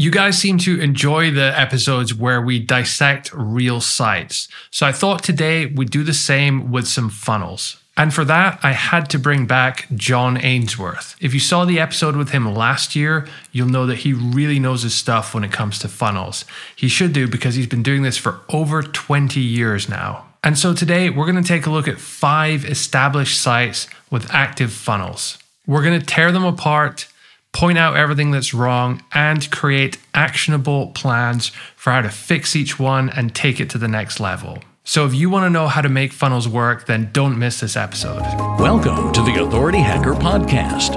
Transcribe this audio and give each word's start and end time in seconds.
You 0.00 0.10
guys 0.10 0.38
seem 0.38 0.56
to 0.60 0.80
enjoy 0.80 1.30
the 1.30 1.52
episodes 1.60 2.14
where 2.14 2.40
we 2.40 2.58
dissect 2.58 3.30
real 3.34 3.82
sites. 3.82 4.48
So 4.70 4.86
I 4.86 4.92
thought 4.92 5.22
today 5.22 5.66
we'd 5.66 5.90
do 5.90 6.04
the 6.04 6.14
same 6.14 6.72
with 6.72 6.88
some 6.88 7.10
funnels. 7.10 7.76
And 7.98 8.14
for 8.14 8.24
that, 8.24 8.58
I 8.62 8.72
had 8.72 9.10
to 9.10 9.18
bring 9.18 9.44
back 9.44 9.88
Jon 9.94 10.38
Ainsworth. 10.38 11.16
If 11.20 11.34
you 11.34 11.38
saw 11.38 11.66
the 11.66 11.78
episode 11.78 12.16
with 12.16 12.30
him 12.30 12.50
last 12.54 12.96
year, 12.96 13.28
you'll 13.52 13.68
know 13.68 13.84
that 13.84 13.98
he 13.98 14.14
really 14.14 14.58
knows 14.58 14.84
his 14.84 14.94
stuff 14.94 15.34
when 15.34 15.44
it 15.44 15.52
comes 15.52 15.78
to 15.80 15.88
funnels. 15.88 16.46
He 16.74 16.88
should 16.88 17.12
do 17.12 17.28
because 17.28 17.56
he's 17.56 17.66
been 17.66 17.82
doing 17.82 18.00
this 18.00 18.16
for 18.16 18.40
over 18.48 18.82
20 18.82 19.38
years 19.38 19.86
now. 19.86 20.24
And 20.42 20.58
so 20.58 20.72
today, 20.72 21.10
we're 21.10 21.30
going 21.30 21.44
to 21.44 21.46
take 21.46 21.66
a 21.66 21.70
look 21.70 21.88
at 21.88 22.00
five 22.00 22.64
established 22.64 23.38
sites 23.38 23.86
with 24.10 24.32
active 24.32 24.72
funnels. 24.72 25.36
We're 25.66 25.82
going 25.82 26.00
to 26.00 26.06
tear 26.06 26.32
them 26.32 26.44
apart 26.44 27.06
point 27.52 27.78
out 27.78 27.96
everything 27.96 28.30
that's 28.30 28.54
wrong, 28.54 29.02
and 29.12 29.50
create 29.50 29.98
actionable 30.14 30.88
plans 30.88 31.48
for 31.76 31.90
how 31.92 32.02
to 32.02 32.10
fix 32.10 32.54
each 32.54 32.78
one 32.78 33.10
and 33.10 33.34
take 33.34 33.60
it 33.60 33.70
to 33.70 33.78
the 33.78 33.88
next 33.88 34.20
level. 34.20 34.58
So, 34.84 35.06
if 35.06 35.14
you 35.14 35.30
want 35.30 35.44
to 35.44 35.50
know 35.50 35.68
how 35.68 35.82
to 35.82 35.88
make 35.88 36.12
funnels 36.12 36.48
work, 36.48 36.86
then 36.86 37.10
don't 37.12 37.38
miss 37.38 37.60
this 37.60 37.76
episode. 37.76 38.22
Welcome 38.58 39.12
to 39.12 39.22
the 39.22 39.42
Authority 39.42 39.78
Hacker 39.78 40.14
Podcast. 40.14 40.96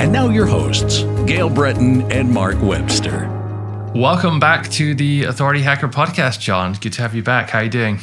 And 0.00 0.12
now, 0.12 0.28
your 0.28 0.46
hosts, 0.46 1.02
Gael 1.26 1.48
Breton 1.48 2.10
and 2.12 2.30
Mark 2.30 2.60
Webster. 2.60 3.32
Welcome 3.94 4.38
back 4.38 4.68
to 4.72 4.94
the 4.94 5.24
Authority 5.24 5.62
Hacker 5.62 5.88
Podcast, 5.88 6.40
Jon. 6.40 6.74
Good 6.74 6.92
to 6.92 7.02
have 7.02 7.14
you 7.14 7.22
back. 7.22 7.50
How 7.50 7.60
are 7.60 7.64
you 7.64 7.70
doing? 7.70 7.98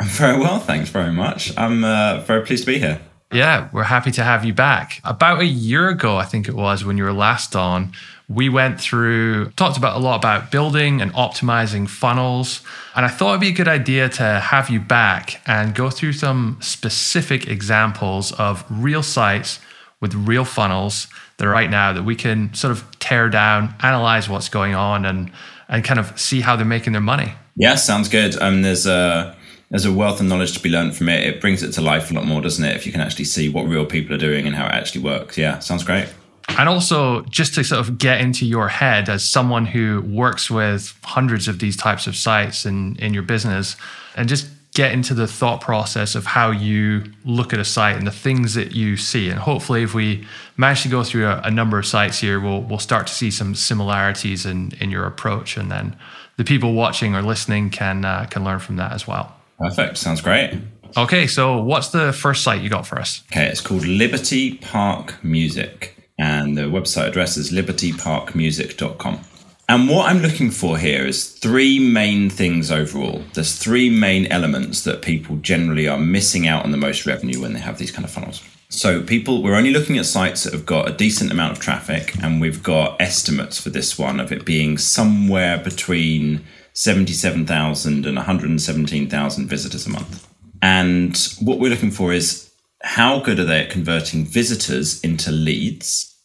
I'm 0.00 0.06
very 0.08 0.38
well, 0.38 0.60
thanks 0.60 0.88
very 0.88 1.12
much. 1.12 1.56
I'm 1.58 1.84
uh, 1.84 2.20
very 2.20 2.46
pleased 2.46 2.64
to 2.64 2.72
be 2.72 2.78
here. 2.78 3.00
Yeah, 3.32 3.68
we're 3.72 3.84
happy 3.84 4.10
to 4.12 4.22
have 4.22 4.44
you 4.44 4.52
back. 4.52 5.00
About 5.04 5.40
a 5.40 5.46
year 5.46 5.88
ago, 5.88 6.16
I 6.16 6.24
think 6.24 6.48
it 6.48 6.54
was, 6.54 6.84
when 6.84 6.98
you 6.98 7.04
were 7.04 7.12
last 7.12 7.56
on, 7.56 7.92
we 8.28 8.48
went 8.48 8.80
through, 8.80 9.50
talked 9.50 9.76
about 9.76 9.96
a 9.96 9.98
lot 9.98 10.16
about 10.16 10.50
building 10.50 11.00
and 11.00 11.12
optimizing 11.14 11.88
funnels. 11.88 12.62
And 12.94 13.04
I 13.04 13.08
thought 13.08 13.30
it'd 13.30 13.40
be 13.40 13.48
a 13.48 13.52
good 13.52 13.68
idea 13.68 14.08
to 14.08 14.22
have 14.22 14.70
you 14.70 14.80
back 14.80 15.40
and 15.46 15.74
go 15.74 15.90
through 15.90 16.12
some 16.14 16.58
specific 16.60 17.48
examples 17.48 18.32
of 18.32 18.64
real 18.70 19.02
sites 19.02 19.60
with 20.00 20.14
real 20.14 20.44
funnels 20.44 21.08
that 21.36 21.46
are 21.46 21.50
right 21.50 21.70
now 21.70 21.92
that 21.92 22.02
we 22.02 22.16
can 22.16 22.52
sort 22.54 22.70
of 22.70 22.84
tear 22.98 23.28
down, 23.28 23.74
analyze 23.80 24.28
what's 24.28 24.48
going 24.48 24.74
on, 24.74 25.04
and 25.04 25.30
and 25.68 25.84
kind 25.84 25.98
of 25.98 26.18
see 26.20 26.40
how 26.42 26.54
they're 26.54 26.66
making 26.66 26.92
their 26.92 27.00
money. 27.00 27.32
Yeah, 27.56 27.76
sounds 27.76 28.08
good. 28.08 28.40
Um, 28.40 28.62
there's 28.62 28.86
a 28.86 29.34
there's 29.72 29.86
a 29.86 29.92
wealth 29.92 30.20
of 30.20 30.26
knowledge 30.26 30.52
to 30.52 30.60
be 30.60 30.68
learned 30.68 30.94
from 30.94 31.08
it. 31.08 31.26
It 31.26 31.40
brings 31.40 31.62
it 31.62 31.72
to 31.72 31.80
life 31.80 32.10
a 32.10 32.14
lot 32.14 32.26
more, 32.26 32.42
doesn't 32.42 32.62
it? 32.62 32.76
If 32.76 32.84
you 32.84 32.92
can 32.92 33.00
actually 33.00 33.24
see 33.24 33.48
what 33.48 33.62
real 33.62 33.86
people 33.86 34.14
are 34.14 34.18
doing 34.18 34.46
and 34.46 34.54
how 34.54 34.66
it 34.66 34.72
actually 34.72 35.02
works. 35.02 35.38
Yeah, 35.38 35.60
sounds 35.60 35.82
great. 35.82 36.12
And 36.58 36.68
also, 36.68 37.22
just 37.22 37.54
to 37.54 37.64
sort 37.64 37.80
of 37.80 37.96
get 37.96 38.20
into 38.20 38.44
your 38.44 38.68
head 38.68 39.08
as 39.08 39.26
someone 39.26 39.64
who 39.64 40.02
works 40.02 40.50
with 40.50 40.94
hundreds 41.04 41.48
of 41.48 41.58
these 41.58 41.74
types 41.74 42.06
of 42.06 42.16
sites 42.16 42.66
in, 42.66 42.96
in 42.96 43.14
your 43.14 43.22
business, 43.22 43.76
and 44.14 44.28
just 44.28 44.46
get 44.74 44.92
into 44.92 45.14
the 45.14 45.26
thought 45.26 45.62
process 45.62 46.14
of 46.14 46.26
how 46.26 46.50
you 46.50 47.04
look 47.24 47.54
at 47.54 47.58
a 47.58 47.64
site 47.64 47.96
and 47.96 48.06
the 48.06 48.12
things 48.12 48.52
that 48.52 48.72
you 48.72 48.98
see. 48.98 49.30
And 49.30 49.38
hopefully, 49.38 49.82
if 49.82 49.94
we 49.94 50.26
manage 50.58 50.82
to 50.82 50.88
go 50.88 51.02
through 51.02 51.28
a, 51.28 51.40
a 51.44 51.50
number 51.50 51.78
of 51.78 51.86
sites 51.86 52.20
here, 52.20 52.38
we'll, 52.38 52.60
we'll 52.60 52.78
start 52.78 53.06
to 53.06 53.14
see 53.14 53.30
some 53.30 53.54
similarities 53.54 54.44
in, 54.44 54.72
in 54.80 54.90
your 54.90 55.06
approach. 55.06 55.56
And 55.56 55.70
then 55.70 55.96
the 56.36 56.44
people 56.44 56.74
watching 56.74 57.14
or 57.14 57.22
listening 57.22 57.70
can, 57.70 58.04
uh, 58.04 58.26
can 58.28 58.44
learn 58.44 58.58
from 58.58 58.76
that 58.76 58.92
as 58.92 59.06
well. 59.06 59.34
Perfect. 59.62 59.96
Sounds 59.96 60.20
great. 60.20 60.54
Okay, 60.96 61.26
so 61.26 61.62
what's 61.62 61.88
the 61.88 62.12
first 62.12 62.42
site 62.42 62.62
you 62.62 62.68
got 62.68 62.86
for 62.86 62.98
us? 62.98 63.22
Okay, 63.32 63.46
it's 63.46 63.60
called 63.60 63.86
Liberty 63.86 64.58
Park 64.58 65.22
Music, 65.24 65.96
and 66.18 66.58
the 66.58 66.62
website 66.62 67.08
address 67.08 67.36
is 67.36 67.52
libertyparkmusic.com. 67.52 69.20
And 69.68 69.88
what 69.88 70.10
I'm 70.10 70.20
looking 70.20 70.50
for 70.50 70.76
here 70.76 71.06
is 71.06 71.28
three 71.28 71.78
main 71.78 72.28
things 72.28 72.70
overall. 72.70 73.22
There's 73.32 73.56
three 73.56 73.88
main 73.88 74.26
elements 74.26 74.82
that 74.82 75.00
people 75.00 75.36
generally 75.36 75.88
are 75.88 75.98
missing 75.98 76.46
out 76.46 76.64
on 76.64 76.72
the 76.72 76.76
most 76.76 77.06
revenue 77.06 77.40
when 77.40 77.52
they 77.52 77.60
have 77.60 77.78
these 77.78 77.92
kind 77.92 78.04
of 78.04 78.10
funnels. 78.10 78.42
So, 78.68 79.02
people, 79.02 79.42
we're 79.42 79.54
only 79.54 79.70
looking 79.70 79.98
at 79.98 80.06
sites 80.06 80.44
that 80.44 80.52
have 80.52 80.66
got 80.66 80.88
a 80.88 80.92
decent 80.92 81.30
amount 81.30 81.52
of 81.52 81.60
traffic, 81.60 82.14
and 82.22 82.40
we've 82.40 82.62
got 82.62 83.00
estimates 83.00 83.60
for 83.60 83.70
this 83.70 83.98
one 83.98 84.18
of 84.18 84.32
it 84.32 84.44
being 84.44 84.76
somewhere 84.76 85.58
between 85.58 86.44
77,000 86.74 88.06
and 88.06 88.16
117,000 88.16 89.48
visitors 89.48 89.86
a 89.86 89.90
month. 89.90 90.28
And 90.62 91.16
what 91.40 91.58
we're 91.58 91.70
looking 91.70 91.90
for 91.90 92.12
is 92.12 92.50
how 92.82 93.20
good 93.20 93.38
are 93.38 93.44
they 93.44 93.62
at 93.62 93.70
converting 93.70 94.24
visitors 94.24 95.00
into 95.02 95.30
leads, 95.30 96.16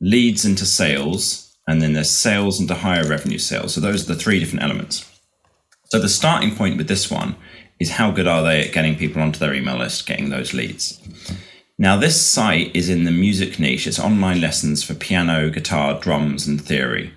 leads 0.00 0.44
into 0.44 0.64
sales, 0.64 1.56
and 1.66 1.82
then 1.82 1.92
there's 1.92 2.10
sales 2.10 2.60
into 2.60 2.74
higher 2.74 3.06
revenue 3.06 3.38
sales. 3.38 3.74
So 3.74 3.80
those 3.80 4.04
are 4.04 4.14
the 4.14 4.20
three 4.20 4.40
different 4.40 4.64
elements. 4.64 5.06
So 5.86 5.98
the 5.98 6.08
starting 6.08 6.54
point 6.54 6.78
with 6.78 6.88
this 6.88 7.10
one 7.10 7.36
is 7.78 7.90
how 7.90 8.10
good 8.10 8.26
are 8.26 8.42
they 8.42 8.66
at 8.66 8.72
getting 8.72 8.96
people 8.96 9.22
onto 9.22 9.38
their 9.38 9.54
email 9.54 9.76
list, 9.76 10.06
getting 10.06 10.30
those 10.30 10.54
leads. 10.54 11.00
Now, 11.78 11.96
this 11.96 12.20
site 12.20 12.74
is 12.76 12.88
in 12.88 13.04
the 13.04 13.10
music 13.10 13.58
niche. 13.58 13.86
It's 13.86 13.98
online 13.98 14.40
lessons 14.40 14.82
for 14.82 14.94
piano, 14.94 15.48
guitar, 15.48 15.98
drums, 15.98 16.46
and 16.46 16.60
theory 16.60 17.12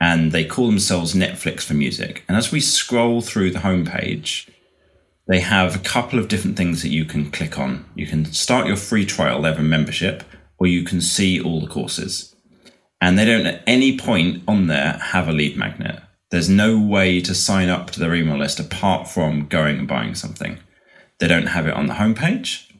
and 0.00 0.32
they 0.32 0.44
call 0.44 0.66
themselves 0.66 1.14
Netflix 1.14 1.62
for 1.62 1.74
music. 1.74 2.24
And 2.28 2.36
as 2.36 2.52
we 2.52 2.60
scroll 2.60 3.20
through 3.20 3.50
the 3.50 3.60
homepage, 3.60 4.48
they 5.28 5.40
have 5.40 5.74
a 5.74 5.80
couple 5.80 6.18
of 6.18 6.28
different 6.28 6.56
things 6.56 6.82
that 6.82 6.90
you 6.90 7.04
can 7.04 7.30
click 7.30 7.58
on. 7.58 7.84
You 7.94 8.06
can 8.06 8.26
start 8.26 8.66
your 8.66 8.76
free 8.76 9.04
trial, 9.04 9.42
they 9.42 9.48
have 9.48 9.58
a 9.58 9.62
membership, 9.62 10.22
or 10.58 10.66
you 10.66 10.84
can 10.84 11.00
see 11.00 11.40
all 11.40 11.60
the 11.60 11.66
courses. 11.66 12.34
And 13.00 13.18
they 13.18 13.24
don't 13.24 13.46
at 13.46 13.62
any 13.66 13.98
point 13.98 14.42
on 14.46 14.68
there 14.68 14.92
have 14.92 15.28
a 15.28 15.32
lead 15.32 15.56
magnet. 15.56 16.00
There's 16.30 16.48
no 16.48 16.78
way 16.78 17.20
to 17.20 17.34
sign 17.34 17.68
up 17.68 17.90
to 17.90 18.00
their 18.00 18.14
email 18.14 18.38
list 18.38 18.58
apart 18.58 19.08
from 19.08 19.46
going 19.46 19.78
and 19.78 19.88
buying 19.88 20.14
something. 20.14 20.58
They 21.18 21.28
don't 21.28 21.46
have 21.46 21.66
it 21.66 21.74
on 21.74 21.86
the 21.86 21.94
homepage. 21.94 22.70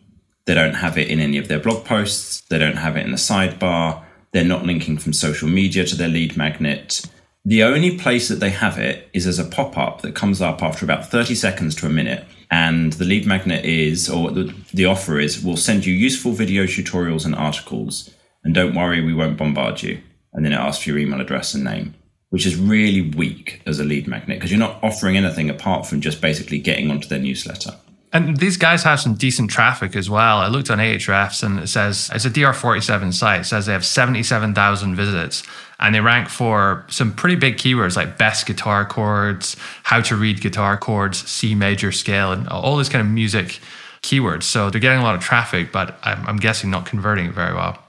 They 0.46 0.54
don't 0.54 0.74
have 0.74 0.96
it 0.98 1.08
in 1.08 1.20
any 1.20 1.38
of 1.38 1.48
their 1.48 1.58
blog 1.60 1.84
posts. 1.84 2.42
They 2.42 2.58
don't 2.58 2.76
have 2.76 2.96
it 2.96 3.04
in 3.04 3.10
the 3.10 3.16
sidebar. 3.16 4.04
They're 4.36 4.44
not 4.44 4.66
linking 4.66 4.98
from 4.98 5.14
social 5.14 5.48
media 5.48 5.86
to 5.86 5.96
their 5.96 6.10
lead 6.10 6.36
magnet. 6.36 7.00
The 7.46 7.62
only 7.62 7.96
place 7.96 8.28
that 8.28 8.34
they 8.38 8.50
have 8.50 8.76
it 8.78 9.08
is 9.14 9.26
as 9.26 9.38
a 9.38 9.46
pop 9.46 9.78
up 9.78 10.02
that 10.02 10.14
comes 10.14 10.42
up 10.42 10.62
after 10.62 10.84
about 10.84 11.10
30 11.10 11.34
seconds 11.34 11.74
to 11.76 11.86
a 11.86 11.88
minute. 11.88 12.22
And 12.50 12.92
the 12.92 13.06
lead 13.06 13.24
magnet 13.24 13.64
is, 13.64 14.10
or 14.10 14.30
the, 14.30 14.54
the 14.74 14.84
offer 14.84 15.18
is, 15.18 15.42
we'll 15.42 15.56
send 15.56 15.86
you 15.86 15.94
useful 15.94 16.32
video 16.32 16.64
tutorials 16.64 17.24
and 17.24 17.34
articles. 17.34 18.10
And 18.44 18.54
don't 18.54 18.74
worry, 18.74 19.02
we 19.02 19.14
won't 19.14 19.38
bombard 19.38 19.82
you. 19.82 20.02
And 20.34 20.44
then 20.44 20.52
it 20.52 20.56
asks 20.56 20.84
for 20.84 20.90
your 20.90 20.98
email 20.98 21.22
address 21.22 21.54
and 21.54 21.64
name, 21.64 21.94
which 22.28 22.44
is 22.44 22.56
really 22.56 23.08
weak 23.12 23.62
as 23.64 23.80
a 23.80 23.84
lead 23.84 24.06
magnet 24.06 24.36
because 24.36 24.50
you're 24.50 24.60
not 24.60 24.84
offering 24.84 25.16
anything 25.16 25.48
apart 25.48 25.86
from 25.86 26.02
just 26.02 26.20
basically 26.20 26.58
getting 26.58 26.90
onto 26.90 27.08
their 27.08 27.20
newsletter. 27.20 27.74
And 28.16 28.38
these 28.38 28.56
guys 28.56 28.82
have 28.84 28.98
some 28.98 29.14
decent 29.14 29.50
traffic 29.50 29.94
as 29.94 30.08
well. 30.08 30.38
I 30.38 30.46
looked 30.48 30.70
on 30.70 30.78
Ahrefs 30.78 31.42
and 31.42 31.58
it 31.58 31.66
says 31.66 32.10
it's 32.14 32.24
a 32.24 32.30
DR47 32.30 33.12
site. 33.12 33.42
It 33.42 33.44
says 33.44 33.66
they 33.66 33.74
have 33.74 33.84
77,000 33.84 34.96
visits 34.96 35.42
and 35.78 35.94
they 35.94 36.00
rank 36.00 36.30
for 36.30 36.86
some 36.88 37.12
pretty 37.12 37.36
big 37.36 37.58
keywords 37.58 37.94
like 37.94 38.16
best 38.16 38.46
guitar 38.46 38.86
chords, 38.86 39.56
how 39.82 40.00
to 40.00 40.16
read 40.16 40.40
guitar 40.40 40.78
chords, 40.78 41.28
C 41.28 41.54
major 41.54 41.92
scale, 41.92 42.32
and 42.32 42.48
all 42.48 42.78
this 42.78 42.88
kind 42.88 43.06
of 43.06 43.12
music 43.12 43.60
keywords. 44.00 44.44
So 44.44 44.70
they're 44.70 44.80
getting 44.80 45.00
a 45.00 45.04
lot 45.04 45.14
of 45.14 45.20
traffic, 45.20 45.70
but 45.70 45.98
I'm, 46.02 46.26
I'm 46.26 46.36
guessing 46.38 46.70
not 46.70 46.86
converting 46.86 47.26
it 47.26 47.32
very 47.32 47.54
well. 47.54 47.85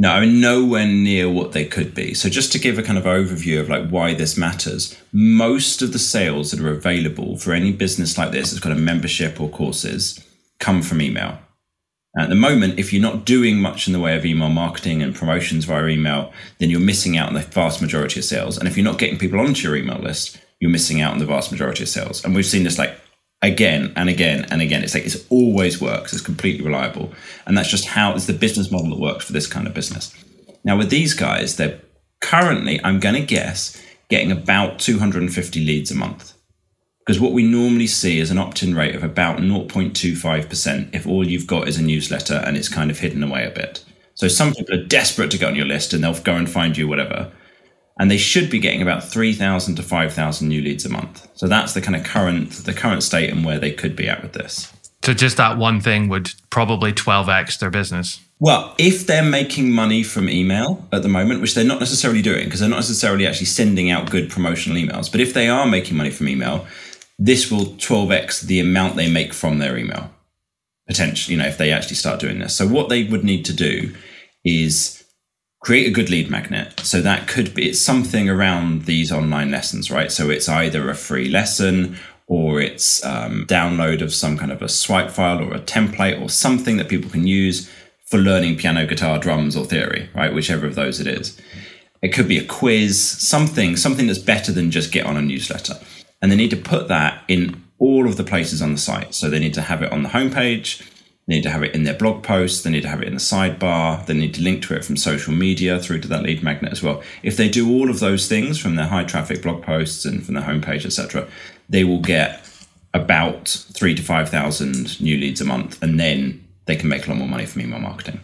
No, 0.00 0.12
I 0.12 0.20
mean, 0.20 0.40
nowhere 0.40 0.86
near 0.86 1.28
what 1.28 1.52
they 1.52 1.66
could 1.66 1.94
be. 1.94 2.14
So 2.14 2.30
just 2.30 2.52
to 2.52 2.58
give 2.58 2.78
a 2.78 2.82
kind 2.82 2.96
of 2.96 3.04
overview 3.04 3.60
of 3.60 3.68
like 3.68 3.90
why 3.90 4.14
this 4.14 4.34
matters, 4.34 4.98
most 5.12 5.82
of 5.82 5.92
the 5.92 5.98
sales 5.98 6.50
that 6.50 6.60
are 6.60 6.70
available 6.70 7.36
for 7.36 7.52
any 7.52 7.70
business 7.70 8.16
like 8.16 8.30
this 8.30 8.50
that's 8.50 8.64
got 8.64 8.72
a 8.72 8.76
membership 8.76 9.38
or 9.38 9.50
courses 9.50 10.26
come 10.58 10.80
from 10.80 11.02
email. 11.02 11.38
At 12.18 12.30
the 12.30 12.34
moment, 12.34 12.78
if 12.78 12.94
you're 12.94 13.02
not 13.02 13.26
doing 13.26 13.60
much 13.60 13.88
in 13.88 13.92
the 13.92 14.00
way 14.00 14.16
of 14.16 14.24
email 14.24 14.48
marketing 14.48 15.02
and 15.02 15.14
promotions 15.14 15.66
via 15.66 15.88
email, 15.88 16.32
then 16.60 16.70
you're 16.70 16.80
missing 16.80 17.18
out 17.18 17.28
on 17.28 17.34
the 17.34 17.40
vast 17.40 17.82
majority 17.82 18.20
of 18.20 18.24
sales. 18.24 18.56
And 18.56 18.66
if 18.66 18.78
you're 18.78 18.90
not 18.90 18.98
getting 18.98 19.18
people 19.18 19.38
onto 19.38 19.68
your 19.68 19.76
email 19.76 19.98
list, 19.98 20.38
you're 20.60 20.70
missing 20.70 21.02
out 21.02 21.12
on 21.12 21.18
the 21.18 21.26
vast 21.26 21.52
majority 21.52 21.82
of 21.82 21.90
sales. 21.90 22.24
And 22.24 22.34
we've 22.34 22.46
seen 22.46 22.64
this 22.64 22.78
like 22.78 22.98
again 23.42 23.92
and 23.96 24.08
again 24.08 24.46
and 24.50 24.60
again. 24.62 24.82
It's 24.82 24.94
like 24.94 25.06
it's 25.06 25.26
always 25.28 25.80
works. 25.80 26.12
It's 26.12 26.22
completely 26.22 26.64
reliable, 26.64 27.12
and 27.46 27.56
that's 27.56 27.70
just 27.70 27.86
how 27.86 28.14
it's 28.14 28.26
the 28.26 28.32
business 28.32 28.70
model 28.70 28.90
that 28.90 29.00
works 29.00 29.24
for 29.24 29.32
this 29.32 29.46
kind 29.46 29.66
of 29.66 29.74
business. 29.74 30.14
Now 30.64 30.76
with 30.76 30.90
these 30.90 31.14
guys, 31.14 31.56
they're 31.56 31.80
currently, 32.20 32.80
I'm 32.84 33.00
going 33.00 33.14
to 33.14 33.26
guess, 33.26 33.80
getting 34.08 34.30
about 34.30 34.78
250 34.78 35.64
leads 35.64 35.90
a 35.90 35.94
month. 35.94 36.34
Because 36.98 37.18
what 37.18 37.32
we 37.32 37.42
normally 37.42 37.86
see 37.86 38.20
is 38.20 38.30
an 38.30 38.38
opt-in 38.38 38.74
rate 38.74 38.94
of 38.94 39.02
about 39.02 39.38
0.25% 39.38 40.94
if 40.94 41.06
all 41.06 41.26
you've 41.26 41.46
got 41.46 41.66
is 41.66 41.78
a 41.78 41.82
newsletter 41.82 42.34
and 42.34 42.56
it's 42.56 42.68
kind 42.68 42.90
of 42.90 42.98
hidden 42.98 43.22
away 43.22 43.44
a 43.46 43.50
bit. 43.50 43.82
So 44.14 44.28
some 44.28 44.52
people 44.52 44.78
are 44.78 44.84
desperate 44.84 45.30
to 45.30 45.38
get 45.38 45.48
on 45.48 45.56
your 45.56 45.66
list 45.66 45.92
and 45.94 46.04
they'll 46.04 46.20
go 46.20 46.36
and 46.36 46.48
find 46.48 46.76
you 46.76 46.86
whatever 46.86 47.32
and 48.00 48.10
they 48.10 48.16
should 48.16 48.50
be 48.50 48.58
getting 48.58 48.82
about 48.82 49.04
3000 49.04 49.76
to 49.76 49.82
5000 49.82 50.48
new 50.48 50.60
leads 50.60 50.84
a 50.84 50.88
month 50.88 51.28
so 51.34 51.46
that's 51.46 51.74
the 51.74 51.80
kind 51.80 51.94
of 51.94 52.02
current 52.02 52.50
the 52.64 52.74
current 52.74 53.04
state 53.04 53.30
and 53.30 53.44
where 53.44 53.60
they 53.60 53.70
could 53.70 53.94
be 53.94 54.08
at 54.08 54.22
with 54.22 54.32
this 54.32 54.72
So 55.02 55.14
just 55.14 55.38
that 55.38 55.56
one 55.56 55.80
thing 55.80 56.08
would 56.08 56.32
probably 56.50 56.92
12x 56.92 57.58
their 57.58 57.70
business. 57.70 58.20
Well, 58.38 58.74
if 58.78 59.06
they're 59.06 59.22
making 59.22 59.72
money 59.72 60.02
from 60.02 60.28
email 60.28 60.86
at 60.92 61.02
the 61.02 61.08
moment, 61.08 61.40
which 61.40 61.54
they're 61.54 61.64
not 61.64 61.80
necessarily 61.80 62.22
doing 62.22 62.44
because 62.44 62.60
they're 62.60 62.68
not 62.68 62.76
necessarily 62.76 63.26
actually 63.26 63.46
sending 63.46 63.90
out 63.90 64.10
good 64.10 64.30
promotional 64.30 64.78
emails, 64.78 65.10
but 65.10 65.20
if 65.20 65.32
they 65.32 65.48
are 65.48 65.66
making 65.66 65.96
money 65.96 66.10
from 66.10 66.28
email, 66.28 66.66
this 67.18 67.50
will 67.50 67.66
12x 67.76 68.42
the 68.42 68.60
amount 68.60 68.96
they 68.96 69.10
make 69.10 69.32
from 69.32 69.58
their 69.58 69.76
email 69.76 70.10
potentially, 70.86 71.36
you 71.36 71.40
know, 71.40 71.48
if 71.48 71.56
they 71.56 71.70
actually 71.70 71.96
start 71.96 72.18
doing 72.18 72.40
this. 72.40 72.54
So 72.54 72.66
what 72.66 72.88
they 72.88 73.04
would 73.04 73.24
need 73.24 73.44
to 73.44 73.52
do 73.52 73.94
is 74.44 74.99
create 75.60 75.86
a 75.86 75.90
good 75.90 76.10
lead 76.10 76.30
magnet. 76.30 76.80
So 76.80 77.00
that 77.02 77.28
could 77.28 77.54
be 77.54 77.68
it's 77.68 77.80
something 77.80 78.28
around 78.28 78.86
these 78.86 79.12
online 79.12 79.50
lessons, 79.50 79.90
right? 79.90 80.10
So 80.10 80.30
it's 80.30 80.48
either 80.48 80.88
a 80.88 80.94
free 80.94 81.28
lesson 81.28 81.98
or 82.26 82.60
it's 82.60 83.04
um, 83.04 83.44
download 83.46 84.00
of 84.00 84.14
some 84.14 84.38
kind 84.38 84.52
of 84.52 84.62
a 84.62 84.68
swipe 84.68 85.10
file 85.10 85.42
or 85.42 85.52
a 85.52 85.60
template 85.60 86.20
or 86.20 86.28
something 86.28 86.76
that 86.76 86.88
people 86.88 87.10
can 87.10 87.26
use 87.26 87.70
for 88.06 88.18
learning 88.18 88.56
piano, 88.56 88.86
guitar, 88.86 89.18
drums, 89.18 89.56
or 89.56 89.64
theory, 89.64 90.08
right? 90.14 90.34
Whichever 90.34 90.66
of 90.66 90.74
those 90.74 91.00
it 91.00 91.06
is. 91.06 91.40
It 92.02 92.08
could 92.08 92.28
be 92.28 92.38
a 92.38 92.44
quiz, 92.44 93.00
something, 93.00 93.76
something 93.76 94.06
that's 94.06 94.18
better 94.18 94.52
than 94.52 94.70
just 94.70 94.92
get 94.92 95.06
on 95.06 95.16
a 95.16 95.22
newsletter. 95.22 95.74
And 96.22 96.30
they 96.30 96.36
need 96.36 96.50
to 96.50 96.56
put 96.56 96.88
that 96.88 97.22
in 97.28 97.62
all 97.78 98.06
of 98.06 98.16
the 98.16 98.24
places 98.24 98.62
on 98.62 98.72
the 98.72 98.78
site. 98.78 99.14
So 99.14 99.28
they 99.28 99.38
need 99.38 99.54
to 99.54 99.62
have 99.62 99.82
it 99.82 99.92
on 99.92 100.02
the 100.02 100.08
homepage, 100.08 100.82
they 101.26 101.36
need 101.36 101.42
to 101.42 101.50
have 101.50 101.62
it 101.62 101.74
in 101.74 101.84
their 101.84 101.94
blog 101.94 102.22
posts, 102.22 102.62
they 102.62 102.70
need 102.70 102.82
to 102.82 102.88
have 102.88 103.02
it 103.02 103.08
in 103.08 103.14
the 103.14 103.20
sidebar, 103.20 104.04
they 104.06 104.14
need 104.14 104.34
to 104.34 104.42
link 104.42 104.62
to 104.64 104.74
it 104.74 104.84
from 104.84 104.96
social 104.96 105.32
media 105.32 105.78
through 105.78 106.00
to 106.00 106.08
that 106.08 106.22
lead 106.22 106.42
magnet 106.42 106.72
as 106.72 106.82
well. 106.82 107.02
If 107.22 107.36
they 107.36 107.48
do 107.48 107.70
all 107.70 107.90
of 107.90 108.00
those 108.00 108.28
things 108.28 108.58
from 108.58 108.76
their 108.76 108.86
high 108.86 109.04
traffic 109.04 109.42
blog 109.42 109.62
posts 109.62 110.04
and 110.04 110.24
from 110.24 110.34
their 110.34 110.42
homepage, 110.42 110.84
etc., 110.84 111.28
they 111.68 111.84
will 111.84 112.00
get 112.00 112.44
about 112.92 113.48
three 113.48 113.94
to 113.94 114.02
five 114.02 114.28
thousand 114.28 115.00
new 115.00 115.16
leads 115.16 115.40
a 115.40 115.44
month, 115.44 115.80
and 115.82 116.00
then 116.00 116.44
they 116.66 116.76
can 116.76 116.88
make 116.88 117.06
a 117.06 117.10
lot 117.10 117.18
more 117.18 117.28
money 117.28 117.46
from 117.46 117.62
email 117.62 117.78
marketing. 117.78 118.20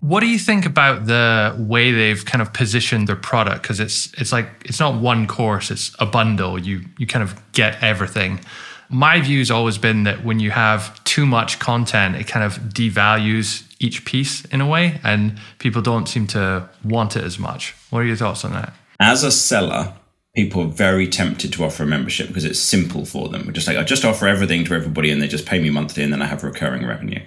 What 0.00 0.20
do 0.20 0.26
you 0.26 0.38
think 0.38 0.66
about 0.66 1.06
the 1.06 1.56
way 1.58 1.90
they've 1.90 2.24
kind 2.24 2.42
of 2.42 2.52
positioned 2.52 3.08
their 3.08 3.16
product? 3.16 3.62
Because 3.62 3.80
it's 3.80 4.12
it's 4.14 4.32
like 4.32 4.48
it's 4.64 4.78
not 4.78 5.00
one 5.00 5.26
course; 5.26 5.70
it's 5.70 5.94
a 5.98 6.06
bundle. 6.06 6.58
You 6.58 6.82
you 6.98 7.06
kind 7.06 7.22
of 7.22 7.40
get 7.52 7.82
everything 7.82 8.40
my 8.88 9.20
view 9.20 9.38
has 9.38 9.50
always 9.50 9.78
been 9.78 10.04
that 10.04 10.24
when 10.24 10.40
you 10.40 10.50
have 10.50 11.02
too 11.04 11.26
much 11.26 11.58
content, 11.58 12.16
it 12.16 12.26
kind 12.26 12.44
of 12.44 12.58
devalues 12.70 13.64
each 13.80 14.04
piece 14.04 14.44
in 14.46 14.60
a 14.60 14.66
way, 14.66 15.00
and 15.02 15.38
people 15.58 15.82
don't 15.82 16.08
seem 16.08 16.26
to 16.28 16.68
want 16.84 17.16
it 17.16 17.24
as 17.24 17.38
much. 17.38 17.74
What 17.90 18.00
are 18.00 18.04
your 18.04 18.16
thoughts 18.16 18.44
on 18.44 18.52
that? 18.52 18.72
As 19.00 19.24
a 19.24 19.30
seller, 19.30 19.94
people 20.34 20.62
are 20.62 20.68
very 20.68 21.06
tempted 21.06 21.52
to 21.52 21.64
offer 21.64 21.82
a 21.82 21.86
membership 21.86 22.28
because 22.28 22.44
it's 22.44 22.58
simple 22.58 23.04
for 23.04 23.28
them. 23.28 23.46
We're 23.46 23.52
just 23.52 23.66
like, 23.66 23.76
I 23.76 23.84
just 23.84 24.04
offer 24.04 24.26
everything 24.26 24.64
to 24.64 24.74
everybody 24.74 25.10
and 25.10 25.20
they 25.22 25.28
just 25.28 25.46
pay 25.46 25.60
me 25.60 25.70
monthly 25.70 26.02
and 26.02 26.12
then 26.12 26.22
I 26.22 26.26
have 26.26 26.42
recurring 26.42 26.86
revenue. 26.86 27.20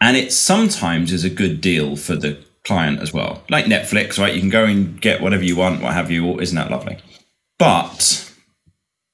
And 0.00 0.16
it 0.16 0.32
sometimes 0.32 1.12
is 1.12 1.24
a 1.24 1.30
good 1.30 1.60
deal 1.60 1.96
for 1.96 2.16
the 2.16 2.44
client 2.64 3.00
as 3.00 3.12
well. 3.12 3.42
Like 3.48 3.66
Netflix, 3.66 4.18
right? 4.18 4.34
You 4.34 4.40
can 4.40 4.50
go 4.50 4.64
and 4.64 5.00
get 5.00 5.20
whatever 5.20 5.44
you 5.44 5.56
want, 5.56 5.82
what 5.82 5.94
have 5.94 6.10
you. 6.10 6.40
Isn't 6.40 6.56
that 6.56 6.70
lovely? 6.70 6.98
But 7.58 8.23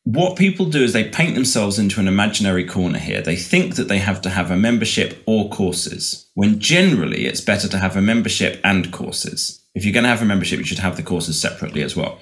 what 0.05 0.39
people 0.39 0.67
do 0.67 0.83
is 0.83 0.93
they 0.93 1.09
paint 1.09 1.35
themselves 1.35 1.79
into 1.79 2.01
an 2.01 2.09
imaginary 2.09 2.65
corner 2.65 2.99
here. 2.99 3.21
They 3.21 3.37
think 3.37 3.77
that 3.77 3.89
they 3.89 3.99
have 3.99 4.23
to 4.23 4.31
have 4.31 4.51
a 4.51 4.57
membership 4.57 5.23
or 5.27 5.51
courses, 5.51 6.31
when 6.35 6.59
generally 6.59 7.27
it's 7.27 7.41
better 7.41 7.69
to 7.69 7.79
have 7.79 7.97
a 7.97 8.03
membership 8.03 8.61
and 8.65 8.91
courses. 8.93 9.63
If 9.75 9.85
you're 9.85 9.95
going 9.95 10.05
to 10.05 10.11
have 10.11 10.23
a 10.23 10.27
membership, 10.27 10.59
you 10.59 10.65
should 10.65 10.79
have 10.79 10.97
the 10.97 11.03
courses 11.03 11.41
separately 11.41 11.83
as 11.83 11.95
well. 11.95 12.19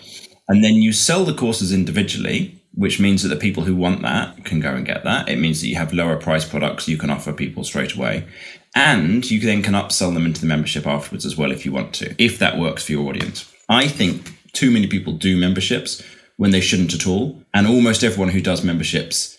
And 0.48 0.64
then 0.64 0.74
you 0.74 0.92
sell 0.92 1.24
the 1.24 1.34
courses 1.34 1.72
individually, 1.72 2.60
which 2.74 2.98
means 2.98 3.22
that 3.22 3.28
the 3.28 3.36
people 3.36 3.62
who 3.62 3.76
want 3.76 4.02
that 4.02 4.44
can 4.44 4.60
go 4.60 4.74
and 4.74 4.84
get 4.84 5.04
that. 5.04 5.28
It 5.28 5.38
means 5.38 5.60
that 5.60 5.68
you 5.68 5.76
have 5.76 5.92
lower 5.92 6.16
price 6.16 6.44
products 6.44 6.88
you 6.88 6.98
can 6.98 7.10
offer 7.10 7.32
people 7.32 7.64
straight 7.64 7.94
away. 7.94 8.26
And 8.74 9.28
you 9.30 9.40
then 9.40 9.62
can 9.62 9.74
upsell 9.74 10.12
them 10.12 10.26
into 10.26 10.40
the 10.40 10.46
membership 10.46 10.86
afterwards 10.86 11.24
as 11.24 11.36
well 11.36 11.52
if 11.52 11.64
you 11.64 11.72
want 11.72 11.94
to, 11.94 12.14
if 12.22 12.38
that 12.38 12.58
works 12.58 12.84
for 12.84 12.92
your 12.92 13.08
audience. 13.08 13.52
I 13.68 13.88
think 13.88 14.32
too 14.52 14.70
many 14.70 14.86
people 14.86 15.12
do 15.12 15.36
memberships 15.36 16.02
when 16.38 16.52
they 16.52 16.60
shouldn't 16.60 16.94
at 16.94 17.06
all. 17.06 17.42
And 17.52 17.66
almost 17.66 18.02
everyone 18.02 18.30
who 18.30 18.40
does 18.40 18.64
memberships 18.64 19.38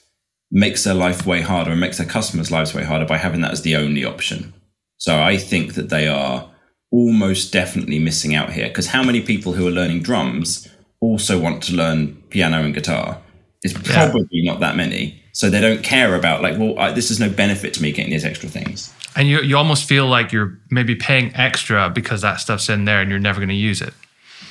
makes 0.51 0.83
their 0.83 0.93
life 0.93 1.25
way 1.25 1.41
harder 1.41 1.71
and 1.71 1.79
makes 1.79 1.97
their 1.97 2.05
customers' 2.07 2.51
lives 2.51 2.75
way 2.75 2.83
harder 2.83 3.05
by 3.05 3.17
having 3.17 3.41
that 3.41 3.51
as 3.51 3.63
the 3.63 3.75
only 3.75 4.05
option. 4.05 4.53
So 4.97 5.19
I 5.19 5.37
think 5.37 5.73
that 5.73 5.89
they 5.89 6.07
are 6.07 6.49
almost 6.91 7.53
definitely 7.53 7.99
missing 7.99 8.35
out 8.35 8.51
here 8.51 8.67
because 8.67 8.87
how 8.87 9.03
many 9.03 9.21
people 9.21 9.53
who 9.53 9.67
are 9.67 9.71
learning 9.71 10.01
drums 10.01 10.67
also 10.99 11.39
want 11.39 11.63
to 11.63 11.73
learn 11.73 12.15
piano 12.29 12.61
and 12.61 12.73
guitar? 12.73 13.21
It's 13.63 13.73
probably 13.73 14.27
yeah. 14.31 14.51
not 14.51 14.59
that 14.59 14.75
many. 14.75 15.21
So 15.31 15.49
they 15.49 15.61
don't 15.61 15.83
care 15.83 16.15
about 16.15 16.41
like, 16.41 16.57
well, 16.57 16.77
I, 16.77 16.91
this 16.91 17.11
is 17.11 17.19
no 17.19 17.29
benefit 17.29 17.73
to 17.75 17.81
me 17.81 17.91
getting 17.91 18.11
these 18.11 18.25
extra 18.25 18.49
things. 18.49 18.93
And 19.15 19.27
you 19.27 19.41
you 19.41 19.57
almost 19.57 19.87
feel 19.87 20.07
like 20.07 20.31
you're 20.31 20.57
maybe 20.69 20.95
paying 20.95 21.33
extra 21.35 21.89
because 21.89 22.21
that 22.21 22.41
stuff's 22.41 22.69
in 22.69 22.85
there 22.85 23.01
and 23.01 23.09
you're 23.09 23.19
never 23.19 23.39
going 23.39 23.49
to 23.49 23.55
use 23.55 23.81
it. 23.81 23.93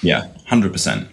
Yeah, 0.02 0.28
hundred 0.46 0.72
percent. 0.72 1.08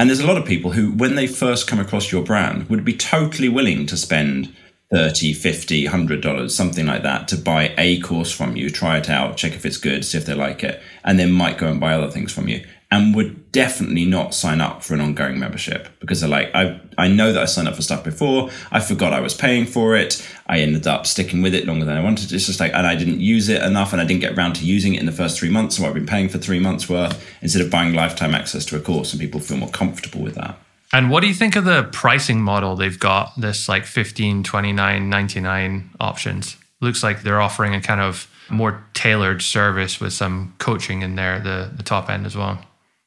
And 0.00 0.08
there's 0.08 0.20
a 0.20 0.26
lot 0.26 0.38
of 0.38 0.46
people 0.46 0.70
who, 0.70 0.92
when 0.92 1.14
they 1.14 1.26
first 1.26 1.66
come 1.66 1.78
across 1.78 2.10
your 2.10 2.22
brand, 2.22 2.70
would 2.70 2.86
be 2.86 2.96
totally 2.96 3.50
willing 3.50 3.84
to 3.84 3.98
spend 3.98 4.50
30 4.90 5.34
50 5.34 5.84
100 5.84 6.20
dollars 6.22 6.54
something 6.54 6.86
like 6.86 7.02
that 7.02 7.28
to 7.28 7.36
buy 7.36 7.74
a 7.76 8.00
course 8.00 8.32
from 8.32 8.56
you 8.56 8.68
try 8.70 8.98
it 8.98 9.08
out 9.08 9.36
check 9.36 9.52
if 9.52 9.64
it's 9.64 9.76
good 9.76 10.04
see 10.04 10.18
if 10.18 10.26
they 10.26 10.34
like 10.34 10.64
it 10.64 10.82
and 11.04 11.16
then 11.16 11.30
might 11.30 11.58
go 11.58 11.68
and 11.68 11.78
buy 11.78 11.94
other 11.94 12.10
things 12.10 12.32
from 12.32 12.48
you 12.48 12.60
and 12.90 13.14
would 13.14 13.52
definitely 13.52 14.04
not 14.04 14.34
sign 14.34 14.60
up 14.60 14.82
for 14.82 14.94
an 14.94 15.00
ongoing 15.00 15.38
membership 15.38 15.88
because 16.00 16.20
they're 16.20 16.30
like, 16.30 16.50
I, 16.54 16.80
I 16.98 17.06
know 17.06 17.32
that 17.32 17.42
I 17.42 17.44
signed 17.44 17.68
up 17.68 17.76
for 17.76 17.82
stuff 17.82 18.02
before. 18.02 18.50
I 18.72 18.80
forgot 18.80 19.12
I 19.12 19.20
was 19.20 19.32
paying 19.32 19.64
for 19.64 19.94
it. 19.94 20.26
I 20.46 20.58
ended 20.58 20.88
up 20.88 21.06
sticking 21.06 21.40
with 21.40 21.54
it 21.54 21.66
longer 21.66 21.84
than 21.84 21.96
I 21.96 22.02
wanted. 22.02 22.32
It's 22.32 22.46
just 22.46 22.58
like, 22.58 22.72
and 22.74 22.86
I 22.86 22.96
didn't 22.96 23.20
use 23.20 23.48
it 23.48 23.62
enough 23.62 23.92
and 23.92 24.02
I 24.02 24.04
didn't 24.04 24.22
get 24.22 24.36
around 24.36 24.54
to 24.54 24.64
using 24.64 24.94
it 24.94 25.00
in 25.00 25.06
the 25.06 25.12
first 25.12 25.38
three 25.38 25.50
months. 25.50 25.76
So 25.76 25.86
I've 25.86 25.94
been 25.94 26.06
paying 26.06 26.28
for 26.28 26.38
three 26.38 26.58
months 26.58 26.88
worth 26.88 27.24
instead 27.42 27.62
of 27.62 27.70
buying 27.70 27.94
lifetime 27.94 28.34
access 28.34 28.64
to 28.66 28.76
a 28.76 28.80
course 28.80 29.12
and 29.12 29.20
people 29.20 29.40
feel 29.40 29.58
more 29.58 29.70
comfortable 29.70 30.22
with 30.22 30.34
that. 30.34 30.58
And 30.92 31.10
what 31.10 31.20
do 31.20 31.28
you 31.28 31.34
think 31.34 31.54
of 31.54 31.64
the 31.64 31.84
pricing 31.92 32.40
model 32.40 32.74
they've 32.74 32.98
got? 32.98 33.40
This 33.40 33.68
like 33.68 33.84
15, 33.84 34.42
29, 34.42 35.08
99 35.08 35.90
options. 36.00 36.56
Looks 36.80 37.04
like 37.04 37.22
they're 37.22 37.40
offering 37.40 37.76
a 37.76 37.80
kind 37.80 38.00
of 38.00 38.28
more 38.50 38.84
tailored 38.94 39.42
service 39.42 40.00
with 40.00 40.12
some 40.12 40.54
coaching 40.58 41.02
in 41.02 41.14
there, 41.14 41.38
the, 41.38 41.70
the 41.72 41.84
top 41.84 42.10
end 42.10 42.26
as 42.26 42.36
well. 42.36 42.58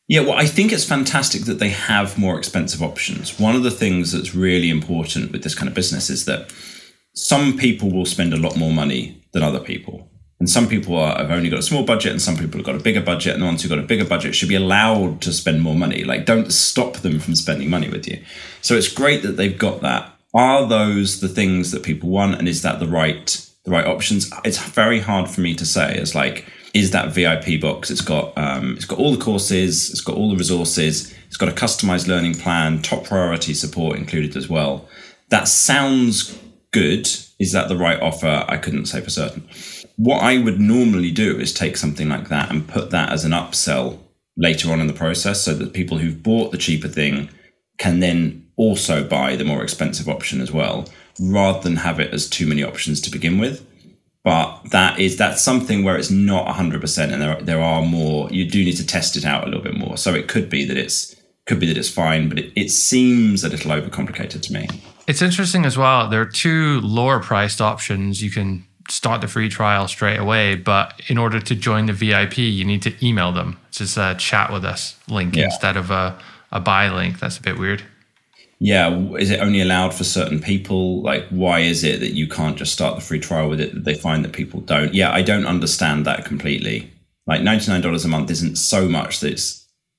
Yeah, 0.07 0.21
well, 0.21 0.33
I 0.33 0.45
think 0.45 0.73
it's 0.73 0.83
fantastic 0.83 1.43
that 1.43 1.59
they 1.59 1.69
have 1.69 2.17
more 2.17 2.37
expensive 2.37 2.83
options. 2.83 3.39
One 3.39 3.55
of 3.55 3.63
the 3.63 3.71
things 3.71 4.11
that's 4.11 4.35
really 4.35 4.69
important 4.69 5.31
with 5.31 5.43
this 5.43 5.55
kind 5.55 5.69
of 5.69 5.75
business 5.75 6.09
is 6.09 6.25
that 6.25 6.53
some 7.15 7.57
people 7.57 7.91
will 7.91 8.05
spend 8.05 8.33
a 8.33 8.37
lot 8.37 8.57
more 8.57 8.71
money 8.71 9.23
than 9.31 9.43
other 9.43 9.59
people. 9.59 10.09
And 10.39 10.49
some 10.49 10.67
people 10.67 10.97
are, 10.97 11.15
have 11.17 11.31
only 11.31 11.49
got 11.49 11.59
a 11.59 11.63
small 11.63 11.85
budget, 11.85 12.11
and 12.11 12.21
some 12.21 12.35
people 12.35 12.57
have 12.57 12.65
got 12.65 12.75
a 12.75 12.83
bigger 12.83 12.99
budget. 12.99 13.33
And 13.33 13.41
the 13.41 13.45
ones 13.45 13.61
who've 13.61 13.69
got 13.69 13.79
a 13.79 13.83
bigger 13.83 14.03
budget 14.03 14.35
should 14.35 14.49
be 14.49 14.55
allowed 14.55 15.21
to 15.21 15.31
spend 15.31 15.61
more 15.61 15.75
money. 15.75 16.03
Like, 16.03 16.25
don't 16.25 16.51
stop 16.51 16.97
them 16.97 17.19
from 17.19 17.35
spending 17.35 17.69
money 17.69 17.87
with 17.87 18.05
you. 18.05 18.21
So 18.61 18.75
it's 18.75 18.91
great 18.91 19.21
that 19.23 19.37
they've 19.37 19.57
got 19.57 19.81
that. 19.81 20.13
Are 20.33 20.67
those 20.67 21.21
the 21.21 21.29
things 21.29 21.71
that 21.71 21.83
people 21.83 22.09
want, 22.09 22.35
and 22.39 22.49
is 22.49 22.61
that 22.63 22.79
the 22.79 22.87
right 22.87 23.49
the 23.63 23.71
right 23.71 23.85
options? 23.85 24.29
It's 24.43 24.57
very 24.57 24.99
hard 24.99 25.29
for 25.29 25.39
me 25.39 25.55
to 25.55 25.65
say. 25.65 25.95
It's 25.95 26.13
like 26.13 26.45
is 26.73 26.89
that 26.91 27.11
VIP 27.11 27.61
box. 27.61 27.91
It's 27.91 28.01
got 28.01 28.35
um, 28.37 28.73
it's 28.75 28.85
got 28.85 28.99
all 28.99 29.11
the 29.11 29.23
courses, 29.23 29.91
it's 29.91 30.01
got 30.01 30.15
all 30.15 30.29
the 30.29 30.37
resources, 30.37 31.13
it's 31.27 31.37
got 31.37 31.49
a 31.49 31.53
customized 31.53 32.07
learning 32.07 32.35
plan, 32.35 32.81
top 32.81 33.05
priority 33.05 33.53
support 33.53 33.97
included 33.97 34.35
as 34.35 34.49
well. 34.49 34.87
That 35.29 35.47
sounds 35.47 36.37
good. 36.71 37.07
Is 37.39 37.51
that 37.51 37.69
the 37.69 37.77
right 37.77 38.01
offer? 38.01 38.45
I 38.47 38.57
couldn't 38.57 38.87
say 38.87 39.01
for 39.01 39.09
certain. 39.09 39.47
What 39.95 40.23
I 40.23 40.39
would 40.39 40.59
normally 40.59 41.11
do 41.11 41.39
is 41.39 41.53
take 41.53 41.77
something 41.77 42.09
like 42.09 42.29
that 42.29 42.49
and 42.49 42.67
put 42.67 42.89
that 42.89 43.11
as 43.11 43.23
an 43.25 43.31
upsell 43.31 43.99
later 44.35 44.71
on 44.71 44.79
in 44.79 44.87
the 44.87 44.93
process 44.93 45.41
so 45.41 45.53
that 45.53 45.73
people 45.73 45.99
who've 45.99 46.23
bought 46.23 46.51
the 46.51 46.57
cheaper 46.57 46.87
thing 46.87 47.29
can 47.77 47.99
then 47.99 48.47
also 48.55 49.07
buy 49.07 49.35
the 49.35 49.43
more 49.43 49.61
expensive 49.63 50.09
option 50.09 50.41
as 50.41 50.51
well, 50.51 50.87
rather 51.19 51.59
than 51.59 51.77
have 51.77 51.99
it 51.99 52.11
as 52.13 52.27
too 52.27 52.47
many 52.47 52.63
options 52.63 52.99
to 53.01 53.11
begin 53.11 53.37
with 53.37 53.63
but 54.23 54.61
that 54.71 54.99
is 54.99 55.17
that's 55.17 55.41
something 55.41 55.83
where 55.83 55.97
it's 55.97 56.09
not 56.09 56.47
100% 56.47 57.11
and 57.11 57.21
there, 57.21 57.41
there 57.41 57.61
are 57.61 57.81
more 57.81 58.29
you 58.31 58.49
do 58.49 58.63
need 58.63 58.77
to 58.77 58.85
test 58.85 59.15
it 59.17 59.25
out 59.25 59.43
a 59.43 59.45
little 59.47 59.61
bit 59.61 59.75
more. 59.75 59.97
So 59.97 60.13
it 60.13 60.27
could 60.27 60.49
be 60.49 60.65
that 60.65 60.77
it's 60.77 61.15
could 61.45 61.59
be 61.59 61.67
that 61.67 61.77
it's 61.77 61.89
fine 61.89 62.29
but 62.29 62.39
it, 62.39 62.53
it 62.55 62.71
seems 62.71 63.43
a 63.43 63.49
little 63.49 63.71
overcomplicated 63.71 64.41
to 64.41 64.53
me. 64.53 64.67
It's 65.07 65.21
interesting 65.21 65.65
as 65.65 65.77
well. 65.77 66.09
There 66.09 66.21
are 66.21 66.25
two 66.25 66.79
lower 66.81 67.19
priced 67.19 67.59
options. 67.59 68.23
You 68.23 68.31
can 68.31 68.65
start 68.89 69.19
the 69.21 69.27
free 69.27 69.49
trial 69.49 69.87
straight 69.89 70.17
away 70.17 70.55
but 70.55 71.01
in 71.07 71.17
order 71.17 71.41
to 71.41 71.55
join 71.55 71.85
the 71.87 71.93
vip 71.93 72.37
you 72.37 72.63
need 72.63 72.81
to 72.83 73.05
email 73.05 73.33
them. 73.33 73.59
It's 73.67 73.79
just 73.79 73.97
a 73.97 74.15
chat 74.17 74.53
with 74.53 74.63
us 74.63 74.97
link 75.09 75.35
yeah. 75.35 75.45
instead 75.45 75.75
of 75.75 75.91
a, 75.91 76.17
a 76.51 76.61
buy 76.61 76.89
link. 76.89 77.19
That's 77.19 77.37
a 77.37 77.41
bit 77.41 77.57
weird 77.57 77.83
yeah, 78.63 78.97
is 79.17 79.29
it 79.29 79.41
only 79.41 79.59
allowed 79.59 79.93
for 79.93 80.05
certain 80.05 80.39
people? 80.39 81.01
Like, 81.01 81.27
why 81.27 81.59
is 81.59 81.83
it 81.83 81.99
that 81.99 82.13
you 82.13 82.29
can't 82.29 82.55
just 82.55 82.71
start 82.71 82.95
the 82.95 83.01
free 83.01 83.19
trial 83.19 83.49
with 83.49 83.59
it? 83.59 83.73
That 83.73 83.83
they 83.83 83.93
find 83.93 84.23
that 84.23 84.31
people 84.31 84.61
don't. 84.61 84.93
Yeah, 84.93 85.11
I 85.11 85.21
don't 85.21 85.45
understand 85.45 86.05
that 86.05 86.23
completely. 86.23 86.89
Like, 87.27 87.41
ninety 87.41 87.69
nine 87.69 87.81
dollars 87.81 88.05
a 88.05 88.07
month 88.07 88.31
isn't 88.31 88.55
so 88.55 88.87
much 88.87 89.19
that 89.19 89.43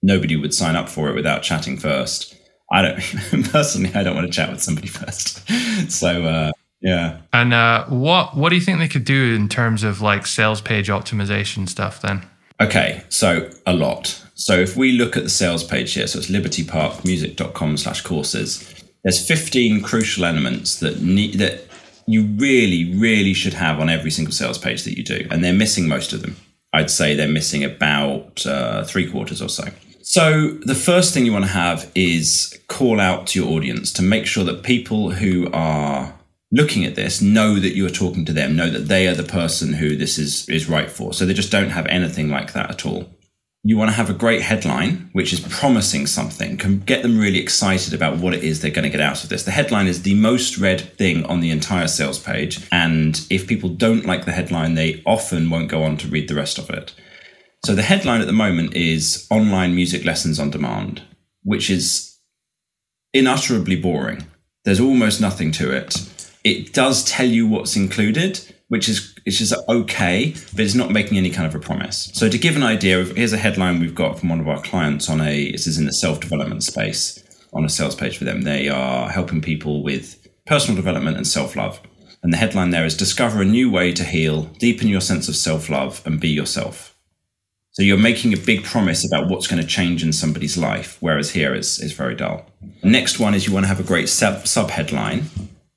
nobody 0.03 0.37
would 0.37 0.55
sign 0.55 0.77
up 0.77 0.89
for 0.89 1.11
it 1.11 1.15
without 1.15 1.43
chatting 1.43 1.77
first. 1.77 2.37
I 2.73 2.81
don't 2.81 2.97
personally. 3.51 3.95
I 3.95 4.03
don't 4.03 4.15
want 4.15 4.29
to 4.29 4.33
chat 4.33 4.51
with 4.51 4.63
somebody 4.63 4.89
first. 4.89 5.47
so 5.91 6.25
uh, 6.25 6.53
Yeah. 6.81 7.21
And 7.35 7.53
uh, 7.53 7.85
what 7.89 8.35
what 8.35 8.49
do 8.49 8.57
you 8.57 8.63
think 8.63 8.79
they 8.79 8.89
could 8.89 9.05
do 9.05 9.35
in 9.35 9.51
terms 9.51 9.83
of 9.83 10.01
like 10.01 10.27
sales 10.27 10.63
page 10.63 10.89
optimization 10.89 11.69
stuff 11.69 12.01
then? 12.01 12.23
Okay, 12.61 13.03
so 13.09 13.51
a 13.67 13.73
lot. 13.73 14.21
So 14.35 14.55
if 14.55 14.77
we 14.77 14.93
look 14.93 15.17
at 15.17 15.23
the 15.23 15.29
sales 15.29 15.65
page 15.65 15.95
here, 15.95 16.07
so 16.07 16.19
it's 16.19 16.31
libertyparkmusic.com 16.31 17.77
slash 17.77 18.01
courses, 18.03 18.75
there's 19.03 19.27
15 19.27 19.83
crucial 19.83 20.25
elements 20.25 20.79
that 20.81 21.01
need 21.01 21.35
that 21.35 21.67
you 22.07 22.25
really, 22.25 22.95
really 22.97 23.35
should 23.35 23.55
have 23.55 23.81
on 23.81 23.89
every 23.89 24.11
single 24.11 24.33
sales 24.33 24.59
page 24.59 24.85
that 24.85 24.97
you 24.97 25.03
do. 25.05 25.27
And 25.31 25.43
they're 25.43 25.53
missing 25.53 25.89
most 25.89 26.13
of 26.13 26.23
them. 26.23 26.37
I'd 26.73 26.91
say 26.91 27.15
they're 27.15 27.29
missing 27.29 27.65
about 27.65 28.45
uh, 28.47 28.85
three 28.85 29.11
quarters 29.11 29.41
or 29.41 29.49
so. 29.49 29.65
So 30.03 30.51
the 30.51 30.75
first 30.75 31.15
thing 31.15 31.25
you 31.25 31.33
want 31.33 31.47
to 31.47 31.51
have 31.51 31.91
is 31.95 32.59
call 32.69 33.01
out 33.01 33.27
to 33.29 33.41
your 33.43 33.51
audience 33.53 33.93
to 33.95 34.03
make 34.03 34.27
sure 34.27 34.45
that 34.45 34.63
people 34.63 35.11
who 35.11 35.49
are 35.53 36.14
looking 36.55 36.85
at 36.85 36.95
this 36.95 37.21
know 37.21 37.59
that 37.59 37.75
you're 37.75 37.91
talking 37.91 38.25
to 38.25 38.33
them, 38.33 38.55
know 38.55 38.71
that 38.71 38.87
they 38.87 39.09
are 39.09 39.15
the 39.15 39.25
person 39.25 39.73
who 39.73 39.97
this 39.97 40.19
is 40.19 40.49
is 40.49 40.69
right 40.69 40.91
for. 40.91 41.13
So 41.13 41.27
they 41.27 41.35
just 41.35 41.53
don't 41.53 41.71
have 41.71 41.87
anything 41.87 42.31
like 42.31 42.53
that 42.53 42.71
at 42.71 42.87
all. 42.87 43.11
You 43.67 43.79
want 43.79 43.91
to 43.91 43.97
have 43.97 44.11
a 44.11 44.15
great 44.15 44.43
headline, 44.43 45.09
which 45.13 45.33
is 45.33 45.41
promising 45.41 46.07
something, 46.07 46.59
can 46.59 46.81
get 46.81 47.03
them 47.03 47.19
really 47.19 47.39
excited 47.39 47.95
about 47.95 48.19
what 48.19 48.35
it 48.35 48.45
is 48.45 48.61
they're 48.61 48.71
going 48.71 48.85
to 48.85 48.91
get 48.91 49.01
out 49.01 49.25
of 49.25 49.31
this. 49.31 49.45
The 49.45 49.51
headline 49.51 49.87
is 49.87 50.03
the 50.03 50.15
most 50.15 50.59
read 50.59 50.83
thing 50.99 51.25
on 51.25 51.41
the 51.41 51.51
entire 51.51 51.89
sales 51.89 52.19
page. 52.19 52.61
And 52.71 53.27
if 53.31 53.49
people 53.49 53.71
don't 53.71 54.05
like 54.05 54.27
the 54.27 54.33
headline, 54.33 54.75
they 54.75 55.03
often 55.07 55.49
won't 55.49 55.71
go 55.71 55.83
on 55.83 55.97
to 55.97 56.09
read 56.09 56.29
the 56.29 56.35
rest 56.35 56.59
of 56.59 56.69
it. 56.69 56.93
So 57.65 57.75
the 57.75 57.83
headline 57.83 58.21
at 58.21 58.27
the 58.27 58.35
moment 58.35 58.75
is 58.75 59.27
online 59.31 59.75
music 59.75 60.05
lessons 60.05 60.39
on 60.39 60.51
demand, 60.51 61.03
which 61.43 61.71
is 61.71 62.19
inutterably 63.15 63.77
boring. 63.77 64.27
There's 64.67 64.81
almost 64.81 65.23
nothing 65.23 65.53
to 65.53 65.75
it. 65.75 65.95
It 66.45 66.75
does 66.75 67.03
tell 67.05 67.27
you 67.27 67.47
what's 67.47 67.75
included, 67.75 68.39
which 68.69 68.89
is 68.89 69.15
it's 69.25 69.39
just 69.39 69.55
okay, 69.69 70.35
but 70.53 70.61
it's 70.61 70.75
not 70.75 70.91
making 70.91 71.17
any 71.17 71.31
kind 71.31 71.47
of 71.47 71.55
a 71.55 71.59
promise. 71.59 72.11
So 72.13 72.29
to 72.29 72.37
give 72.37 72.55
an 72.55 72.63
idea 72.63 73.01
of 73.01 73.17
here's 73.17 73.33
a 73.33 73.39
headline 73.39 73.81
we've 73.81 73.95
got 73.95 74.19
from 74.19 74.29
one 74.29 74.41
of 74.41 74.49
our 74.49 74.61
clients 74.61 75.09
on 75.09 75.23
a 75.23 75.51
this 75.53 75.67
is 75.67 75.79
in 75.79 75.87
the 75.87 75.93
self-development 75.93 76.63
space 76.63 77.23
on 77.55 77.65
a 77.65 77.69
sales 77.71 77.95
page 77.95 78.19
for 78.19 78.25
them. 78.25 78.43
They 78.43 78.69
are 78.69 79.09
helping 79.09 79.41
people 79.41 79.83
with 79.83 80.29
personal 80.45 80.77
development 80.77 81.17
and 81.17 81.27
self-love. 81.27 81.81
And 82.23 82.33
the 82.33 82.37
headline 82.37 82.71
there 82.71 82.85
is 82.85 82.97
discover 82.97 83.41
a 83.41 83.47
new 83.47 83.71
way 83.71 83.93
to 83.93 84.05
heal, 84.05 84.43
deepen 84.59 84.89
your 84.89 85.01
sense 85.01 85.29
of 85.29 85.37
self-love 85.37 86.03
and 86.05 86.21
be 86.21 86.29
yourself. 86.29 86.95
So 87.73 87.83
you're 87.83 87.97
making 87.97 88.33
a 88.33 88.39
big 88.39 88.65
promise 88.65 89.05
about 89.05 89.29
what's 89.29 89.47
going 89.47 89.61
to 89.61 89.67
change 89.67 90.05
in 90.05 90.13
somebody's 90.13 90.57
life, 90.57 90.97
whereas 91.01 91.31
here 91.31 91.55
is, 91.55 91.81
is 91.81 91.93
very 91.93 92.15
dull. 92.15 92.47
Next 92.83 93.19
one 93.19 93.35
is 93.35 93.47
you 93.47 93.53
want 93.53 93.65
to 93.65 93.69
have 93.69 93.81
a 93.81 93.83
great 93.83 94.09
sub 94.09 94.71
headline 94.71 95.25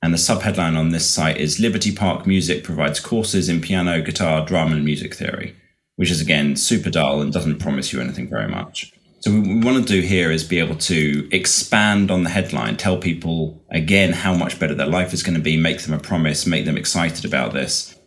and 0.02 0.14
the 0.14 0.18
subheadline 0.18 0.78
on 0.78 0.90
this 0.90 1.10
site 1.10 1.38
is 1.38 1.60
Liberty 1.60 1.94
Park 1.94 2.28
Music 2.28 2.64
provides 2.64 3.00
courses 3.00 3.50
in 3.50 3.62
piano, 3.62 4.02
guitar, 4.02 4.46
drum, 4.46 4.72
and 4.72 4.86
music 4.86 5.16
theory, 5.16 5.56
which 5.96 6.12
is 6.12 6.22
again 6.22 6.56
super 6.56 6.90
dull 6.90 7.22
and 7.22 7.34
doesn't 7.34 7.60
promise 7.60 7.92
you 7.92 8.00
anything 8.00 8.30
very 8.30 8.48
much. 8.48 8.94
So, 9.20 9.32
what 9.32 9.48
we 9.48 9.60
want 9.60 9.88
to 9.88 9.94
do 9.94 10.02
here 10.02 10.32
is 10.32 10.44
be 10.44 10.60
able 10.60 10.76
to 10.76 11.28
expand 11.32 12.12
on 12.12 12.24
the 12.24 12.30
headline, 12.30 12.78
tell 12.78 12.98
people 12.98 13.64
again 13.72 14.14
how 14.14 14.36
much 14.36 14.60
better 14.60 14.76
their 14.76 14.88
life 14.88 15.14
is 15.14 15.24
going 15.24 15.36
to 15.36 15.42
be, 15.42 15.58
make 15.58 15.82
them 15.82 15.94
a 15.96 16.00
promise, 16.00 16.46
make 16.46 16.66
them 16.66 16.78
excited 16.78 17.26
about 17.26 17.54
this, 17.54 17.98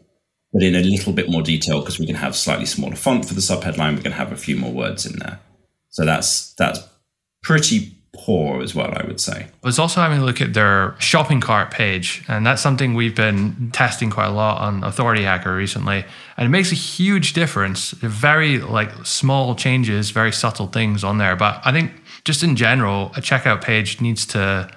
but 0.52 0.62
in 0.62 0.76
a 0.76 0.82
little 0.82 1.12
bit 1.12 1.28
more 1.28 1.42
detail 1.42 1.80
because 1.80 1.99
we 1.99 2.06
can 2.06 2.14
have 2.14 2.37
slightly 2.37 2.66
smaller 2.66 2.94
font 2.94 3.26
for 3.26 3.35
the 3.35 3.40
subheadline. 3.40 3.97
We 3.97 4.02
can 4.02 4.12
have 4.12 4.30
a 4.30 4.37
few 4.37 4.56
more 4.56 4.73
words 4.73 5.04
in 5.04 5.18
there. 5.18 5.40
So 5.88 6.04
that's 6.04 6.54
that's 6.54 6.78
pretty 7.42 8.00
poor 8.12 8.62
as 8.62 8.75
well, 8.75 8.93
I 8.95 9.07
would 9.07 9.21
say. 9.21 9.47
I 9.62 9.67
was 9.67 9.79
also 9.79 10.00
having 10.00 10.19
a 10.19 10.25
look 10.25 10.40
at 10.40 10.55
their 10.55 10.97
shopping 10.99 11.40
cart 11.40 11.71
page, 11.71 12.25
and 12.29 12.45
that's 12.45 12.61
something 12.61 12.95
we've 12.95 13.14
been 13.14 13.71
testing 13.73 14.11
quite 14.11 14.26
a 14.26 14.33
lot 14.33 14.61
on 14.61 14.83
Authority 14.83 15.23
Hacker 15.23 15.55
recently. 15.55 16.05
And 16.37 16.47
it 16.47 16.50
makes 16.50 16.73
a 16.73 16.76
huge 16.76 17.33
difference. 17.33 17.93
Very 17.93 18.59
like 18.59 18.90
small 19.07 19.55
changes, 19.55 20.11
very 20.11 20.33
subtle 20.33 20.67
things 20.67 21.05
on 21.05 21.19
there. 21.19 21.37
But 21.37 21.61
I 21.64 21.73
think 21.73 21.93
just 22.25 22.43
in 22.43 22.57
general, 22.57 23.07
a 23.17 23.21
checkout 23.21 23.62
page 23.62 24.00
needs 24.00 24.26
to 24.26 24.71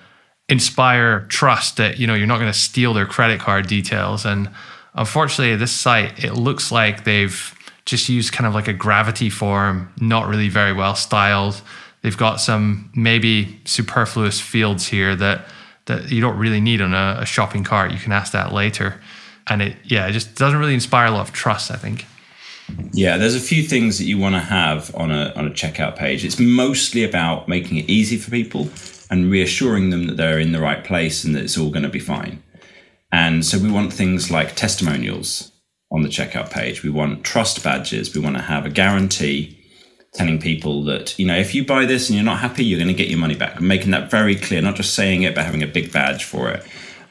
inspire 0.49 1.21
trust 1.27 1.77
that 1.77 1.97
you 1.97 2.05
know 2.05 2.13
you're 2.13 2.27
not 2.27 2.39
going 2.39 2.51
to 2.51 2.57
steal 2.57 2.93
their 2.93 3.07
credit 3.07 3.39
card 3.39 3.67
details. 3.67 4.25
And 4.25 4.49
unfortunately, 4.93 5.55
this 5.55 5.71
site 5.71 6.23
it 6.23 6.33
looks 6.33 6.71
like 6.71 7.03
they've 7.03 7.55
just 7.85 8.07
used 8.07 8.31
kind 8.31 8.47
of 8.47 8.53
like 8.53 8.67
a 8.67 8.73
gravity 8.73 9.29
form, 9.29 9.91
not 9.99 10.27
really 10.27 10.49
very 10.49 10.71
well 10.71 10.95
styled 10.95 11.61
They've 12.03 12.17
got 12.17 12.41
some 12.41 12.91
maybe 12.93 13.61
superfluous 13.65 14.39
fields 14.39 14.87
here 14.87 15.15
that 15.15 15.45
that 15.85 16.11
you 16.11 16.21
don't 16.21 16.37
really 16.37 16.61
need 16.61 16.81
on 16.81 16.93
a, 16.93 17.17
a 17.21 17.25
shopping 17.25 17.63
cart. 17.63 17.91
You 17.91 17.97
can 17.97 18.11
ask 18.11 18.31
that 18.33 18.53
later, 18.53 19.01
and 19.47 19.61
it 19.61 19.77
yeah, 19.83 20.07
it 20.07 20.11
just 20.11 20.35
doesn't 20.35 20.59
really 20.59 20.73
inspire 20.73 21.07
a 21.07 21.11
lot 21.11 21.27
of 21.27 21.33
trust. 21.33 21.71
I 21.71 21.75
think. 21.75 22.05
Yeah, 22.91 23.17
there's 23.17 23.35
a 23.35 23.41
few 23.41 23.63
things 23.63 23.97
that 23.97 24.05
you 24.05 24.17
want 24.17 24.35
to 24.35 24.41
have 24.41 24.93
on 24.95 25.11
a 25.11 25.33
on 25.35 25.47
a 25.47 25.49
checkout 25.49 25.95
page. 25.95 26.25
It's 26.25 26.39
mostly 26.39 27.03
about 27.03 27.47
making 27.47 27.77
it 27.77 27.89
easy 27.89 28.17
for 28.17 28.31
people 28.31 28.69
and 29.09 29.31
reassuring 29.31 29.89
them 29.89 30.07
that 30.07 30.17
they're 30.17 30.39
in 30.39 30.51
the 30.51 30.59
right 30.59 30.83
place 30.83 31.23
and 31.23 31.33
that 31.35 31.43
it's 31.43 31.57
all 31.57 31.69
going 31.69 31.83
to 31.83 31.89
be 31.89 31.99
fine. 31.99 32.43
And 33.11 33.45
so 33.45 33.59
we 33.59 33.71
want 33.71 33.93
things 33.93 34.31
like 34.31 34.55
testimonials 34.55 35.51
on 35.91 36.01
the 36.01 36.09
checkout 36.09 36.49
page. 36.49 36.83
We 36.83 36.89
want 36.89 37.23
trust 37.23 37.63
badges. 37.63 38.13
We 38.13 38.21
want 38.21 38.37
to 38.37 38.41
have 38.41 38.65
a 38.65 38.69
guarantee 38.69 39.62
telling 40.13 40.39
people 40.39 40.83
that 40.83 41.17
you 41.17 41.25
know 41.25 41.37
if 41.37 41.55
you 41.55 41.65
buy 41.65 41.85
this 41.85 42.09
and 42.09 42.15
you're 42.15 42.25
not 42.25 42.39
happy 42.39 42.63
you're 42.63 42.79
going 42.79 42.87
to 42.87 42.93
get 42.93 43.09
your 43.09 43.19
money 43.19 43.35
back 43.35 43.59
making 43.59 43.91
that 43.91 44.11
very 44.11 44.35
clear 44.35 44.61
not 44.61 44.75
just 44.75 44.93
saying 44.93 45.23
it 45.23 45.33
but 45.33 45.45
having 45.45 45.63
a 45.63 45.67
big 45.67 45.91
badge 45.91 46.23
for 46.23 46.49
it 46.49 46.65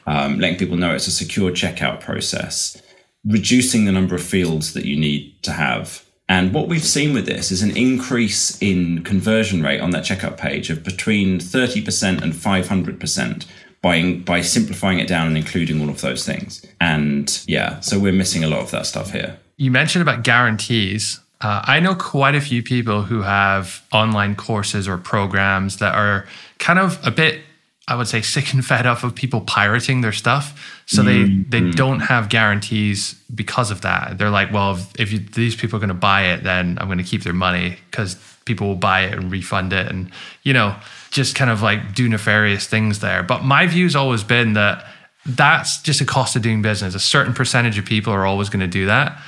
um, 0.05 0.39
letting 0.39 0.57
people 0.57 0.77
know 0.77 0.93
it's 0.93 1.07
a 1.07 1.11
secure 1.11 1.51
checkout 1.51 1.99
process 1.99 2.81
reducing 3.25 3.85
the 3.85 3.91
number 3.91 4.15
of 4.15 4.23
fields 4.23 4.73
that 4.73 4.85
you 4.85 4.97
need 4.97 5.41
to 5.43 5.51
have 5.51 6.03
and 6.29 6.53
what 6.53 6.67
we've 6.67 6.83
seen 6.83 7.13
with 7.13 7.25
this 7.25 7.51
is 7.51 7.61
an 7.61 7.75
increase 7.75 8.59
in 8.61 9.03
conversion 9.03 9.61
rate 9.61 9.81
on 9.81 9.91
that 9.91 10.03
checkout 10.03 10.37
page 10.37 10.69
of 10.69 10.83
between 10.83 11.39
30% 11.39 12.21
and 12.21 12.33
500% 12.33 13.45
by, 13.81 14.13
by 14.13 14.41
simplifying 14.41 14.99
it 14.99 15.07
down 15.07 15.27
and 15.27 15.37
including 15.37 15.81
all 15.81 15.89
of 15.89 16.01
those 16.01 16.25
things. 16.25 16.65
And 16.79 17.43
yeah, 17.45 17.81
so 17.81 17.99
we're 17.99 18.13
missing 18.13 18.43
a 18.43 18.47
lot 18.47 18.61
of 18.61 18.71
that 18.71 18.85
stuff 18.85 19.11
here. 19.11 19.37
You 19.57 19.69
mentioned 19.69 20.01
about 20.01 20.23
guarantees. 20.23 21.19
Uh, 21.43 21.61
I 21.65 21.81
know 21.81 21.93
quite 21.93 22.35
a 22.35 22.41
few 22.41 22.63
people 22.63 23.03
who 23.03 23.21
have 23.21 23.85
online 23.91 24.35
courses 24.35 24.87
or 24.87 24.97
programs 24.97 25.77
that 25.77 25.93
are 25.93 26.25
kind 26.57 26.79
of 26.79 27.05
a 27.05 27.11
bit, 27.11 27.41
I 27.85 27.95
would 27.95 28.07
say, 28.07 28.21
sick 28.21 28.53
and 28.53 28.65
fed 28.65 28.85
up 28.85 29.03
of 29.03 29.13
people 29.13 29.41
pirating 29.41 29.99
their 29.99 30.13
stuff. 30.13 30.81
So 30.85 31.03
mm-hmm. 31.03 31.49
they 31.49 31.59
they 31.59 31.71
don't 31.71 31.99
have 31.99 32.29
guarantees 32.29 33.21
because 33.35 33.71
of 33.71 33.81
that. 33.81 34.17
They're 34.17 34.29
like, 34.29 34.53
well, 34.53 34.75
if, 34.75 34.99
if 34.99 35.11
you, 35.11 35.19
these 35.19 35.55
people 35.57 35.75
are 35.75 35.79
going 35.79 35.89
to 35.89 35.93
buy 35.93 36.27
it, 36.27 36.43
then 36.43 36.77
I'm 36.79 36.87
going 36.87 36.97
to 36.97 37.03
keep 37.03 37.23
their 37.23 37.33
money 37.33 37.77
because 37.91 38.15
people 38.45 38.67
will 38.67 38.75
buy 38.75 39.01
it 39.01 39.13
and 39.13 39.29
refund 39.29 39.73
it, 39.73 39.87
and 39.87 40.09
you 40.43 40.53
know, 40.53 40.75
just 41.11 41.35
kind 41.35 41.51
of 41.51 41.61
like 41.61 41.93
do 41.93 42.07
nefarious 42.07 42.67
things 42.67 42.99
there. 42.99 43.21
But 43.21 43.43
my 43.43 43.67
view's 43.67 43.97
always 43.97 44.23
been 44.23 44.53
that 44.53 44.85
that's 45.25 45.81
just 45.81 45.99
a 45.99 46.05
cost 46.05 46.37
of 46.37 46.41
doing 46.41 46.61
business. 46.61 46.95
A 46.95 46.99
certain 46.99 47.33
percentage 47.33 47.77
of 47.77 47.85
people 47.85 48.13
are 48.13 48.25
always 48.25 48.47
going 48.47 48.61
to 48.61 48.67
do 48.67 48.85
that 48.85 49.21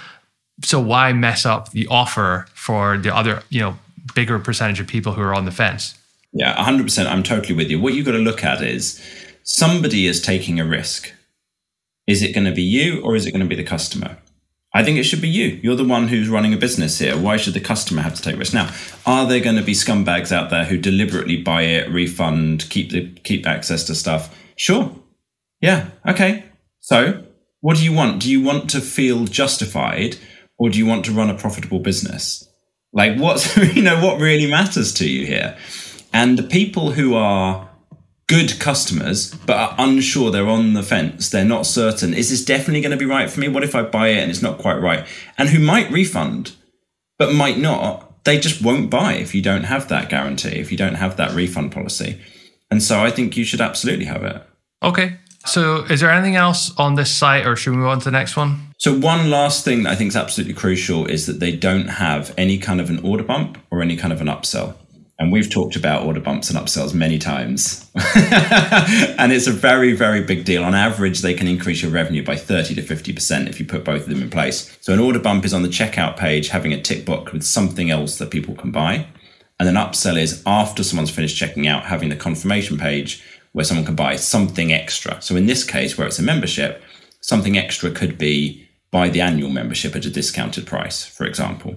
so 0.64 0.80
why 0.80 1.14
mess 1.14 1.46
up 1.46 1.72
the 1.72 1.88
offer 1.88 2.48
for 2.54 2.98
the 2.98 3.16
other, 3.16 3.44
you 3.50 3.60
know, 3.60 3.78
bigger 4.14 4.40
percentage 4.40 4.80
of 4.80 4.88
people 4.88 5.14
who 5.14 5.22
are 5.22 5.34
on 5.34 5.46
the 5.46 5.52
fence? 5.52 5.98
Yeah, 6.34 6.56
100%. 6.56 7.06
I'm 7.08 7.24
totally 7.24 7.56
with 7.56 7.70
you. 7.70 7.80
What 7.80 7.94
you've 7.94 8.06
got 8.06 8.14
to 8.14 8.18
look 8.18 8.44
at 8.44 8.62
is 8.62 9.02
somebody 9.44 10.06
is 10.06 10.22
taking 10.22 10.60
a 10.60 10.66
risk. 10.66 11.14
Is 12.08 12.22
it 12.22 12.34
going 12.34 12.46
to 12.46 12.52
be 12.52 12.62
you 12.62 13.02
or 13.02 13.16
is 13.16 13.26
it 13.26 13.32
going 13.32 13.42
to 13.42 13.48
be 13.48 13.56
the 13.56 13.64
customer? 13.64 14.18
I 14.74 14.84
think 14.84 15.00
it 15.00 15.04
should 15.04 15.22
be 15.22 15.30
you. 15.30 15.60
You're 15.64 15.78
the 15.78 15.86
one 15.86 16.10
who's 16.10 16.28
running 16.28 16.54
a 16.54 16.58
business 16.58 17.00
here. 17.00 17.18
Why 17.18 17.38
should 17.38 17.54
the 17.54 17.62
customer 17.62 18.02
have 18.02 18.14
to 18.16 18.22
take 18.22 18.38
risk? 18.38 18.54
Now, 18.54 18.74
are 19.06 19.26
there 19.26 19.40
going 19.40 19.56
to 19.56 19.64
be 19.64 19.72
scumbags 19.72 20.34
out 20.34 20.50
there 20.50 20.66
who 20.66 20.78
deliberately 20.78 21.38
buy 21.42 21.62
it, 21.62 21.90
refund, 21.90 22.70
keep 22.70 22.92
the 22.92 23.10
keep 23.24 23.48
access 23.48 23.86
to 23.86 23.96
stuff? 23.96 24.38
Sure. 24.58 24.94
Yeah. 25.62 25.92
Okay. 26.06 26.44
So, 26.82 27.24
what 27.62 27.78
do 27.78 27.86
you 27.86 27.94
want? 27.94 28.22
Do 28.22 28.30
you 28.30 28.44
want 28.44 28.70
to 28.72 28.82
feel 28.82 29.24
justified 29.26 30.18
or 30.58 30.70
do 30.70 30.78
you 30.78 30.86
want 30.86 31.06
to 31.06 31.12
run 31.12 31.30
a 31.30 31.36
profitable 31.36 31.80
business? 31.80 32.48
Like 32.94 33.18
what's 33.18 33.56
you 33.76 33.82
know 33.82 34.04
what 34.04 34.20
really 34.20 34.50
matters 34.50 34.94
to 34.96 35.10
you 35.10 35.26
here? 35.26 35.58
And 36.14 36.38
the 36.38 36.44
people 36.44 36.92
who 36.92 37.16
are 37.16 37.70
good 38.28 38.60
customers 38.60 39.34
but 39.46 39.58
are 39.58 39.76
unsure, 39.78 40.32
they're 40.32 40.48
on 40.48 40.74
the 40.74 40.84
fence, 40.84 41.30
they're 41.30 41.46
not 41.46 41.66
certain, 41.66 42.14
is 42.14 42.30
this 42.30 42.44
definitely 42.44 42.82
going 42.82 42.92
to 42.92 42.98
be 42.98 43.06
right 43.06 43.30
for 43.30 43.40
me? 43.40 43.48
What 43.48 43.64
if 43.64 43.76
I 43.76 43.84
buy 43.84 44.10
it 44.10 44.20
and 44.20 44.32
it's 44.32 44.42
not 44.42 44.58
quite 44.58 44.82
right? 44.82 45.06
And 45.38 45.50
who 45.50 45.60
might 45.60 45.92
refund 45.92 46.54
but 47.18 47.34
might 47.34 47.58
not, 47.58 48.24
they 48.26 48.40
just 48.40 48.62
won't 48.62 48.90
buy 48.90 49.14
if 49.14 49.36
you 49.36 49.42
don't 49.42 49.64
have 49.64 49.88
that 49.90 50.10
guarantee, 50.10 50.60
if 50.60 50.72
you 50.72 50.78
don't 50.78 50.96
have 50.96 51.18
that 51.18 51.34
refund 51.34 51.72
policy. 51.72 52.20
And 52.72 52.82
so 52.82 53.00
I 53.00 53.12
think 53.12 53.38
you 53.38 53.44
should 53.44 53.62
absolutely 53.62 54.06
have 54.06 54.24
it. 54.24 54.42
Okay. 54.82 55.18
So, 55.46 55.84
is 55.84 56.02
there 56.02 56.10
anything 56.10 56.36
else 56.36 56.76
on 56.78 56.96
this 56.96 57.12
site, 57.12 57.46
or 57.46 57.56
should 57.56 57.72
we 57.72 57.78
move 57.78 57.88
on 57.88 58.00
to 58.00 58.06
the 58.06 58.12
next 58.12 58.36
one? 58.36 58.65
So, 58.78 58.98
one 58.98 59.30
last 59.30 59.64
thing 59.64 59.84
that 59.84 59.92
I 59.92 59.96
think 59.96 60.10
is 60.10 60.16
absolutely 60.16 60.54
crucial 60.54 61.06
is 61.06 61.26
that 61.28 61.40
they 61.40 61.56
don't 61.56 61.88
have 61.88 62.34
any 62.38 62.58
kind 62.58 62.82
of 62.82 62.90
an 62.90 63.00
order 63.00 63.24
bump 63.24 63.58
or 63.72 63.82
any 63.82 63.96
kind 63.96 64.12
of 64.12 64.22
an 64.22 64.28
upsell. 64.28 64.76
And 65.18 65.32
we've 65.32 65.50
talked 65.50 65.78
about 65.78 66.06
order 66.06 66.20
bumps 66.20 66.50
and 66.50 66.60
upsells 66.60 66.94
many 66.94 67.18
times. 67.18 67.90
and 68.16 69.32
it's 69.32 69.48
a 69.48 69.52
very, 69.52 69.94
very 69.94 70.22
big 70.22 70.44
deal. 70.44 70.66
On 70.66 70.76
average, 70.76 71.22
they 71.22 71.34
can 71.34 71.48
increase 71.48 71.82
your 71.82 71.92
revenue 71.92 72.24
by 72.24 72.36
30 72.36 72.76
to 72.76 72.82
50% 72.82 73.48
if 73.48 73.58
you 73.58 73.66
put 73.66 73.86
both 73.86 74.02
of 74.02 74.10
them 74.10 74.22
in 74.22 74.30
place. 74.30 74.78
So 74.82 74.92
an 74.92 75.00
order 75.00 75.20
bump 75.20 75.46
is 75.46 75.54
on 75.54 75.64
the 75.64 75.70
checkout 75.70 76.18
page 76.18 76.50
having 76.50 76.74
a 76.74 76.82
tick 76.82 77.06
box 77.06 77.32
with 77.32 77.44
something 77.44 77.90
else 77.90 78.18
that 78.18 78.30
people 78.30 78.56
can 78.56 78.72
buy. 78.72 79.08
And 79.58 79.70
an 79.70 79.76
upsell 79.76 80.18
is 80.18 80.44
after 80.46 80.84
someone's 80.84 81.12
finished 81.12 81.38
checking 81.38 81.66
out, 81.66 81.86
having 81.86 82.10
the 82.10 82.18
confirmation 82.18 82.78
page 82.78 83.24
where 83.54 83.64
someone 83.64 83.86
can 83.86 83.96
buy 83.96 84.18
something 84.18 84.74
extra. 84.74 85.22
So 85.22 85.38
in 85.38 85.46
this 85.46 85.64
case, 85.64 85.98
where 85.98 86.08
it's 86.08 86.20
a 86.20 86.24
membership, 86.24 86.84
something 87.22 87.58
extra 87.58 87.90
could 87.90 88.18
be 88.18 88.65
buy 88.96 89.10
the 89.10 89.22
annual 89.22 89.50
membership 89.50 89.96
at 89.96 90.06
a 90.06 90.10
discounted 90.10 90.66
price, 90.66 91.00
for 91.06 91.26
example 91.26 91.74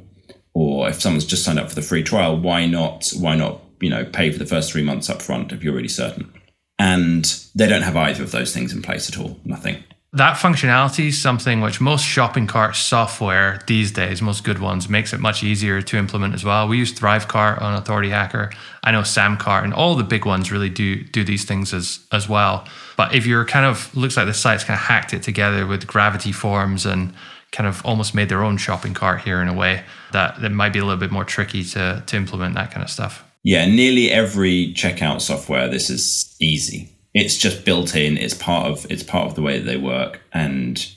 or 0.59 0.89
if 0.89 1.01
someone's 1.01 1.25
just 1.25 1.45
signed 1.45 1.61
up 1.61 1.69
for 1.69 1.77
the 1.77 1.83
free 1.83 2.03
trial, 2.03 2.37
why 2.37 2.67
not? 2.67 3.09
Why 3.17 3.37
not? 3.37 3.61
You 3.81 3.91
know, 3.91 4.05
pay 4.05 4.33
for 4.33 4.41
the 4.41 4.47
first 4.47 4.73
three 4.73 4.83
months 4.83 5.09
up 5.09 5.23
front 5.23 5.53
if 5.53 5.63
you're 5.63 5.73
really 5.73 5.87
certain. 5.87 6.33
And 6.81 7.25
they 7.55 7.69
don't 7.69 7.83
have 7.83 7.97
either 7.97 8.25
of 8.25 8.33
those 8.33 8.53
things 8.53 8.73
in 8.73 8.83
place 8.83 9.09
at 9.09 9.21
all. 9.21 9.39
Nothing. 9.45 9.85
That 10.15 10.38
functionality 10.38 11.09
is 11.09 11.21
something 11.21 11.61
which 11.61 11.83
most 11.83 12.03
shopping 12.03 12.47
cart 12.47 12.77
software 12.77 13.61
these 13.67 13.93
days, 13.93 14.23
most 14.23 14.43
good 14.43 14.59
ones, 14.59 14.88
makes 14.88 15.12
it 15.12 15.21
much 15.21 15.43
easier 15.43 15.83
to 15.83 15.97
implement 15.99 16.33
as 16.35 16.45
well. 16.45 16.67
We 16.67 16.79
use 16.79 16.95
Thrivecart 16.95 17.61
on 17.61 17.75
Authority 17.75 18.09
Hacker. 18.09 18.50
I 18.83 18.91
know 18.91 19.03
Samcart 19.03 19.65
and 19.65 19.75
all 19.75 19.97
the 19.97 20.05
big 20.05 20.25
ones 20.25 20.50
really 20.50 20.71
do 20.71 21.05
do 21.05 21.25
these 21.25 21.45
things 21.45 21.75
as 21.75 22.00
as 22.11 22.27
well. 22.27 22.67
But 22.97 23.15
if 23.15 23.27
you're 23.27 23.45
kind 23.45 23.67
of 23.67 23.95
looks 23.95 24.17
like 24.17 24.27
the 24.27 24.35
site's 24.35 24.65
kind 24.65 24.79
of 24.79 24.87
hacked 24.87 25.12
it 25.12 25.23
together 25.23 25.67
with 25.67 25.87
gravity 25.87 26.33
forms 26.33 26.87
and 26.87 27.12
kind 27.53 27.67
of 27.67 27.85
almost 27.85 28.15
made 28.15 28.29
their 28.29 28.43
own 28.43 28.57
shopping 28.57 28.95
cart 28.95 29.23
here 29.23 29.43
in 29.43 29.49
a 29.49 29.55
way 29.55 29.83
that, 30.12 30.41
that 30.41 30.50
might 30.50 30.73
be 30.73 30.79
a 30.79 30.85
little 30.85 31.00
bit 31.00 31.11
more 31.11 31.25
tricky 31.25 31.65
to, 31.65 32.03
to 32.07 32.17
implement 32.17 32.55
that 32.55 32.71
kind 32.71 32.83
of 32.83 32.91
stuff. 32.91 33.25
Yeah, 33.43 33.67
nearly 33.67 34.11
every 34.11 34.75
checkout 34.75 35.21
software, 35.21 35.69
this 35.69 35.88
is 35.88 36.37
easy. 36.41 36.91
It's 37.19 37.37
just 37.37 37.65
built 37.65 37.95
in. 37.97 38.17
It's 38.17 38.35
part 38.35 38.71
of 38.71 38.91
it's 38.91 39.03
part 39.03 39.27
of 39.27 39.35
the 39.35 39.43
way 39.43 39.59
that 39.59 39.65
they 39.65 39.77
work, 39.77 40.21
and 40.33 40.91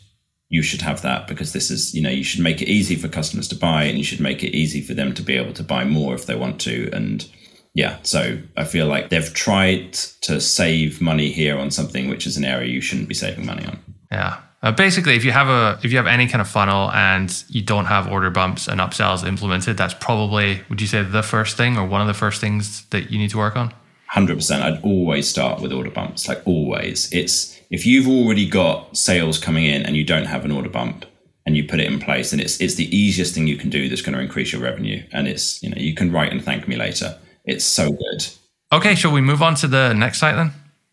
you 0.49 0.61
should 0.61 0.81
have 0.81 1.01
that 1.01 1.27
because 1.27 1.53
this 1.53 1.71
is 1.71 1.93
you 1.93 2.01
know 2.01 2.09
you 2.09 2.23
should 2.23 2.41
make 2.41 2.61
it 2.61 2.67
easy 2.67 2.95
for 2.95 3.07
customers 3.07 3.47
to 3.49 3.55
buy, 3.55 3.83
and 3.83 3.97
you 3.97 4.03
should 4.03 4.19
make 4.19 4.43
it 4.43 4.55
easy 4.55 4.81
for 4.81 4.93
them 4.93 5.13
to 5.13 5.21
be 5.21 5.35
able 5.35 5.53
to 5.53 5.63
buy 5.63 5.85
more 5.85 6.13
if 6.13 6.25
they 6.25 6.35
want 6.35 6.59
to. 6.61 6.89
And 6.93 7.27
yeah, 7.73 7.97
so 8.03 8.39
I 8.57 8.65
feel 8.65 8.87
like 8.87 9.09
they've 9.09 9.33
tried 9.33 9.93
to 10.21 10.41
save 10.41 11.01
money 11.01 11.31
here 11.31 11.57
on 11.57 11.71
something 11.71 12.09
which 12.09 12.27
is 12.27 12.37
an 12.37 12.45
area 12.45 12.69
you 12.69 12.81
shouldn't 12.81 13.07
be 13.07 13.15
saving 13.15 13.45
money 13.45 13.65
on. 13.65 13.79
Yeah, 14.11 14.41
uh, 14.63 14.71
basically, 14.71 15.15
if 15.15 15.25
you 15.25 15.31
have 15.31 15.47
a 15.47 15.79
if 15.83 15.91
you 15.91 15.97
have 15.97 16.07
any 16.07 16.27
kind 16.27 16.41
of 16.41 16.47
funnel 16.47 16.91
and 16.91 17.43
you 17.47 17.63
don't 17.63 17.85
have 17.85 18.11
order 18.11 18.29
bumps 18.29 18.67
and 18.67 18.79
upsells 18.79 19.25
implemented, 19.25 19.77
that's 19.77 19.95
probably 19.95 20.61
would 20.69 20.79
you 20.79 20.87
say 20.87 21.01
the 21.01 21.23
first 21.23 21.57
thing 21.57 21.77
or 21.77 21.85
one 21.85 22.01
of 22.01 22.07
the 22.07 22.13
first 22.13 22.39
things 22.39 22.85
that 22.91 23.09
you 23.09 23.17
need 23.17 23.31
to 23.31 23.37
work 23.37 23.55
on? 23.55 23.73
Hundred 24.11 24.35
percent. 24.35 24.61
I'd 24.61 24.83
always 24.83 25.29
start 25.29 25.61
with 25.61 25.71
order 25.71 25.89
bumps. 25.89 26.27
Like 26.27 26.41
always, 26.45 27.09
it's 27.13 27.57
if 27.69 27.85
you've 27.85 28.09
already 28.09 28.45
got 28.45 28.97
sales 28.97 29.37
coming 29.37 29.63
in 29.65 29.83
and 29.83 29.95
you 29.95 30.03
don't 30.03 30.25
have 30.25 30.43
an 30.43 30.51
order 30.51 30.67
bump 30.67 31.05
and 31.45 31.55
you 31.55 31.63
put 31.63 31.79
it 31.79 31.87
in 31.87 31.97
place, 31.97 32.33
and 32.33 32.41
it's 32.41 32.59
it's 32.59 32.75
the 32.75 32.93
easiest 32.93 33.33
thing 33.33 33.47
you 33.47 33.55
can 33.55 33.69
do 33.69 33.87
that's 33.87 34.01
going 34.01 34.13
to 34.13 34.21
increase 34.21 34.51
your 34.51 34.61
revenue. 34.61 35.01
And 35.13 35.29
it's 35.29 35.63
you 35.63 35.69
know 35.69 35.77
you 35.77 35.95
can 35.95 36.11
write 36.11 36.33
and 36.33 36.43
thank 36.43 36.67
me 36.67 36.75
later. 36.75 37.17
It's 37.45 37.63
so 37.63 37.89
good. 37.89 38.27
Okay, 38.73 38.95
shall 38.95 39.13
we 39.13 39.21
move 39.21 39.41
on 39.41 39.55
to 39.55 39.67
the 39.69 39.93
next 39.93 40.19
site 40.19 40.35
then? 40.35 40.51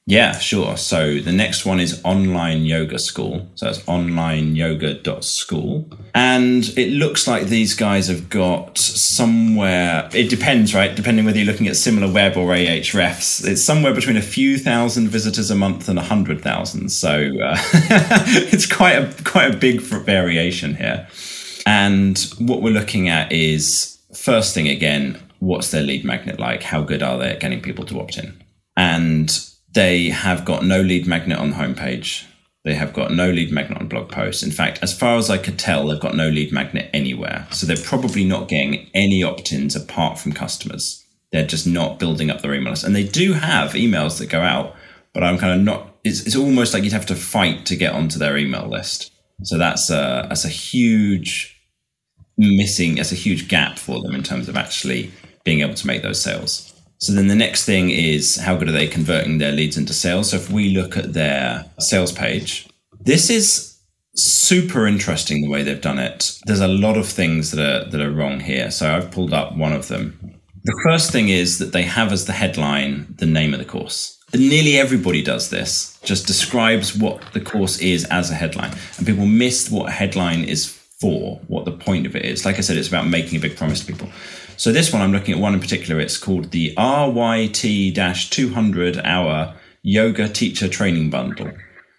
Yeah, 0.08 0.38
sure. 0.38 0.78
So 0.78 1.18
the 1.18 1.32
next 1.32 1.66
one 1.66 1.80
is 1.80 2.00
Online 2.02 2.64
Yoga 2.64 2.98
School. 2.98 3.46
So 3.56 3.66
that's 3.66 3.80
onlineyoga.school. 3.80 5.90
And 6.14 6.64
it 6.78 6.92
looks 6.92 7.28
like 7.28 7.48
these 7.48 7.74
guys 7.74 8.08
have 8.08 8.30
got 8.30 8.78
somewhere, 8.78 10.08
it 10.14 10.30
depends, 10.30 10.74
right? 10.74 10.96
Depending 10.96 11.26
whether 11.26 11.36
you're 11.36 11.52
looking 11.52 11.66
at 11.66 11.74
Similarweb 11.74 12.38
or 12.38 12.54
Ahrefs, 12.54 13.46
it's 13.46 13.62
somewhere 13.62 13.92
between 13.92 14.16
a 14.16 14.22
few 14.22 14.56
thousand 14.56 15.08
visitors 15.08 15.50
a 15.50 15.54
month 15.54 15.90
and 15.90 15.98
a 15.98 16.02
hundred 16.02 16.40
thousand. 16.40 16.88
So 16.88 17.10
uh, 17.10 17.58
it's 18.50 18.64
quite 18.64 18.94
a, 18.94 19.12
quite 19.24 19.54
a 19.54 19.58
big 19.58 19.82
variation 19.82 20.74
here. 20.74 21.06
And 21.66 22.18
what 22.38 22.62
we're 22.62 22.72
looking 22.72 23.10
at 23.10 23.30
is 23.30 23.98
first 24.14 24.54
thing 24.54 24.68
again, 24.68 25.20
what's 25.40 25.70
their 25.70 25.82
lead 25.82 26.02
magnet 26.02 26.40
like? 26.40 26.62
How 26.62 26.80
good 26.80 27.02
are 27.02 27.18
they 27.18 27.32
at 27.32 27.40
getting 27.40 27.60
people 27.60 27.84
to 27.84 28.00
opt 28.00 28.16
in? 28.16 28.42
And 28.74 29.38
they 29.78 30.08
have 30.08 30.44
got 30.44 30.64
no 30.64 30.80
lead 30.80 31.06
magnet 31.06 31.38
on 31.38 31.50
the 31.50 31.56
homepage. 31.56 32.24
They 32.64 32.74
have 32.74 32.92
got 32.92 33.12
no 33.12 33.30
lead 33.30 33.52
magnet 33.52 33.78
on 33.78 33.86
blog 33.86 34.10
posts. 34.10 34.42
In 34.42 34.50
fact, 34.50 34.80
as 34.82 34.92
far 34.92 35.16
as 35.18 35.30
I 35.30 35.38
could 35.38 35.56
tell, 35.56 35.86
they've 35.86 36.00
got 36.00 36.16
no 36.16 36.28
lead 36.28 36.52
magnet 36.52 36.90
anywhere. 36.92 37.46
So 37.52 37.64
they're 37.64 37.76
probably 37.84 38.24
not 38.24 38.48
getting 38.48 38.90
any 38.92 39.22
opt 39.22 39.52
ins 39.52 39.76
apart 39.76 40.18
from 40.18 40.32
customers. 40.32 41.06
They're 41.30 41.46
just 41.46 41.64
not 41.64 42.00
building 42.00 42.28
up 42.28 42.42
their 42.42 42.54
email 42.54 42.72
list. 42.72 42.82
And 42.82 42.96
they 42.96 43.04
do 43.04 43.34
have 43.34 43.74
emails 43.74 44.18
that 44.18 44.28
go 44.28 44.40
out, 44.40 44.74
but 45.14 45.22
I'm 45.22 45.38
kind 45.38 45.54
of 45.54 45.60
not, 45.64 45.94
it's, 46.02 46.26
it's 46.26 46.34
almost 46.34 46.74
like 46.74 46.82
you'd 46.82 46.92
have 46.92 47.06
to 47.06 47.14
fight 47.14 47.64
to 47.66 47.76
get 47.76 47.92
onto 47.92 48.18
their 48.18 48.36
email 48.36 48.66
list. 48.66 49.12
So 49.44 49.58
that's 49.58 49.90
a, 49.90 50.26
that's 50.28 50.44
a 50.44 50.48
huge 50.48 51.56
missing, 52.36 52.96
that's 52.96 53.12
a 53.12 53.14
huge 53.14 53.46
gap 53.46 53.78
for 53.78 54.02
them 54.02 54.16
in 54.16 54.24
terms 54.24 54.48
of 54.48 54.56
actually 54.56 55.12
being 55.44 55.60
able 55.60 55.74
to 55.74 55.86
make 55.86 56.02
those 56.02 56.20
sales. 56.20 56.67
So 56.98 57.12
then 57.12 57.28
the 57.28 57.34
next 57.34 57.64
thing 57.64 57.90
is 57.90 58.36
how 58.36 58.56
good 58.56 58.68
are 58.68 58.72
they 58.72 58.88
converting 58.88 59.38
their 59.38 59.52
leads 59.52 59.76
into 59.76 59.94
sales? 59.94 60.30
So 60.30 60.36
if 60.36 60.50
we 60.50 60.70
look 60.70 60.96
at 60.96 61.12
their 61.12 61.64
sales 61.78 62.12
page, 62.12 62.68
this 63.00 63.30
is 63.30 63.78
super 64.14 64.86
interesting 64.86 65.42
the 65.42 65.48
way 65.48 65.62
they've 65.62 65.80
done 65.80 66.00
it. 66.00 66.38
There's 66.44 66.60
a 66.60 66.68
lot 66.68 66.96
of 66.96 67.06
things 67.06 67.52
that 67.52 67.60
are 67.60 67.88
that 67.88 68.00
are 68.00 68.10
wrong 68.10 68.40
here. 68.40 68.70
So 68.70 68.94
I've 68.94 69.10
pulled 69.10 69.32
up 69.32 69.56
one 69.56 69.72
of 69.72 69.88
them. 69.88 70.34
The 70.64 70.80
first 70.84 71.12
thing 71.12 71.28
is 71.28 71.58
that 71.58 71.72
they 71.72 71.82
have 71.82 72.12
as 72.12 72.26
the 72.26 72.32
headline 72.32 73.14
the 73.18 73.26
name 73.26 73.54
of 73.54 73.60
the 73.60 73.64
course. 73.64 74.18
Nearly 74.34 74.76
everybody 74.76 75.22
does 75.22 75.48
this, 75.48 75.98
just 76.04 76.26
describes 76.26 76.94
what 76.94 77.22
the 77.32 77.40
course 77.40 77.78
is 77.78 78.04
as 78.06 78.30
a 78.30 78.34
headline. 78.34 78.76
And 78.98 79.06
people 79.06 79.24
miss 79.24 79.70
what 79.70 79.88
a 79.88 79.92
headline 79.92 80.44
is 80.44 80.66
for, 81.00 81.40
what 81.46 81.64
the 81.64 81.72
point 81.72 82.06
of 82.06 82.14
it 82.14 82.24
is. 82.24 82.44
Like 82.44 82.58
I 82.58 82.60
said, 82.60 82.76
it's 82.76 82.88
about 82.88 83.06
making 83.06 83.38
a 83.38 83.40
big 83.40 83.56
promise 83.56 83.80
to 83.80 83.86
people. 83.86 84.10
So 84.58 84.72
this 84.72 84.92
one, 84.92 85.00
I'm 85.00 85.12
looking 85.12 85.34
at 85.34 85.40
one 85.40 85.54
in 85.54 85.60
particular. 85.60 86.00
It's 86.00 86.18
called 86.18 86.50
the 86.50 86.74
RYT 86.74 87.94
200 88.30 88.98
hour 89.04 89.54
yoga 89.82 90.28
teacher 90.28 90.66
training 90.66 91.10
bundle, 91.10 91.52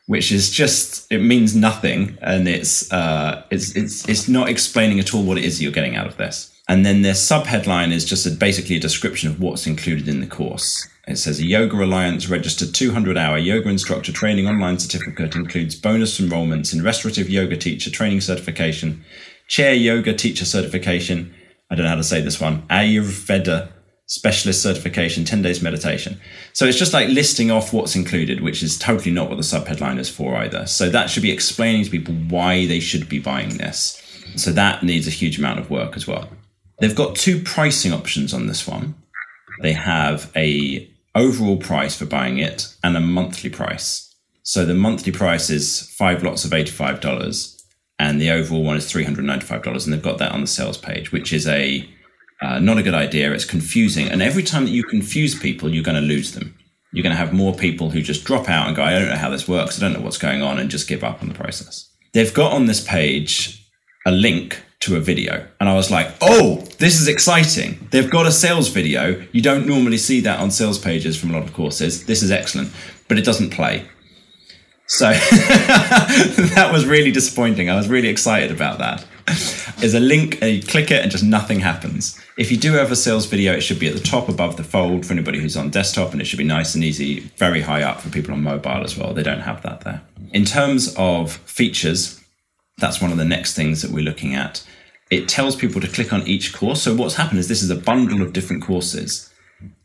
which 0.08 0.30
is 0.30 0.52
just 0.52 1.10
it 1.10 1.22
means 1.22 1.56
nothing, 1.56 2.17
and 2.22 2.50
it's 2.50 2.91
uh, 2.91 3.45
it's 3.50 3.78
it's 3.78 4.08
it's 4.10 4.28
not 4.28 4.50
explaining 4.50 5.00
at 5.00 5.13
all 5.13 5.24
what 5.24 5.38
it 5.38 5.45
is 5.45 5.62
you're 5.62 5.72
getting 5.72 5.95
out 5.95 6.08
of 6.08 6.17
this. 6.17 6.54
And 6.67 6.86
then 6.86 7.02
their 7.02 7.13
subheadline 7.13 7.93
is 7.93 8.04
just 8.04 8.26
a, 8.28 8.32
basically 8.32 8.76
a 8.76 8.80
description 8.80 9.30
of 9.30 9.39
what's 9.39 9.65
included 9.65 10.10
in 10.10 10.19
the 10.19 10.28
course. 10.28 10.86
It 11.08 11.15
says 11.15 11.39
a 11.39 11.45
Yoga 11.45 11.82
Alliance 11.82 12.28
registered 12.28 12.76
200 12.76 13.17
hour 13.17 13.38
yoga 13.38 13.69
instructor 13.69 14.12
training 14.12 14.50
online 14.50 14.80
certificate 14.80 15.34
includes 15.34 15.76
bonus 15.76 16.19
enrollments 16.19 16.74
in 16.74 16.84
restorative 16.84 17.30
yoga 17.30 17.56
teacher 17.56 17.89
training 17.89 18.19
certification, 18.19 19.06
chair 19.48 19.74
yoga 19.74 20.13
teacher 20.13 20.45
certification, 20.45 21.34
I 21.69 21.75
don't 21.75 21.84
know 21.84 21.89
how 21.89 21.95
to 21.95 22.03
say 22.03 22.21
this 22.21 22.41
one, 22.41 22.63
Ayurveda 22.67 23.69
specialist 24.10 24.63
certification, 24.63 25.23
10 25.23 25.43
days 25.43 25.62
meditation. 25.62 26.19
So 26.53 26.65
it's 26.65 26.79
just 26.79 26.93
like 26.93 27.10
listing 27.10 27.51
off 27.51 27.71
what's 27.71 27.95
included, 27.95 28.41
which 28.41 28.63
is 28.63 28.77
totally 28.77 29.12
not 29.12 29.29
what 29.29 29.36
the 29.36 29.43
subheadline 29.43 29.99
is 29.99 30.10
for 30.10 30.36
either. 30.36 30.65
So 30.65 30.89
that 30.89 31.12
should 31.12 31.21
be 31.21 31.32
explaining 31.32 31.84
to 31.84 31.91
people 31.91 32.15
why 32.15 32.65
they 32.65 32.79
should 32.79 33.08
be 33.08 33.19
buying 33.19 33.58
this. 33.58 34.01
So 34.36 34.51
that 34.51 34.82
needs 34.82 35.08
a 35.08 35.12
huge 35.12 35.38
amount 35.38 35.60
of 35.60 35.69
work 35.69 35.95
as 35.95 36.08
well. 36.08 36.27
They've 36.79 36.95
got 36.95 37.15
two 37.15 37.41
pricing 37.43 37.93
options 37.93 38.34
on 38.34 38.47
this 38.47 38.67
one. 38.67 38.95
They 39.62 39.73
have 39.73 40.32
a 40.36 40.89
overall 41.13 41.58
price 41.58 41.95
for 41.95 42.05
buying 42.05 42.39
it 42.39 42.73
and 42.84 42.97
a 42.97 43.01
monthly 43.01 43.49
price. 43.51 44.15
So 44.41 44.65
the 44.65 44.73
monthly 44.73 45.12
price 45.12 45.51
is 45.51 45.93
five 45.97 46.23
lots 46.23 46.45
of 46.45 46.51
$85 46.51 47.59
and 48.00 48.20
the 48.20 48.32
overall 48.32 48.64
one 48.64 48.78
is 48.78 48.92
$395 48.92 49.84
and 49.84 49.94
they've 49.94 50.02
got 50.02 50.18
that 50.18 50.32
on 50.32 50.42
the 50.42 50.48
sales 50.48 50.78
page 50.78 51.12
which 51.12 51.34
is 51.34 51.48
a 51.48 51.88
uh, 52.42 52.58
not 52.58 52.78
a 52.78 52.84
good 52.84 52.94
idea. 52.94 53.34
It's 53.34 53.44
confusing 53.44 54.08
and 54.08 54.22
every 54.22 54.44
time 54.44 54.64
that 54.64 54.72
you 54.72 54.84
confuse 54.84 55.38
people 55.38 55.74
you're 55.74 55.84
going 55.84 56.02
to 56.02 56.08
lose 56.08 56.32
them. 56.32 56.56
You're 56.92 57.04
going 57.04 57.14
to 57.14 57.18
have 57.18 57.34
more 57.34 57.54
people 57.54 57.92
who 57.92 58.02
just 58.02 58.24
drop 58.24 58.50
out 58.50 58.66
and 58.66 58.76
go 58.76 58.82
i 58.82 58.92
don't 58.92 59.10
know 59.10 59.16
how 59.16 59.30
this 59.30 59.48
works. 59.48 59.78
I 59.78 59.82
don't 59.82 59.94
know 59.94 60.04
what's 60.04 60.18
going 60.18 60.42
on 60.42 60.58
and 60.58 60.72
just 60.72 60.88
give 60.88 61.04
up 61.04 61.22
on 61.22 61.28
the 61.28 61.36
process. 61.36 61.90
They've 62.14 62.34
got 62.34 62.54
on 62.54 62.66
this 62.66 62.84
page 62.84 63.70
a 64.06 64.12
link 64.12 64.64
to 64.80 64.96
a 64.96 65.02
video 65.02 65.46
and 65.60 65.68
i 65.68 65.76
was 65.76 65.92
like 65.92 66.08
oh 66.22 66.64
this 66.78 67.02
is 67.02 67.08
exciting. 67.08 67.88
They've 67.92 68.10
got 68.10 68.26
a 68.26 68.32
sales 68.32 68.70
video. 68.70 69.24
You 69.34 69.42
don't 69.42 69.68
normally 69.68 69.98
see 69.98 70.22
that 70.22 70.40
on 70.40 70.52
sales 70.52 70.80
pages 70.80 71.18
from 71.18 71.32
a 71.32 71.34
lot 71.34 71.44
of 71.44 71.54
courses. 71.54 72.06
This 72.06 72.24
is 72.24 72.32
excellent. 72.32 72.72
But 73.10 73.18
it 73.18 73.26
doesn't 73.26 73.50
play 73.50 73.86
so 74.89 75.12
that 75.12 76.69
was 76.73 76.88
really 76.88 77.12
disappointing. 77.12 77.69
I 77.69 77.75
was 77.75 77.88
really 77.88 78.08
excited 78.08 78.49
about 78.49 78.80
that. 78.80 79.06
There's 79.78 79.93
a 79.93 79.99
link, 79.99 80.41
you 80.41 80.63
click 80.63 80.89
it, 80.89 81.04
and 81.04 81.12
just 81.12 81.23
nothing 81.23 81.60
happens. 81.60 82.19
If 82.38 82.49
you 82.49 82.58
do 82.58 82.73
have 82.73 82.91
a 82.91 82.95
sales 82.95 83.28
video, 83.28 83.54
it 83.54 83.62
should 83.62 83.78
be 83.80 83.88
at 83.88 83.93
the 83.93 83.99
top 83.99 84.30
above 84.30 84.58
the 84.58 84.63
fold 84.63 85.06
for 85.06 85.13
anybody 85.13 85.39
who's 85.39 85.56
on 85.56 85.69
desktop, 85.69 86.12
and 86.12 86.19
it 86.19 86.25
should 86.25 86.39
be 86.39 86.43
nice 86.43 86.73
and 86.73 86.84
easy, 86.84 87.19
very 87.38 87.62
high 87.62 87.84
up 87.84 88.02
for 88.02 88.10
people 88.10 88.34
on 88.34 88.41
mobile 88.41 88.84
as 88.84 88.97
well. 88.97 89.13
They 89.13 89.21
don't 89.21 89.41
have 89.41 89.62
that 89.62 89.82
there. 89.82 90.02
In 90.34 90.43
terms 90.43 90.95
of 90.97 91.34
features, 91.34 92.19
that's 92.80 92.99
one 92.99 93.12
of 93.12 93.17
the 93.17 93.25
next 93.25 93.54
things 93.54 93.84
that 93.84 93.91
we're 93.91 94.04
looking 94.04 94.34
at. 94.34 94.65
It 95.12 95.30
tells 95.30 95.56
people 95.56 95.82
to 95.82 95.88
click 95.88 96.12
on 96.12 96.28
each 96.28 96.52
course. 96.52 96.82
So 96.82 96.95
what's 96.95 97.15
happened 97.15 97.39
is 97.39 97.47
this 97.47 97.62
is 97.62 97.69
a 97.69 97.75
bundle 97.75 98.23
of 98.23 98.34
different 98.34 98.63
courses 98.63 99.30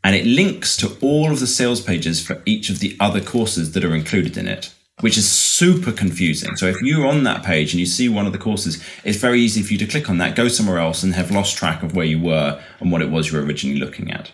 and 0.03 0.15
it 0.15 0.25
links 0.25 0.77
to 0.77 0.95
all 1.01 1.31
of 1.31 1.39
the 1.39 1.47
sales 1.47 1.81
pages 1.81 2.25
for 2.25 2.41
each 2.45 2.69
of 2.69 2.79
the 2.79 2.95
other 2.99 3.21
courses 3.21 3.73
that 3.73 3.83
are 3.83 3.95
included 3.95 4.37
in 4.37 4.47
it, 4.47 4.73
which 5.01 5.17
is 5.17 5.29
super 5.29 5.91
confusing. 5.91 6.55
So 6.55 6.67
if 6.67 6.81
you're 6.81 7.05
on 7.05 7.23
that 7.23 7.43
page 7.43 7.73
and 7.73 7.79
you 7.79 7.85
see 7.85 8.07
one 8.07 8.25
of 8.25 8.31
the 8.31 8.37
courses, 8.37 8.83
it's 9.03 9.17
very 9.17 9.41
easy 9.41 9.61
for 9.61 9.73
you 9.73 9.79
to 9.79 9.87
click 9.87 10.09
on 10.09 10.17
that, 10.19 10.35
go 10.35 10.47
somewhere 10.47 10.79
else, 10.79 11.03
and 11.03 11.13
have 11.13 11.31
lost 11.31 11.57
track 11.57 11.83
of 11.83 11.95
where 11.95 12.05
you 12.05 12.21
were 12.21 12.61
and 12.79 12.91
what 12.91 13.01
it 13.01 13.09
was 13.09 13.31
you 13.31 13.37
were 13.37 13.45
originally 13.45 13.79
looking 13.79 14.11
at. 14.11 14.31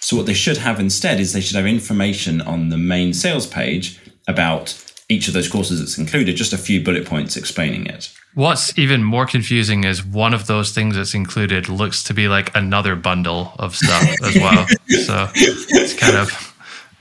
So 0.00 0.16
what 0.16 0.26
they 0.26 0.34
should 0.34 0.58
have 0.58 0.78
instead 0.78 1.20
is 1.20 1.32
they 1.32 1.40
should 1.40 1.56
have 1.56 1.66
information 1.66 2.40
on 2.42 2.68
the 2.68 2.78
main 2.78 3.12
sales 3.14 3.46
page 3.46 3.98
about 4.26 4.84
each 5.08 5.26
of 5.26 5.34
those 5.34 5.48
courses 5.48 5.80
that's 5.80 5.96
included, 5.96 6.36
just 6.36 6.52
a 6.52 6.58
few 6.58 6.82
bullet 6.84 7.06
points 7.06 7.36
explaining 7.36 7.86
it. 7.86 8.12
What's 8.34 8.78
even 8.78 9.02
more 9.02 9.26
confusing 9.26 9.84
is 9.84 10.04
one 10.04 10.34
of 10.34 10.46
those 10.46 10.72
things 10.72 10.96
that's 10.96 11.14
included 11.14 11.68
looks 11.68 12.02
to 12.04 12.14
be 12.14 12.28
like 12.28 12.54
another 12.54 12.94
bundle 12.94 13.52
of 13.58 13.74
stuff 13.74 14.06
as 14.22 14.36
well. 14.36 14.66
So 14.88 15.28
it's 15.34 15.94
kind 15.94 16.16
of 16.16 16.47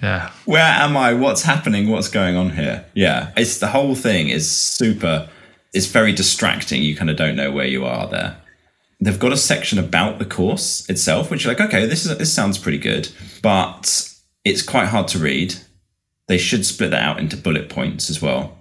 yeah. 0.01 0.31
Where 0.45 0.62
am 0.62 0.95
I? 0.95 1.13
What's 1.13 1.43
happening? 1.43 1.89
What's 1.89 2.10
going 2.10 2.36
on 2.36 2.51
here? 2.51 2.86
Yeah. 2.93 3.31
It's 3.36 3.60
the 3.60 3.67
whole 3.67 3.95
thing 3.95 4.29
is 4.29 4.49
super 4.49 5.29
it's 5.73 5.88
very 5.88 6.12
distracting. 6.12 6.81
You 6.81 6.95
kind 6.95 7.10
of 7.10 7.17
don't 7.17 7.36
know 7.36 7.51
where 7.51 7.67
you 7.67 7.86
are 7.86 8.07
there. 8.07 8.38
They've 8.99 9.19
got 9.19 9.31
a 9.31 9.38
section 9.38 9.77
about 9.77 10.17
the 10.17 10.25
course 10.25 10.89
itself, 10.89 11.29
which 11.29 11.43
you're 11.43 11.53
like, 11.53 11.62
okay, 11.62 11.86
this 11.86 12.05
is 12.05 12.17
this 12.17 12.33
sounds 12.33 12.57
pretty 12.57 12.79
good, 12.79 13.10
but 13.43 14.12
it's 14.43 14.63
quite 14.63 14.88
hard 14.88 15.07
to 15.10 15.19
read. 15.19 15.55
They 16.27 16.38
should 16.38 16.65
split 16.65 16.91
that 16.91 17.03
out 17.03 17.19
into 17.19 17.38
bullet 17.38 17.69
points 17.69 18.10
as 18.10 18.21
well. 18.21 18.57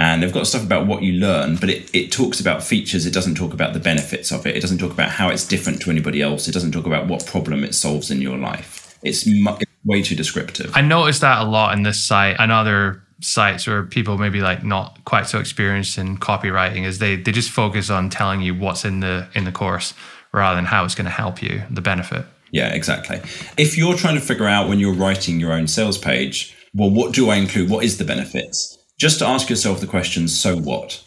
And 0.00 0.22
they've 0.22 0.32
got 0.32 0.46
stuff 0.46 0.62
about 0.64 0.86
what 0.86 1.02
you 1.02 1.14
learn, 1.14 1.56
but 1.56 1.68
it, 1.68 1.92
it 1.94 2.12
talks 2.12 2.40
about 2.40 2.62
features. 2.62 3.04
It 3.04 3.12
doesn't 3.12 3.34
talk 3.34 3.52
about 3.52 3.72
the 3.72 3.80
benefits 3.80 4.30
of 4.30 4.46
it. 4.46 4.56
It 4.56 4.60
doesn't 4.60 4.78
talk 4.78 4.92
about 4.92 5.10
how 5.10 5.28
it's 5.28 5.46
different 5.46 5.82
to 5.82 5.90
anybody 5.90 6.22
else. 6.22 6.46
It 6.46 6.52
doesn't 6.52 6.70
talk 6.70 6.86
about 6.86 7.08
what 7.08 7.26
problem 7.26 7.64
it 7.64 7.74
solves 7.74 8.10
in 8.10 8.22
your 8.22 8.38
life. 8.38 8.96
It's, 9.02 9.26
way 9.88 10.02
too 10.02 10.14
descriptive. 10.14 10.70
I 10.74 10.82
noticed 10.82 11.22
that 11.22 11.40
a 11.40 11.44
lot 11.44 11.76
in 11.76 11.82
this 11.82 12.00
site 12.00 12.36
and 12.38 12.52
other 12.52 13.02
sites 13.20 13.66
where 13.66 13.82
people 13.82 14.16
maybe 14.18 14.40
like 14.40 14.62
not 14.62 15.04
quite 15.04 15.26
so 15.26 15.40
experienced 15.40 15.98
in 15.98 16.16
copywriting 16.18 16.84
is 16.84 17.00
they 17.00 17.16
they 17.16 17.32
just 17.32 17.50
focus 17.50 17.90
on 17.90 18.08
telling 18.10 18.40
you 18.40 18.54
what's 18.54 18.84
in 18.84 19.00
the 19.00 19.26
in 19.34 19.44
the 19.44 19.50
course 19.50 19.92
rather 20.32 20.54
than 20.54 20.66
how 20.66 20.84
it's 20.84 20.94
going 20.94 21.04
to 21.04 21.10
help 21.10 21.42
you 21.42 21.62
the 21.70 21.80
benefit 21.80 22.24
Yeah, 22.50 22.72
exactly. 22.74 23.20
If 23.56 23.76
you're 23.76 23.96
trying 23.96 24.14
to 24.14 24.20
figure 24.20 24.46
out 24.46 24.68
when 24.68 24.78
you're 24.78 24.94
writing 24.94 25.40
your 25.40 25.52
own 25.52 25.66
sales 25.66 25.98
page, 25.98 26.56
well, 26.74 26.90
what 26.90 27.12
do 27.12 27.28
I 27.28 27.36
include? 27.36 27.70
What 27.70 27.84
is 27.84 27.98
the 27.98 28.04
benefits? 28.04 28.76
Just 28.98 29.18
to 29.18 29.26
ask 29.26 29.50
yourself 29.50 29.80
the 29.80 29.86
question, 29.86 30.28
so 30.28 30.56
what? 30.56 31.02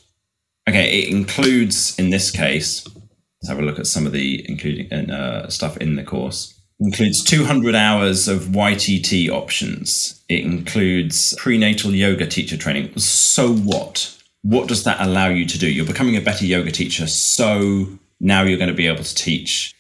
Okay, 0.70 1.02
it 1.02 1.10
includes, 1.10 1.98
in 1.98 2.10
this 2.12 2.32
case, 2.32 2.86
let's 2.96 3.50
have 3.50 3.60
a 3.60 3.64
look 3.64 3.80
at 3.80 3.88
some 3.88 4.06
of 4.06 4.12
the 4.12 4.48
including 4.48 4.92
uh, 5.12 5.50
stuff 5.50 5.78
in 5.78 5.96
the 5.96 6.04
course. 6.04 6.61
Includes 6.82 7.24
200 7.24 7.76
hours 7.76 8.28
of 8.28 8.46
YTT 8.46 9.30
options. 9.30 10.20
It 10.28 10.44
includes 10.44 11.36
prenatal 11.38 11.94
yoga 11.94 12.26
teacher 12.26 12.58
training. 12.58 12.98
So 12.98 13.54
what? 13.54 14.18
What 14.42 14.68
does 14.68 14.84
that 14.86 15.00
allow 15.00 15.28
you 15.28 15.46
to 15.46 15.60
do? 15.60 15.72
You're 15.72 15.86
becoming 15.86 16.18
a 16.18 16.22
better 16.22 16.44
yoga 16.44 16.72
teacher. 16.72 17.06
So 17.06 17.86
now 18.20 18.42
you're 18.42 18.58
going 18.58 18.70
to 18.70 18.76
be 18.76 18.88
able 18.88 19.04
to 19.04 19.16
teach 19.16 19.76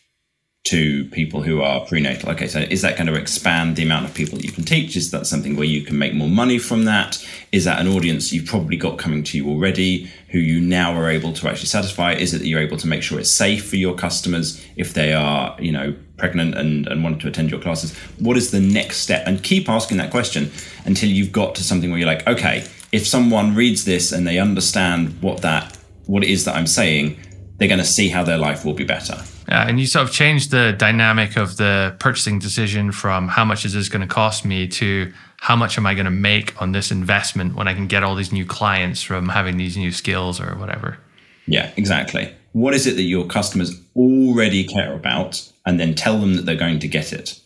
to 0.63 1.05
people 1.05 1.41
who 1.41 1.61
are 1.61 1.85
prenatal. 1.85 2.29
Okay, 2.29 2.47
so 2.47 2.59
is 2.59 2.83
that 2.83 2.95
going 2.95 3.07
to 3.07 3.15
expand 3.15 3.75
the 3.75 3.83
amount 3.83 4.05
of 4.05 4.13
people 4.13 4.37
that 4.37 4.45
you 4.45 4.51
can 4.51 4.63
teach? 4.63 4.95
Is 4.95 5.09
that 5.09 5.25
something 5.25 5.55
where 5.55 5.65
you 5.65 5.83
can 5.83 5.97
make 5.97 6.13
more 6.13 6.29
money 6.29 6.59
from 6.59 6.85
that? 6.85 7.25
Is 7.51 7.65
that 7.65 7.79
an 7.79 7.87
audience 7.87 8.31
you've 8.31 8.45
probably 8.45 8.77
got 8.77 8.99
coming 8.99 9.23
to 9.23 9.37
you 9.37 9.49
already 9.49 10.11
who 10.29 10.37
you 10.37 10.61
now 10.61 10.93
are 10.93 11.09
able 11.09 11.33
to 11.33 11.49
actually 11.49 11.65
satisfy? 11.65 12.13
Is 12.13 12.33
it 12.33 12.39
that 12.39 12.47
you're 12.47 12.61
able 12.61 12.77
to 12.77 12.87
make 12.87 13.01
sure 13.01 13.19
it's 13.19 13.31
safe 13.31 13.67
for 13.67 13.75
your 13.75 13.95
customers 13.95 14.63
if 14.75 14.93
they 14.93 15.13
are, 15.13 15.55
you 15.59 15.71
know, 15.71 15.95
pregnant 16.17 16.55
and, 16.55 16.85
and 16.87 17.03
want 17.03 17.19
to 17.21 17.27
attend 17.27 17.49
your 17.49 17.59
classes? 17.59 17.97
What 18.19 18.37
is 18.37 18.51
the 18.51 18.59
next 18.59 18.97
step? 18.97 19.23
And 19.25 19.43
keep 19.43 19.67
asking 19.67 19.97
that 19.97 20.11
question 20.11 20.51
until 20.85 21.09
you've 21.09 21.31
got 21.31 21.55
to 21.55 21.63
something 21.63 21.89
where 21.89 21.97
you're 21.97 22.07
like, 22.07 22.27
okay, 22.27 22.67
if 22.91 23.07
someone 23.07 23.55
reads 23.55 23.85
this 23.85 24.11
and 24.11 24.27
they 24.27 24.37
understand 24.37 25.21
what 25.21 25.41
that 25.41 25.77
what 26.05 26.23
it 26.23 26.29
is 26.29 26.45
that 26.45 26.55
I'm 26.55 26.67
saying, 26.67 27.19
they're 27.57 27.67
going 27.67 27.79
to 27.79 27.85
see 27.85 28.09
how 28.09 28.23
their 28.23 28.37
life 28.37 28.65
will 28.65 28.73
be 28.73 28.83
better. 28.83 29.23
Yeah, 29.51 29.67
and 29.67 29.81
you 29.81 29.85
sort 29.85 30.07
of 30.07 30.13
change 30.13 30.47
the 30.47 30.71
dynamic 30.71 31.35
of 31.35 31.57
the 31.57 31.93
purchasing 31.99 32.39
decision 32.39 32.93
from 32.93 33.27
how 33.27 33.43
much 33.43 33.65
is 33.65 33.73
this 33.73 33.89
going 33.89 33.99
to 33.99 34.07
cost 34.07 34.45
me 34.45 34.65
to 34.69 35.11
how 35.41 35.57
much 35.57 35.77
am 35.77 35.85
I 35.85 35.93
going 35.93 36.05
to 36.05 36.09
make 36.09 36.59
on 36.61 36.71
this 36.71 36.89
investment 36.89 37.55
when 37.55 37.67
I 37.67 37.73
can 37.73 37.85
get 37.85 38.01
all 38.01 38.15
these 38.15 38.31
new 38.31 38.45
clients 38.45 39.03
from 39.03 39.27
having 39.27 39.57
these 39.57 39.75
new 39.75 39.91
skills 39.91 40.39
or 40.39 40.55
whatever. 40.55 40.99
Yeah, 41.47 41.69
exactly. 41.75 42.33
What 42.53 42.73
is 42.73 42.87
it 42.87 42.95
that 42.95 43.01
your 43.01 43.25
customers 43.27 43.77
already 43.93 44.63
care 44.63 44.93
about? 44.93 45.45
And 45.65 45.81
then 45.81 45.95
tell 45.95 46.17
them 46.17 46.35
that 46.35 46.45
they're 46.45 46.55
going 46.55 46.79
to 46.79 46.87
get 46.87 47.11
it. 47.11 47.37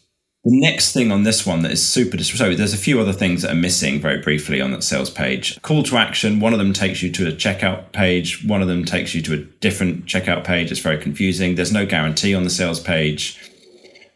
The 0.45 0.59
next 0.59 0.93
thing 0.93 1.11
on 1.11 1.23
this 1.23 1.43
one 1.43 1.63
that 1.63 1.71
is 1.71 1.85
super 1.85 2.17
dis- 2.17 2.29
so 2.29 2.53
there's 2.53 2.73
a 2.73 2.77
few 2.77 3.01
other 3.01 3.13
things 3.13 3.41
that 3.41 3.51
are 3.51 3.55
missing 3.55 3.99
very 3.99 4.19
briefly 4.19 4.61
on 4.61 4.69
that 4.71 4.83
sales 4.83 5.09
page. 5.09 5.59
Call 5.63 5.81
to 5.81 5.97
action, 5.97 6.39
one 6.39 6.53
of 6.53 6.59
them 6.59 6.71
takes 6.71 7.01
you 7.01 7.11
to 7.13 7.27
a 7.27 7.31
checkout 7.31 7.91
page, 7.93 8.45
one 8.45 8.61
of 8.61 8.67
them 8.67 8.85
takes 8.85 9.15
you 9.15 9.23
to 9.23 9.33
a 9.33 9.37
different 9.37 10.05
checkout 10.05 10.43
page. 10.43 10.71
It's 10.71 10.79
very 10.79 10.99
confusing. 10.99 11.55
There's 11.55 11.71
no 11.71 11.87
guarantee 11.87 12.35
on 12.35 12.43
the 12.43 12.51
sales 12.51 12.79
page. 12.79 13.51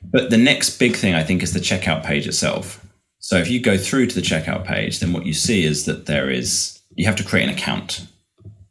But 0.04 0.30
the 0.30 0.38
next 0.38 0.78
big 0.78 0.96
thing 0.96 1.16
I 1.16 1.24
think 1.24 1.42
is 1.42 1.54
the 1.54 1.60
checkout 1.60 2.04
page 2.04 2.28
itself. 2.28 2.86
So 3.18 3.38
if 3.38 3.50
you 3.50 3.60
go 3.60 3.76
through 3.76 4.06
to 4.08 4.16
the 4.16 4.22
checkout 4.22 4.66
page, 4.66 5.00
then 5.00 5.14
what 5.14 5.26
you 5.26 5.34
see 5.34 5.66
is 5.66 5.86
that 5.86 6.06
there 6.06 6.30
is 6.30 6.80
you 6.94 7.08
have 7.08 7.16
to 7.16 7.24
create 7.24 7.46
an 7.46 7.56
account. 7.56 8.06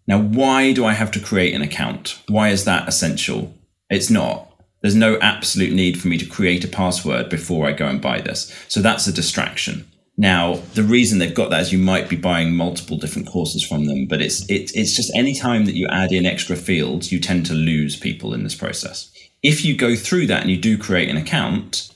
Now, 0.07 0.21
why 0.21 0.73
do 0.73 0.85
I 0.85 0.93
have 0.93 1.11
to 1.11 1.21
create 1.21 1.55
an 1.55 1.63
account? 1.63 2.23
Why 2.29 2.51
is 2.51 2.65
that 2.65 2.89
essential? 2.89 3.53
It's 3.91 4.11
not. 4.11 4.48
There's 4.81 4.95
no 4.95 5.19
absolute 5.19 5.73
need 5.73 6.01
for 6.01 6.09
me 6.09 6.19
to 6.19 6.27
create 6.27 6.65
a 6.65 6.69
password 6.69 7.29
before 7.29 7.67
I 7.67 7.73
go 7.73 7.87
and 7.87 8.01
buy 8.01 8.21
this. 8.21 8.55
So 8.69 8.81
that's 8.81 9.07
a 9.07 9.13
distraction. 9.13 9.87
Now, 10.17 10.57
the 10.75 10.83
reason 10.83 11.19
they've 11.19 11.35
got 11.35 11.51
that 11.51 11.61
is 11.61 11.73
you 11.73 11.79
might 11.79 12.09
be 12.09 12.17
buying 12.17 12.55
multiple 12.55 12.97
different 12.97 13.29
courses 13.29 13.65
from 13.65 13.87
them, 13.87 14.07
but 14.07 14.21
it's 14.21 14.45
it, 14.51 14.73
it's 14.75 14.97
just 14.97 15.13
any 15.15 15.35
time 15.35 15.65
that 15.67 15.77
you 15.77 15.87
add 15.89 16.11
in 16.11 16.27
extra 16.27 16.57
fields, 16.57 17.13
you 17.13 17.21
tend 17.21 17.47
to 17.47 17.55
lose 17.55 17.97
people 17.97 18.35
in 18.35 18.43
this 18.43 18.57
process. 18.57 19.13
If 19.45 19.65
you 19.65 19.77
go 19.77 19.95
through 19.95 20.27
that 20.27 20.43
and 20.43 20.51
you 20.51 20.57
do 20.57 20.77
create 20.77 21.09
an 21.09 21.17
account, 21.17 21.88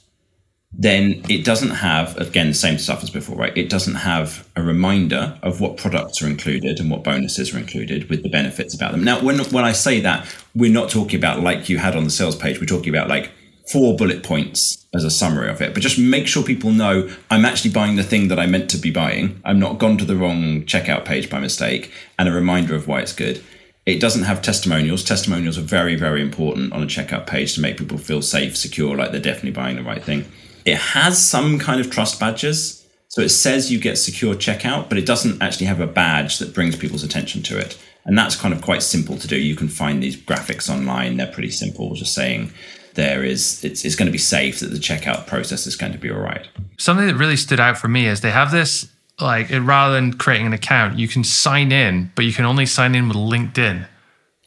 then 0.74 1.22
it 1.28 1.44
doesn't 1.44 1.70
have 1.70 2.16
again 2.16 2.48
the 2.48 2.54
same 2.54 2.78
stuff 2.78 3.02
as 3.02 3.11
before 3.11 3.37
right? 3.37 3.56
It 3.56 3.68
doesn't 3.68 3.96
have 3.96 4.48
a 4.56 4.62
reminder 4.62 5.38
of 5.42 5.61
what 5.61 5.76
products 5.76 6.22
are 6.22 6.26
included 6.26 6.80
and 6.80 6.90
what 6.90 7.04
bonuses 7.04 7.54
are 7.54 7.58
included 7.58 8.08
with 8.08 8.22
the 8.22 8.30
benefits 8.30 8.74
about 8.74 8.92
them. 8.92 9.04
Now 9.04 9.22
when 9.22 9.38
when 9.50 9.64
i 9.64 9.72
say 9.72 10.00
that 10.00 10.26
we're 10.54 10.72
not 10.72 10.90
talking 10.90 11.18
about 11.18 11.40
like 11.40 11.68
you 11.68 11.78
had 11.78 11.94
on 11.94 12.04
the 12.04 12.11
sales 12.11 12.37
page. 12.37 12.58
We're 12.58 12.66
talking 12.66 12.88
about 12.88 13.08
like 13.08 13.30
four 13.70 13.96
bullet 13.96 14.22
points 14.22 14.87
as 14.94 15.04
a 15.04 15.11
summary 15.11 15.48
of 15.48 15.61
it. 15.61 15.72
But 15.74 15.82
just 15.82 15.98
make 15.98 16.26
sure 16.26 16.42
people 16.42 16.70
know 16.70 17.11
i'm 17.30 17.44
actually 17.44 17.72
buying 17.72 17.96
the 17.96 18.02
thing 18.02 18.28
that 18.28 18.38
i 18.38 18.46
meant 18.46 18.70
to 18.70 18.78
be 18.78 18.90
buying. 18.90 19.40
I'm 19.44 19.58
not 19.58 19.78
gone 19.78 19.98
to 19.98 20.06
the 20.06 20.16
wrong 20.16 20.62
checkout 20.62 21.04
page 21.04 21.28
by 21.28 21.38
mistake. 21.38 21.92
And 22.18 22.28
a 22.28 22.32
reminder 22.32 22.74
of 22.74 22.88
why 22.88 23.00
it's 23.00 23.12
good. 23.12 23.42
It 23.85 24.00
doesn't 24.00 24.22
have 24.22 24.42
testimonials. 24.42 25.02
Testimonials 25.02 25.58
are 25.58 25.62
very, 25.62 25.96
very 25.96 26.22
important 26.22 26.72
on 26.72 26.85
a 26.85 26.87
checkout 26.87 27.26
page 27.26 27.54
to 27.54 27.61
make 27.61 27.78
people 27.78 27.98
feel 27.98 28.22
safe, 28.22 28.56
secure, 28.56 28.96
like 28.96 29.11
they're 29.11 29.20
definitely 29.20 29.50
buying 29.50 29.74
the 29.74 29.82
right 29.82 30.02
thing. 30.02 30.24
It 30.64 30.77
has 30.77 31.25
some 31.25 31.59
kind 31.59 31.81
of 31.81 31.90
trust 31.90 32.20
badges. 32.20 32.87
So 33.09 33.20
it 33.20 33.29
says 33.29 33.70
you 33.70 33.79
get 33.79 33.98
secure 33.98 34.35
checkout, 34.35 34.88
but 34.88 34.96
it 34.96 35.05
doesn't 35.05 35.42
actually 35.42 35.66
have 35.66 35.81
a 35.81 35.87
badge 35.87 36.38
that 36.38 36.55
brings 36.55 36.77
people's 36.77 37.05
attention 37.05 37.42
to 37.42 37.59
it. 37.59 37.79
And 38.05 38.16
that's 38.16 38.35
kind 38.35 38.55
of 38.55 38.62
quite 38.62 38.83
simple 38.83 39.16
to 39.18 39.29
do. 39.29 39.38
You 39.38 39.55
can 39.55 39.68
find 39.68 40.03
these 40.03 40.16
graphics 40.16 40.72
online. 40.72 41.18
They're 41.18 41.27
pretty 41.27 41.51
simple, 41.51 41.94
just 41.94 42.14
saying 42.14 42.53
there 42.94 43.22
is 43.22 43.62
it's, 43.64 43.85
it's 43.85 43.94
going 43.94 44.07
to 44.07 44.12
be 44.12 44.18
safe 44.18 44.61
that 44.61 44.70
the 44.70 44.79
checkout 44.79 45.27
process 45.27 45.66
is 45.66 45.77
going 45.77 45.92
to 45.92 45.98
be 45.98 46.11
all 46.11 46.18
right. 46.18 46.48
Something 46.79 47.07
that 47.07 47.14
really 47.14 47.37
stood 47.37 47.61
out 47.61 47.79
for 47.79 47.88
me 47.88 48.07
is 48.07 48.20
they 48.20 48.31
have 48.31 48.51
this 48.51 48.88
like 49.20 49.51
rather 49.51 49.94
than 49.94 50.14
creating 50.14 50.46
an 50.46 50.53
account, 50.53 50.98
you 50.98 51.09
can 51.09 51.22
sign 51.22 51.70
in, 51.70 52.11
but 52.14 52.25
you 52.25 52.33
can 52.33 52.44
only 52.44 52.66
sign 52.66 52.94
in 52.94 53.09
with 53.09 53.16
LinkedIn, 53.16 53.87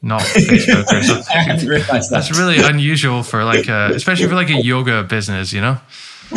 not 0.06 0.22
Facebook 0.22 0.86
or 0.94 1.02
something. 1.02 1.36
I 1.36 1.40
hadn't 1.40 1.68
realized 1.68 2.12
that. 2.12 2.28
That's 2.28 2.38
really 2.38 2.60
unusual 2.60 3.24
for 3.24 3.44
like 3.44 3.68
a, 3.68 3.90
especially 3.94 4.28
for 4.28 4.36
like 4.36 4.52
a 4.52 4.62
yoga 4.62 5.04
business, 5.04 5.52
you 5.52 5.62
know? 5.62 5.80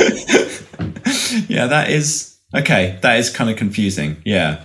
yeah, 1.48 1.66
that 1.66 1.90
is 1.90 2.38
okay. 2.54 2.98
That 3.02 3.18
is 3.18 3.28
kind 3.28 3.50
of 3.50 3.56
confusing. 3.56 4.16
Yeah. 4.24 4.64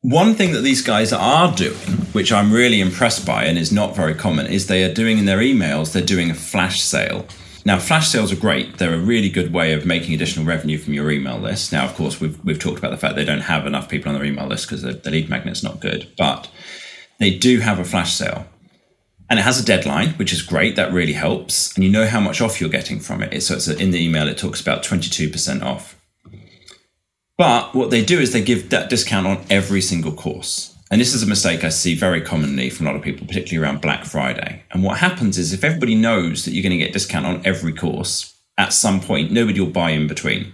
One 0.00 0.34
thing 0.34 0.52
that 0.52 0.60
these 0.60 0.80
guys 0.80 1.12
are 1.12 1.52
doing, 1.52 1.76
which 2.12 2.32
I'm 2.32 2.50
really 2.50 2.80
impressed 2.80 3.26
by 3.26 3.44
and 3.44 3.58
is 3.58 3.70
not 3.70 3.94
very 3.94 4.14
common, 4.14 4.46
is 4.46 4.66
they 4.66 4.82
are 4.84 4.94
doing 4.94 5.18
in 5.18 5.26
their 5.26 5.40
emails, 5.40 5.92
they're 5.92 6.02
doing 6.02 6.30
a 6.30 6.34
flash 6.34 6.80
sale. 6.80 7.26
Now, 7.66 7.78
flash 7.78 8.08
sales 8.08 8.32
are 8.32 8.36
great. 8.36 8.78
They're 8.78 8.94
a 8.94 8.98
really 8.98 9.28
good 9.28 9.52
way 9.52 9.74
of 9.74 9.84
making 9.84 10.14
additional 10.14 10.46
revenue 10.46 10.78
from 10.78 10.94
your 10.94 11.10
email 11.10 11.36
list. 11.36 11.70
Now, 11.72 11.84
of 11.84 11.94
course, 11.94 12.18
we've, 12.18 12.42
we've 12.42 12.58
talked 12.58 12.78
about 12.78 12.92
the 12.92 12.96
fact 12.96 13.16
they 13.16 13.26
don't 13.26 13.40
have 13.40 13.66
enough 13.66 13.90
people 13.90 14.10
on 14.10 14.14
their 14.14 14.24
email 14.24 14.46
list 14.46 14.66
because 14.66 14.82
the, 14.82 14.92
the 14.92 15.10
lead 15.10 15.28
magnet's 15.28 15.62
not 15.62 15.80
good, 15.80 16.10
but 16.16 16.48
they 17.18 17.36
do 17.36 17.60
have 17.60 17.78
a 17.78 17.84
flash 17.84 18.14
sale. 18.14 18.46
And 19.30 19.38
it 19.38 19.42
has 19.42 19.60
a 19.60 19.64
deadline, 19.64 20.10
which 20.14 20.32
is 20.32 20.40
great. 20.40 20.76
That 20.76 20.92
really 20.92 21.12
helps. 21.12 21.74
And 21.74 21.84
you 21.84 21.90
know 21.90 22.06
how 22.06 22.20
much 22.20 22.40
off 22.40 22.60
you're 22.60 22.70
getting 22.70 22.98
from 22.98 23.22
it. 23.22 23.42
So 23.42 23.54
it's 23.54 23.68
in 23.68 23.90
the 23.90 24.02
email, 24.02 24.28
it 24.28 24.38
talks 24.38 24.60
about 24.60 24.82
22% 24.82 25.62
off. 25.62 25.94
But 27.36 27.74
what 27.74 27.90
they 27.90 28.04
do 28.04 28.18
is 28.18 28.32
they 28.32 28.42
give 28.42 28.70
that 28.70 28.90
discount 28.90 29.26
on 29.26 29.44
every 29.50 29.80
single 29.80 30.12
course. 30.12 30.74
And 30.90 31.00
this 31.00 31.12
is 31.12 31.22
a 31.22 31.26
mistake 31.26 31.62
I 31.62 31.68
see 31.68 31.94
very 31.94 32.22
commonly 32.22 32.70
from 32.70 32.86
a 32.86 32.90
lot 32.90 32.96
of 32.96 33.04
people, 33.04 33.26
particularly 33.26 33.62
around 33.62 33.82
Black 33.82 34.06
Friday. 34.06 34.62
And 34.70 34.82
what 34.82 34.98
happens 34.98 35.36
is 35.36 35.52
if 35.52 35.62
everybody 35.62 35.94
knows 35.94 36.44
that 36.44 36.52
you're 36.52 36.62
going 36.62 36.78
to 36.78 36.82
get 36.82 36.94
discount 36.94 37.26
on 37.26 37.42
every 37.44 37.74
course, 37.74 38.38
at 38.58 38.72
some 38.72 39.00
point. 39.00 39.30
Nobody 39.30 39.60
will 39.60 39.70
buy 39.70 39.90
in 39.90 40.06
between. 40.08 40.52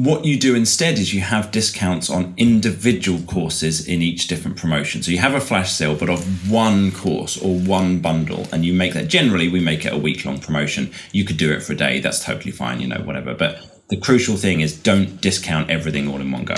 What 0.00 0.24
you 0.24 0.38
do 0.38 0.54
instead 0.54 0.98
is 0.98 1.12
you 1.12 1.20
have 1.20 1.50
discounts 1.50 2.08
on 2.08 2.32
individual 2.38 3.20
courses 3.26 3.86
in 3.86 4.00
each 4.00 4.28
different 4.28 4.56
promotion. 4.56 5.02
So 5.02 5.10
you 5.10 5.18
have 5.18 5.34
a 5.34 5.42
flash 5.42 5.72
sale, 5.72 5.94
but 5.94 6.08
of 6.08 6.50
one 6.50 6.90
course 6.90 7.36
or 7.36 7.58
one 7.58 7.98
bundle, 7.98 8.48
and 8.50 8.64
you 8.64 8.72
make 8.72 8.94
that. 8.94 9.08
Generally, 9.08 9.50
we 9.50 9.60
make 9.60 9.84
it 9.84 9.92
a 9.92 9.98
week 9.98 10.24
long 10.24 10.38
promotion. 10.38 10.90
You 11.12 11.26
could 11.26 11.36
do 11.36 11.52
it 11.52 11.62
for 11.62 11.74
a 11.74 11.76
day. 11.76 12.00
That's 12.00 12.24
totally 12.24 12.50
fine, 12.50 12.80
you 12.80 12.88
know, 12.88 13.02
whatever. 13.02 13.34
But 13.34 13.84
the 13.90 13.98
crucial 13.98 14.38
thing 14.38 14.60
is 14.60 14.74
don't 14.74 15.20
discount 15.20 15.68
everything 15.68 16.08
all 16.08 16.18
in 16.18 16.32
one 16.32 16.46
go. 16.46 16.56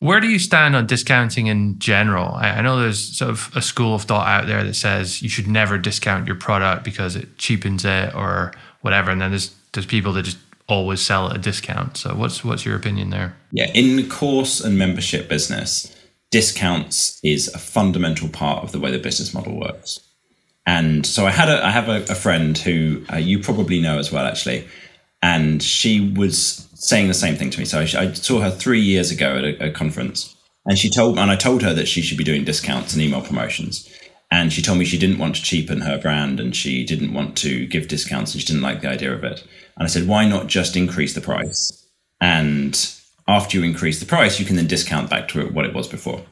Where 0.00 0.20
do 0.20 0.28
you 0.28 0.38
stand 0.38 0.76
on 0.76 0.86
discounting 0.86 1.46
in 1.46 1.78
general? 1.78 2.34
I, 2.34 2.60
know 2.60 2.78
there's 2.78 3.16
sort 3.16 3.30
of 3.30 3.50
a 3.54 3.62
school 3.62 3.94
of 3.94 4.02
thought 4.02 4.28
out 4.28 4.48
there 4.48 4.62
that 4.62 4.74
says 4.74 5.22
you 5.22 5.30
should 5.30 5.48
never 5.48 5.78
discount 5.78 6.26
your 6.26 6.36
product 6.36 6.84
because 6.84 7.16
it 7.16 7.38
cheapens 7.38 7.86
it 7.86 8.14
or 8.14 8.52
whatever. 8.82 9.10
And 9.10 9.22
then 9.22 9.30
there's 9.30 9.54
there's 9.72 9.86
people 9.86 10.12
that 10.12 10.24
just 10.24 10.38
always 10.68 11.00
sell 11.00 11.30
at 11.30 11.36
a 11.36 11.38
discount. 11.38 11.96
So 11.96 12.14
what's 12.14 12.44
what's 12.44 12.64
your 12.64 12.76
opinion 12.76 13.10
there? 13.10 13.36
Yeah, 13.52 13.70
in 13.74 14.08
course 14.08 14.60
and 14.60 14.78
membership 14.78 15.28
business, 15.28 15.94
discounts 16.30 17.20
is 17.22 17.52
a 17.54 17.58
fundamental 17.58 18.28
part 18.28 18.64
of 18.64 18.72
the 18.72 18.80
way 18.80 18.90
the 18.90 18.98
business 18.98 19.32
model 19.32 19.58
works. 19.58 20.00
And 20.66 21.06
so 21.06 21.26
I 21.26 21.30
had 21.30 21.48
a 21.48 21.64
I 21.64 21.70
have 21.70 21.88
a, 21.88 22.02
a 22.10 22.14
friend 22.14 22.58
who 22.58 23.04
uh, 23.12 23.16
you 23.16 23.38
probably 23.38 23.80
know 23.80 23.98
as 23.98 24.10
well, 24.10 24.26
actually, 24.26 24.66
and 25.22 25.62
she 25.62 26.12
was 26.16 26.68
saying 26.74 27.08
the 27.08 27.14
same 27.14 27.36
thing 27.36 27.50
to 27.50 27.58
me. 27.58 27.64
So 27.64 27.80
I, 27.80 27.82
I 27.82 28.12
saw 28.12 28.40
her 28.40 28.50
three 28.50 28.80
years 28.80 29.10
ago 29.10 29.36
at 29.36 29.44
a, 29.44 29.66
a, 29.66 29.70
conference, 29.70 30.36
and 30.66 30.78
she 30.78 30.90
told 30.90 31.18
and 31.18 31.30
I 31.30 31.36
told 31.36 31.62
her 31.62 31.72
that 31.74 31.86
she 31.86 32.02
should 32.02 32.18
be 32.18 32.24
doing 32.24 32.44
discounts 32.44 32.92
and 32.92 33.02
email 33.02 33.22
promotions. 33.22 33.88
And 34.28 34.52
she 34.52 34.60
told 34.60 34.78
me 34.78 34.84
she 34.84 34.98
didn't 34.98 35.18
want 35.18 35.36
to 35.36 35.42
cheapen 35.42 35.82
her 35.82 35.98
brand 35.98 36.40
and 36.40 36.54
she 36.54 36.84
didn't 36.84 37.14
want 37.14 37.36
to 37.38 37.64
give 37.66 37.86
discounts 37.86 38.32
and 38.32 38.40
she 38.42 38.46
didn't 38.46 38.62
like 38.62 38.80
the 38.80 38.88
idea 38.88 39.14
of 39.14 39.22
it. 39.22 39.46
And 39.76 39.84
I 39.84 39.88
said, 39.88 40.08
why 40.08 40.26
not 40.26 40.46
just 40.46 40.76
increase 40.76 41.14
the 41.14 41.20
price? 41.20 41.86
And 42.20 42.74
after 43.28 43.58
you 43.58 43.64
increase 43.64 44.00
the 44.00 44.06
price, 44.06 44.40
you 44.40 44.46
can 44.46 44.56
then 44.56 44.66
discount 44.66 45.10
back 45.10 45.28
to 45.28 45.46
what 45.48 45.66
it 45.66 45.74
was 45.74 45.88
before. 45.88 46.22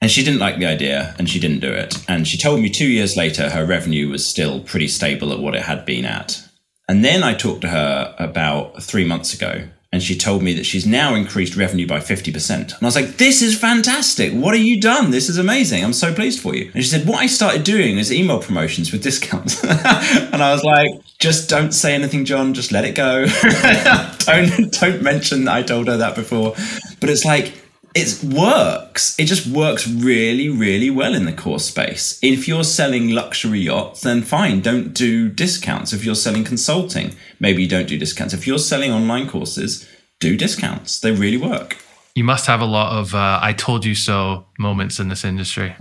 And 0.00 0.10
she 0.10 0.24
didn't 0.24 0.40
like 0.40 0.58
the 0.58 0.66
idea 0.66 1.14
and 1.18 1.28
she 1.28 1.38
didn't 1.38 1.60
do 1.60 1.70
it. 1.70 2.02
And 2.08 2.26
she 2.26 2.38
told 2.38 2.60
me 2.60 2.70
two 2.70 2.88
years 2.88 3.16
later 3.16 3.50
her 3.50 3.66
revenue 3.66 4.08
was 4.08 4.26
still 4.26 4.60
pretty 4.60 4.88
stable 4.88 5.32
at 5.32 5.40
what 5.40 5.54
it 5.54 5.62
had 5.62 5.84
been 5.84 6.06
at. 6.06 6.42
And 6.88 7.04
then 7.04 7.22
I 7.22 7.34
talked 7.34 7.60
to 7.62 7.68
her 7.68 8.14
about 8.18 8.82
three 8.82 9.04
months 9.04 9.34
ago 9.34 9.68
and 9.92 10.02
she 10.02 10.16
told 10.16 10.42
me 10.42 10.54
that 10.54 10.66
she's 10.66 10.86
now 10.86 11.16
increased 11.16 11.56
revenue 11.56 11.86
by 11.86 11.98
50%. 11.98 12.50
And 12.50 12.72
I 12.80 12.84
was 12.84 12.94
like, 12.94 13.16
this 13.16 13.42
is 13.42 13.58
fantastic. 13.58 14.32
What 14.32 14.54
have 14.54 14.62
you 14.62 14.80
done? 14.80 15.10
This 15.10 15.28
is 15.28 15.36
amazing. 15.36 15.82
I'm 15.82 15.92
so 15.92 16.14
pleased 16.14 16.40
for 16.40 16.54
you. 16.54 16.70
And 16.74 16.84
she 16.84 16.88
said, 16.88 17.08
what 17.08 17.18
I 17.18 17.26
started 17.26 17.64
doing 17.64 17.98
is 17.98 18.12
email 18.12 18.40
promotions 18.40 18.92
with 18.92 19.02
discounts. 19.02 19.64
and 19.64 20.42
I 20.42 20.52
was 20.52 20.62
like, 20.62 20.90
just 21.18 21.50
don't 21.50 21.72
say 21.72 21.92
anything, 21.94 22.24
Jon. 22.24 22.54
Just 22.54 22.70
let 22.70 22.84
it 22.84 22.94
go. 22.94 23.26
don't, 24.20 24.72
don't 24.80 25.02
mention 25.02 25.44
that 25.46 25.56
I 25.56 25.62
told 25.62 25.88
her 25.88 25.96
that 25.96 26.14
before. 26.14 26.54
But 27.00 27.10
it's 27.10 27.24
like, 27.24 27.60
it 27.94 28.22
works. 28.22 29.18
It 29.18 29.24
just 29.24 29.46
works 29.46 29.88
really, 29.88 30.48
really 30.48 30.90
well 30.90 31.14
in 31.14 31.24
the 31.24 31.32
course 31.32 31.66
space. 31.66 32.18
If 32.22 32.46
you're 32.46 32.64
selling 32.64 33.10
luxury 33.10 33.60
yachts, 33.60 34.02
then 34.02 34.22
fine, 34.22 34.60
don't 34.60 34.94
do 34.94 35.28
discounts. 35.28 35.92
If 35.92 36.04
you're 36.04 36.14
selling 36.14 36.44
consulting, 36.44 37.14
maybe 37.40 37.62
you 37.62 37.68
don't 37.68 37.88
do 37.88 37.98
discounts. 37.98 38.34
If 38.34 38.46
you're 38.46 38.58
selling 38.58 38.92
online 38.92 39.28
courses, 39.28 39.88
do 40.20 40.36
discounts. 40.36 41.00
They 41.00 41.12
really 41.12 41.36
work. 41.36 41.78
You 42.14 42.24
must 42.24 42.46
have 42.46 42.60
a 42.60 42.66
lot 42.66 42.92
of 42.92 43.14
uh, 43.14 43.38
I 43.42 43.52
told 43.52 43.84
you 43.84 43.94
so 43.94 44.46
moments 44.58 45.00
in 45.00 45.08
this 45.08 45.24
industry. 45.24 45.74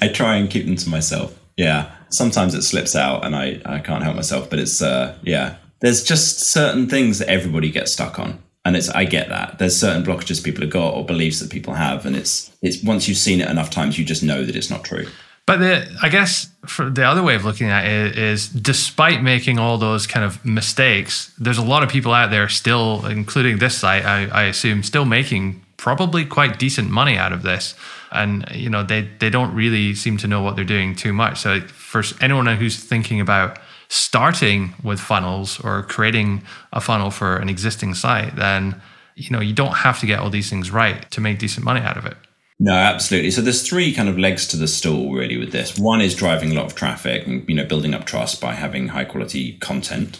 I 0.00 0.10
try 0.12 0.36
and 0.36 0.50
keep 0.50 0.66
them 0.66 0.76
to 0.76 0.88
myself. 0.88 1.38
Yeah. 1.56 1.92
Sometimes 2.08 2.54
it 2.54 2.62
slips 2.62 2.94
out 2.96 3.24
and 3.24 3.34
I, 3.34 3.60
I 3.64 3.80
can't 3.80 4.02
help 4.02 4.16
myself, 4.16 4.48
but 4.50 4.58
it's, 4.58 4.80
uh, 4.80 5.16
yeah. 5.22 5.56
There's 5.80 6.02
just 6.02 6.38
certain 6.38 6.88
things 6.88 7.18
that 7.18 7.28
everybody 7.28 7.70
gets 7.70 7.92
stuck 7.92 8.18
on 8.18 8.42
and 8.66 8.76
it's 8.76 8.88
I 8.90 9.04
get 9.04 9.28
that 9.28 9.58
there's 9.58 9.78
certain 9.78 10.02
blockages 10.02 10.42
people 10.42 10.62
have 10.62 10.70
got 10.70 10.94
or 10.94 11.06
beliefs 11.06 11.38
that 11.38 11.50
people 11.50 11.74
have, 11.74 12.04
and 12.04 12.16
it's 12.16 12.50
it's 12.62 12.82
once 12.82 13.06
you've 13.06 13.16
seen 13.16 13.40
it 13.40 13.48
enough 13.48 13.70
times, 13.70 13.96
you 13.96 14.04
just 14.04 14.24
know 14.24 14.44
that 14.44 14.56
it's 14.56 14.70
not 14.70 14.82
true. 14.84 15.06
But 15.46 15.60
the, 15.60 15.98
I 16.02 16.08
guess 16.08 16.50
the 16.76 17.04
other 17.04 17.22
way 17.22 17.36
of 17.36 17.44
looking 17.44 17.68
at 17.68 17.86
it 17.86 18.18
is, 18.18 18.48
despite 18.48 19.22
making 19.22 19.60
all 19.60 19.78
those 19.78 20.08
kind 20.08 20.26
of 20.26 20.44
mistakes, 20.44 21.32
there's 21.38 21.58
a 21.58 21.64
lot 21.64 21.84
of 21.84 21.88
people 21.88 22.12
out 22.12 22.32
there 22.32 22.48
still, 22.48 23.06
including 23.06 23.58
this 23.58 23.78
site, 23.78 24.04
I, 24.04 24.26
I 24.26 24.42
assume, 24.46 24.82
still 24.82 25.04
making 25.04 25.64
probably 25.76 26.24
quite 26.24 26.58
decent 26.58 26.90
money 26.90 27.16
out 27.16 27.32
of 27.32 27.42
this. 27.42 27.76
And 28.10 28.44
you 28.52 28.68
know, 28.68 28.82
they 28.82 29.02
they 29.20 29.30
don't 29.30 29.54
really 29.54 29.94
seem 29.94 30.16
to 30.18 30.26
know 30.26 30.42
what 30.42 30.56
they're 30.56 30.64
doing 30.64 30.96
too 30.96 31.12
much. 31.12 31.38
So 31.38 31.60
for 31.60 32.02
anyone 32.20 32.46
who's 32.46 32.82
thinking 32.82 33.20
about 33.20 33.60
starting 33.88 34.74
with 34.82 35.00
funnels 35.00 35.60
or 35.60 35.82
creating 35.82 36.42
a 36.72 36.80
funnel 36.80 37.10
for 37.10 37.36
an 37.36 37.48
existing 37.48 37.94
site, 37.94 38.36
then 38.36 38.80
you 39.14 39.30
know 39.30 39.40
you 39.40 39.52
don't 39.52 39.76
have 39.76 40.00
to 40.00 40.06
get 40.06 40.18
all 40.18 40.30
these 40.30 40.50
things 40.50 40.70
right 40.70 41.10
to 41.10 41.20
make 41.20 41.38
decent 41.38 41.64
money 41.64 41.80
out 41.80 41.96
of 41.96 42.06
it. 42.06 42.16
No, 42.58 42.72
absolutely. 42.72 43.30
So 43.30 43.42
there's 43.42 43.68
three 43.68 43.92
kind 43.92 44.08
of 44.08 44.18
legs 44.18 44.46
to 44.48 44.56
the 44.56 44.66
stool 44.68 45.12
really 45.12 45.36
with 45.36 45.52
this. 45.52 45.78
One 45.78 46.00
is 46.00 46.14
driving 46.14 46.52
a 46.52 46.54
lot 46.54 46.64
of 46.64 46.74
traffic 46.74 47.26
and 47.26 47.46
you 47.48 47.54
know 47.54 47.66
building 47.66 47.94
up 47.94 48.06
trust 48.06 48.40
by 48.40 48.54
having 48.54 48.88
high 48.88 49.04
quality 49.04 49.58
content. 49.58 50.18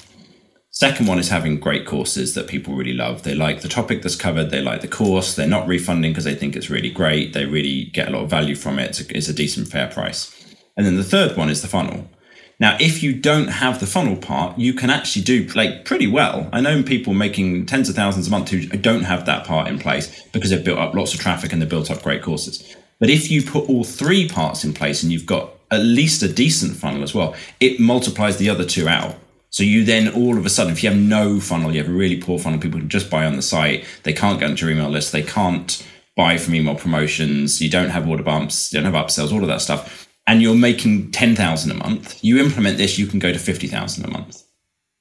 Second 0.71 1.07
one 1.07 1.19
is 1.19 1.31
having 1.31 1.59
great 1.59 1.87
courses 1.87 2.35
that 2.35 2.49
people 2.49 2.75
really 2.75 2.93
love. 2.93 3.23
They 3.23 3.35
like 3.35 3.63
the 3.63 3.69
topic 3.69 4.03
that's 4.03 4.15
covered, 4.15 4.51
they 4.51 4.61
like 4.61 4.83
the 4.83 4.89
course, 4.89 5.35
they're 5.35 5.49
not 5.49 5.67
refunding 5.67 6.11
because 6.11 6.25
they 6.25 6.35
think 6.35 6.55
it's 6.55 6.69
really 6.69 6.91
great, 6.91 7.33
they 7.33 7.47
really 7.47 7.87
get 7.95 8.09
a 8.09 8.11
lot 8.11 8.25
of 8.25 8.29
value 8.29 8.55
from 8.55 8.79
it, 8.79 8.91
it's 8.91 9.01
a, 9.01 9.17
it's 9.17 9.29
a 9.29 9.33
decent 9.33 9.69
fair 9.69 9.89
price. 9.89 10.31
And 10.77 10.85
then 10.85 10.97
the 10.97 11.03
third 11.03 11.35
one 11.35 11.49
is 11.49 11.63
the 11.63 11.69
funnel. 11.69 12.11
Now, 12.59 12.77
if 12.81 13.03
you 13.03 13.13
don't 13.13 13.49
have 13.49 13.81
the 13.81 13.87
funnel 13.87 14.17
part, 14.17 14.59
you 14.59 14.73
can 14.73 14.89
actually 14.89 15.23
do 15.23 15.47
like 15.55 15.85
pretty 15.85 16.07
well. 16.07 16.49
I 16.53 16.61
know 16.61 16.83
people 16.83 17.13
making 17.13 17.67
tens 17.67 17.89
of 17.89 17.95
thousands 17.95 18.29
a 18.29 18.31
month 18.31 18.49
who 18.49 18.67
don't 18.67 19.05
have 19.05 19.27
that 19.27 19.47
part 19.47 19.69
in 19.69 19.79
place 19.79 20.23
because 20.33 20.51
they've 20.51 20.65
built 20.65 20.79
up 20.79 20.95
lots 20.95 21.13
of 21.13 21.21
traffic 21.21 21.53
and 21.53 21.61
they've 21.61 21.69
built 21.69 21.91
up 21.91 22.03
great 22.03 22.23
courses. 22.23 22.75
But 22.99 23.11
if 23.11 23.31
you 23.31 23.43
put 23.43 23.69
all 23.69 23.85
three 23.85 24.27
parts 24.27 24.65
in 24.65 24.73
place 24.73 25.03
and 25.03 25.13
you've 25.13 25.27
got 25.27 25.53
at 25.71 25.81
least 25.81 26.23
a 26.23 26.33
decent 26.33 26.77
funnel 26.77 27.03
as 27.03 27.15
well, 27.15 27.35
it 27.61 27.79
multiplies 27.79 28.39
the 28.39 28.49
other 28.49 28.65
two 28.65 28.89
out. 28.89 29.17
So 29.51 29.63
you 29.63 29.85
then 29.85 30.09
all 30.09 30.39
of 30.39 30.47
a 30.47 30.51
sudden, 30.51 30.73
if 30.73 30.83
you 30.83 30.89
have 30.89 30.99
no 30.99 31.41
funnel, 31.41 31.73
you 31.73 31.83
have 31.83 31.91
a 31.91 31.95
really 31.95 32.17
poor 32.17 32.39
funnel, 32.39 32.59
people 32.59 32.81
can 32.81 32.89
just 32.89 33.11
buy 33.11 33.27
on 33.27 33.37
the 33.37 33.43
site. 33.43 33.85
They 34.03 34.15
can't 34.15 34.41
get 34.41 34.49
onto 34.49 34.65
your 34.67 34.75
email 34.75 34.89
list. 34.89 35.13
They 35.13 35.23
can't 35.23 35.87
buy 36.17 36.39
from 36.39 36.55
email 36.55 36.75
promotions. 36.75 37.61
You 37.61 37.69
don't 37.69 37.91
have 37.91 38.09
order 38.09 38.23
bumps. 38.23 38.73
You 38.73 38.81
don't 38.81 38.91
have 38.91 39.07
upsells, 39.07 39.31
all 39.31 39.43
of 39.43 39.49
that 39.49 39.61
stuff 39.61 40.07
and 40.27 40.43
you're 40.43 40.55
making 40.55 41.11
10,000 41.13 41.71
a 41.71 41.75
month, 41.75 42.23
you 42.23 42.39
implement 42.39 42.79
this, 42.79 42.99
you 42.99 43.07
can 43.07 43.19
go 43.19 43.33
to 43.33 43.39
50,000 43.39 44.05
a 44.05 44.09
month. 44.09 44.43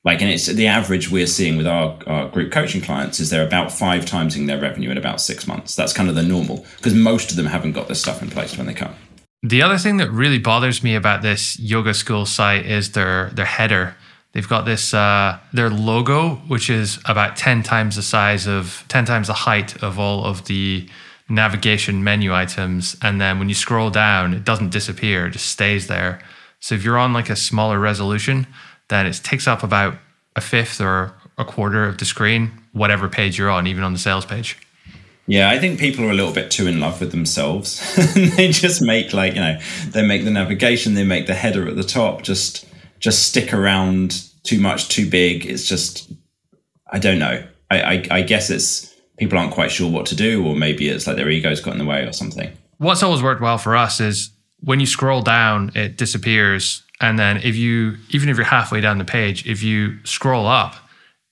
Like, 0.03 0.21
and 0.21 0.29
it's 0.29 0.45
the 0.45 0.67
average 0.67 1.09
we're 1.09 1.25
seeing 1.25 1.57
with 1.57 1.65
our, 1.65 1.97
our 2.05 2.29
group 2.29 2.51
coaching 2.51 2.81
clients 2.81 3.19
is 3.19 3.31
they're 3.31 3.45
about 3.45 3.71
five 3.71 4.05
timesing 4.05 4.45
their 4.45 4.61
revenue 4.61 4.91
in 4.91 4.99
about 4.99 5.19
six 5.19 5.47
months. 5.47 5.75
That's 5.75 5.93
kind 5.93 6.09
of 6.09 6.15
the 6.15 6.21
normal 6.21 6.63
because 6.77 6.93
most 6.93 7.31
of 7.31 7.37
them 7.37 7.47
haven't 7.47 7.71
got 7.71 7.87
this 7.87 8.01
stuff 8.01 8.21
in 8.21 8.29
place 8.29 8.55
when 8.55 8.67
they 8.67 8.75
come. 8.75 8.93
The 9.41 9.63
other 9.63 9.79
thing 9.79 9.97
that 9.97 10.11
really 10.11 10.37
bothers 10.37 10.83
me 10.83 10.95
about 10.95 11.23
this 11.23 11.59
yoga 11.59 11.95
school 11.95 12.27
site 12.27 12.67
is 12.67 12.91
their 12.91 13.31
their 13.31 13.45
header. 13.45 13.95
They've 14.33 14.47
got 14.47 14.65
this 14.65 14.93
uh, 14.93 15.39
their 15.53 15.71
logo, 15.71 16.35
which 16.47 16.69
is 16.69 16.99
about 17.05 17.35
ten 17.35 17.63
times 17.63 17.95
the 17.95 18.01
size 18.03 18.47
of 18.47 18.85
ten 18.87 19.05
times 19.05 19.27
the 19.27 19.33
height 19.33 19.81
of 19.83 19.97
all 19.97 20.23
of 20.23 20.45
the 20.45 20.87
navigation 21.29 22.03
menu 22.03 22.33
items. 22.33 22.95
And 23.01 23.19
then 23.19 23.39
when 23.39 23.49
you 23.49 23.55
scroll 23.55 23.89
down, 23.89 24.33
it 24.33 24.43
doesn't 24.43 24.69
disappear, 24.69 25.27
it 25.27 25.31
just 25.31 25.47
stays 25.47 25.87
there. 25.87 26.19
So 26.59 26.75
if 26.75 26.83
you're 26.83 26.97
on 26.97 27.13
like 27.13 27.29
a 27.29 27.35
smaller 27.35 27.79
resolution, 27.79 28.47
then 28.89 29.05
it 29.05 29.19
takes 29.23 29.47
up 29.47 29.63
about 29.63 29.95
a 30.35 30.41
fifth 30.41 30.79
or 30.81 31.13
a 31.37 31.45
quarter 31.45 31.85
of 31.85 31.97
the 31.97 32.05
screen, 32.05 32.51
whatever 32.71 33.09
page 33.09 33.37
you're 33.37 33.49
on, 33.49 33.67
even 33.67 33.83
on 33.83 33.93
the 33.93 33.99
sales 33.99 34.25
page. 34.25 34.57
Yeah, 35.27 35.49
I 35.49 35.57
think 35.57 35.79
people 35.79 36.05
are 36.05 36.11
a 36.11 36.13
little 36.13 36.33
bit 36.33 36.51
too 36.51 36.67
in 36.67 36.79
love 36.79 36.99
with 36.99 37.11
themselves. 37.11 37.95
they 38.35 38.49
just 38.49 38.81
make 38.81 39.11
like, 39.11 39.33
you 39.33 39.41
know, 39.41 39.59
they 39.89 40.05
make 40.05 40.23
the 40.23 40.31
navigation, 40.31 40.93
they 40.93 41.03
make 41.03 41.25
the 41.25 41.33
header 41.33 41.67
at 41.67 41.75
the 41.75 41.83
top 41.83 42.21
just 42.21 42.65
just 42.99 43.27
stick 43.27 43.53
around 43.53 44.23
too 44.43 44.59
much, 44.59 44.87
too 44.87 45.09
big. 45.09 45.45
It's 45.45 45.67
just 45.67 46.11
I 46.91 46.99
don't 46.99 47.19
know. 47.19 47.43
I, 47.71 47.81
I, 47.81 48.07
I 48.11 48.21
guess 48.21 48.51
it's 48.51 48.94
people 49.17 49.37
aren't 49.37 49.53
quite 49.53 49.71
sure 49.71 49.89
what 49.89 50.05
to 50.07 50.15
do, 50.15 50.45
or 50.45 50.55
maybe 50.55 50.89
it's 50.89 51.07
like 51.07 51.15
their 51.15 51.29
ego's 51.29 51.61
got 51.61 51.73
in 51.73 51.79
the 51.79 51.85
way 51.85 52.03
or 52.03 52.11
something. 52.11 52.51
What's 52.77 53.03
always 53.03 53.23
worked 53.23 53.41
well 53.41 53.57
for 53.57 53.75
us 53.75 53.99
is 53.99 54.31
when 54.59 54.79
you 54.79 54.85
scroll 54.85 55.21
down, 55.21 55.71
it 55.75 55.97
disappears. 55.97 56.83
And 57.01 57.19
then 57.19 57.37
if 57.37 57.55
you, 57.55 57.97
even 58.09 58.29
if 58.29 58.37
you're 58.37 58.45
halfway 58.45 58.81
down 58.81 58.97
the 58.97 59.05
page, 59.05 59.45
if 59.45 59.63
you 59.63 60.03
scroll 60.05 60.47
up, 60.47 60.75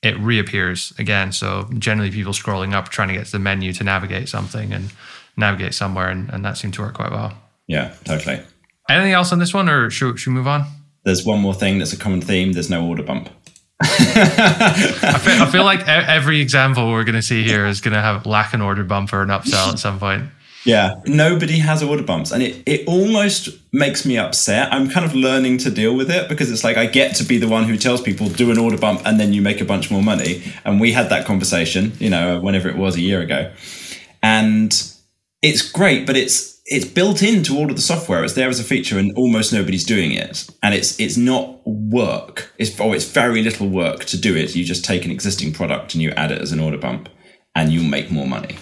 it 0.01 0.17
reappears 0.19 0.93
again. 0.97 1.31
So 1.31 1.69
generally 1.77 2.11
people 2.11 2.33
scrolling 2.33 2.73
up 2.73 2.89
trying 2.89 3.07
to 3.09 3.13
get 3.13 3.25
to 3.27 3.31
the 3.33 3.39
menu 3.39 3.73
to 3.73 3.83
navigate 3.83 4.29
something 4.29 4.73
and 4.73 4.91
navigate 5.37 5.73
somewhere. 5.73 6.09
And, 6.09 6.29
and 6.29 6.43
that 6.45 6.57
seemed 6.57 6.73
to 6.75 6.81
work 6.81 6.95
quite 6.95 7.11
well. 7.11 7.33
Yeah, 7.67 7.93
totally. 8.03 8.41
Anything 8.89 9.13
else 9.13 9.31
on 9.31 9.39
this 9.39 9.53
one 9.53 9.69
or 9.69 9.89
should, 9.89 10.19
should 10.19 10.31
we 10.31 10.35
move 10.35 10.47
on? 10.47 10.65
There's 11.05 11.25
one 11.25 11.39
more 11.39 11.53
thing 11.53 11.79
that's 11.79 11.93
a 11.93 11.97
common 11.97 12.21
theme. 12.21 12.53
There's 12.53 12.69
no 12.69 12.85
order 12.85 13.03
bump. 13.03 13.29
I, 13.85 15.19
feel, 15.21 15.43
I 15.43 15.51
feel 15.51 15.63
like 15.63 15.87
every 15.87 16.39
example 16.39 16.89
we're 16.89 17.03
going 17.03 17.15
to 17.15 17.21
see 17.21 17.43
here 17.43 17.65
is 17.65 17.81
going 17.81 17.93
to 17.93 18.01
have 18.01 18.25
lack 18.25 18.53
an 18.53 18.61
order 18.61 18.83
bump 18.83 19.11
or 19.13 19.21
an 19.21 19.29
upsell 19.29 19.73
at 19.73 19.79
some 19.79 19.99
point. 19.99 20.23
Yeah, 20.65 21.01
nobody 21.05 21.57
has 21.57 21.83
order 21.83 22.03
bumps, 22.03 22.31
and 22.31 22.41
it, 22.41 22.63
it 22.65 22.87
almost 22.87 23.49
makes 23.73 24.05
me 24.05 24.17
upset. 24.17 24.71
I'm 24.71 24.89
kind 24.89 25.05
of 25.05 25.13
learning 25.13 25.57
to 25.59 25.69
deal 25.69 25.93
with 25.93 26.09
it 26.09 26.29
because 26.29 26.49
it's 26.49 26.63
like 26.63 26.77
I 26.77 26.85
get 26.85 27.15
to 27.17 27.25
be 27.25 27.37
the 27.37 27.49
one 27.49 27.65
who 27.65 27.75
tells 27.75 28.01
people 28.01 28.29
do 28.29 28.49
an 28.49 28.57
order 28.57 28.77
bump 28.77 29.01
and 29.05 29.19
then 29.19 29.33
you 29.33 29.41
make 29.41 29.59
a 29.59 29.65
bunch 29.65 29.91
more 29.91 30.01
money. 30.01 30.41
And 30.63 30.79
we 30.79 30.93
had 30.93 31.09
that 31.09 31.25
conversation, 31.25 31.91
you 31.99 32.09
know, 32.09 32.39
whenever 32.39 32.69
it 32.69 32.77
was 32.77 32.95
a 32.95 33.01
year 33.01 33.19
ago, 33.19 33.51
and 34.21 34.71
it's 35.41 35.69
great, 35.69 36.07
but 36.07 36.15
it's 36.15 36.52
it's 36.65 36.85
built 36.85 37.21
into 37.21 37.57
all 37.57 37.69
of 37.69 37.75
the 37.75 37.81
software. 37.81 38.23
It's 38.23 38.33
there 38.33 38.47
as 38.47 38.59
a 38.59 38.63
feature, 38.63 38.97
and 38.97 39.11
almost 39.17 39.51
nobody's 39.51 39.83
doing 39.83 40.11
it. 40.11 40.49
And 40.61 40.73
it's 40.73 40.99
it's 40.99 41.17
not 41.17 41.59
work. 41.65 42.53
It's 42.57 42.79
oh, 42.79 42.93
it's 42.93 43.05
very 43.05 43.43
little 43.43 43.67
work 43.67 44.05
to 44.05 44.17
do 44.17 44.35
it. 44.35 44.55
You 44.55 44.63
just 44.63 44.85
take 44.85 45.05
an 45.05 45.11
existing 45.11 45.53
product 45.53 45.93
and 45.93 46.01
you 46.01 46.11
add 46.11 46.31
it 46.31 46.41
as 46.41 46.51
an 46.51 46.59
order 46.59 46.77
bump, 46.77 47.09
and 47.55 47.71
you 47.71 47.83
make 47.83 48.11
more 48.11 48.27
money. 48.27 48.55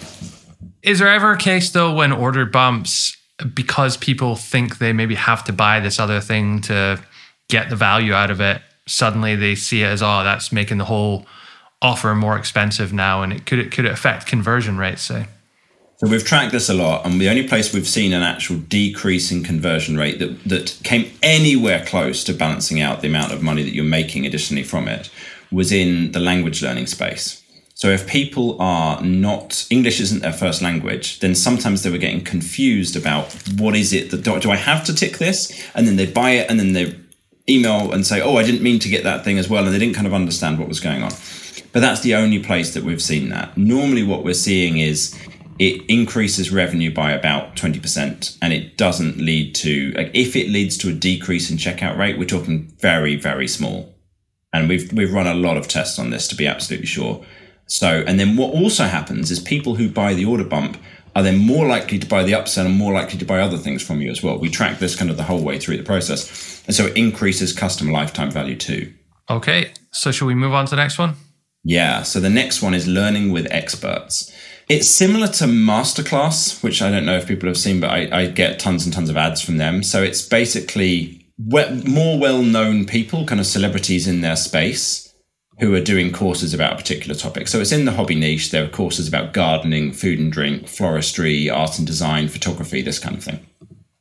Is 0.82 0.98
there 0.98 1.08
ever 1.08 1.32
a 1.32 1.38
case 1.38 1.70
though 1.70 1.94
when 1.94 2.12
order 2.12 2.44
bumps 2.44 3.16
because 3.54 3.96
people 3.96 4.36
think 4.36 4.78
they 4.78 4.92
maybe 4.92 5.14
have 5.14 5.44
to 5.44 5.52
buy 5.52 5.80
this 5.80 5.98
other 6.00 6.20
thing 6.20 6.60
to 6.62 7.00
get 7.48 7.70
the 7.70 7.76
value 7.76 8.12
out 8.12 8.30
of 8.30 8.40
it? 8.40 8.60
Suddenly 8.88 9.36
they 9.36 9.54
see 9.54 9.82
it 9.82 9.86
as 9.86 10.02
oh, 10.02 10.24
that's 10.24 10.50
making 10.50 10.78
the 10.78 10.86
whole 10.86 11.24
offer 11.80 12.14
more 12.16 12.36
expensive 12.36 12.92
now, 12.92 13.22
and 13.22 13.32
it 13.32 13.46
could 13.46 13.60
it 13.60 13.70
could 13.70 13.84
it 13.84 13.92
affect 13.92 14.26
conversion 14.26 14.76
rates? 14.76 15.02
Say. 15.02 15.26
So 16.02 16.10
we've 16.10 16.24
tracked 16.24 16.50
this 16.50 16.68
a 16.68 16.74
lot, 16.74 17.06
and 17.06 17.20
the 17.20 17.28
only 17.28 17.46
place 17.46 17.72
we've 17.72 17.86
seen 17.86 18.12
an 18.12 18.24
actual 18.24 18.56
decrease 18.56 19.30
in 19.30 19.44
conversion 19.44 19.96
rate 19.96 20.18
that, 20.18 20.42
that 20.42 20.76
came 20.82 21.08
anywhere 21.22 21.84
close 21.86 22.24
to 22.24 22.32
balancing 22.32 22.80
out 22.80 23.02
the 23.02 23.06
amount 23.06 23.30
of 23.32 23.40
money 23.40 23.62
that 23.62 23.72
you're 23.72 23.84
making 23.84 24.26
additionally 24.26 24.64
from 24.64 24.88
it 24.88 25.10
was 25.52 25.70
in 25.70 26.10
the 26.10 26.18
language 26.18 26.60
learning 26.60 26.88
space. 26.88 27.40
So 27.74 27.90
if 27.90 28.08
people 28.08 28.60
are 28.60 29.00
not 29.00 29.64
English 29.70 30.00
isn't 30.00 30.22
their 30.22 30.32
first 30.32 30.60
language, 30.60 31.20
then 31.20 31.36
sometimes 31.36 31.84
they 31.84 31.90
were 31.90 31.98
getting 31.98 32.24
confused 32.24 32.96
about 32.96 33.32
what 33.56 33.76
is 33.76 33.92
it 33.92 34.10
that 34.10 34.24
do, 34.24 34.40
do 34.40 34.50
I 34.50 34.56
have 34.56 34.82
to 34.86 34.92
tick 34.92 35.18
this? 35.18 35.52
And 35.72 35.86
then 35.86 35.94
they 35.94 36.06
buy 36.06 36.30
it 36.30 36.50
and 36.50 36.58
then 36.58 36.72
they 36.72 36.98
email 37.48 37.92
and 37.92 38.04
say, 38.04 38.20
"Oh, 38.20 38.36
I 38.36 38.42
didn't 38.42 38.62
mean 38.62 38.80
to 38.80 38.88
get 38.88 39.04
that 39.04 39.22
thing 39.24 39.38
as 39.38 39.48
well," 39.48 39.64
and 39.64 39.72
they 39.72 39.78
didn't 39.78 39.94
kind 39.94 40.08
of 40.08 40.14
understand 40.14 40.58
what 40.58 40.68
was 40.68 40.80
going 40.80 41.04
on. 41.04 41.12
But 41.72 41.80
that's 41.80 42.00
the 42.00 42.14
only 42.14 42.38
place 42.38 42.74
that 42.74 42.84
we've 42.84 43.02
seen 43.02 43.30
that. 43.30 43.56
Normally, 43.56 44.02
what 44.02 44.24
we're 44.24 44.34
seeing 44.34 44.78
is 44.78 45.14
it 45.58 45.84
increases 45.88 46.50
revenue 46.50 46.92
by 46.92 47.12
about 47.12 47.56
20% 47.56 48.38
and 48.40 48.52
it 48.52 48.76
doesn't 48.76 49.18
lead 49.18 49.54
to 49.56 49.92
like 49.92 50.10
if 50.14 50.34
it 50.36 50.48
leads 50.48 50.76
to 50.78 50.88
a 50.88 50.92
decrease 50.92 51.50
in 51.50 51.56
checkout 51.56 51.96
rate 51.96 52.18
we're 52.18 52.24
talking 52.24 52.72
very 52.80 53.16
very 53.16 53.48
small. 53.48 53.94
And 54.52 54.68
we've 54.68 54.92
we've 54.92 55.12
run 55.12 55.26
a 55.26 55.34
lot 55.34 55.56
of 55.56 55.68
tests 55.68 55.98
on 55.98 56.10
this 56.10 56.28
to 56.28 56.36
be 56.36 56.46
absolutely 56.46 56.86
sure. 56.86 57.24
So 57.66 58.04
and 58.06 58.18
then 58.20 58.36
what 58.36 58.52
also 58.52 58.84
happens 58.84 59.30
is 59.30 59.40
people 59.40 59.76
who 59.76 59.88
buy 59.88 60.14
the 60.14 60.24
order 60.24 60.44
bump 60.44 60.76
are 61.14 61.22
then 61.22 61.38
more 61.38 61.66
likely 61.66 61.98
to 61.98 62.06
buy 62.06 62.22
the 62.22 62.32
upsell 62.32 62.66
and 62.66 62.74
more 62.74 62.92
likely 62.92 63.18
to 63.18 63.24
buy 63.24 63.40
other 63.40 63.58
things 63.58 63.82
from 63.82 64.00
you 64.00 64.10
as 64.10 64.22
well. 64.22 64.38
We 64.38 64.48
track 64.48 64.78
this 64.78 64.96
kind 64.96 65.10
of 65.10 65.16
the 65.16 65.22
whole 65.22 65.42
way 65.42 65.58
through 65.58 65.76
the 65.76 65.82
process. 65.82 66.62
And 66.66 66.74
so 66.74 66.86
it 66.86 66.96
increases 66.96 67.52
customer 67.52 67.92
lifetime 67.92 68.30
value 68.30 68.56
too. 68.56 68.92
Okay 69.28 69.72
so 69.90 70.10
shall 70.10 70.28
we 70.28 70.34
move 70.34 70.54
on 70.54 70.66
to 70.66 70.70
the 70.70 70.76
next 70.76 70.98
one? 70.98 71.14
Yeah 71.64 72.02
so 72.02 72.20
the 72.20 72.30
next 72.30 72.62
one 72.62 72.74
is 72.74 72.86
learning 72.88 73.32
with 73.32 73.46
experts 73.50 74.32
it's 74.68 74.88
similar 74.88 75.26
to 75.28 75.44
Masterclass, 75.44 76.62
which 76.62 76.82
I 76.82 76.90
don't 76.90 77.06
know 77.06 77.16
if 77.16 77.26
people 77.26 77.48
have 77.48 77.58
seen, 77.58 77.80
but 77.80 77.90
I, 77.90 78.08
I 78.12 78.26
get 78.26 78.58
tons 78.58 78.84
and 78.84 78.92
tons 78.92 79.10
of 79.10 79.16
ads 79.16 79.40
from 79.40 79.58
them. 79.58 79.82
So 79.82 80.02
it's 80.02 80.22
basically 80.22 81.26
more 81.38 82.18
well 82.18 82.42
known 82.42 82.86
people, 82.86 83.24
kind 83.26 83.40
of 83.40 83.46
celebrities 83.46 84.06
in 84.06 84.20
their 84.20 84.36
space, 84.36 85.14
who 85.60 85.74
are 85.74 85.80
doing 85.80 86.12
courses 86.12 86.54
about 86.54 86.74
a 86.74 86.76
particular 86.76 87.14
topic. 87.14 87.48
So 87.48 87.60
it's 87.60 87.72
in 87.72 87.84
the 87.84 87.92
hobby 87.92 88.14
niche. 88.14 88.50
There 88.50 88.64
are 88.64 88.68
courses 88.68 89.08
about 89.08 89.32
gardening, 89.32 89.92
food 89.92 90.18
and 90.18 90.32
drink, 90.32 90.64
floristry, 90.64 91.52
art 91.52 91.78
and 91.78 91.86
design, 91.86 92.28
photography, 92.28 92.82
this 92.82 92.98
kind 92.98 93.16
of 93.16 93.24
thing. 93.24 93.46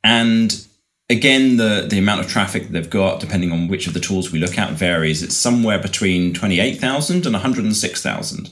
And 0.03 0.65
again, 1.09 1.57
the, 1.57 1.85
the 1.89 1.99
amount 1.99 2.21
of 2.21 2.27
traffic 2.27 2.69
they've 2.69 2.89
got, 2.89 3.19
depending 3.19 3.51
on 3.51 3.67
which 3.67 3.87
of 3.87 3.93
the 3.93 3.99
tools 3.99 4.31
we 4.31 4.39
look 4.39 4.57
at, 4.57 4.71
varies. 4.71 5.21
It's 5.21 5.35
somewhere 5.35 5.79
between 5.79 6.33
28,000 6.33 7.25
and 7.25 7.33
106,000. 7.33 8.51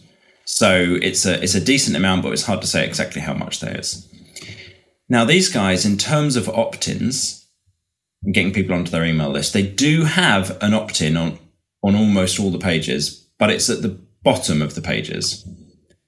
So 0.52 0.98
it's 1.00 1.28
a 1.28 1.42
it's 1.44 1.54
a 1.54 1.64
decent 1.64 1.96
amount, 1.96 2.24
but 2.24 2.34
it's 2.34 2.48
hard 2.48 2.62
to 2.62 2.68
say 2.68 2.84
exactly 2.84 3.22
how 3.22 3.36
much 3.36 3.60
there 3.60 3.80
is. 3.80 4.08
Now, 5.08 5.24
these 5.24 5.48
guys, 5.48 5.86
in 5.86 5.96
terms 5.96 6.36
of 6.36 6.50
opt-ins 6.50 7.48
and 8.24 8.34
getting 8.34 8.52
people 8.52 8.74
onto 8.74 8.90
their 8.90 9.06
email 9.06 9.30
list, 9.30 9.54
they 9.54 9.62
do 9.62 10.06
have 10.06 10.58
an 10.60 10.74
opt-in 10.74 11.16
on 11.16 11.38
on 11.84 11.96
almost 11.96 12.40
all 12.40 12.50
the 12.50 12.58
pages, 12.58 13.30
but 13.38 13.52
it's 13.52 13.70
at 13.70 13.84
the 13.84 14.00
bottom 14.24 14.64
of 14.64 14.74
the 14.74 14.82
pages. 14.82 15.48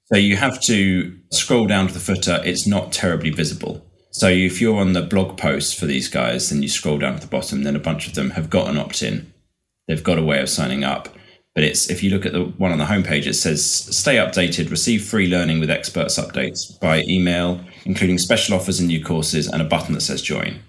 So 0.05 0.17
you 0.17 0.35
have 0.37 0.59
to 0.61 1.15
scroll 1.29 1.67
down 1.67 1.87
to 1.87 1.93
the 1.93 1.99
footer. 1.99 2.41
It's 2.43 2.65
not 2.65 2.91
terribly 2.91 3.29
visible. 3.29 3.85
So 4.09 4.27
if 4.27 4.59
you're 4.59 4.81
on 4.81 4.93
the 4.93 5.03
blog 5.03 5.37
post 5.37 5.79
for 5.79 5.85
these 5.85 6.09
guys, 6.09 6.51
and 6.51 6.63
you 6.63 6.67
scroll 6.67 6.97
down 6.97 7.13
to 7.13 7.21
the 7.21 7.27
bottom, 7.27 7.61
then 7.61 7.75
a 7.75 7.87
bunch 7.87 8.07
of 8.07 8.15
them 8.15 8.31
have 8.31 8.49
got 8.49 8.69
an 8.69 8.77
opt-in. 8.79 9.31
They've 9.87 10.03
got 10.03 10.17
a 10.17 10.23
way 10.23 10.41
of 10.41 10.49
signing 10.49 10.83
up. 10.83 11.09
But 11.53 11.65
it's 11.65 11.89
if 11.89 12.01
you 12.01 12.09
look 12.09 12.25
at 12.25 12.31
the 12.31 12.45
one 12.45 12.71
on 12.71 12.77
the 12.77 12.85
homepage, 12.85 13.27
it 13.27 13.33
says 13.33 13.65
stay 13.65 14.15
updated, 14.15 14.71
receive 14.71 15.03
free 15.03 15.27
learning 15.27 15.59
with 15.59 15.69
experts 15.69 16.17
updates 16.17 16.79
by 16.79 17.03
email, 17.09 17.59
including 17.83 18.17
special 18.17 18.55
offers 18.55 18.79
and 18.79 18.87
new 18.87 19.03
courses, 19.03 19.47
and 19.47 19.61
a 19.61 19.65
button 19.65 19.93
that 19.93 20.01
says 20.01 20.21
join. 20.21 20.61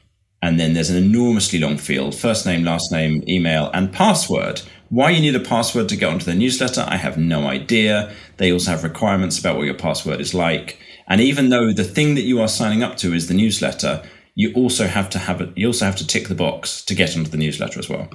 And 0.43 0.59
then 0.59 0.75
there's 0.75 0.91
an 0.91 0.97
enormously 0.97 1.61
long 1.61 1.79
field 1.79 2.17
first 2.17 2.45
name, 2.47 2.65
last 2.65 2.91
name, 2.91 3.23
email, 3.29 3.71
and 3.73 3.93
password. 3.93 4.63
Why 4.89 5.11
you 5.11 5.21
need 5.21 5.37
a 5.37 5.41
password 5.41 5.89
to 5.89 5.97
get 5.97 6.11
onto 6.11 6.25
the 6.25 6.35
newsletter, 6.35 6.85
I 6.87 6.97
have 6.97 7.17
no 7.17 7.47
idea. 7.47 8.13
They 8.39 8.53
also 8.53 8.73
have 8.73 8.83
requirements 8.83 9.39
about 9.39 9.57
what 9.57 9.67
your 9.67 9.75
password 9.75 10.21
is 10.21 10.35
like. 10.35 10.79
And 11.07 11.21
even 11.21 11.51
though 11.51 11.73
the 11.73 11.85
thing 11.85 12.17
that 12.17 12.23
you 12.23 12.41
are 12.41 12.49
signing 12.49 12.83
up 12.83 12.97
to 12.99 13.15
is 13.15 13.29
the 13.29 13.35
newsletter, 13.35 14.03
you 14.35 14.53
also 14.55 14.87
have 14.87 15.09
to 15.11 15.19
have 15.19 15.41
it, 15.41 15.57
you 15.57 15.69
also 15.69 15.85
have 15.85 15.97
to 15.97 16.07
tick 16.07 16.29
the 16.29 16.35
box 16.35 16.85
to 16.85 16.95
get 16.95 17.17
onto 17.17 17.31
the 17.31 17.37
newsletter 17.37 17.79
as 17.79 17.89
well. 17.89 18.09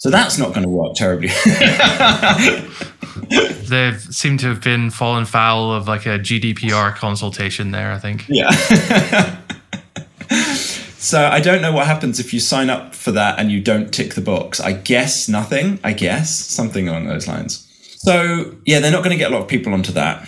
So 0.00 0.08
that's 0.08 0.38
not 0.38 0.54
going 0.54 0.62
to 0.62 0.68
work 0.70 0.94
terribly. 0.94 1.28
they 3.68 3.92
seem 3.98 4.38
to 4.38 4.46
have 4.48 4.62
been 4.62 4.88
fallen 4.88 5.26
foul 5.26 5.74
of 5.74 5.86
like 5.86 6.06
a 6.06 6.18
GDPR 6.18 6.94
consultation 6.94 7.70
there, 7.70 7.92
I 7.92 7.98
think. 7.98 8.24
Yeah. 8.26 8.50
so 10.96 11.26
I 11.26 11.40
don't 11.40 11.60
know 11.60 11.72
what 11.72 11.86
happens 11.86 12.18
if 12.18 12.32
you 12.32 12.40
sign 12.40 12.70
up 12.70 12.94
for 12.94 13.12
that 13.12 13.38
and 13.38 13.52
you 13.52 13.60
don't 13.60 13.92
tick 13.92 14.14
the 14.14 14.22
box. 14.22 14.58
I 14.58 14.72
guess 14.72 15.28
nothing. 15.28 15.78
I 15.84 15.92
guess 15.92 16.34
something 16.34 16.88
along 16.88 17.06
those 17.06 17.28
lines. 17.28 17.66
So 17.98 18.56
yeah, 18.64 18.80
they're 18.80 18.90
not 18.90 19.04
going 19.04 19.12
to 19.12 19.22
get 19.22 19.30
a 19.30 19.34
lot 19.34 19.42
of 19.42 19.48
people 19.48 19.74
onto 19.74 19.92
that. 19.92 20.26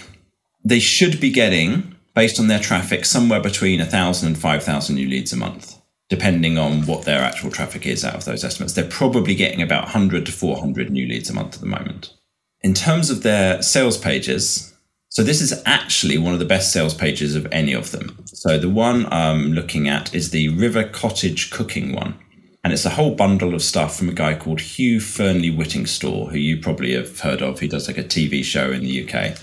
They 0.62 0.80
should 0.80 1.18
be 1.18 1.30
getting, 1.30 1.96
based 2.14 2.38
on 2.38 2.48
their 2.48 2.61
traffic, 2.61 3.06
somewhere 3.06 3.40
between 3.40 3.80
1,000 3.80 4.26
and 4.26 4.38
5,000 4.38 4.94
new 4.94 5.08
leads 5.08 5.32
a 5.32 5.37
month 5.37 5.81
depending 6.12 6.59
on 6.59 6.85
what 6.85 7.07
their 7.07 7.22
actual 7.22 7.51
traffic 7.51 7.87
is 7.87 8.05
out 8.05 8.14
of 8.14 8.27
those 8.27 8.44
estimates. 8.44 8.75
They're 8.75 8.85
probably 8.85 9.35
getting 9.35 9.62
about 9.62 9.85
100 9.85 10.27
to 10.27 10.33
400 10.33 10.90
new 10.90 11.07
leads 11.07 11.31
a 11.31 11.33
month 11.33 11.55
at 11.55 11.61
the 11.61 11.66
moment. 11.66 12.12
In 12.61 12.75
terms 12.75 13.09
of 13.09 13.22
their 13.22 13.62
sales 13.62 13.96
pages, 13.96 14.75
so 15.09 15.22
this 15.22 15.40
is 15.40 15.62
actually 15.64 16.18
one 16.18 16.35
of 16.35 16.38
the 16.38 16.44
best 16.44 16.70
sales 16.70 16.92
pages 16.92 17.35
of 17.35 17.48
any 17.51 17.72
of 17.72 17.92
them. 17.92 18.22
So 18.27 18.59
the 18.59 18.68
one 18.68 19.11
I'm 19.11 19.55
looking 19.55 19.88
at 19.88 20.14
is 20.14 20.33
the 20.33 20.51
River 20.51 20.85
Cottage 20.85 21.51
cooking 21.51 21.94
one. 21.94 22.18
And 22.62 22.75
it's 22.75 22.85
a 22.85 22.90
whole 22.90 23.14
bundle 23.14 23.55
of 23.55 23.62
stuff 23.62 23.96
from 23.96 24.11
a 24.11 24.12
guy 24.12 24.35
called 24.35 24.61
Hugh 24.61 24.98
Fearnley 24.98 25.57
Whittingstall, 25.57 26.31
who 26.31 26.37
you 26.37 26.61
probably 26.61 26.92
have 26.92 27.20
heard 27.20 27.40
of. 27.40 27.61
He 27.61 27.68
does 27.68 27.88
like 27.88 27.96
a 27.96 28.05
TV 28.05 28.44
show 28.44 28.70
in 28.70 28.83
the 28.83 29.03
UK. 29.03 29.38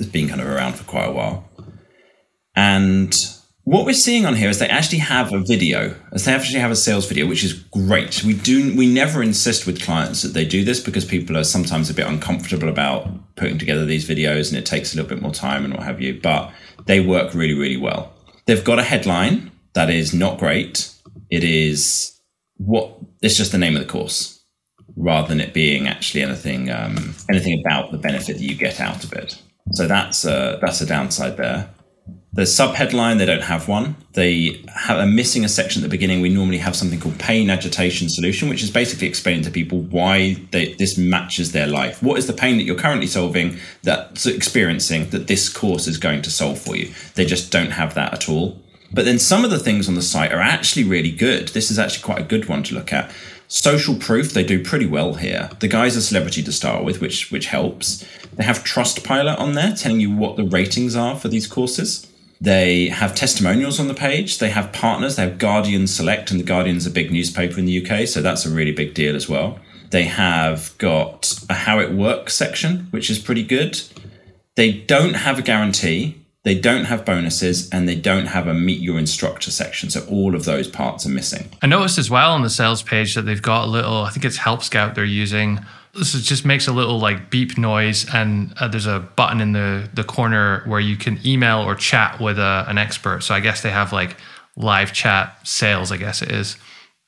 It's 0.00 0.08
been 0.08 0.28
kind 0.28 0.40
of 0.40 0.48
around 0.48 0.72
for 0.72 0.82
quite 0.82 1.06
a 1.06 1.12
while. 1.12 1.48
And 2.56 3.14
what 3.66 3.84
we're 3.84 3.92
seeing 3.92 4.24
on 4.24 4.36
here 4.36 4.48
is 4.48 4.60
they 4.60 4.68
actually 4.68 5.00
have 5.00 5.32
a 5.32 5.40
video, 5.40 5.92
as 6.12 6.24
they 6.24 6.32
actually 6.32 6.60
have 6.60 6.70
a 6.70 6.76
sales 6.76 7.08
video, 7.08 7.26
which 7.26 7.42
is 7.42 7.52
great. 7.52 8.22
We 8.22 8.32
do 8.32 8.76
we 8.76 8.86
never 8.86 9.24
insist 9.24 9.66
with 9.66 9.82
clients 9.82 10.22
that 10.22 10.34
they 10.34 10.44
do 10.44 10.64
this 10.64 10.78
because 10.78 11.04
people 11.04 11.36
are 11.36 11.42
sometimes 11.42 11.90
a 11.90 11.94
bit 11.94 12.06
uncomfortable 12.06 12.68
about 12.68 13.08
putting 13.34 13.58
together 13.58 13.84
these 13.84 14.08
videos 14.08 14.50
and 14.50 14.56
it 14.56 14.66
takes 14.66 14.94
a 14.94 14.96
little 14.96 15.08
bit 15.08 15.20
more 15.20 15.32
time 15.32 15.64
and 15.64 15.74
what 15.74 15.82
have 15.82 16.00
you, 16.00 16.20
but 16.22 16.52
they 16.86 17.00
work 17.00 17.34
really, 17.34 17.54
really 17.54 17.76
well. 17.76 18.14
They've 18.46 18.62
got 18.62 18.78
a 18.78 18.84
headline 18.84 19.50
that 19.72 19.90
is 19.90 20.14
not 20.14 20.38
great. 20.38 20.94
It 21.28 21.42
is 21.42 22.20
what 22.58 22.96
it's 23.20 23.36
just 23.36 23.50
the 23.50 23.58
name 23.58 23.74
of 23.74 23.82
the 23.82 23.92
course 23.92 24.44
rather 24.94 25.26
than 25.26 25.40
it 25.40 25.52
being 25.52 25.88
actually 25.88 26.22
anything 26.22 26.70
um, 26.70 27.16
anything 27.28 27.60
about 27.66 27.90
the 27.90 27.98
benefit 27.98 28.36
that 28.36 28.44
you 28.44 28.54
get 28.54 28.80
out 28.80 29.02
of 29.02 29.12
it. 29.12 29.42
So 29.72 29.88
that's 29.88 30.24
a, 30.24 30.60
that's 30.62 30.80
a 30.80 30.86
downside 30.86 31.36
there. 31.36 31.68
The 32.36 32.42
subheadline, 32.42 33.16
they 33.16 33.24
don't 33.24 33.44
have 33.44 33.66
one. 33.66 33.96
They 34.12 34.62
have, 34.74 34.98
are 34.98 35.06
missing 35.06 35.42
a 35.46 35.48
section 35.48 35.82
at 35.82 35.84
the 35.84 35.88
beginning. 35.88 36.20
We 36.20 36.28
normally 36.28 36.58
have 36.58 36.76
something 36.76 37.00
called 37.00 37.18
pain 37.18 37.48
agitation 37.48 38.10
solution, 38.10 38.50
which 38.50 38.62
is 38.62 38.70
basically 38.70 39.08
explaining 39.08 39.42
to 39.44 39.50
people 39.50 39.80
why 39.80 40.34
they, 40.50 40.74
this 40.74 40.98
matches 40.98 41.52
their 41.52 41.66
life. 41.66 42.02
What 42.02 42.18
is 42.18 42.26
the 42.26 42.34
pain 42.34 42.58
that 42.58 42.64
you're 42.64 42.76
currently 42.76 43.06
solving, 43.06 43.56
that's 43.82 44.26
experiencing, 44.26 45.08
that 45.10 45.28
this 45.28 45.48
course 45.48 45.86
is 45.86 45.96
going 45.96 46.20
to 46.22 46.30
solve 46.30 46.60
for 46.60 46.76
you? 46.76 46.92
They 47.14 47.24
just 47.24 47.50
don't 47.50 47.70
have 47.70 47.94
that 47.94 48.12
at 48.12 48.28
all. 48.28 48.60
But 48.92 49.06
then 49.06 49.18
some 49.18 49.42
of 49.42 49.50
the 49.50 49.58
things 49.58 49.88
on 49.88 49.94
the 49.94 50.02
site 50.02 50.30
are 50.30 50.40
actually 50.40 50.84
really 50.84 51.12
good. 51.12 51.48
This 51.48 51.70
is 51.70 51.78
actually 51.78 52.02
quite 52.02 52.20
a 52.20 52.24
good 52.24 52.50
one 52.50 52.62
to 52.64 52.74
look 52.74 52.92
at. 52.92 53.10
Social 53.48 53.94
proof, 53.94 54.34
they 54.34 54.44
do 54.44 54.62
pretty 54.62 54.86
well 54.86 55.14
here. 55.14 55.48
The 55.60 55.68
guy's 55.68 55.96
a 55.96 56.02
celebrity 56.02 56.42
to 56.42 56.52
start 56.52 56.84
with, 56.84 57.00
which 57.00 57.32
which 57.32 57.46
helps. 57.46 58.04
They 58.34 58.44
have 58.44 58.62
Trustpilot 58.62 59.38
on 59.38 59.54
there 59.54 59.72
telling 59.72 60.00
you 60.00 60.14
what 60.14 60.36
the 60.36 60.44
ratings 60.44 60.94
are 60.94 61.16
for 61.16 61.28
these 61.28 61.46
courses. 61.46 62.06
They 62.40 62.88
have 62.88 63.14
testimonials 63.14 63.80
on 63.80 63.88
the 63.88 63.94
page. 63.94 64.38
They 64.38 64.50
have 64.50 64.72
partners. 64.72 65.16
They 65.16 65.22
have 65.22 65.38
Guardian 65.38 65.86
Select, 65.86 66.30
and 66.30 66.38
the 66.38 66.44
Guardian's 66.44 66.86
a 66.86 66.90
big 66.90 67.10
newspaper 67.10 67.58
in 67.58 67.64
the 67.64 67.86
UK, 67.86 68.06
so 68.06 68.20
that's 68.20 68.44
a 68.44 68.50
really 68.50 68.72
big 68.72 68.94
deal 68.94 69.16
as 69.16 69.28
well. 69.28 69.58
They 69.90 70.04
have 70.04 70.76
got 70.78 71.38
a 71.48 71.54
How 71.54 71.78
It 71.78 71.92
Works 71.92 72.34
section, 72.34 72.88
which 72.90 73.08
is 73.08 73.18
pretty 73.18 73.42
good. 73.42 73.80
They 74.56 74.72
don't 74.72 75.14
have 75.14 75.38
a 75.38 75.42
guarantee, 75.42 76.20
they 76.42 76.58
don't 76.58 76.84
have 76.84 77.04
bonuses, 77.04 77.68
and 77.70 77.88
they 77.88 77.96
don't 77.96 78.26
have 78.26 78.46
a 78.46 78.54
Meet 78.54 78.80
Your 78.80 78.98
Instructor 78.98 79.50
section. 79.50 79.90
So 79.90 80.06
all 80.08 80.34
of 80.34 80.44
those 80.44 80.68
parts 80.68 81.04
are 81.06 81.10
missing. 81.10 81.48
I 81.62 81.66
noticed 81.66 81.98
as 81.98 82.10
well 82.10 82.32
on 82.32 82.42
the 82.42 82.50
sales 82.50 82.82
page 82.82 83.14
that 83.14 83.22
they've 83.22 83.42
got 83.42 83.64
a 83.64 83.70
little, 83.70 84.02
I 84.02 84.10
think 84.10 84.24
it's 84.24 84.36
Help 84.36 84.62
Scout 84.62 84.94
they're 84.94 85.04
using. 85.04 85.60
This 85.98 86.14
is- 86.14 86.26
just 86.26 86.44
makes 86.44 86.66
a 86.68 86.72
little 86.72 86.98
like 86.98 87.30
beep 87.30 87.56
noise, 87.58 88.06
and 88.12 88.52
uh, 88.60 88.68
there's 88.68 88.86
a 88.86 89.00
button 89.00 89.40
in 89.40 89.52
the, 89.52 89.88
the 89.94 90.04
corner 90.04 90.62
where 90.66 90.80
you 90.80 90.96
can 90.96 91.18
email 91.24 91.60
or 91.60 91.74
chat 91.74 92.20
with 92.20 92.38
a, 92.38 92.64
an 92.68 92.78
expert. 92.78 93.22
So 93.22 93.34
I 93.34 93.40
guess 93.40 93.62
they 93.62 93.70
have 93.70 93.92
like 93.92 94.16
live 94.56 94.92
chat 94.92 95.38
sales, 95.46 95.92
I 95.92 95.96
guess 95.96 96.22
it 96.22 96.30
is, 96.30 96.56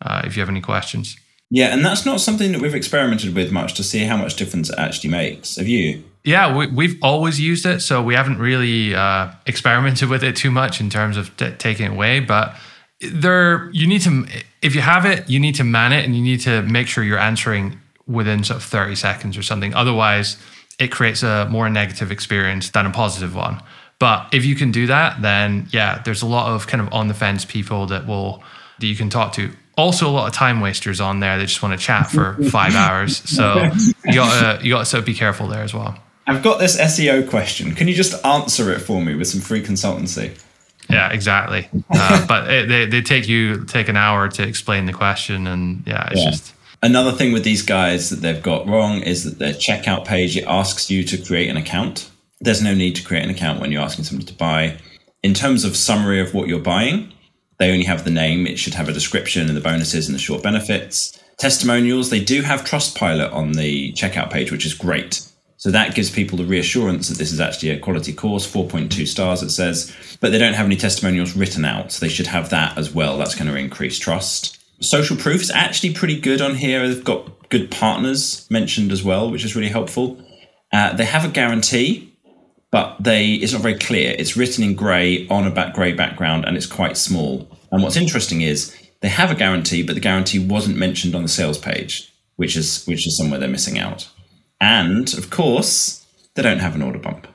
uh, 0.03 0.23
if 0.25 0.37
you 0.37 0.41
have 0.41 0.49
any 0.49 0.61
questions. 0.61 1.17
Yeah, 1.51 1.73
and 1.73 1.83
that's 1.85 2.05
not 2.05 2.21
something 2.21 2.53
that 2.53 2.61
we've 2.61 2.75
experimented 2.75 3.35
with 3.35 3.51
much 3.51 3.73
to 3.75 3.83
see 3.83 4.01
how 4.01 4.19
much 4.19 4.37
difference 4.37 4.69
it 4.69 4.79
actually 4.79 5.11
makes. 5.11 5.57
Have 5.57 5.67
you? 5.67 6.05
Yeah, 6.25 6.55
we, 6.55 6.67
we've 6.67 6.99
always 7.03 7.41
used 7.41 7.65
it, 7.65 7.81
so 7.81 8.03
we 8.03 8.15
haven't 8.15 8.39
really 8.39 8.95
uh, 8.95 9.31
experimented 9.47 10.11
with 10.11 10.23
it 10.23 10.37
too 10.37 10.51
much 10.51 10.79
in 10.79 10.91
terms 10.91 11.17
of 11.17 11.35
t- 11.39 11.53
taking 11.53 11.87
it 11.87 11.93
away. 11.93 12.21
But 12.21 12.55
there, 13.01 13.71
you 13.71 13.87
need 13.87 14.03
to, 14.03 14.27
if 14.61 14.75
you 14.75 14.83
have 14.83 15.07
it, 15.07 15.31
you 15.31 15.41
need 15.41 15.55
to 15.55 15.65
man 15.65 15.93
it, 15.93 16.05
and 16.05 16.15
you 16.15 16.23
need 16.23 16.41
to 16.41 16.61
make 16.63 16.87
sure 16.87 17.03
you're 17.03 17.19
answering 17.19 17.81
within 18.09 18.43
sort 18.43 18.57
of 18.57 18.65
30 18.65 18.95
seconds 18.97 19.37
or 19.37 19.43
something. 19.43 19.75
Otherwise, 19.75 20.37
it 20.79 20.89
creates 20.89 21.23
a 21.23 21.47
more 21.51 21.69
negative 21.69 22.11
experience 22.11 22.71
than 22.71 22.87
a 22.87 22.91
positive 22.91 23.35
one. 23.35 23.63
But 23.99 24.29
if 24.33 24.45
you 24.45 24.55
can 24.55 24.71
do 24.71 24.87
that, 24.87 25.21
then 25.23 25.69
yeah, 25.73 26.01
there's 26.05 26.23
a 26.23 26.27
lot 26.27 26.53
of 26.55 26.67
kind 26.67 26.81
of 26.81 26.93
on 26.93 27.09
the 27.09 27.15
fence 27.15 27.45
people 27.45 27.87
that 27.87 28.07
will 28.07 28.43
that 28.79 28.87
you 28.87 28.95
can 28.97 29.11
talk 29.11 29.33
to. 29.35 29.51
Also, 29.77 30.09
a 30.09 30.11
lot 30.11 30.27
of 30.29 30.33
time 30.35 30.61
wasters 30.61 31.01
on 31.01 31.21
there. 31.21 31.37
They 31.39 31.47
just 31.47 31.63
want 31.63 31.79
to 31.79 31.85
chat 31.85 32.11
for 32.11 32.35
five 32.51 32.75
hours. 32.77 33.17
So 33.29 33.71
you 34.05 34.15
got 34.15 34.59
to 34.59 34.65
you 34.65 34.73
got 34.73 34.81
to 34.81 34.85
sort 34.87 35.01
of 35.01 35.05
be 35.07 35.15
careful 35.15 35.49
there 35.49 35.63
as 35.63 35.75
well. 35.75 35.99
I've 36.29 36.43
got 36.43 36.59
this 36.61 36.77
SEO 36.79 37.29
question. 37.29 37.75
Can 37.75 37.89
you 37.89 37.95
just 37.95 38.25
answer 38.25 38.71
it 38.71 38.81
for 38.81 39.01
me 39.03 39.15
with 39.15 39.27
some 39.29 39.41
free 39.41 39.63
consultancy? 39.63 40.39
Yeah, 40.91 41.11
exactly. 41.11 41.69
Uh, 41.91 42.27
but 42.27 42.51
it, 42.51 42.69
they 42.69 42.87
they 42.87 43.03
take 43.03 43.27
you 43.29 43.65
take 43.65 43.89
an 43.89 43.97
hour 43.97 44.29
to 44.29 44.43
explain 44.47 44.87
the 44.87 44.93
question, 44.93 45.47
and 45.47 45.83
yeah, 45.87 46.09
it's 46.13 46.21
Yeah. 46.23 46.31
just 46.31 46.55
Another 46.83 47.11
thing 47.13 47.33
with 47.33 47.43
these 47.43 47.63
guys 47.63 48.11
that 48.11 48.21
they've 48.21 48.43
got 48.43 48.69
wrong 48.69 49.03
is 49.03 49.25
that 49.25 49.39
their 49.39 49.53
checkout 49.53 50.05
page 50.05 50.37
it 50.37 50.45
asks 50.47 50.91
you 50.91 51.03
to 51.05 51.19
create 51.19 51.49
an 51.49 51.57
account. 51.57 52.11
There's 52.41 52.63
no 52.63 52.75
need 52.75 52.95
to 52.97 53.05
create 53.05 53.25
an 53.25 53.31
account 53.31 53.61
when 53.61 53.73
you're 53.73 53.83
asking 53.83 54.05
somebody 54.05 54.31
to 54.31 54.39
buy. 54.39 54.79
In 55.25 55.35
terms 55.35 55.65
of 55.65 55.77
summary 55.77 56.21
of 56.21 56.35
what 56.35 56.47
you're 56.47 56.61
buying, 56.61 57.13
they 57.59 57.73
only 57.73 57.85
have 57.85 58.05
the 58.05 58.11
name. 58.11 58.47
It 58.47 58.61
should 58.61 58.75
have 58.75 58.89
a 58.89 58.93
description 58.93 59.49
and 59.49 59.57
the 59.57 59.61
bonuses 59.61 60.07
and 60.07 60.15
the 60.15 60.21
short 60.21 60.45
benefits. 60.45 61.19
Testimonials, 61.37 62.11
they 62.11 62.23
do 62.23 62.43
have 62.43 62.63
Trustpilot 62.63 63.33
on 63.33 63.53
the 63.53 63.93
checkout 63.95 64.31
page, 64.31 64.53
which 64.53 64.65
is 64.65 64.75
great. 64.75 65.29
So 65.57 65.73
that 65.73 65.97
gives 65.97 66.09
people 66.09 66.39
the 66.39 66.45
reassurance 66.45 67.09
that 67.09 67.19
this 67.19 67.33
is 67.33 67.41
actually 67.41 67.71
a 67.71 67.81
quality 67.81 68.13
course, 68.13 68.47
4.2 68.47 69.09
stars, 69.09 69.43
it 69.43 69.51
says, 69.51 69.93
but 70.21 70.31
they 70.31 70.39
don't 70.39 70.55
have 70.55 70.67
any 70.67 70.77
testimonials 70.77 71.35
written 71.35 71.65
out. 71.65 71.91
So 71.91 72.07
they 72.07 72.13
should 72.13 72.29
have 72.29 72.51
that 72.51 72.79
as 72.79 72.95
well. 72.95 73.19
That's 73.19 73.35
going 73.35 73.51
to 73.51 73.57
increase 73.57 73.99
trust. 73.99 74.57
Social 74.81 75.17
proof 75.17 75.41
is 75.43 75.51
actually 75.51 75.93
pretty 75.93 76.21
good 76.21 76.41
on 76.41 76.55
here. 76.55 76.87
They've 76.87 77.05
got 77.05 77.49
good 77.49 77.71
partners 77.71 78.47
mentioned 78.51 78.93
as 78.93 79.03
well, 79.03 79.31
which 79.31 79.45
is 79.45 79.57
really 79.57 79.69
helpful. 79.69 80.23
Uh, 80.73 80.93
they 80.95 81.05
have 81.05 81.25
a 81.25 81.29
guarantee, 81.29 82.15
but 82.71 82.97
they 83.01 83.35
it's 83.35 83.53
not 83.53 83.63
very 83.63 83.79
clear. 83.79 84.15
It's 84.19 84.37
written 84.37 84.63
in 84.63 84.75
grey 84.75 85.27
on 85.29 85.47
a 85.47 85.51
back 85.51 85.75
grey 85.75 85.93
background, 85.93 86.45
and 86.45 86.57
it's 86.57 86.67
quite 86.67 86.97
small. 86.97 87.49
And 87.73 87.83
what's 87.83 87.97
interesting 87.97 88.43
is 88.43 88.75
they 89.01 89.09
have 89.09 89.31
a 89.31 89.35
guarantee, 89.35 89.83
but 89.83 89.95
the 89.95 90.01
guarantee 90.01 90.39
wasn't 90.39 90.77
mentioned 90.77 91.15
on 91.15 91.23
the 91.23 91.29
sales 91.29 91.59
page, 91.59 92.13
which 92.37 92.57
is 92.57 92.85
which 92.87 93.07
is 93.07 93.17
somewhere 93.17 93.41
they're 93.41 93.49
missing 93.49 93.79
out. 93.79 94.09
And 94.61 95.13
of 95.15 95.31
course, 95.31 96.07
they 96.35 96.43
don't 96.43 96.59
have 96.59 96.75
an 96.75 96.83
order 96.83 96.99
bump. 96.99 97.27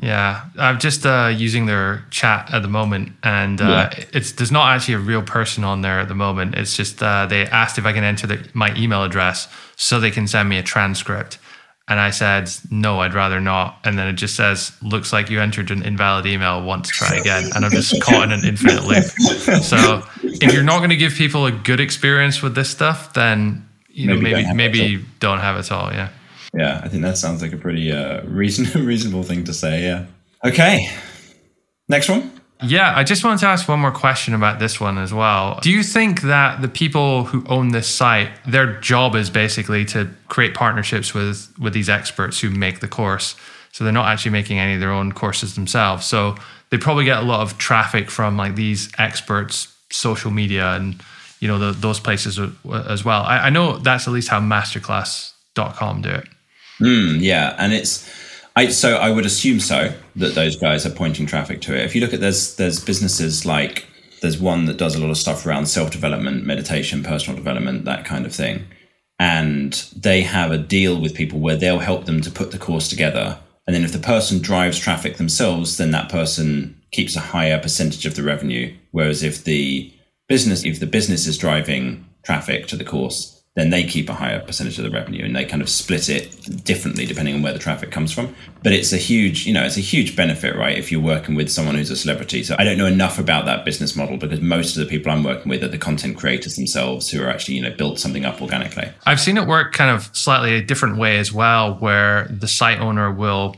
Yeah, 0.00 0.44
I'm 0.56 0.78
just 0.78 1.04
uh, 1.04 1.32
using 1.34 1.66
their 1.66 2.04
chat 2.10 2.54
at 2.54 2.62
the 2.62 2.68
moment, 2.68 3.12
and 3.24 3.60
uh, 3.60 3.90
it's 4.12 4.30
there's 4.32 4.52
not 4.52 4.68
actually 4.68 4.94
a 4.94 4.98
real 5.00 5.22
person 5.22 5.64
on 5.64 5.82
there 5.82 5.98
at 5.98 6.06
the 6.06 6.14
moment. 6.14 6.54
It's 6.54 6.76
just 6.76 7.02
uh, 7.02 7.26
they 7.26 7.46
asked 7.46 7.78
if 7.78 7.84
I 7.84 7.92
can 7.92 8.04
enter 8.04 8.28
the, 8.28 8.48
my 8.54 8.72
email 8.76 9.02
address 9.02 9.48
so 9.74 9.98
they 9.98 10.12
can 10.12 10.28
send 10.28 10.48
me 10.48 10.56
a 10.56 10.62
transcript, 10.62 11.38
and 11.88 11.98
I 11.98 12.10
said 12.10 12.48
no, 12.70 13.00
I'd 13.00 13.12
rather 13.12 13.40
not. 13.40 13.80
And 13.82 13.98
then 13.98 14.06
it 14.06 14.12
just 14.12 14.36
says, 14.36 14.70
"Looks 14.82 15.12
like 15.12 15.30
you 15.30 15.40
entered 15.40 15.72
an 15.72 15.82
invalid 15.82 16.26
email. 16.26 16.62
Want 16.62 16.84
to 16.84 16.92
try 16.92 17.16
again?" 17.16 17.50
And 17.56 17.64
I'm 17.64 17.72
just 17.72 18.00
caught 18.00 18.22
in 18.22 18.32
an 18.32 18.44
infinite 18.44 18.84
loop. 18.84 19.04
So 19.64 20.04
if 20.22 20.52
you're 20.52 20.62
not 20.62 20.78
going 20.78 20.90
to 20.90 20.96
give 20.96 21.14
people 21.14 21.46
a 21.46 21.50
good 21.52 21.80
experience 21.80 22.40
with 22.40 22.54
this 22.54 22.70
stuff, 22.70 23.14
then 23.14 23.68
you 23.88 24.06
know 24.06 24.16
Maybe 24.16 24.44
don't 24.44 24.56
maybe 24.56 24.78
have 24.78 24.90
it 24.90 25.02
at 25.02 25.18
don't 25.18 25.38
have 25.40 25.56
it 25.56 25.72
all. 25.72 25.90
Yeah. 25.92 26.10
Yeah, 26.54 26.80
I 26.82 26.88
think 26.88 27.02
that 27.02 27.18
sounds 27.18 27.42
like 27.42 27.52
a 27.52 27.56
pretty 27.56 27.92
uh, 27.92 28.22
reason, 28.24 28.84
reasonable 28.86 29.22
thing 29.22 29.44
to 29.44 29.54
say. 29.54 29.82
Yeah. 29.82 30.06
Okay. 30.44 30.90
Next 31.88 32.08
one. 32.08 32.32
Yeah, 32.62 32.92
I 32.96 33.04
just 33.04 33.22
wanted 33.22 33.38
to 33.40 33.46
ask 33.46 33.68
one 33.68 33.78
more 33.78 33.92
question 33.92 34.34
about 34.34 34.58
this 34.58 34.80
one 34.80 34.98
as 34.98 35.14
well. 35.14 35.60
Do 35.62 35.70
you 35.70 35.84
think 35.84 36.22
that 36.22 36.60
the 36.60 36.68
people 36.68 37.24
who 37.24 37.44
own 37.46 37.68
this 37.68 37.86
site, 37.86 38.30
their 38.46 38.80
job 38.80 39.14
is 39.14 39.30
basically 39.30 39.84
to 39.86 40.10
create 40.26 40.54
partnerships 40.54 41.14
with 41.14 41.52
with 41.58 41.72
these 41.72 41.88
experts 41.88 42.40
who 42.40 42.50
make 42.50 42.80
the 42.80 42.88
course? 42.88 43.36
So 43.70 43.84
they're 43.84 43.92
not 43.92 44.08
actually 44.08 44.32
making 44.32 44.58
any 44.58 44.74
of 44.74 44.80
their 44.80 44.90
own 44.90 45.12
courses 45.12 45.54
themselves. 45.54 46.04
So 46.04 46.34
they 46.70 46.78
probably 46.78 47.04
get 47.04 47.18
a 47.18 47.26
lot 47.26 47.42
of 47.42 47.58
traffic 47.58 48.10
from 48.10 48.36
like 48.36 48.56
these 48.56 48.90
experts, 48.98 49.72
social 49.90 50.32
media, 50.32 50.72
and 50.72 51.00
you 51.38 51.46
know 51.46 51.60
the, 51.60 51.72
those 51.72 52.00
places 52.00 52.40
as 52.88 53.04
well. 53.04 53.22
I, 53.22 53.38
I 53.38 53.50
know 53.50 53.78
that's 53.78 54.08
at 54.08 54.12
least 54.12 54.28
how 54.28 54.40
masterclass.com 54.40 56.02
do 56.02 56.10
it. 56.10 56.28
Mm, 56.80 57.20
yeah, 57.20 57.54
and 57.58 57.72
it's 57.72 58.08
I 58.56 58.68
so 58.68 58.96
I 58.96 59.10
would 59.10 59.26
assume 59.26 59.60
so 59.60 59.92
that 60.16 60.34
those 60.34 60.56
guys 60.56 60.84
are 60.84 60.90
pointing 60.90 61.26
traffic 61.26 61.60
to 61.62 61.76
it. 61.76 61.84
If 61.84 61.94
you 61.94 62.00
look 62.00 62.12
at 62.12 62.20
there's 62.20 62.56
there's 62.56 62.84
businesses 62.84 63.46
like 63.46 63.86
there's 64.20 64.40
one 64.40 64.64
that 64.64 64.78
does 64.78 64.96
a 64.96 65.00
lot 65.00 65.10
of 65.10 65.16
stuff 65.16 65.46
around 65.46 65.66
self 65.66 65.90
development, 65.90 66.44
meditation, 66.44 67.02
personal 67.02 67.36
development, 67.36 67.84
that 67.84 68.04
kind 68.04 68.26
of 68.26 68.34
thing, 68.34 68.64
and 69.18 69.72
they 69.96 70.22
have 70.22 70.50
a 70.50 70.58
deal 70.58 71.00
with 71.00 71.14
people 71.14 71.38
where 71.38 71.56
they'll 71.56 71.78
help 71.78 72.06
them 72.06 72.20
to 72.20 72.30
put 72.30 72.50
the 72.50 72.58
course 72.58 72.88
together. 72.88 73.38
And 73.66 73.76
then 73.76 73.84
if 73.84 73.92
the 73.92 73.98
person 73.98 74.40
drives 74.40 74.78
traffic 74.78 75.18
themselves, 75.18 75.76
then 75.76 75.90
that 75.90 76.08
person 76.08 76.80
keeps 76.90 77.16
a 77.16 77.20
higher 77.20 77.60
percentage 77.60 78.06
of 78.06 78.16
the 78.16 78.22
revenue. 78.22 78.74
Whereas 78.92 79.22
if 79.22 79.44
the 79.44 79.92
business 80.28 80.64
if 80.64 80.80
the 80.80 80.86
business 80.86 81.26
is 81.26 81.38
driving 81.38 82.06
traffic 82.24 82.66
to 82.68 82.76
the 82.76 82.84
course, 82.84 83.37
then 83.54 83.70
they 83.70 83.82
keep 83.82 84.08
a 84.08 84.14
higher 84.14 84.38
percentage 84.40 84.78
of 84.78 84.84
the 84.84 84.90
revenue 84.90 85.24
and 85.24 85.34
they 85.34 85.44
kind 85.44 85.60
of 85.60 85.68
split 85.68 86.08
it 86.08 86.64
differently 86.64 87.04
depending 87.06 87.34
on 87.34 87.42
where 87.42 87.52
the 87.52 87.58
traffic 87.58 87.90
comes 87.90 88.12
from. 88.12 88.34
But 88.62 88.72
it's 88.72 88.92
a 88.92 88.96
huge, 88.96 89.46
you 89.46 89.52
know, 89.52 89.64
it's 89.64 89.76
a 89.76 89.80
huge 89.80 90.14
benefit, 90.14 90.54
right? 90.54 90.78
If 90.78 90.92
you're 90.92 91.00
working 91.00 91.34
with 91.34 91.50
someone 91.50 91.74
who's 91.74 91.90
a 91.90 91.96
celebrity. 91.96 92.44
So 92.44 92.54
I 92.58 92.64
don't 92.64 92.78
know 92.78 92.86
enough 92.86 93.18
about 93.18 93.46
that 93.46 93.64
business 93.64 93.96
model 93.96 94.16
because 94.16 94.40
most 94.40 94.76
of 94.76 94.84
the 94.84 94.88
people 94.88 95.10
I'm 95.10 95.24
working 95.24 95.48
with 95.48 95.64
are 95.64 95.68
the 95.68 95.78
content 95.78 96.16
creators 96.16 96.54
themselves 96.54 97.10
who 97.10 97.22
are 97.22 97.28
actually, 97.28 97.54
you 97.54 97.62
know, 97.62 97.74
built 97.76 97.98
something 97.98 98.24
up 98.24 98.40
organically. 98.40 98.90
I've 99.06 99.20
seen 99.20 99.36
it 99.36 99.46
work 99.46 99.72
kind 99.72 99.90
of 99.90 100.14
slightly 100.16 100.54
a 100.54 100.62
different 100.62 100.96
way 100.96 101.18
as 101.18 101.32
well, 101.32 101.74
where 101.74 102.28
the 102.28 102.48
site 102.48 102.78
owner 102.78 103.12
will 103.12 103.56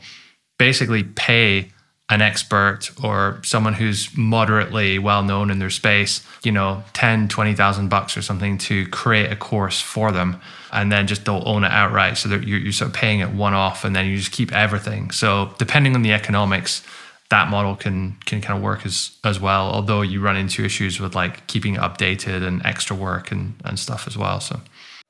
basically 0.59 1.05
pay 1.05 1.71
an 2.11 2.21
expert 2.21 2.91
or 3.05 3.41
someone 3.45 3.73
who's 3.73 4.15
moderately 4.17 4.99
well 4.99 5.23
known 5.23 5.49
in 5.49 5.61
their 5.61 5.71
space, 5.71 6.27
you 6.43 6.51
know, 6.51 6.83
10, 6.93 7.29
20,000 7.29 7.89
bucks 7.89 8.17
or 8.17 8.23
something 8.23 8.59
to 8.59 8.87
create 8.89 9.31
a 9.31 9.37
course 9.37 9.81
for 9.81 10.11
them. 10.11 10.41
And 10.73 10.91
then 10.91 11.07
just 11.07 11.25
they'll 11.25 11.43
own 11.47 11.63
it 11.63 11.71
outright. 11.71 12.19
So 12.19 12.29
that 12.29 12.47
you're, 12.47 12.59
you're 12.59 12.73
sort 12.73 12.91
of 12.91 12.97
paying 12.97 13.21
it 13.21 13.31
one 13.31 13.55
off 13.55 13.85
and 13.85 13.95
then 13.95 14.07
you 14.07 14.17
just 14.19 14.33
keep 14.33 14.53
everything. 14.53 15.13
So 15.13 15.55
depending 15.59 15.95
on 15.95 16.03
the 16.03 16.13
economics, 16.13 16.83
that 17.31 17.49
model 17.49 17.77
can 17.77 18.17
can 18.27 18.41
kind 18.41 18.59
of 18.59 18.63
work 18.63 18.85
as 18.85 19.17
as 19.23 19.39
well. 19.39 19.71
Although 19.71 20.03
you 20.03 20.21
run 20.21 20.37
into 20.37 20.65
issues 20.65 20.99
with 20.99 21.15
like 21.15 21.47
keeping 21.47 21.77
it 21.77 21.81
updated 21.81 22.43
and 22.43 22.61
extra 22.67 22.97
work 22.97 23.31
and, 23.31 23.55
and 23.65 23.79
stuff 23.79 24.09
as 24.09 24.19
well. 24.19 24.41
So 24.41 24.61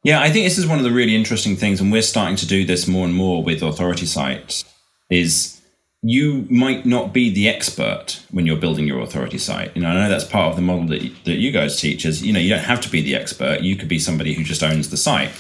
Yeah, 0.04 0.20
I 0.20 0.30
think 0.30 0.44
this 0.44 0.58
is 0.58 0.66
one 0.66 0.76
of 0.76 0.84
the 0.84 0.92
really 0.92 1.16
interesting 1.16 1.56
things, 1.56 1.80
and 1.80 1.90
we're 1.90 2.02
starting 2.02 2.36
to 2.36 2.46
do 2.46 2.66
this 2.66 2.86
more 2.86 3.06
and 3.06 3.14
more 3.14 3.42
with 3.42 3.62
authority 3.62 4.06
sites. 4.06 4.66
Is 5.08 5.59
you 6.02 6.46
might 6.48 6.86
not 6.86 7.12
be 7.12 7.28
the 7.30 7.48
expert 7.48 8.22
when 8.30 8.46
you're 8.46 8.56
building 8.56 8.86
your 8.86 9.00
authority 9.00 9.36
site. 9.36 9.74
You 9.76 9.82
know, 9.82 9.88
I 9.88 9.94
know 9.94 10.08
that's 10.08 10.24
part 10.24 10.50
of 10.50 10.56
the 10.56 10.62
model 10.62 10.86
that 10.88 11.02
that 11.24 11.36
you 11.36 11.52
guys 11.52 11.80
teach. 11.80 12.04
Is 12.04 12.22
you 12.22 12.32
know, 12.32 12.40
you 12.40 12.50
don't 12.50 12.64
have 12.64 12.80
to 12.82 12.90
be 12.90 13.02
the 13.02 13.14
expert. 13.14 13.60
You 13.60 13.76
could 13.76 13.88
be 13.88 13.98
somebody 13.98 14.32
who 14.32 14.42
just 14.42 14.62
owns 14.62 14.90
the 14.90 14.96
site. 14.96 15.30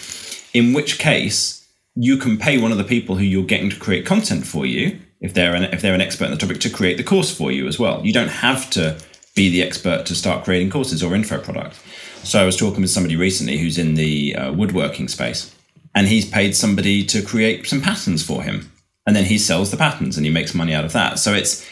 In 0.52 0.72
which 0.72 0.98
case, 0.98 1.66
you 1.94 2.16
can 2.16 2.36
pay 2.36 2.58
one 2.58 2.72
of 2.72 2.78
the 2.78 2.84
people 2.84 3.16
who 3.16 3.24
you're 3.24 3.44
getting 3.44 3.70
to 3.70 3.78
create 3.78 4.04
content 4.04 4.46
for 4.46 4.66
you, 4.66 4.98
if 5.20 5.32
they're 5.32 5.54
an, 5.54 5.64
if 5.64 5.80
they're 5.80 5.94
an 5.94 6.00
expert 6.00 6.26
in 6.26 6.32
the 6.32 6.36
topic, 6.36 6.60
to 6.60 6.70
create 6.70 6.96
the 6.96 7.04
course 7.04 7.34
for 7.34 7.50
you 7.50 7.66
as 7.66 7.78
well. 7.78 8.04
You 8.04 8.12
don't 8.12 8.28
have 8.28 8.68
to 8.70 8.98
be 9.34 9.48
the 9.48 9.62
expert 9.62 10.06
to 10.06 10.14
start 10.14 10.44
creating 10.44 10.70
courses 10.70 11.02
or 11.02 11.14
info 11.14 11.38
products. 11.38 11.80
So 12.22 12.42
I 12.42 12.44
was 12.44 12.56
talking 12.56 12.82
with 12.82 12.90
somebody 12.90 13.16
recently 13.16 13.56
who's 13.56 13.78
in 13.78 13.94
the 13.94 14.36
uh, 14.36 14.52
woodworking 14.52 15.08
space, 15.08 15.54
and 15.94 16.06
he's 16.06 16.28
paid 16.28 16.54
somebody 16.54 17.04
to 17.06 17.22
create 17.22 17.66
some 17.66 17.80
patterns 17.80 18.22
for 18.22 18.42
him, 18.42 18.69
and 19.06 19.16
then 19.16 19.24
he 19.24 19.38
sells 19.38 19.70
the 19.70 19.76
patterns 19.76 20.16
and 20.16 20.26
he 20.26 20.32
makes 20.32 20.54
money 20.54 20.74
out 20.74 20.84
of 20.84 20.92
that. 20.92 21.18
So 21.18 21.32
it's 21.32 21.66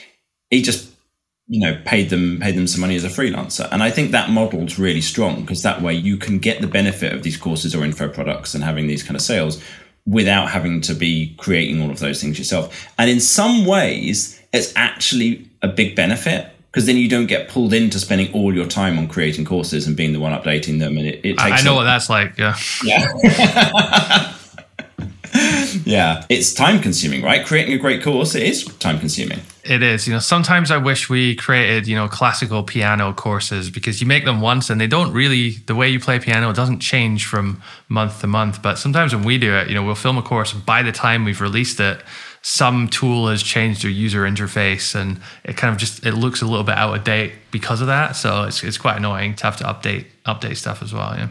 he 0.51 0.62
just 0.62 0.91
you 1.49 1.61
know 1.61 1.81
paid 1.85 2.11
them 2.11 2.39
paid 2.41 2.55
them 2.55 2.66
some 2.66 2.81
money 2.81 2.95
as 2.95 3.05
a 3.05 3.09
freelancer 3.09 3.66
and 3.72 3.83
i 3.83 3.91
think 3.91 4.11
that 4.11 4.29
model's 4.29 4.79
really 4.79 5.01
strong 5.01 5.41
because 5.41 5.62
that 5.62 5.81
way 5.81 5.95
you 5.95 6.16
can 6.16 6.39
get 6.39 6.61
the 6.61 6.66
benefit 6.66 7.12
of 7.12 7.22
these 7.22 7.39
courses 7.39 7.74
or 7.74 7.83
info 7.85 8.07
products 8.07 8.55
and 8.55 8.62
having 8.62 8.87
these 8.87 9.03
kind 9.03 9.16
of 9.16 9.22
sales 9.22 9.62
without 10.07 10.51
having 10.51 10.81
to 10.81 10.95
be 10.95 11.35
creating 11.39 11.83
all 11.83 11.91
of 11.91 11.99
those 12.01 12.20
things 12.20 12.39
yourself 12.39 12.87
and 12.99 13.11
in 13.11 13.18
some 13.18 13.64
ways 13.64 14.41
it's 14.53 14.74
actually 14.76 15.49
a 15.62 15.68
big 15.68 15.97
benefit 15.97 16.53
because 16.70 16.85
then 16.85 16.97
you 16.97 17.09
don't 17.09 17.26
get 17.26 17.49
pulled 17.49 17.72
into 17.72 17.99
spending 17.99 18.33
all 18.35 18.55
your 18.55 18.66
time 18.66 18.99
on 18.99 19.09
creating 19.09 19.45
courses 19.45 19.87
and 19.87 19.97
being 19.97 20.12
the 20.12 20.20
one 20.20 20.33
updating 20.33 20.79
them 20.79 20.99
and 20.99 21.07
it, 21.07 21.24
it 21.24 21.39
takes 21.39 21.62
I 21.62 21.64
know 21.64 21.72
a, 21.72 21.76
what 21.76 21.85
that's 21.85 22.11
like. 22.11 22.37
Yeah. 22.37 22.57
yeah 22.85 24.35
yeah 25.89 26.24
it's 26.28 26.53
time 26.53 26.80
consuming 26.80 27.22
right 27.22 27.47
creating 27.47 27.74
a 27.74 27.78
great 27.78 28.03
course 28.03 28.34
it 28.34 28.43
is 28.43 28.64
time 28.78 28.99
consuming 28.99 29.41
It 29.68 29.82
is. 29.82 30.07
You 30.07 30.14
know, 30.14 30.18
sometimes 30.18 30.70
I 30.70 30.78
wish 30.78 31.11
we 31.11 31.36
created, 31.36 31.86
you 31.86 31.95
know, 31.95 32.09
classical 32.09 32.62
piano 32.62 33.12
courses 33.12 33.68
because 33.68 34.01
you 34.01 34.07
make 34.07 34.24
them 34.24 34.41
once 34.41 34.70
and 34.70 34.80
they 34.80 34.86
don't 34.86 35.12
really, 35.12 35.51
the 35.66 35.74
way 35.74 35.91
you 35.91 36.01
play 36.01 36.18
piano 36.18 36.55
doesn't 36.55 36.80
change 36.80 37.26
from 37.26 37.62
month 37.89 38.20
to 38.22 38.26
month. 38.26 38.62
But 38.62 38.78
sometimes 38.78 39.14
when 39.14 39.24
we 39.24 39.36
do 39.36 39.53
it, 39.55 39.68
you 39.68 39.74
know, 39.74 39.82
we'll 39.82 39.95
film 39.95 40.16
a 40.16 40.22
course 40.22 40.55
and 40.55 40.64
by 40.64 40.82
the 40.82 40.93
time 40.93 41.26
we've 41.26 41.43
released 41.43 41.80
it, 41.80 42.01
some 42.41 42.89
tool 42.89 43.28
has 43.28 43.43
changed 43.43 43.82
their 43.82 43.91
user 43.91 44.22
interface 44.22 44.95
and 44.95 45.20
it 45.45 45.59
kind 45.59 45.70
of 45.70 45.78
just, 45.78 46.07
it 46.07 46.14
looks 46.14 46.41
a 46.41 46.47
little 46.47 46.64
bit 46.64 46.76
out 46.76 46.97
of 46.97 47.05
date 47.05 47.32
because 47.51 47.82
of 47.82 47.89
that. 47.89 48.16
So 48.16 48.45
it's, 48.45 48.64
it's 48.64 48.78
quite 48.78 48.97
annoying 48.97 49.34
to 49.34 49.45
have 49.45 49.59
to 49.59 49.64
update, 49.64 50.07
update 50.24 50.57
stuff 50.57 50.82
as 50.82 50.95
well. 50.95 51.14
Yeah. 51.14 51.28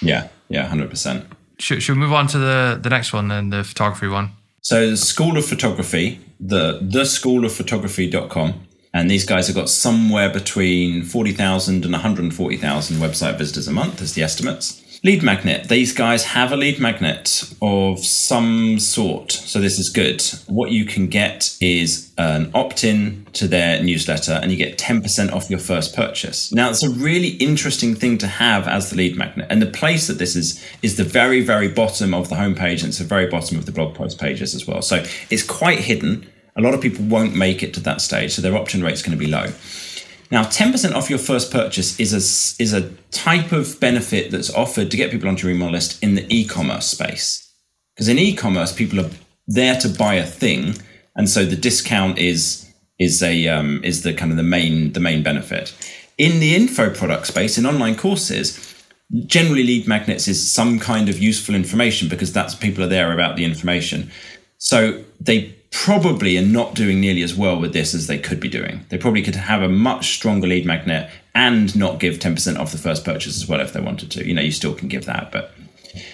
yeah 0.00 0.28
yeah 0.48 0.70
100% 0.70 1.26
Should, 1.60 1.82
should 1.82 1.94
we 1.94 2.00
move 2.00 2.12
on 2.12 2.26
to 2.28 2.38
the, 2.38 2.78
the 2.82 2.90
next 2.90 3.12
one 3.12 3.28
then, 3.28 3.50
the 3.50 3.64
photography 3.64 4.08
one? 4.08 4.30
So 4.62 4.90
the 4.90 4.96
School 4.96 5.36
of 5.36 5.44
Photography, 5.46 6.20
the 6.38 6.78
the 6.82 7.02
schoolofphotography.com, 7.02 8.66
and 8.92 9.10
these 9.10 9.24
guys 9.24 9.46
have 9.46 9.56
got 9.56 9.68
somewhere 9.68 10.30
between 10.30 11.04
40,000 11.04 11.84
and 11.84 11.92
140,000 11.92 12.96
website 12.96 13.38
visitors 13.38 13.68
a 13.68 13.72
month 13.72 14.02
as 14.02 14.14
the 14.14 14.22
estimates. 14.22 14.82
Lead 15.02 15.22
magnet. 15.22 15.70
These 15.70 15.94
guys 15.94 16.24
have 16.24 16.52
a 16.52 16.58
lead 16.58 16.78
magnet 16.78 17.54
of 17.62 18.00
some 18.00 18.78
sort. 18.78 19.32
So 19.32 19.58
this 19.58 19.78
is 19.78 19.88
good. 19.88 20.22
What 20.46 20.72
you 20.72 20.84
can 20.84 21.06
get 21.06 21.56
is 21.58 22.12
an 22.18 22.50
opt-in 22.52 23.26
to 23.32 23.48
their 23.48 23.82
newsletter 23.82 24.32
and 24.32 24.50
you 24.50 24.58
get 24.58 24.76
10% 24.76 25.32
off 25.32 25.48
your 25.48 25.58
first 25.58 25.96
purchase. 25.96 26.52
Now 26.52 26.68
it's 26.68 26.82
a 26.82 26.90
really 26.90 27.28
interesting 27.28 27.94
thing 27.94 28.18
to 28.18 28.26
have 28.26 28.68
as 28.68 28.90
the 28.90 28.96
lead 28.96 29.16
magnet. 29.16 29.46
And 29.48 29.62
the 29.62 29.66
place 29.66 30.06
that 30.06 30.18
this 30.18 30.36
is 30.36 30.62
is 30.82 30.98
the 30.98 31.04
very, 31.04 31.40
very 31.40 31.68
bottom 31.68 32.12
of 32.12 32.28
the 32.28 32.34
homepage 32.34 32.80
and 32.80 32.88
it's 32.88 32.98
the 32.98 33.04
very 33.04 33.26
bottom 33.26 33.56
of 33.56 33.64
the 33.64 33.72
blog 33.72 33.94
post 33.94 34.20
pages 34.20 34.54
as 34.54 34.66
well. 34.66 34.82
So 34.82 35.02
it's 35.30 35.42
quite 35.42 35.78
hidden. 35.78 36.30
A 36.56 36.60
lot 36.60 36.74
of 36.74 36.82
people 36.82 37.06
won't 37.06 37.34
make 37.34 37.62
it 37.62 37.72
to 37.74 37.80
that 37.80 38.02
stage, 38.02 38.32
so 38.32 38.42
their 38.42 38.54
opt-in 38.54 38.82
rate 38.82 38.92
is 38.92 39.02
going 39.02 39.16
to 39.16 39.24
be 39.24 39.30
low. 39.30 39.46
Now, 40.30 40.44
10% 40.44 40.94
off 40.94 41.10
your 41.10 41.18
first 41.18 41.50
purchase 41.50 41.98
is 41.98 42.12
a, 42.12 42.62
is 42.62 42.72
a 42.72 42.90
type 43.10 43.50
of 43.50 43.80
benefit 43.80 44.30
that's 44.30 44.52
offered 44.54 44.90
to 44.90 44.96
get 44.96 45.10
people 45.10 45.28
onto 45.28 45.48
your 45.48 45.56
email 45.56 45.70
list 45.70 46.00
in 46.02 46.14
the 46.14 46.24
e 46.28 46.46
commerce 46.46 46.86
space. 46.86 47.52
Because 47.94 48.08
in 48.08 48.18
e 48.18 48.34
commerce, 48.34 48.72
people 48.72 49.00
are 49.00 49.10
there 49.48 49.78
to 49.80 49.88
buy 49.88 50.14
a 50.14 50.26
thing. 50.26 50.76
And 51.16 51.28
so 51.28 51.44
the 51.44 51.56
discount 51.56 52.18
is, 52.18 52.72
is, 53.00 53.22
a, 53.22 53.48
um, 53.48 53.82
is 53.82 54.02
the 54.04 54.14
kind 54.14 54.30
of 54.30 54.36
the 54.36 54.44
main, 54.44 54.92
the 54.92 55.00
main 55.00 55.24
benefit. 55.24 55.74
In 56.16 56.38
the 56.38 56.54
info 56.54 56.90
product 56.90 57.26
space, 57.26 57.58
in 57.58 57.66
online 57.66 57.96
courses, 57.96 58.70
generally 59.26 59.64
lead 59.64 59.88
magnets 59.88 60.28
is 60.28 60.50
some 60.50 60.78
kind 60.78 61.08
of 61.08 61.18
useful 61.18 61.54
information 61.56 62.08
because 62.08 62.32
that's 62.32 62.54
people 62.54 62.84
are 62.84 62.88
there 62.88 63.12
about 63.12 63.36
the 63.36 63.44
information. 63.44 64.10
So 64.58 65.02
they 65.18 65.56
probably 65.70 66.36
are 66.36 66.46
not 66.46 66.74
doing 66.74 67.00
nearly 67.00 67.22
as 67.22 67.34
well 67.34 67.58
with 67.60 67.72
this 67.72 67.94
as 67.94 68.06
they 68.06 68.18
could 68.18 68.40
be 68.40 68.48
doing. 68.48 68.84
They 68.88 68.98
probably 68.98 69.22
could 69.22 69.36
have 69.36 69.62
a 69.62 69.68
much 69.68 70.14
stronger 70.14 70.46
lead 70.46 70.66
magnet 70.66 71.10
and 71.34 71.74
not 71.76 72.00
give 72.00 72.18
10% 72.18 72.58
off 72.58 72.72
the 72.72 72.78
first 72.78 73.04
purchase 73.04 73.36
as 73.36 73.48
well 73.48 73.60
if 73.60 73.72
they 73.72 73.80
wanted 73.80 74.10
to. 74.12 74.26
You 74.26 74.34
know, 74.34 74.42
you 74.42 74.52
still 74.52 74.74
can 74.74 74.88
give 74.88 75.04
that, 75.04 75.30
but 75.30 75.52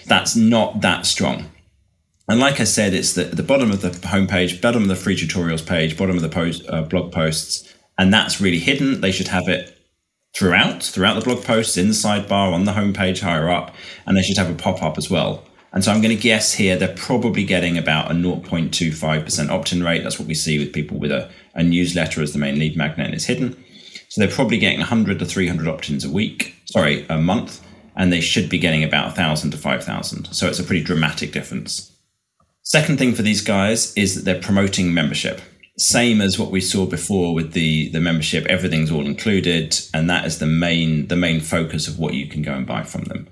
that's 0.07 0.36
not 0.36 0.82
that 0.82 1.07
strong. 1.07 1.50
And 2.28 2.40
like 2.40 2.61
I 2.61 2.64
said, 2.64 2.92
it's 2.92 3.14
the, 3.14 3.24
the 3.24 3.42
bottom 3.42 3.70
of 3.70 3.82
the 3.82 3.90
homepage, 3.90 4.61
bottom 4.61 4.82
of 4.82 4.88
the 4.88 4.96
free 4.96 5.16
tutorials 5.16 5.66
page, 5.66 5.96
bottom 5.96 6.16
of 6.16 6.22
the 6.22 6.28
post, 6.28 6.64
uh, 6.68 6.82
blog 6.82 7.12
posts, 7.12 7.72
and 7.98 8.12
that's 8.12 8.40
really 8.40 8.59
hidden. 8.59 9.00
They 9.00 9.12
should 9.12 9.28
have 9.28 9.48
it 9.48 9.78
throughout, 10.34 10.82
throughout 10.82 11.14
the 11.14 11.24
blog 11.24 11.44
posts, 11.44 11.76
in 11.76 11.88
the 11.88 11.94
sidebar, 11.94 12.52
on 12.52 12.64
the 12.64 12.72
homepage, 12.72 13.20
higher 13.20 13.48
up, 13.48 13.74
and 14.07 14.16
they 14.16 14.22
should 14.22 14.36
have 14.36 14.50
a 14.50 14.54
pop 14.54 14.82
up 14.82 14.98
as 14.98 15.09
well. 15.09 15.45
And 15.77 15.85
so 15.85 15.93
I'm 15.93 16.01
going 16.01 16.16
to 16.16 16.22
guess 16.22 16.55
here 16.55 16.74
they're 16.74 16.97
probably 16.97 17.45
getting 17.45 17.77
about 17.77 18.11
a 18.11 18.14
0.25% 18.14 19.51
opt 19.51 19.74
in 19.74 19.83
rate. 19.83 20.03
That's 20.03 20.18
what 20.18 20.27
we 20.27 20.33
see 20.33 20.59
with 20.59 20.72
people 20.72 20.99
with 20.99 21.12
a, 21.12 21.31
a 21.55 21.62
newsletter 21.62 22.22
as 22.22 22.33
the 22.33 22.39
main 22.39 22.59
lead 22.59 22.79
magnet 22.79 23.05
and 23.05 23.14
it's 23.14 23.27
hidden. 23.27 23.62
So 24.09 24.22
they're 24.22 24.35
probably 24.35 24.57
getting 24.57 24.79
100 24.79 25.18
to 25.18 25.27
300 25.27 25.68
opt 25.68 25.91
ins 25.91 26.03
a 26.03 26.11
week, 26.11 26.55
sorry, 26.64 27.05
a 27.11 27.18
month, 27.18 27.62
and 27.95 28.11
they 28.11 28.22
should 28.22 28.49
be 28.49 28.59
getting 28.59 28.85
about 28.85 29.09
1,000 29.09 29.51
to 29.51 29.59
5,000. 29.59 30.33
So 30.33 30.49
it's 30.49 30.59
a 30.59 30.64
pretty 30.64 30.83
dramatic 30.83 31.33
difference. 31.33 31.93
Second 32.62 32.99
thing 32.99 33.14
for 33.14 33.20
these 33.20 33.43
guys 33.43 33.93
is 33.99 34.14
that 34.14 34.24
they're 34.24 34.41
promoting 34.41 34.95
membership. 34.95 35.43
Same 35.77 36.22
as 36.22 36.39
what 36.39 36.51
we 36.51 36.62
saw 36.62 36.87
before 36.87 37.35
with 37.35 37.53
the, 37.53 37.91
the 37.91 38.01
membership, 38.01 38.47
everything's 38.47 38.91
all 38.91 39.05
included, 39.05 39.79
and 39.93 40.09
that 40.09 40.24
is 40.24 40.39
the 40.39 40.47
main 40.47 41.09
the 41.09 41.16
main 41.16 41.43
focus 41.43 41.87
of 41.87 41.99
what 41.99 42.14
you 42.14 42.29
can 42.29 42.41
go 42.41 42.55
and 42.55 42.66
buy 42.66 42.83
from 42.83 43.05
them 43.05 43.29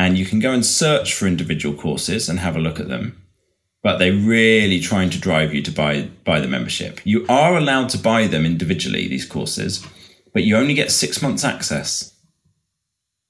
and 0.00 0.18
you 0.18 0.24
can 0.24 0.40
go 0.40 0.52
and 0.52 0.64
search 0.64 1.14
for 1.14 1.26
individual 1.26 1.74
courses 1.76 2.28
and 2.28 2.38
have 2.38 2.56
a 2.56 2.64
look 2.66 2.80
at 2.80 2.88
them. 2.88 3.06
But 3.82 3.98
they're 3.98 4.12
really 4.12 4.80
trying 4.80 5.10
to 5.10 5.20
drive 5.28 5.54
you 5.54 5.62
to 5.62 5.72
buy 5.82 5.94
buy 6.24 6.40
the 6.40 6.54
membership. 6.56 7.00
You 7.04 7.24
are 7.28 7.56
allowed 7.56 7.88
to 7.90 7.98
buy 8.10 8.26
them 8.26 8.44
individually 8.44 9.08
these 9.08 9.26
courses 9.36 9.86
but 10.32 10.44
you 10.44 10.56
only 10.56 10.74
get 10.74 10.90
six 10.90 11.22
months 11.22 11.44
access 11.44 12.14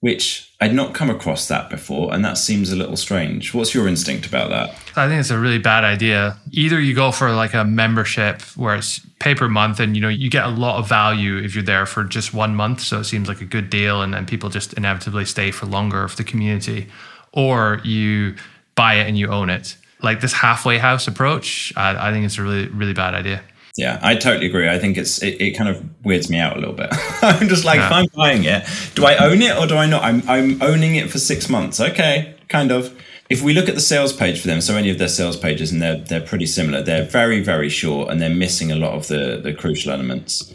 which 0.00 0.52
i'd 0.60 0.74
not 0.74 0.94
come 0.94 1.10
across 1.10 1.48
that 1.48 1.70
before 1.70 2.12
and 2.12 2.24
that 2.24 2.38
seems 2.38 2.72
a 2.72 2.76
little 2.76 2.96
strange 2.96 3.54
what's 3.54 3.74
your 3.74 3.86
instinct 3.86 4.26
about 4.26 4.50
that 4.50 4.74
I 4.96 5.08
think 5.08 5.20
it's 5.20 5.30
a 5.30 5.38
really 5.38 5.58
bad 5.58 5.84
idea. 5.84 6.36
Either 6.50 6.80
you 6.80 6.94
go 6.94 7.12
for 7.12 7.32
like 7.32 7.54
a 7.54 7.64
membership 7.64 8.42
where 8.56 8.74
it's 8.74 9.00
pay 9.18 9.34
per 9.34 9.48
month 9.48 9.78
and 9.78 9.94
you 9.94 10.02
know 10.02 10.08
you 10.08 10.28
get 10.28 10.44
a 10.44 10.48
lot 10.48 10.78
of 10.78 10.88
value 10.88 11.38
if 11.38 11.54
you're 11.54 11.64
there 11.64 11.86
for 11.86 12.04
just 12.04 12.34
one 12.34 12.54
month. 12.54 12.80
So 12.80 13.00
it 13.00 13.04
seems 13.04 13.28
like 13.28 13.40
a 13.40 13.44
good 13.44 13.70
deal 13.70 14.02
and, 14.02 14.20
people 14.28 14.50
just 14.50 14.74
inevitably 14.74 15.24
stay 15.24 15.50
for 15.50 15.66
longer 15.66 16.04
of 16.04 16.16
the 16.16 16.24
community. 16.24 16.88
Or 17.32 17.80
you 17.84 18.36
buy 18.74 18.94
it 18.94 19.08
and 19.08 19.18
you 19.18 19.28
own 19.28 19.48
it. 19.48 19.76
Like 20.02 20.20
this 20.20 20.32
halfway 20.32 20.78
house 20.78 21.08
approach, 21.08 21.72
I, 21.76 22.08
I 22.08 22.12
think 22.12 22.24
it's 22.26 22.38
a 22.38 22.42
really, 22.42 22.68
really 22.68 22.94
bad 22.94 23.14
idea. 23.14 23.42
Yeah 23.80 23.98
i 24.02 24.14
totally 24.14 24.46
agree 24.46 24.68
i 24.68 24.78
think 24.78 24.96
it's 24.96 25.22
it, 25.22 25.40
it 25.40 25.50
kind 25.58 25.68
of 25.68 25.76
weirds 26.04 26.28
me 26.30 26.38
out 26.38 26.56
a 26.56 26.60
little 26.60 26.74
bit 26.74 26.88
i'm 27.22 27.48
just 27.48 27.64
like 27.64 27.80
if 27.80 27.90
i'm 27.98 28.06
buying 28.14 28.44
it 28.44 28.60
do 28.94 29.04
i 29.04 29.16
own 29.16 29.40
it 29.42 29.56
or 29.58 29.66
do 29.66 29.76
i 29.76 29.86
not 29.86 30.02
I'm, 30.02 30.20
I'm 30.28 30.62
owning 30.62 30.94
it 30.96 31.10
for 31.10 31.18
six 31.18 31.48
months 31.48 31.80
okay 31.80 32.34
kind 32.48 32.70
of 32.70 32.82
if 33.28 33.42
we 33.42 33.52
look 33.54 33.68
at 33.68 33.74
the 33.76 33.80
sales 33.80 34.12
page 34.12 34.40
for 34.40 34.48
them 34.48 34.60
so 34.60 34.76
any 34.76 34.90
of 34.90 34.98
their 34.98 35.08
sales 35.20 35.36
pages 35.36 35.72
and 35.72 35.80
they're 35.82 35.98
they're 35.98 36.20
pretty 36.32 36.46
similar 36.46 36.82
they're 36.82 37.04
very 37.20 37.40
very 37.52 37.68
short 37.68 38.10
and 38.10 38.20
they're 38.20 38.28
missing 38.46 38.70
a 38.72 38.76
lot 38.76 38.92
of 38.94 39.08
the 39.08 39.40
the 39.42 39.54
crucial 39.54 39.92
elements 39.92 40.54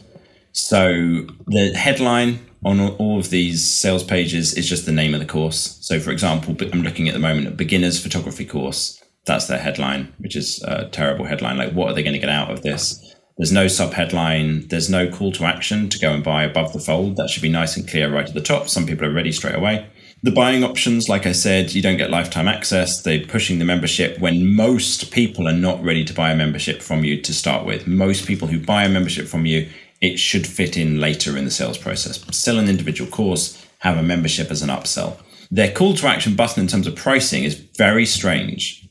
so 0.51 1.26
the 1.47 1.73
headline 1.76 2.39
on 2.63 2.80
all- 2.80 2.95
all 2.97 3.19
of 3.19 3.30
these 3.30 3.63
sales 3.69 4.03
pages 4.03 4.53
is 4.53 4.67
just 4.67 4.86
the 4.86 4.91
name 4.91 5.13
of 5.13 5.19
the 5.19 5.26
course. 5.26 5.78
So, 5.82 5.99
for 5.99 6.11
example, 6.11 6.55
I'm 6.73 6.82
looking 6.82 7.07
at 7.07 7.13
the 7.13 7.19
moment 7.19 7.47
at 7.47 7.57
beginners 7.57 8.01
photography 8.01 8.45
course. 8.45 9.01
That's 9.26 9.47
their 9.47 9.59
headline, 9.59 10.13
which 10.17 10.36
is 10.36 10.63
a 10.63 10.88
terrible 10.89 11.26
headline. 11.26 11.57
Like, 11.57 11.73
what 11.73 11.89
are 11.89 11.93
they 11.93 12.03
going 12.03 12.13
to 12.13 12.19
get 12.19 12.30
out 12.30 12.51
of 12.51 12.61
this? 12.61 13.14
There's 13.38 13.52
no 13.52 13.68
sub 13.68 13.94
headline. 13.94 14.68
There's 14.70 14.90
no 14.90 15.10
call 15.10 15.34
to 15.34 15.44
action 15.44 15.90
to 15.90 16.00
go 16.00 16.14
and 16.14 16.24
buy 16.24 16.44
above 16.44 16.72
the 16.72 16.80
fold. 16.80 17.18
That 17.18 17.30
should 17.30 17.42
be 17.42 17.50
nice 17.50 17.76
and 17.76 17.88
clear 17.88 18.12
right 18.12 18.28
at 18.28 18.34
the 18.34 18.42
top. 18.42 18.70
Some 18.70 18.86
people 18.86 19.06
are 19.06 19.14
ready 19.14 19.32
straight 19.34 19.56
away. 19.56 19.88
The 20.24 20.32
buying 20.32 20.64
options, 20.64 21.10
like 21.10 21.26
I 21.26 21.34
said, 21.34 21.76
you 21.76 21.82
don't 21.82 21.98
get 21.98 22.10
lifetime 22.10 22.48
access. 22.48 23.02
They're 23.02 23.26
pushing 23.26 23.60
the 23.60 23.66
membership 23.66 24.20
when 24.20 24.56
most 24.56 25.12
people 25.12 25.48
are 25.48 25.54
not 25.54 25.84
ready 25.84 26.06
to 26.06 26.14
buy 26.14 26.32
a 26.32 26.36
membership 26.36 26.82
from 26.82 27.04
you 27.04 27.22
to 27.22 27.34
start 27.34 27.66
with. 27.66 27.86
Most 27.86 28.26
people 28.26 28.48
who 28.48 28.60
buy 28.60 28.86
a 28.86 28.90
membership 28.90 29.28
from 29.28 29.46
you, 29.46 29.70
it 30.02 30.18
should 30.18 30.48
fit 30.48 30.78
in 30.78 31.02
later 31.02 31.38
in 31.38 31.44
the 31.44 31.52
sales 31.52 31.78
process. 31.78 32.24
Sell 32.36 32.58
an 32.58 32.70
individual 32.70 33.12
course, 33.12 33.68
have 33.80 33.98
a 33.98 34.04
membership 34.04 34.50
as 34.50 34.62
an 34.62 34.70
upsell. 34.70 35.20
Their 35.52 35.72
call 35.72 35.94
to 35.96 36.08
action 36.08 36.36
button 36.36 36.64
in 36.64 36.68
terms 36.68 36.88
of 36.88 36.96
pricing 36.96 37.44
is 37.44 37.56
very 37.78 38.06
strange. 38.06 38.88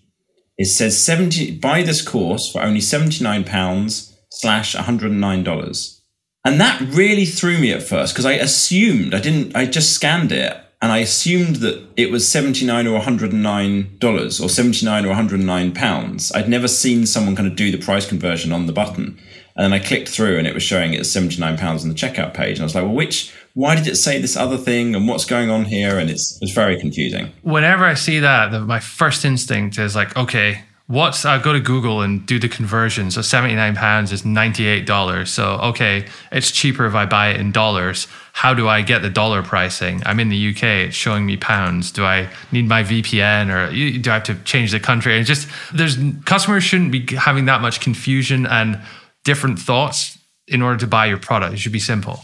It 0.57 0.67
says 0.67 1.03
70 1.03 1.59
buy 1.59 1.83
this 1.83 2.07
course 2.07 2.53
for 2.53 2.63
only 2.63 2.81
79 2.81 3.43
pounds 3.45 4.14
slash 4.35 4.75
109 4.75 5.45
dollars. 5.45 6.03
And 6.45 6.61
that 6.61 6.81
really 6.81 7.25
threw 7.25 7.59
me 7.59 7.73
at 7.73 7.83
first 7.83 8.13
because 8.13 8.27
I 8.27 8.33
assumed 8.33 9.15
I 9.15 9.21
didn't 9.21 9.57
I 9.57 9.67
just 9.67 9.93
scanned 9.93 10.33
it 10.33 10.57
and 10.83 10.93
I 10.93 10.99
assumed 10.99 11.57
that 11.57 11.83
it 11.97 12.11
was 12.11 12.29
79 12.29 12.87
or 12.87 12.93
109 12.93 13.97
dollars 13.99 14.41
or 14.41 14.51
79 14.51 15.05
or 15.07 15.09
109 15.09 15.73
pounds. 15.73 16.31
I'd 16.33 16.49
never 16.49 16.69
seen 16.69 17.07
someone 17.07 17.35
kind 17.35 17.49
of 17.49 17.57
do 17.57 17.71
the 17.71 17.79
price 17.79 18.07
conversion 18.07 18.53
on 18.53 18.67
the 18.67 18.73
button. 18.73 19.19
And 19.57 19.65
then 19.65 19.73
I 19.73 19.79
clicked 19.79 20.09
through 20.09 20.37
and 20.37 20.47
it 20.47 20.53
was 20.53 20.63
showing 20.63 20.93
it 20.93 21.01
as 21.01 21.11
79 21.11 21.57
pounds 21.57 21.85
on 21.85 21.89
the 21.89 21.95
checkout 21.95 22.35
page. 22.35 22.59
And 22.59 22.61
I 22.61 22.65
was 22.65 22.75
like, 22.75 22.85
well, 22.85 22.93
which 22.93 23.33
why 23.55 23.77
did 23.77 23.87
it 23.87 23.97
say 23.97 24.21
this 24.21 24.37
other 24.37 24.59
thing 24.59 24.95
and 24.95 25.09
what's 25.09 25.25
going 25.25 25.49
on 25.49 25.65
here? 25.65 25.99
And 25.99 26.11
it's, 26.11 26.37
it 26.37 26.41
was 26.43 26.51
very 26.51 26.79
confusing. 26.79 27.33
Whenever 27.43 27.85
I 27.85 27.95
see 27.95 28.19
that, 28.19 28.51
the, 28.51 28.61
my 28.61 28.81
first 28.81 29.25
instinct 29.25 29.79
is 29.79 29.95
like, 29.95 30.15
okay, 30.17 30.61
what's 30.87 31.25
I 31.25 31.39
go 31.39 31.53
to 31.53 31.61
Google 31.61 32.03
and 32.03 32.25
do 32.27 32.39
the 32.39 32.49
conversion. 32.49 33.11
So 33.11 33.23
seventy 33.23 33.55
nine 33.55 33.75
pounds 33.75 34.13
is 34.13 34.25
ninety 34.25 34.67
eight 34.67 34.87
dollars. 34.87 35.31
So 35.31 35.55
okay, 35.57 36.07
it's 36.33 36.51
cheaper 36.51 36.87
if 36.87 36.95
I 36.95 37.07
buy 37.07 37.31
it 37.31 37.41
in 37.41 37.53
dollars. 37.53 38.07
How 38.33 38.53
do 38.53 38.69
I 38.69 38.83
get 38.83 39.03
the 39.03 39.11
dollar 39.11 39.43
pricing? 39.43 40.03
I'm 40.05 40.21
in 40.21 40.29
the 40.29 40.51
UK. 40.51 40.63
It's 40.89 40.97
showing 40.97 41.25
me 41.25 41.37
pounds. 41.37 41.93
Do 41.93 42.05
I 42.05 42.29
need 42.53 42.69
my 42.69 42.83
VPN 42.83 43.51
or 43.51 43.73
do 44.01 44.11
I 44.11 44.15
have 44.15 44.25
to 44.25 44.35
change 44.45 44.73
the 44.73 44.81
country? 44.81 45.17
And 45.17 45.27
just 45.27 45.49
there's 45.73 45.97
customers 46.25 46.65
shouldn't 46.65 46.93
be 46.93 47.07
having 47.17 47.45
that 47.47 47.61
much 47.61 47.81
confusion 47.81 48.47
and 48.47 48.81
different 49.25 49.59
thoughts 49.59 50.19
in 50.47 50.63
order 50.63 50.79
to 50.79 50.87
buy 50.87 51.07
your 51.07 51.19
product. 51.19 51.55
It 51.55 51.59
should 51.59 51.73
be 51.73 51.79
simple. 51.79 52.21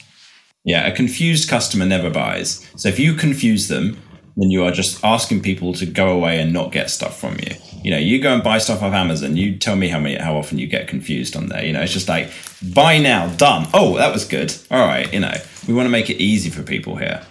Yeah, 0.64 0.86
a 0.86 0.94
confused 0.94 1.48
customer 1.48 1.86
never 1.86 2.10
buys. 2.10 2.68
So 2.76 2.88
if 2.88 2.98
you 2.98 3.14
confuse 3.14 3.68
them, 3.68 3.98
then 4.36 4.50
you 4.50 4.64
are 4.64 4.70
just 4.70 5.02
asking 5.04 5.42
people 5.42 5.72
to 5.74 5.86
go 5.86 6.10
away 6.10 6.40
and 6.40 6.52
not 6.52 6.72
get 6.72 6.90
stuff 6.90 7.18
from 7.18 7.36
you. 7.38 7.54
You 7.82 7.90
know, 7.90 7.98
you 7.98 8.20
go 8.20 8.34
and 8.34 8.42
buy 8.42 8.58
stuff 8.58 8.82
off 8.82 8.92
Amazon. 8.92 9.36
You 9.36 9.56
tell 9.56 9.76
me 9.76 9.88
how 9.88 9.98
many, 9.98 10.16
how 10.16 10.36
often 10.36 10.58
you 10.58 10.66
get 10.66 10.88
confused 10.88 11.36
on 11.36 11.48
there. 11.48 11.64
You 11.64 11.72
know, 11.72 11.80
it's 11.80 11.92
just 11.92 12.08
like 12.08 12.30
buy 12.74 12.98
now, 12.98 13.28
done. 13.36 13.66
Oh, 13.72 13.96
that 13.96 14.12
was 14.12 14.24
good. 14.24 14.54
All 14.70 14.86
right, 14.86 15.12
you 15.12 15.20
know, 15.20 15.34
we 15.66 15.74
want 15.74 15.86
to 15.86 15.90
make 15.90 16.10
it 16.10 16.20
easy 16.20 16.50
for 16.50 16.62
people 16.62 16.96
here. 16.96 17.22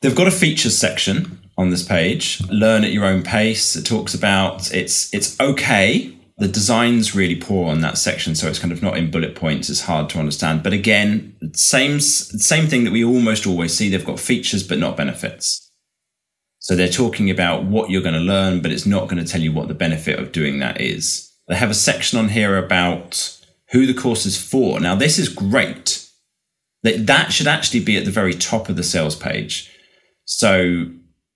They've 0.00 0.14
got 0.14 0.26
a 0.26 0.32
features 0.32 0.76
section 0.76 1.38
on 1.56 1.70
this 1.70 1.86
page. 1.86 2.42
Learn 2.50 2.84
at 2.84 2.92
your 2.92 3.04
own 3.04 3.22
pace. 3.22 3.76
It 3.76 3.84
talks 3.84 4.14
about 4.14 4.72
it's 4.72 5.12
it's 5.14 5.38
okay. 5.40 6.16
The 6.38 6.48
design's 6.48 7.14
really 7.14 7.36
poor 7.36 7.70
on 7.70 7.82
that 7.82 7.98
section, 7.98 8.34
so 8.34 8.48
it's 8.48 8.58
kind 8.58 8.72
of 8.72 8.82
not 8.82 8.96
in 8.96 9.10
bullet 9.10 9.36
points. 9.36 9.70
It's 9.70 9.82
hard 9.82 10.08
to 10.10 10.18
understand. 10.18 10.62
But 10.62 10.72
again, 10.72 11.34
same 11.52 12.00
same 12.00 12.66
thing 12.66 12.84
that 12.84 12.92
we 12.92 13.04
almost 13.04 13.46
always 13.46 13.76
see. 13.76 13.88
They've 13.88 14.04
got 14.04 14.18
features 14.18 14.66
but 14.66 14.78
not 14.78 14.96
benefits. 14.96 15.61
So 16.62 16.76
they're 16.76 16.88
talking 16.88 17.28
about 17.28 17.64
what 17.64 17.90
you're 17.90 18.02
going 18.02 18.14
to 18.14 18.20
learn, 18.20 18.62
but 18.62 18.70
it's 18.70 18.86
not 18.86 19.08
going 19.08 19.22
to 19.22 19.30
tell 19.30 19.40
you 19.40 19.52
what 19.52 19.66
the 19.66 19.74
benefit 19.74 20.18
of 20.18 20.30
doing 20.30 20.60
that 20.60 20.80
is. 20.80 21.30
They 21.48 21.56
have 21.56 21.70
a 21.70 21.74
section 21.74 22.20
on 22.20 22.28
here 22.28 22.56
about 22.56 23.38
who 23.72 23.84
the 23.84 24.00
course 24.00 24.26
is 24.26 24.40
for. 24.40 24.78
Now, 24.78 24.94
this 24.94 25.18
is 25.18 25.28
great. 25.28 26.08
That 26.84 27.06
that 27.08 27.32
should 27.32 27.48
actually 27.48 27.80
be 27.80 27.96
at 27.96 28.04
the 28.04 28.12
very 28.12 28.32
top 28.32 28.68
of 28.68 28.76
the 28.76 28.84
sales 28.84 29.16
page. 29.16 29.70
So 30.24 30.86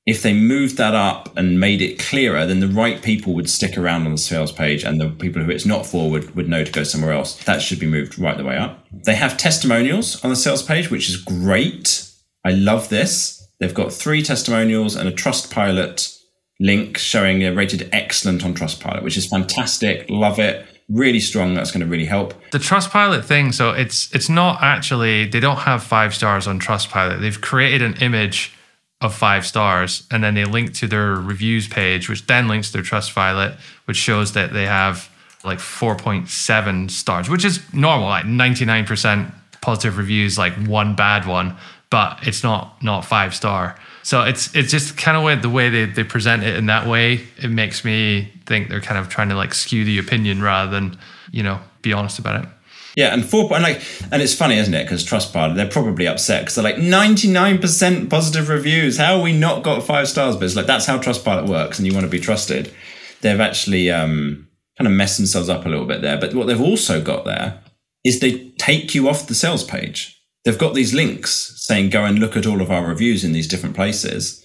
if 0.06 0.22
they 0.22 0.32
moved 0.32 0.76
that 0.76 0.94
up 0.94 1.36
and 1.36 1.58
made 1.58 1.82
it 1.82 1.98
clearer, 1.98 2.46
then 2.46 2.60
the 2.60 2.68
right 2.68 3.02
people 3.02 3.34
would 3.34 3.50
stick 3.50 3.76
around 3.76 4.06
on 4.06 4.12
the 4.12 4.18
sales 4.18 4.52
page 4.52 4.84
and 4.84 5.00
the 5.00 5.08
people 5.08 5.42
who 5.42 5.50
it's 5.50 5.66
not 5.66 5.84
for 5.84 6.08
would, 6.08 6.36
would 6.36 6.48
know 6.48 6.62
to 6.62 6.70
go 6.70 6.84
somewhere 6.84 7.12
else. 7.12 7.42
That 7.44 7.60
should 7.60 7.80
be 7.80 7.86
moved 7.86 8.16
right 8.16 8.36
the 8.36 8.44
way 8.44 8.56
up. 8.56 8.86
They 8.92 9.16
have 9.16 9.36
testimonials 9.36 10.22
on 10.22 10.30
the 10.30 10.36
sales 10.36 10.62
page, 10.62 10.88
which 10.88 11.08
is 11.08 11.16
great. 11.16 12.08
I 12.44 12.52
love 12.52 12.88
this. 12.90 13.35
They've 13.58 13.74
got 13.74 13.92
three 13.92 14.22
testimonials 14.22 14.96
and 14.96 15.08
a 15.08 15.12
Trustpilot 15.12 16.16
link 16.60 16.98
showing 16.98 17.40
they're 17.40 17.54
rated 17.54 17.88
excellent 17.92 18.44
on 18.44 18.54
Trustpilot, 18.54 19.02
which 19.02 19.16
is 19.16 19.26
fantastic. 19.26 20.06
Love 20.08 20.38
it. 20.38 20.66
Really 20.88 21.20
strong. 21.20 21.54
That's 21.54 21.70
going 21.70 21.80
to 21.80 21.86
really 21.86 22.04
help. 22.04 22.34
The 22.52 22.58
Trustpilot 22.58 23.24
thing, 23.24 23.52
so 23.52 23.70
it's 23.70 24.14
it's 24.14 24.28
not 24.28 24.62
actually 24.62 25.26
they 25.26 25.40
don't 25.40 25.58
have 25.58 25.82
five 25.82 26.14
stars 26.14 26.46
on 26.46 26.60
Trustpilot. 26.60 27.20
They've 27.20 27.40
created 27.40 27.82
an 27.82 27.94
image 27.94 28.52
of 29.00 29.14
five 29.14 29.44
stars 29.44 30.06
and 30.10 30.24
then 30.24 30.34
they 30.34 30.44
link 30.44 30.72
to 30.74 30.86
their 30.86 31.14
reviews 31.14 31.66
page, 31.68 32.08
which 32.08 32.26
then 32.26 32.48
links 32.48 32.70
to 32.70 32.74
their 32.74 32.82
Trustpilot, 32.82 33.58
which 33.86 33.96
shows 33.96 34.32
that 34.32 34.52
they 34.52 34.64
have 34.64 35.10
like 35.44 35.58
4.7 35.58 36.90
stars, 36.90 37.28
which 37.28 37.44
is 37.44 37.60
normal, 37.72 38.08
like 38.08 38.24
99% 38.24 39.32
positive 39.60 39.98
reviews, 39.98 40.38
like 40.38 40.54
one 40.66 40.94
bad 40.94 41.26
one 41.26 41.56
but 41.90 42.26
it's 42.26 42.42
not 42.42 42.82
not 42.82 43.04
five 43.04 43.34
star. 43.34 43.76
So 44.02 44.22
it's 44.22 44.54
it's 44.54 44.70
just 44.70 44.96
kind 44.96 45.16
of 45.16 45.42
the 45.42 45.50
way 45.50 45.68
they, 45.68 45.84
they 45.86 46.04
present 46.04 46.42
it 46.42 46.56
in 46.56 46.66
that 46.66 46.86
way. 46.86 47.20
It 47.38 47.50
makes 47.50 47.84
me 47.84 48.32
think 48.46 48.68
they're 48.68 48.80
kind 48.80 48.98
of 48.98 49.08
trying 49.08 49.28
to 49.30 49.34
like 49.34 49.54
skew 49.54 49.84
the 49.84 49.98
opinion 49.98 50.42
rather 50.42 50.70
than 50.70 50.98
you 51.30 51.42
know 51.42 51.60
be 51.82 51.92
honest 51.92 52.18
about 52.18 52.44
it. 52.44 52.48
Yeah, 52.96 53.12
and 53.12 53.24
four 53.24 53.52
and 53.52 53.62
like 53.62 53.82
and 54.10 54.22
it's 54.22 54.34
funny, 54.34 54.56
isn't 54.56 54.72
it? 54.72 54.84
Because 54.84 55.04
Trustpilot, 55.04 55.54
they're 55.54 55.68
probably 55.68 56.06
upset 56.06 56.42
because 56.42 56.54
they're 56.54 56.64
like 56.64 56.78
ninety 56.78 57.28
nine 57.30 57.58
percent 57.58 58.08
positive 58.10 58.48
reviews. 58.48 58.96
How 58.96 59.20
we 59.20 59.32
not 59.32 59.62
got 59.62 59.82
five 59.82 60.08
stars? 60.08 60.36
But 60.36 60.46
it's 60.46 60.56
like 60.56 60.66
that's 60.66 60.86
how 60.86 60.98
Trustpilot 60.98 61.48
works, 61.48 61.78
and 61.78 61.86
you 61.86 61.92
want 61.92 62.04
to 62.04 62.10
be 62.10 62.20
trusted. 62.20 62.72
They've 63.20 63.40
actually 63.40 63.90
um, 63.90 64.48
kind 64.78 64.86
of 64.86 64.94
messed 64.94 65.18
themselves 65.18 65.48
up 65.48 65.66
a 65.66 65.68
little 65.68 65.86
bit 65.86 66.00
there. 66.00 66.18
But 66.18 66.34
what 66.34 66.46
they've 66.46 66.60
also 66.60 67.02
got 67.02 67.24
there 67.24 67.60
is 68.04 68.20
they 68.20 68.50
take 68.58 68.94
you 68.94 69.08
off 69.08 69.26
the 69.26 69.34
sales 69.34 69.64
page 69.64 70.16
they've 70.46 70.56
got 70.56 70.74
these 70.74 70.94
links 70.94 71.52
saying 71.66 71.90
go 71.90 72.04
and 72.04 72.20
look 72.20 72.36
at 72.36 72.46
all 72.46 72.62
of 72.62 72.70
our 72.70 72.86
reviews 72.86 73.24
in 73.24 73.32
these 73.32 73.48
different 73.48 73.74
places. 73.74 74.44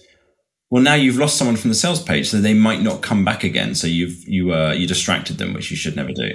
Well, 0.70 0.82
now 0.82 0.94
you've 0.94 1.18
lost 1.18 1.36
someone 1.36 1.56
from 1.56 1.70
the 1.70 1.76
sales 1.76 2.02
page, 2.02 2.28
so 2.28 2.38
they 2.38 2.54
might 2.54 2.82
not 2.82 3.00
come 3.00 3.24
back 3.24 3.44
again. 3.44 3.76
So 3.76 3.86
you've 3.86 4.26
you 4.26 4.52
uh, 4.52 4.72
you 4.72 4.88
distracted 4.88 5.38
them, 5.38 5.54
which 5.54 5.70
you 5.70 5.76
should 5.76 5.94
never 5.94 6.12
do. 6.12 6.30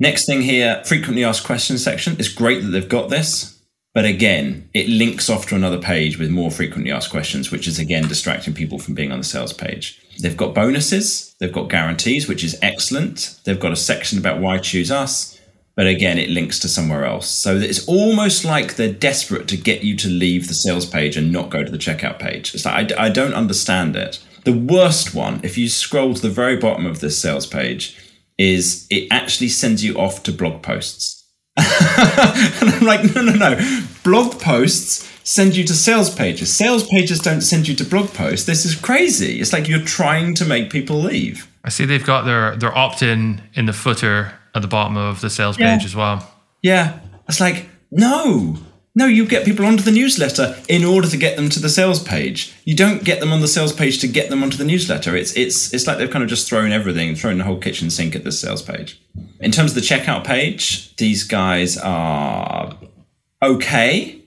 Next 0.00 0.26
thing 0.26 0.42
here, 0.42 0.82
frequently 0.84 1.24
asked 1.24 1.44
questions 1.44 1.84
section. 1.84 2.16
It's 2.18 2.28
great 2.28 2.62
that 2.62 2.68
they've 2.68 2.88
got 2.88 3.10
this, 3.10 3.62
but 3.94 4.04
again, 4.04 4.68
it 4.74 4.88
links 4.88 5.30
off 5.30 5.46
to 5.48 5.54
another 5.54 5.78
page 5.78 6.18
with 6.18 6.30
more 6.30 6.50
frequently 6.50 6.90
asked 6.90 7.10
questions, 7.10 7.52
which 7.52 7.68
is 7.68 7.78
again 7.78 8.08
distracting 8.08 8.54
people 8.54 8.80
from 8.80 8.94
being 8.94 9.12
on 9.12 9.18
the 9.18 9.24
sales 9.24 9.52
page. 9.52 10.02
They've 10.20 10.36
got 10.36 10.52
bonuses, 10.52 11.36
they've 11.38 11.52
got 11.52 11.70
guarantees, 11.70 12.26
which 12.26 12.42
is 12.42 12.58
excellent. 12.60 13.38
They've 13.44 13.60
got 13.60 13.72
a 13.72 13.76
section 13.76 14.18
about 14.18 14.40
why 14.40 14.58
choose 14.58 14.90
us 14.90 15.37
but 15.78 15.86
again, 15.86 16.18
it 16.18 16.28
links 16.28 16.58
to 16.58 16.68
somewhere 16.68 17.04
else. 17.04 17.28
So 17.28 17.54
it's 17.56 17.86
almost 17.86 18.44
like 18.44 18.74
they're 18.74 18.92
desperate 18.92 19.46
to 19.46 19.56
get 19.56 19.84
you 19.84 19.94
to 19.98 20.08
leave 20.08 20.48
the 20.48 20.54
sales 20.54 20.84
page 20.84 21.16
and 21.16 21.30
not 21.30 21.50
go 21.50 21.62
to 21.62 21.70
the 21.70 21.78
checkout 21.78 22.18
page. 22.18 22.52
It's 22.52 22.64
like, 22.64 22.90
I, 22.98 23.04
I 23.04 23.08
don't 23.10 23.32
understand 23.32 23.94
it. 23.94 24.18
The 24.42 24.58
worst 24.58 25.14
one, 25.14 25.38
if 25.44 25.56
you 25.56 25.68
scroll 25.68 26.14
to 26.14 26.20
the 26.20 26.30
very 26.30 26.56
bottom 26.56 26.84
of 26.84 26.98
this 26.98 27.16
sales 27.16 27.46
page, 27.46 27.96
is 28.36 28.88
it 28.90 29.06
actually 29.12 29.50
sends 29.50 29.84
you 29.84 29.96
off 29.96 30.24
to 30.24 30.32
blog 30.32 30.62
posts. 30.62 31.24
and 31.56 32.70
I'm 32.70 32.84
like, 32.84 33.14
no, 33.14 33.22
no, 33.22 33.34
no. 33.34 33.84
Blog 34.02 34.40
posts 34.40 35.08
send 35.22 35.54
you 35.54 35.62
to 35.62 35.74
sales 35.74 36.12
pages. 36.12 36.52
Sales 36.52 36.88
pages 36.88 37.20
don't 37.20 37.42
send 37.42 37.68
you 37.68 37.76
to 37.76 37.84
blog 37.84 38.08
posts. 38.14 38.46
This 38.46 38.64
is 38.64 38.74
crazy. 38.74 39.38
It's 39.38 39.52
like 39.52 39.68
you're 39.68 39.78
trying 39.78 40.34
to 40.34 40.44
make 40.44 40.70
people 40.70 40.96
leave. 40.96 41.48
I 41.62 41.68
see 41.68 41.84
they've 41.84 42.04
got 42.04 42.24
their 42.24 42.56
their 42.56 42.76
opt 42.76 43.02
in 43.02 43.42
in 43.54 43.66
the 43.66 43.72
footer 43.72 44.37
at 44.54 44.62
the 44.62 44.68
bottom 44.68 44.96
of 44.96 45.20
the 45.20 45.30
sales 45.30 45.58
yeah. 45.58 45.76
page 45.76 45.84
as 45.84 45.94
well. 45.94 46.30
Yeah. 46.62 47.00
It's 47.28 47.40
like, 47.40 47.66
no, 47.90 48.58
no, 48.98 49.06
you 49.06 49.26
get 49.26 49.44
people 49.44 49.64
onto 49.64 49.84
the 49.84 49.92
newsletter 49.92 50.56
in 50.68 50.82
order 50.82 51.08
to 51.08 51.16
get 51.16 51.36
them 51.36 51.48
to 51.50 51.60
the 51.60 51.68
sales 51.68 52.02
page. 52.02 52.52
You 52.64 52.74
don't 52.74 53.04
get 53.04 53.20
them 53.20 53.32
on 53.32 53.40
the 53.40 53.46
sales 53.46 53.72
page 53.72 54.00
to 54.00 54.08
get 54.08 54.28
them 54.28 54.42
onto 54.42 54.56
the 54.56 54.64
newsletter. 54.64 55.14
It's 55.14 55.36
it's 55.36 55.72
it's 55.72 55.86
like 55.86 55.98
they've 55.98 56.10
kind 56.10 56.24
of 56.24 56.28
just 56.28 56.48
thrown 56.48 56.72
everything, 56.72 57.14
thrown 57.14 57.38
the 57.38 57.44
whole 57.44 57.58
kitchen 57.60 57.90
sink 57.90 58.16
at 58.16 58.24
the 58.24 58.32
sales 58.32 58.60
page. 58.60 59.00
In 59.38 59.52
terms 59.52 59.70
of 59.70 59.74
the 59.76 59.82
checkout 59.82 60.24
page, 60.24 60.96
these 60.96 61.22
guys 61.22 61.78
are 61.78 62.76
okay. 63.40 64.20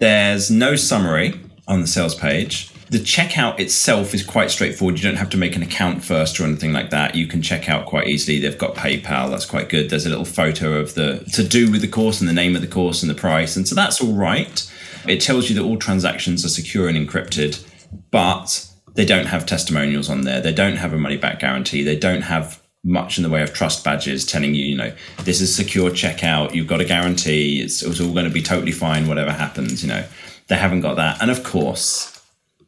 There's 0.00 0.50
no 0.50 0.76
summary 0.76 1.40
on 1.66 1.80
the 1.80 1.86
sales 1.86 2.14
page 2.14 2.73
the 2.90 2.98
checkout 2.98 3.58
itself 3.58 4.14
is 4.14 4.22
quite 4.22 4.50
straightforward. 4.50 4.96
You 4.96 5.08
don't 5.08 5.18
have 5.18 5.30
to 5.30 5.36
make 5.36 5.56
an 5.56 5.62
account 5.62 6.04
first 6.04 6.38
or 6.38 6.44
anything 6.44 6.72
like 6.72 6.90
that. 6.90 7.14
You 7.14 7.26
can 7.26 7.42
check 7.42 7.68
out 7.68 7.86
quite 7.86 8.08
easily. 8.08 8.38
They've 8.38 8.58
got 8.58 8.74
PayPal. 8.74 9.30
That's 9.30 9.46
quite 9.46 9.68
good. 9.68 9.90
There's 9.90 10.06
a 10.06 10.10
little 10.10 10.24
photo 10.24 10.74
of 10.74 10.94
the 10.94 11.24
to 11.32 11.42
do 11.42 11.70
with 11.70 11.80
the 11.80 11.88
course 11.88 12.20
and 12.20 12.28
the 12.28 12.34
name 12.34 12.54
of 12.54 12.62
the 12.62 12.68
course 12.68 13.02
and 13.02 13.10
the 13.10 13.14
price. 13.14 13.56
And 13.56 13.66
so 13.66 13.74
that's 13.74 14.00
all 14.00 14.12
right. 14.12 14.70
It 15.06 15.20
tells 15.20 15.48
you 15.48 15.54
that 15.56 15.64
all 15.64 15.76
transactions 15.76 16.44
are 16.44 16.48
secure 16.48 16.88
and 16.88 16.96
encrypted, 16.96 17.66
but 18.10 18.68
they 18.94 19.04
don't 19.04 19.26
have 19.26 19.46
testimonials 19.46 20.08
on 20.08 20.22
there. 20.22 20.40
They 20.40 20.52
don't 20.52 20.76
have 20.76 20.92
a 20.92 20.98
money 20.98 21.16
back 21.16 21.40
guarantee. 21.40 21.82
They 21.82 21.96
don't 21.96 22.22
have 22.22 22.62
much 22.84 23.16
in 23.16 23.24
the 23.24 23.30
way 23.30 23.42
of 23.42 23.52
trust 23.52 23.82
badges 23.82 24.26
telling 24.26 24.54
you, 24.54 24.64
you 24.64 24.76
know, 24.76 24.92
this 25.20 25.40
is 25.40 25.54
secure 25.54 25.90
checkout. 25.90 26.54
You've 26.54 26.66
got 26.66 26.80
a 26.80 26.84
guarantee. 26.84 27.62
It's, 27.62 27.82
it's 27.82 28.00
all 28.00 28.12
going 28.12 28.26
to 28.26 28.30
be 28.30 28.42
totally 28.42 28.72
fine, 28.72 29.08
whatever 29.08 29.32
happens, 29.32 29.82
you 29.82 29.88
know. 29.88 30.04
They 30.48 30.56
haven't 30.56 30.82
got 30.82 30.96
that. 30.96 31.22
And 31.22 31.30
of 31.30 31.42
course, 31.42 32.13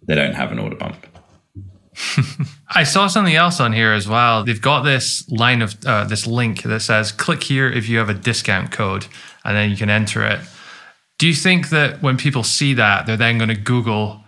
they 0.07 0.15
don't 0.15 0.35
have 0.35 0.53
an 0.53 0.59
order 0.59 0.77
bump. 0.77 1.07
I 2.69 2.85
saw 2.85 3.07
something 3.07 3.35
else 3.35 3.61
on 3.61 3.73
here 3.73 3.93
as 3.93 4.09
well. 4.09 4.45
They've 4.45 4.61
got 4.61 4.83
this 4.83 5.29
line 5.31 5.63
of 5.63 5.77
uh, 5.85 6.05
this 6.05 6.27
link 6.27 6.63
that 6.63 6.81
says 6.81 7.13
click 7.13 7.43
here 7.43 7.71
if 7.71 7.89
you 7.89 7.99
have 7.99 8.09
a 8.09 8.15
discount 8.15 8.71
code, 8.71 9.07
and 9.45 9.57
then 9.57 9.71
you 9.71 9.77
can 9.77 9.91
enter 9.91 10.25
it. 10.25 10.41
Do 11.19 11.27
you 11.27 11.35
think 11.35 11.71
that 11.71 12.03
when 12.03 12.19
people 12.19 12.43
see 12.43 12.75
that, 12.75 13.07
they're 13.07 13.17
then 13.17 13.39
going 13.39 13.49
to 13.49 13.57
Google 13.57 14.23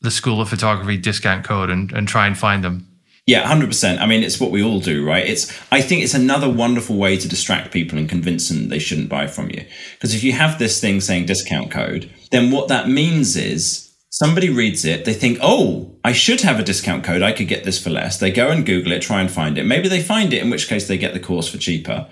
the 0.00 0.10
School 0.10 0.40
of 0.40 0.48
Photography 0.48 0.96
discount 0.96 1.44
code 1.44 1.68
and, 1.68 1.92
and 1.92 2.08
try 2.08 2.26
and 2.26 2.38
find 2.38 2.64
them? 2.64 2.86
Yeah, 3.26 3.46
hundred 3.46 3.66
percent. 3.66 4.00
I 4.00 4.06
mean, 4.06 4.22
it's 4.22 4.40
what 4.40 4.50
we 4.50 4.62
all 4.62 4.80
do, 4.80 5.06
right? 5.06 5.26
It's. 5.26 5.50
I 5.70 5.82
think 5.82 6.02
it's 6.02 6.14
another 6.14 6.48
wonderful 6.48 6.96
way 6.96 7.18
to 7.18 7.28
distract 7.28 7.70
people 7.70 7.98
and 7.98 8.08
convince 8.08 8.48
them 8.48 8.68
they 8.68 8.78
shouldn't 8.78 9.10
buy 9.10 9.26
from 9.26 9.50
you. 9.50 9.64
Because 9.92 10.14
if 10.14 10.24
you 10.24 10.32
have 10.32 10.58
this 10.58 10.80
thing 10.80 11.00
saying 11.00 11.26
discount 11.26 11.70
code, 11.70 12.10
then 12.30 12.50
what 12.50 12.68
that 12.68 12.88
means 12.88 13.36
is 13.36 13.89
Somebody 14.20 14.50
reads 14.50 14.84
it, 14.84 15.06
they 15.06 15.14
think, 15.14 15.38
oh, 15.40 15.96
I 16.04 16.12
should 16.12 16.42
have 16.42 16.60
a 16.60 16.62
discount 16.62 17.04
code. 17.04 17.22
I 17.22 17.32
could 17.32 17.48
get 17.48 17.64
this 17.64 17.82
for 17.82 17.88
less. 17.88 18.18
They 18.18 18.30
go 18.30 18.50
and 18.50 18.66
Google 18.66 18.92
it, 18.92 19.00
try 19.00 19.22
and 19.22 19.30
find 19.30 19.56
it. 19.56 19.64
Maybe 19.64 19.88
they 19.88 20.02
find 20.02 20.34
it, 20.34 20.42
in 20.42 20.50
which 20.50 20.68
case 20.68 20.86
they 20.86 20.98
get 20.98 21.14
the 21.14 21.20
course 21.20 21.48
for 21.48 21.56
cheaper. 21.56 22.06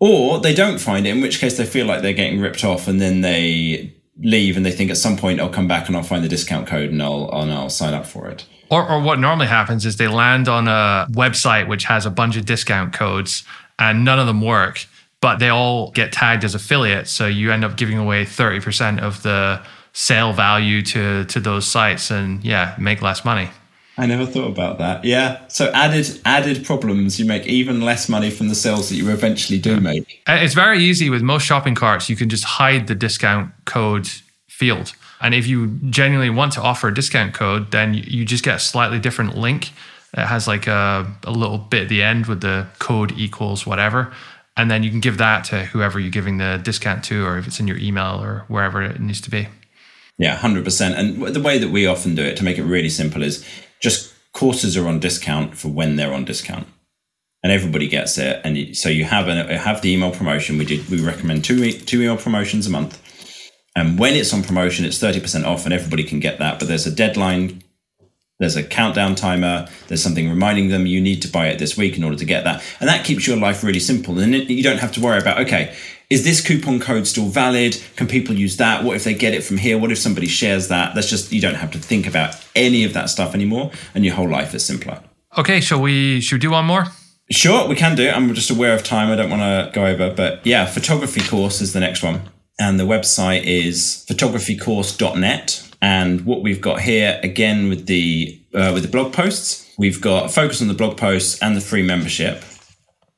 Or 0.00 0.40
they 0.40 0.54
don't 0.54 0.80
find 0.80 1.06
it, 1.06 1.10
in 1.10 1.20
which 1.20 1.38
case 1.38 1.58
they 1.58 1.66
feel 1.66 1.84
like 1.84 2.00
they're 2.00 2.14
getting 2.14 2.40
ripped 2.40 2.64
off 2.64 2.88
and 2.88 3.02
then 3.02 3.20
they 3.20 3.94
leave 4.18 4.56
and 4.56 4.64
they 4.64 4.70
think 4.70 4.90
at 4.90 4.96
some 4.96 5.18
point 5.18 5.38
I'll 5.38 5.50
come 5.50 5.68
back 5.68 5.88
and 5.88 5.96
I'll 5.98 6.02
find 6.02 6.24
the 6.24 6.28
discount 6.30 6.68
code 6.68 6.88
and 6.88 7.02
I'll 7.02 7.28
and 7.30 7.52
I'll 7.52 7.68
sign 7.68 7.92
up 7.92 8.06
for 8.06 8.28
it. 8.28 8.46
Or, 8.70 8.90
or 8.90 9.02
what 9.02 9.18
normally 9.18 9.48
happens 9.48 9.84
is 9.84 9.98
they 9.98 10.08
land 10.08 10.48
on 10.48 10.68
a 10.68 11.06
website 11.10 11.68
which 11.68 11.84
has 11.84 12.06
a 12.06 12.10
bunch 12.10 12.38
of 12.38 12.46
discount 12.46 12.94
codes 12.94 13.44
and 13.78 14.06
none 14.06 14.18
of 14.18 14.26
them 14.26 14.40
work, 14.40 14.86
but 15.20 15.38
they 15.38 15.50
all 15.50 15.90
get 15.90 16.14
tagged 16.14 16.44
as 16.44 16.54
affiliates. 16.54 17.10
So 17.10 17.26
you 17.26 17.52
end 17.52 17.62
up 17.62 17.76
giving 17.76 17.98
away 17.98 18.24
30% 18.24 19.00
of 19.00 19.22
the 19.22 19.60
sale 19.96 20.34
value 20.34 20.82
to 20.82 21.24
to 21.24 21.40
those 21.40 21.66
sites 21.66 22.10
and 22.10 22.44
yeah, 22.44 22.74
make 22.78 23.00
less 23.00 23.24
money. 23.24 23.48
I 23.96 24.04
never 24.04 24.26
thought 24.26 24.48
about 24.48 24.76
that. 24.76 25.04
Yeah. 25.06 25.48
So 25.48 25.70
added 25.72 26.20
added 26.26 26.66
problems. 26.66 27.18
You 27.18 27.24
make 27.24 27.46
even 27.46 27.80
less 27.80 28.06
money 28.06 28.30
from 28.30 28.48
the 28.48 28.54
sales 28.54 28.90
that 28.90 28.96
you 28.96 29.08
eventually 29.08 29.58
do 29.58 29.80
make. 29.80 30.22
Uh, 30.28 30.38
it's 30.42 30.52
very 30.52 30.80
easy 30.80 31.08
with 31.08 31.22
most 31.22 31.44
shopping 31.44 31.74
carts. 31.74 32.10
You 32.10 32.16
can 32.16 32.28
just 32.28 32.44
hide 32.44 32.88
the 32.88 32.94
discount 32.94 33.52
code 33.64 34.06
field. 34.48 34.92
And 35.22 35.34
if 35.34 35.46
you 35.46 35.68
genuinely 35.88 36.28
want 36.28 36.52
to 36.52 36.60
offer 36.60 36.88
a 36.88 36.94
discount 36.94 37.32
code, 37.32 37.70
then 37.70 37.94
you 37.94 38.26
just 38.26 38.44
get 38.44 38.56
a 38.56 38.58
slightly 38.58 38.98
different 38.98 39.34
link. 39.34 39.72
It 40.12 40.26
has 40.26 40.46
like 40.46 40.66
a, 40.66 41.10
a 41.24 41.30
little 41.30 41.56
bit 41.56 41.84
at 41.84 41.88
the 41.88 42.02
end 42.02 42.26
with 42.26 42.42
the 42.42 42.66
code 42.78 43.12
equals 43.16 43.66
whatever. 43.66 44.12
And 44.58 44.70
then 44.70 44.82
you 44.82 44.90
can 44.90 45.00
give 45.00 45.16
that 45.16 45.44
to 45.44 45.64
whoever 45.64 45.98
you're 45.98 46.10
giving 46.10 46.36
the 46.36 46.60
discount 46.62 47.02
to, 47.04 47.24
or 47.24 47.38
if 47.38 47.46
it's 47.46 47.60
in 47.60 47.66
your 47.66 47.78
email 47.78 48.22
or 48.22 48.44
wherever 48.48 48.82
it 48.82 49.00
needs 49.00 49.22
to 49.22 49.30
be. 49.30 49.48
Yeah, 50.18 50.36
100%. 50.36 50.98
And 50.98 51.34
the 51.34 51.40
way 51.40 51.58
that 51.58 51.70
we 51.70 51.86
often 51.86 52.14
do 52.14 52.22
it 52.22 52.36
to 52.38 52.44
make 52.44 52.58
it 52.58 52.64
really 52.64 52.88
simple 52.88 53.22
is 53.22 53.44
just 53.80 54.12
courses 54.32 54.76
are 54.76 54.88
on 54.88 55.00
discount 55.00 55.56
for 55.56 55.68
when 55.68 55.96
they're 55.96 56.14
on 56.14 56.24
discount. 56.24 56.66
And 57.42 57.52
everybody 57.52 57.86
gets 57.86 58.18
it. 58.18 58.40
And 58.44 58.76
so 58.76 58.88
you 58.88 59.04
have 59.04 59.28
an, 59.28 59.48
have 59.48 59.82
the 59.82 59.92
email 59.92 60.10
promotion. 60.10 60.58
We 60.58 60.64
did 60.64 60.88
we 60.88 61.00
recommend 61.00 61.44
two 61.44 61.70
two 61.70 62.02
email 62.02 62.16
promotions 62.16 62.66
a 62.66 62.70
month. 62.70 63.00
And 63.76 63.98
when 63.98 64.14
it's 64.14 64.32
on 64.32 64.42
promotion 64.42 64.86
it's 64.86 64.98
30% 64.98 65.44
off 65.44 65.64
and 65.64 65.72
everybody 65.72 66.02
can 66.02 66.18
get 66.18 66.38
that. 66.38 66.58
But 66.58 66.68
there's 66.68 66.86
a 66.86 66.90
deadline. 66.90 67.62
There's 68.38 68.56
a 68.56 68.64
countdown 68.64 69.14
timer. 69.14 69.68
There's 69.88 70.02
something 70.02 70.28
reminding 70.28 70.68
them 70.68 70.86
you 70.86 71.00
need 71.00 71.22
to 71.22 71.28
buy 71.28 71.48
it 71.48 71.58
this 71.58 71.76
week 71.76 71.96
in 71.96 72.04
order 72.04 72.16
to 72.16 72.24
get 72.24 72.44
that. 72.44 72.62
And 72.80 72.88
that 72.88 73.04
keeps 73.04 73.26
your 73.26 73.36
life 73.36 73.62
really 73.62 73.80
simple. 73.80 74.18
And 74.18 74.34
you 74.34 74.62
don't 74.62 74.78
have 74.78 74.92
to 74.92 75.00
worry 75.00 75.18
about 75.18 75.40
okay 75.40 75.74
is 76.08 76.24
this 76.24 76.44
coupon 76.44 76.78
code 76.78 77.06
still 77.06 77.26
valid? 77.26 77.82
Can 77.96 78.06
people 78.06 78.34
use 78.34 78.56
that? 78.58 78.84
What 78.84 78.96
if 78.96 79.04
they 79.04 79.14
get 79.14 79.34
it 79.34 79.42
from 79.42 79.56
here? 79.56 79.76
What 79.76 79.90
if 79.90 79.98
somebody 79.98 80.28
shares 80.28 80.68
that? 80.68 80.94
That's 80.94 81.10
just 81.10 81.32
you 81.32 81.40
don't 81.40 81.56
have 81.56 81.72
to 81.72 81.78
think 81.78 82.06
about 82.06 82.36
any 82.54 82.84
of 82.84 82.92
that 82.92 83.10
stuff 83.10 83.34
anymore, 83.34 83.72
and 83.94 84.04
your 84.04 84.14
whole 84.14 84.28
life 84.28 84.54
is 84.54 84.64
simpler. 84.64 85.02
Okay, 85.36 85.60
shall 85.60 85.80
we 85.80 86.20
should 86.20 86.36
we 86.36 86.40
do 86.40 86.50
one 86.52 86.64
more? 86.64 86.86
Sure, 87.30 87.66
we 87.66 87.74
can 87.74 87.96
do. 87.96 88.08
I'm 88.08 88.32
just 88.34 88.50
aware 88.50 88.72
of 88.72 88.84
time. 88.84 89.10
I 89.10 89.16
don't 89.16 89.30
want 89.30 89.42
to 89.42 89.70
go 89.74 89.84
over, 89.84 90.14
but 90.14 90.46
yeah, 90.46 90.64
photography 90.64 91.20
course 91.20 91.60
is 91.60 91.72
the 91.72 91.80
next 91.80 92.02
one, 92.02 92.22
and 92.58 92.78
the 92.78 92.84
website 92.84 93.42
is 93.44 94.06
photographycourse.net. 94.08 95.62
And 95.82 96.24
what 96.24 96.42
we've 96.42 96.60
got 96.60 96.80
here 96.80 97.20
again 97.22 97.68
with 97.68 97.86
the 97.86 98.40
uh, 98.54 98.70
with 98.72 98.84
the 98.84 98.88
blog 98.88 99.12
posts, 99.12 99.74
we've 99.76 100.00
got 100.00 100.30
focus 100.30 100.62
on 100.62 100.68
the 100.68 100.74
blog 100.74 100.96
posts 100.96 101.42
and 101.42 101.56
the 101.56 101.60
free 101.60 101.82
membership, 101.82 102.44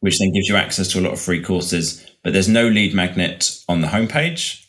which 0.01 0.19
then 0.19 0.33
gives 0.33 0.49
you 0.49 0.57
access 0.57 0.89
to 0.93 1.01
a 1.01 1.03
lot 1.03 1.13
of 1.13 1.21
free 1.21 1.43
courses 1.43 2.08
but 2.23 2.33
there's 2.33 2.49
no 2.49 2.69
lead 2.69 2.95
magnet 2.95 3.63
on 3.69 3.81
the 3.81 3.89
homepage. 3.89 4.65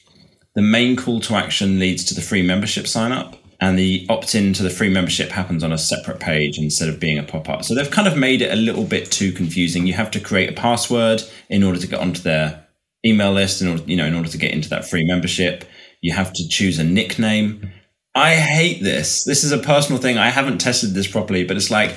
The 0.55 0.61
main 0.61 0.95
call 0.95 1.19
to 1.21 1.35
action 1.35 1.79
leads 1.79 2.03
to 2.05 2.15
the 2.15 2.21
free 2.21 2.41
membership 2.41 2.87
sign 2.87 3.11
up, 3.11 3.37
and 3.61 3.77
the 3.77 4.05
opt 4.09 4.35
in 4.35 4.53
to 4.53 4.63
the 4.63 4.69
free 4.69 4.89
membership 4.89 5.29
happens 5.29 5.63
on 5.63 5.71
a 5.71 5.77
separate 5.77 6.19
page 6.19 6.57
instead 6.57 6.89
of 6.89 6.99
being 6.99 7.17
a 7.17 7.23
pop 7.23 7.49
up. 7.49 7.63
So 7.63 7.75
they've 7.75 7.91
kind 7.91 8.07
of 8.07 8.17
made 8.17 8.41
it 8.41 8.51
a 8.51 8.55
little 8.55 8.85
bit 8.85 9.11
too 9.11 9.31
confusing. 9.31 9.85
You 9.85 9.93
have 9.93 10.11
to 10.11 10.19
create 10.19 10.49
a 10.49 10.53
password 10.53 11.21
in 11.49 11.63
order 11.63 11.79
to 11.79 11.87
get 11.87 11.99
onto 11.99 12.21
their 12.21 12.65
email 13.05 13.31
list, 13.31 13.61
in 13.61 13.67
order, 13.67 13.83
you 13.85 13.95
know, 13.95 14.05
in 14.05 14.15
order 14.15 14.29
to 14.29 14.37
get 14.37 14.51
into 14.51 14.69
that 14.69 14.89
free 14.89 15.05
membership. 15.05 15.65
You 16.01 16.13
have 16.13 16.33
to 16.33 16.47
choose 16.47 16.79
a 16.79 16.83
nickname. 16.83 17.71
I 18.15 18.35
hate 18.35 18.81
this. 18.81 19.23
This 19.23 19.43
is 19.43 19.51
a 19.51 19.57
personal 19.57 20.01
thing. 20.01 20.17
I 20.17 20.29
haven't 20.29 20.59
tested 20.59 20.93
this 20.93 21.07
properly, 21.07 21.43
but 21.43 21.57
it's 21.57 21.71
like, 21.71 21.93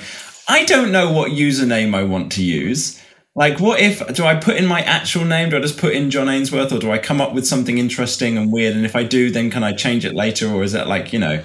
I 0.47 0.65
don't 0.65 0.91
know 0.91 1.11
what 1.11 1.31
username 1.31 1.95
I 1.95 2.03
want 2.03 2.31
to 2.33 2.43
use. 2.43 3.01
Like, 3.35 3.59
what 3.59 3.79
if 3.79 4.13
do 4.13 4.25
I 4.25 4.35
put 4.35 4.57
in 4.57 4.67
my 4.67 4.81
actual 4.81 5.25
name? 5.25 5.49
Do 5.49 5.57
I 5.57 5.61
just 5.61 5.79
put 5.79 5.93
in 5.93 6.11
Jon 6.11 6.29
Ainsworth, 6.29 6.71
or 6.71 6.79
do 6.79 6.91
I 6.91 6.99
come 6.99 7.19
up 7.19 7.33
with 7.33 7.47
something 7.47 7.79
interesting 7.79 8.37
and 8.37 8.51
weird? 8.51 8.75
And 8.75 8.85
if 8.85 8.95
I 8.95 9.03
do, 9.03 9.31
then 9.31 9.49
can 9.49 9.63
I 9.63 9.73
change 9.73 10.05
it 10.05 10.13
later, 10.13 10.47
or 10.51 10.63
is 10.63 10.73
that 10.73 10.87
like 10.87 11.11
you 11.11 11.19
know, 11.19 11.43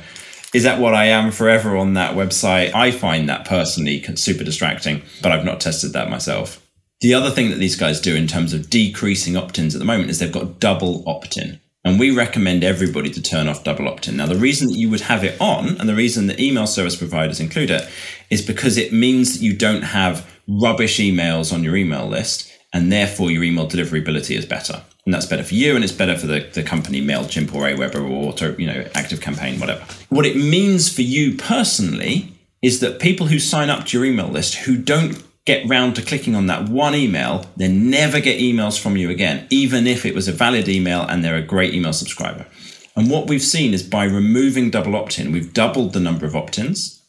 is 0.53 0.65
that 0.65 0.81
what 0.81 0.95
I 0.95 1.07
am 1.07 1.31
forever 1.31 1.77
on 1.77 1.95
that 1.95 2.15
website? 2.15 2.75
I 2.75 2.91
find 2.91 3.29
that 3.29 3.47
personally 3.47 4.03
super 4.17 4.45
distracting, 4.45 5.03
but 5.23 5.33
I've 5.33 5.47
not 5.47 5.61
tested 5.61 5.95
that 5.95 6.11
myself. 6.11 6.63
The 7.01 7.15
other 7.15 7.31
thing 7.31 7.51
that 7.51 7.59
these 7.59 7.77
guys 7.77 8.01
do 8.01 8.15
in 8.15 8.27
terms 8.27 8.53
of 8.53 8.69
decreasing 8.69 9.37
opt-ins 9.37 9.75
at 9.75 9.79
the 9.79 9.85
moment 9.85 10.11
is 10.11 10.19
they've 10.19 10.33
got 10.33 10.59
double 10.59 11.05
opt-in. 11.07 11.61
And 11.85 11.99
we 11.99 12.11
recommend 12.11 12.65
everybody 12.65 13.09
to 13.11 13.23
turn 13.23 13.49
off 13.49 13.63
double 13.63 13.89
opt 13.89 14.09
in. 14.09 14.17
Now, 14.17 14.27
the 14.27 14.35
reason 14.35 14.67
that 14.69 14.77
you 14.77 14.91
would 14.91 15.03
have 15.03 15.23
it 15.23 15.41
on, 15.41 15.79
and 15.79 15.89
the 15.89 15.95
reason 15.95 16.27
that 16.27 16.41
email 16.41 16.67
service 16.67 16.97
providers 16.97 17.39
include 17.39 17.71
it, 17.71 17.89
is 18.31 18.43
because 18.43 18.77
it 18.77 18.93
means 18.93 19.35
that 19.35 19.45
you 19.45 19.57
don't 19.57 19.83
have 19.83 20.27
rubbish 20.49 20.99
emails 20.99 21.53
on 21.53 21.63
your 21.63 21.77
email 21.77 22.07
list, 22.07 22.51
and 22.73 22.91
therefore 22.91 23.31
your 23.31 23.45
email 23.45 23.69
deliverability 23.69 24.37
is 24.37 24.47
better. 24.47 24.83
And 25.05 25.15
that's 25.15 25.27
better 25.27 25.45
for 25.45 25.55
you, 25.55 25.75
and 25.75 25.85
it's 25.85 25.93
better 25.93 26.17
for 26.19 26.27
the, 26.27 26.41
the 26.53 26.63
company 26.63 27.01
MailChimp 27.01 27.55
or 27.55 27.63
Aweber 27.63 28.03
or 28.03 28.29
Auto, 28.29 28.55
you 28.57 28.67
know, 28.67 28.87
Active 28.95 29.21
Campaign, 29.21 29.59
whatever. 29.61 29.85
What 30.09 30.27
it 30.27 30.37
means 30.37 30.93
for 30.93 31.03
you 31.03 31.37
personally 31.37 32.33
is 32.61 32.81
that 32.81 32.99
people 33.01 33.27
who 33.29 33.39
sign 33.39 33.71
up 33.71 33.87
to 33.87 33.99
your 33.99 34.07
email 34.07 34.29
list 34.29 34.57
who 34.57 34.77
don't 34.77 35.23
get 35.45 35.67
round 35.67 35.97
to 35.97 36.03
clicking 36.03 36.35
on 36.35 36.47
that 36.47 36.69
one 36.69 36.95
email, 36.95 37.47
then 37.57 37.89
never 37.89 38.21
get 38.21 38.39
emails 38.39 38.79
from 38.79 38.99
you 38.99 39.09
again, 39.09 39.47
even 39.49 39.87
if 39.87 40.05
it 40.05 40.15
was 40.15 40.29
a 40.29 40.33
valid 40.33 40.69
email 40.69 41.03
and 41.03 41.25
they're 41.25 41.37
a 41.37 41.43
great 41.43 41.73
email 41.73 41.95
subscriber. 41.95 42.47
And 42.95 43.11
what 43.11 43.29
we've 43.29 43.41
seen 43.41 43.73
is 43.73 43.83
by 43.83 44.05
removing 44.05 44.69
double 44.69 44.95
opt 44.95 45.19
in, 45.19 45.33
we've 45.33 45.55
doubled 45.55 45.95
the 45.95 46.01
number 46.01 46.27
of 46.27 46.37
opt 46.37 46.59
ins 46.59 47.03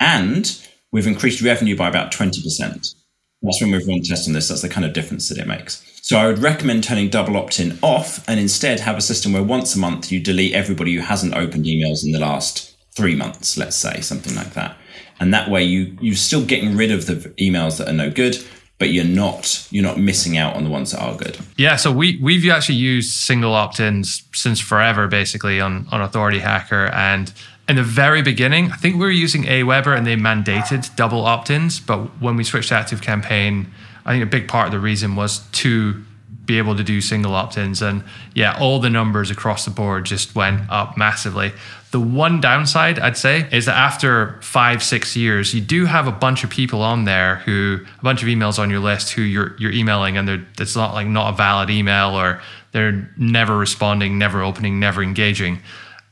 and 0.00 0.66
we've 0.92 1.06
increased 1.06 1.42
revenue 1.42 1.76
by 1.76 1.88
about 1.88 2.12
20%. 2.12 2.94
That's 3.42 3.60
when 3.60 3.70
we've 3.70 3.86
run 3.86 4.02
tests 4.02 4.26
on 4.26 4.34
this. 4.34 4.48
That's 4.48 4.62
the 4.62 4.68
kind 4.68 4.84
of 4.84 4.92
difference 4.92 5.28
that 5.28 5.38
it 5.38 5.46
makes. 5.46 5.84
So 6.02 6.16
I 6.18 6.26
would 6.26 6.38
recommend 6.38 6.84
turning 6.84 7.10
double 7.10 7.36
opt 7.36 7.60
in 7.60 7.78
off 7.82 8.26
and 8.28 8.40
instead 8.40 8.80
have 8.80 8.96
a 8.96 9.00
system 9.00 9.32
where 9.32 9.42
once 9.42 9.74
a 9.76 9.78
month 9.78 10.10
you 10.10 10.20
delete 10.20 10.54
everybody 10.54 10.94
who 10.94 11.02
hasn't 11.02 11.34
opened 11.34 11.66
emails 11.66 12.04
in 12.04 12.12
the 12.12 12.18
last 12.18 12.76
three 12.96 13.14
months, 13.14 13.56
let's 13.56 13.76
say, 13.76 14.00
something 14.00 14.34
like 14.34 14.54
that. 14.54 14.76
And 15.20 15.34
that 15.34 15.50
way 15.50 15.62
you 15.62 15.96
you're 16.00 16.14
still 16.14 16.44
getting 16.44 16.76
rid 16.76 16.90
of 16.90 17.06
the 17.06 17.14
emails 17.40 17.78
that 17.78 17.88
are 17.88 17.92
no 17.92 18.10
good, 18.10 18.38
but 18.78 18.90
you're 18.90 19.04
not 19.04 19.66
you're 19.70 19.84
not 19.84 19.98
missing 19.98 20.38
out 20.38 20.56
on 20.56 20.64
the 20.64 20.70
ones 20.70 20.92
that 20.92 21.00
are 21.00 21.16
good. 21.16 21.38
Yeah, 21.56 21.76
so 21.76 21.92
we 21.92 22.18
we've 22.22 22.48
actually 22.50 22.76
used 22.76 23.12
single 23.12 23.54
opt-ins 23.54 24.22
since 24.32 24.60
forever, 24.60 25.08
basically 25.08 25.60
on 25.60 25.86
on 25.90 26.00
Authority 26.00 26.38
Hacker, 26.38 26.86
and 26.86 27.32
in 27.68 27.76
the 27.76 27.82
very 27.82 28.22
beginning, 28.22 28.72
I 28.72 28.76
think 28.76 28.94
we 28.94 29.02
were 29.02 29.10
using 29.10 29.44
Aweber 29.44 29.96
and 29.96 30.06
they 30.06 30.16
mandated 30.16 30.94
double 30.96 31.26
opt-ins. 31.26 31.80
But 31.80 31.98
when 32.20 32.36
we 32.36 32.44
switched 32.44 32.70
to 32.70 32.74
Active 32.74 33.02
Campaign, 33.02 33.70
I 34.06 34.12
think 34.12 34.24
a 34.24 34.26
big 34.26 34.48
part 34.48 34.66
of 34.66 34.72
the 34.72 34.80
reason 34.80 35.16
was 35.16 35.40
to 35.52 36.02
be 36.46 36.56
able 36.56 36.74
to 36.74 36.82
do 36.82 37.02
single 37.02 37.34
opt-ins. 37.34 37.82
And 37.82 38.02
yeah, 38.34 38.56
all 38.58 38.80
the 38.80 38.88
numbers 38.88 39.30
across 39.30 39.66
the 39.66 39.70
board 39.70 40.06
just 40.06 40.34
went 40.34 40.62
up 40.70 40.96
massively. 40.96 41.52
The 41.90 42.00
one 42.00 42.40
downside 42.40 42.98
I'd 42.98 43.18
say 43.18 43.46
is 43.52 43.66
that 43.66 43.76
after 43.76 44.40
five, 44.40 44.82
six 44.82 45.14
years, 45.14 45.52
you 45.54 45.60
do 45.60 45.84
have 45.84 46.06
a 46.06 46.12
bunch 46.12 46.44
of 46.44 46.50
people 46.50 46.80
on 46.80 47.04
there 47.04 47.36
who 47.36 47.80
a 47.98 48.02
bunch 48.02 48.22
of 48.22 48.28
emails 48.28 48.58
on 48.58 48.70
your 48.70 48.80
list 48.80 49.12
who 49.12 49.22
you're 49.22 49.56
you're 49.58 49.72
emailing 49.72 50.16
and 50.16 50.46
it's 50.58 50.76
not 50.76 50.94
like 50.94 51.06
not 51.06 51.34
a 51.34 51.36
valid 51.36 51.68
email 51.68 52.10
or 52.10 52.40
they're 52.72 53.10
never 53.16 53.56
responding, 53.56 54.18
never 54.18 54.42
opening, 54.42 54.80
never 54.80 55.02
engaging. 55.02 55.60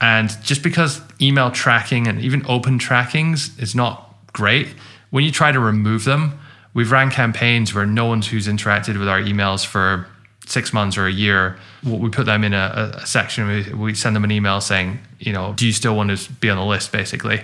And 0.00 0.30
just 0.42 0.62
because 0.62 1.00
email 1.20 1.50
tracking 1.50 2.06
and 2.06 2.20
even 2.20 2.44
open 2.46 2.78
trackings 2.78 3.58
is 3.58 3.74
not 3.74 4.14
great, 4.32 4.68
when 5.10 5.24
you 5.24 5.30
try 5.30 5.52
to 5.52 5.60
remove 5.60 6.04
them, 6.04 6.38
we've 6.74 6.92
ran 6.92 7.10
campaigns 7.10 7.74
where 7.74 7.86
no 7.86 8.04
one's 8.04 8.28
who's 8.28 8.46
interacted 8.46 8.98
with 8.98 9.08
our 9.08 9.20
emails 9.20 9.64
for 9.64 10.06
six 10.46 10.72
months 10.72 10.96
or 10.96 11.06
a 11.06 11.12
year, 11.12 11.56
we 11.84 12.08
put 12.08 12.26
them 12.26 12.44
in 12.44 12.54
a, 12.54 12.92
a 13.02 13.06
section. 13.06 13.48
We, 13.48 13.74
we 13.74 13.94
send 13.94 14.14
them 14.14 14.24
an 14.24 14.30
email 14.30 14.60
saying, 14.60 15.00
you 15.18 15.32
know, 15.32 15.54
do 15.54 15.66
you 15.66 15.72
still 15.72 15.96
want 15.96 16.16
to 16.16 16.32
be 16.34 16.48
on 16.48 16.56
the 16.56 16.64
list, 16.64 16.92
basically? 16.92 17.42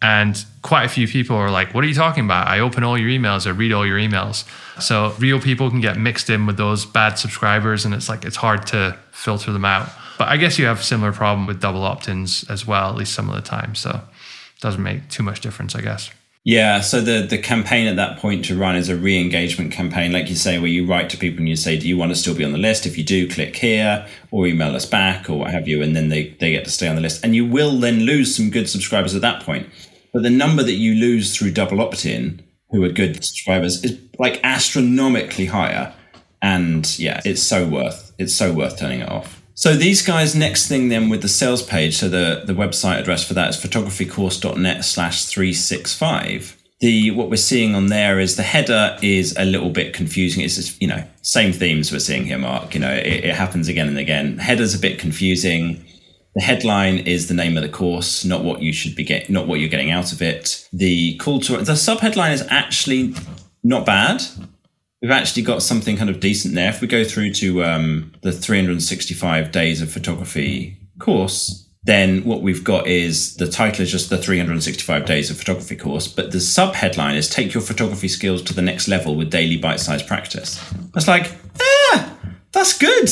And 0.00 0.44
quite 0.62 0.84
a 0.84 0.88
few 0.88 1.08
people 1.08 1.36
are 1.36 1.50
like, 1.50 1.74
what 1.74 1.82
are 1.82 1.86
you 1.86 1.94
talking 1.94 2.24
about? 2.24 2.46
I 2.46 2.60
open 2.60 2.84
all 2.84 2.98
your 2.98 3.08
emails, 3.08 3.46
I 3.46 3.50
read 3.50 3.72
all 3.72 3.86
your 3.86 3.98
emails. 3.98 4.44
So 4.80 5.14
real 5.18 5.40
people 5.40 5.70
can 5.70 5.80
get 5.80 5.96
mixed 5.96 6.30
in 6.30 6.46
with 6.46 6.56
those 6.56 6.84
bad 6.84 7.18
subscribers, 7.18 7.84
and 7.84 7.94
it's 7.94 8.08
like 8.08 8.24
it's 8.24 8.36
hard 8.36 8.66
to 8.68 8.96
filter 9.10 9.52
them 9.52 9.64
out. 9.64 9.88
But 10.18 10.28
I 10.28 10.36
guess 10.36 10.58
you 10.58 10.66
have 10.66 10.82
similar 10.82 11.12
problem 11.12 11.46
with 11.46 11.60
double 11.60 11.82
opt-ins 11.82 12.44
as 12.48 12.66
well, 12.66 12.90
at 12.90 12.96
least 12.96 13.14
some 13.14 13.28
of 13.28 13.36
the 13.36 13.42
time. 13.42 13.74
So 13.74 13.90
it 13.90 14.60
doesn't 14.60 14.82
make 14.82 15.08
too 15.08 15.22
much 15.22 15.40
difference, 15.40 15.74
I 15.74 15.82
guess. 15.82 16.10
Yeah, 16.46 16.80
so 16.80 17.00
the 17.00 17.26
the 17.26 17.38
campaign 17.38 17.88
at 17.88 17.96
that 17.96 18.18
point 18.18 18.44
to 18.44 18.56
run 18.56 18.76
is 18.76 18.88
a 18.88 18.94
re-engagement 18.94 19.72
campaign, 19.72 20.12
like 20.12 20.28
you 20.28 20.36
say, 20.36 20.60
where 20.60 20.68
you 20.68 20.86
write 20.86 21.10
to 21.10 21.16
people 21.16 21.40
and 21.40 21.48
you 21.48 21.56
say, 21.56 21.76
"Do 21.76 21.88
you 21.88 21.96
want 21.96 22.12
to 22.12 22.16
still 22.16 22.36
be 22.36 22.44
on 22.44 22.52
the 22.52 22.58
list? 22.58 22.86
If 22.86 22.96
you 22.96 23.02
do, 23.02 23.28
click 23.28 23.56
here 23.56 24.06
or 24.30 24.46
email 24.46 24.76
us 24.76 24.86
back 24.86 25.28
or 25.28 25.40
what 25.40 25.50
have 25.50 25.66
you," 25.66 25.82
and 25.82 25.96
then 25.96 26.08
they 26.08 26.36
they 26.38 26.52
get 26.52 26.64
to 26.64 26.70
stay 26.70 26.86
on 26.86 26.94
the 26.94 27.00
list. 27.00 27.24
And 27.24 27.34
you 27.34 27.44
will 27.44 27.76
then 27.80 28.02
lose 28.02 28.36
some 28.36 28.50
good 28.50 28.68
subscribers 28.68 29.12
at 29.16 29.22
that 29.22 29.42
point. 29.42 29.68
But 30.12 30.22
the 30.22 30.30
number 30.30 30.62
that 30.62 30.74
you 30.74 30.94
lose 30.94 31.36
through 31.36 31.50
double 31.50 31.80
opt-in, 31.80 32.40
who 32.70 32.84
are 32.84 32.90
good 32.90 33.24
subscribers, 33.24 33.84
is 33.84 33.98
like 34.20 34.38
astronomically 34.44 35.46
higher. 35.46 35.92
And 36.40 36.96
yeah, 36.96 37.22
it's 37.24 37.42
so 37.42 37.66
worth 37.66 38.12
it's 38.20 38.36
so 38.36 38.52
worth 38.52 38.78
turning 38.78 39.00
it 39.00 39.08
off. 39.08 39.42
So 39.58 39.74
these 39.74 40.02
guys, 40.02 40.34
next 40.34 40.68
thing 40.68 40.90
then 40.90 41.08
with 41.08 41.22
the 41.22 41.28
sales 41.28 41.62
page, 41.62 41.96
so 41.96 42.10
the, 42.10 42.42
the 42.44 42.52
website 42.52 43.00
address 43.00 43.26
for 43.26 43.32
that 43.32 43.48
is 43.48 43.56
photographycourse.net 43.56 44.84
slash 44.84 45.24
365. 45.24 46.62
The 46.80 47.10
what 47.12 47.30
we're 47.30 47.36
seeing 47.36 47.74
on 47.74 47.86
there 47.86 48.20
is 48.20 48.36
the 48.36 48.42
header 48.42 48.98
is 49.00 49.34
a 49.38 49.46
little 49.46 49.70
bit 49.70 49.94
confusing. 49.94 50.44
It's 50.44 50.56
just, 50.56 50.80
you 50.82 50.86
know, 50.86 51.02
same 51.22 51.54
themes 51.54 51.90
we're 51.90 52.00
seeing 52.00 52.26
here, 52.26 52.36
Mark. 52.36 52.74
You 52.74 52.80
know, 52.80 52.92
it, 52.92 53.24
it 53.24 53.34
happens 53.34 53.66
again 53.68 53.88
and 53.88 53.96
again. 53.96 54.36
Header's 54.36 54.74
a 54.74 54.78
bit 54.78 54.98
confusing. 54.98 55.82
The 56.34 56.42
headline 56.42 56.98
is 56.98 57.28
the 57.28 57.34
name 57.34 57.56
of 57.56 57.62
the 57.62 57.70
course, 57.70 58.26
not 58.26 58.44
what 58.44 58.60
you 58.60 58.74
should 58.74 58.94
be 58.94 59.04
getting, 59.04 59.32
not 59.32 59.46
what 59.46 59.58
you're 59.58 59.70
getting 59.70 59.90
out 59.90 60.12
of 60.12 60.20
it. 60.20 60.68
The 60.70 61.16
call 61.16 61.40
to 61.40 61.56
the 61.56 61.72
subheadline 61.72 62.34
is 62.34 62.46
actually 62.50 63.14
not 63.64 63.86
bad 63.86 64.22
we've 65.06 65.12
actually 65.12 65.42
got 65.42 65.62
something 65.62 65.96
kind 65.96 66.10
of 66.10 66.18
decent 66.18 66.56
there. 66.56 66.68
If 66.68 66.80
we 66.80 66.88
go 66.88 67.04
through 67.04 67.32
to 67.34 67.62
um, 67.62 68.12
the 68.22 68.32
365 68.32 69.52
days 69.52 69.80
of 69.80 69.88
photography 69.88 70.76
course, 70.98 71.70
then 71.84 72.24
what 72.24 72.42
we've 72.42 72.64
got 72.64 72.88
is 72.88 73.36
the 73.36 73.46
title 73.46 73.82
is 73.84 73.92
just 73.92 74.10
the 74.10 74.18
365 74.18 75.04
days 75.04 75.30
of 75.30 75.38
photography 75.38 75.76
course, 75.76 76.08
but 76.08 76.32
the 76.32 76.40
sub 76.40 76.74
headline 76.74 77.14
is 77.14 77.28
take 77.28 77.54
your 77.54 77.60
photography 77.60 78.08
skills 78.08 78.42
to 78.42 78.52
the 78.52 78.62
next 78.62 78.88
level 78.88 79.14
with 79.14 79.30
daily 79.30 79.56
bite 79.56 79.78
sized 79.78 80.08
practice. 80.08 80.60
It's 80.96 81.06
like, 81.06 81.30
ah, 81.60 82.12
that's 82.50 82.76
good. 82.76 83.08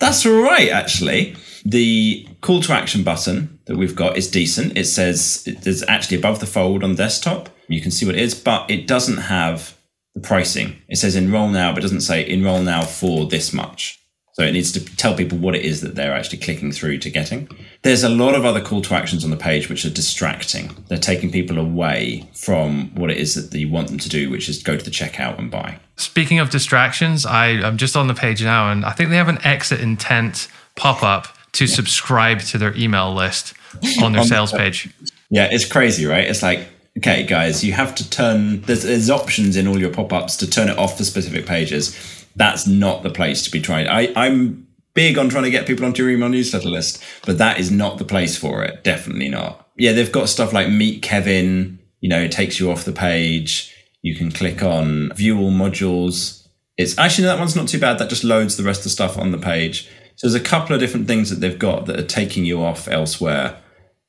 That's 0.00 0.26
all 0.26 0.42
right, 0.42 0.70
actually. 0.70 1.36
The 1.64 2.26
call 2.40 2.60
to 2.62 2.72
action 2.72 3.04
button 3.04 3.60
that 3.66 3.76
we've 3.76 3.94
got 3.94 4.16
is 4.16 4.28
decent. 4.28 4.76
It 4.76 4.86
says 4.86 5.44
it's 5.46 5.84
actually 5.86 6.16
above 6.16 6.40
the 6.40 6.46
fold 6.46 6.82
on 6.82 6.96
desktop. 6.96 7.50
You 7.68 7.80
can 7.80 7.92
see 7.92 8.04
what 8.04 8.16
it 8.16 8.20
is, 8.20 8.34
but 8.34 8.68
it 8.68 8.88
doesn't 8.88 9.18
have 9.18 9.75
the 10.16 10.26
pricing. 10.26 10.74
It 10.88 10.96
says 10.96 11.14
enroll 11.14 11.48
now, 11.48 11.72
but 11.72 11.82
doesn't 11.82 12.00
say 12.00 12.26
enroll 12.28 12.62
now 12.62 12.82
for 12.82 13.26
this 13.26 13.52
much. 13.52 14.02
So 14.32 14.42
it 14.42 14.52
needs 14.52 14.72
to 14.72 14.84
tell 14.96 15.14
people 15.14 15.38
what 15.38 15.54
it 15.54 15.64
is 15.64 15.80
that 15.80 15.94
they're 15.94 16.14
actually 16.14 16.38
clicking 16.38 16.72
through 16.72 16.98
to 16.98 17.10
getting. 17.10 17.48
There's 17.82 18.02
a 18.02 18.08
lot 18.08 18.34
of 18.34 18.44
other 18.44 18.60
call 18.60 18.82
to 18.82 18.94
actions 18.94 19.24
on 19.24 19.30
the 19.30 19.36
page 19.36 19.70
which 19.70 19.84
are 19.86 19.90
distracting. 19.90 20.84
They're 20.88 20.98
taking 20.98 21.30
people 21.30 21.58
away 21.58 22.28
from 22.34 22.94
what 22.94 23.10
it 23.10 23.18
is 23.18 23.34
that 23.34 23.58
you 23.58 23.70
want 23.70 23.88
them 23.88 23.98
to 23.98 24.08
do, 24.10 24.28
which 24.28 24.48
is 24.48 24.62
go 24.62 24.76
to 24.76 24.84
the 24.84 24.90
checkout 24.90 25.38
and 25.38 25.50
buy. 25.50 25.78
Speaking 25.96 26.38
of 26.38 26.50
distractions, 26.50 27.24
I, 27.24 27.46
I'm 27.46 27.78
just 27.78 27.96
on 27.96 28.08
the 28.08 28.14
page 28.14 28.42
now 28.42 28.70
and 28.70 28.84
I 28.84 28.92
think 28.92 29.08
they 29.08 29.16
have 29.16 29.28
an 29.28 29.42
exit 29.44 29.80
intent 29.80 30.48
pop 30.76 31.02
up 31.02 31.28
to 31.52 31.64
yeah. 31.64 31.74
subscribe 31.74 32.40
to 32.40 32.58
their 32.58 32.74
email 32.76 33.14
list 33.14 33.54
on 34.02 34.12
their 34.12 34.24
sales 34.24 34.52
page. 34.52 34.90
Yeah, 35.30 35.48
it's 35.50 35.64
crazy, 35.64 36.04
right? 36.04 36.24
It's 36.24 36.42
like 36.42 36.68
okay, 36.98 37.24
guys, 37.24 37.62
you 37.62 37.72
have 37.72 37.94
to 37.96 38.08
turn, 38.10 38.62
there's, 38.62 38.82
there's 38.82 39.10
options 39.10 39.56
in 39.56 39.66
all 39.66 39.78
your 39.78 39.92
pop 39.92 40.12
ups 40.12 40.36
to 40.38 40.48
turn 40.48 40.68
it 40.68 40.78
off 40.78 40.96
for 40.96 41.04
specific 41.04 41.46
pages. 41.46 42.26
That's 42.36 42.66
not 42.66 43.02
the 43.02 43.10
place 43.10 43.42
to 43.42 43.50
be 43.50 43.60
trying. 43.60 43.88
I, 43.88 44.12
I'm 44.16 44.66
big 44.94 45.18
on 45.18 45.28
trying 45.28 45.44
to 45.44 45.50
get 45.50 45.66
people 45.66 45.84
onto 45.84 46.02
your 46.02 46.12
email 46.12 46.28
newsletter 46.28 46.68
list, 46.68 47.02
but 47.24 47.38
that 47.38 47.60
is 47.60 47.70
not 47.70 47.98
the 47.98 48.04
place 48.04 48.36
for 48.36 48.62
it. 48.62 48.82
Definitely 48.82 49.28
not. 49.28 49.68
Yeah, 49.76 49.92
they've 49.92 50.12
got 50.12 50.28
stuff 50.28 50.52
like 50.52 50.70
Meet 50.70 51.02
Kevin, 51.02 51.78
you 52.00 52.08
know, 52.08 52.20
it 52.20 52.32
takes 52.32 52.58
you 52.58 52.70
off 52.70 52.84
the 52.84 52.92
page. 52.92 53.74
You 54.02 54.14
can 54.14 54.30
click 54.30 54.62
on 54.62 55.12
view 55.14 55.38
all 55.38 55.50
modules. 55.50 56.46
It's 56.76 56.96
actually, 56.98 57.24
that 57.24 57.38
one's 57.38 57.56
not 57.56 57.68
too 57.68 57.80
bad. 57.80 57.98
That 57.98 58.10
just 58.10 58.24
loads 58.24 58.56
the 58.56 58.62
rest 58.62 58.80
of 58.80 58.84
the 58.84 58.90
stuff 58.90 59.18
on 59.18 59.32
the 59.32 59.38
page. 59.38 59.88
So 60.16 60.26
there's 60.26 60.40
a 60.40 60.44
couple 60.44 60.74
of 60.74 60.80
different 60.80 61.06
things 61.06 61.28
that 61.30 61.36
they've 61.36 61.58
got 61.58 61.86
that 61.86 61.98
are 61.98 62.06
taking 62.06 62.44
you 62.44 62.62
off 62.62 62.88
elsewhere 62.88 63.58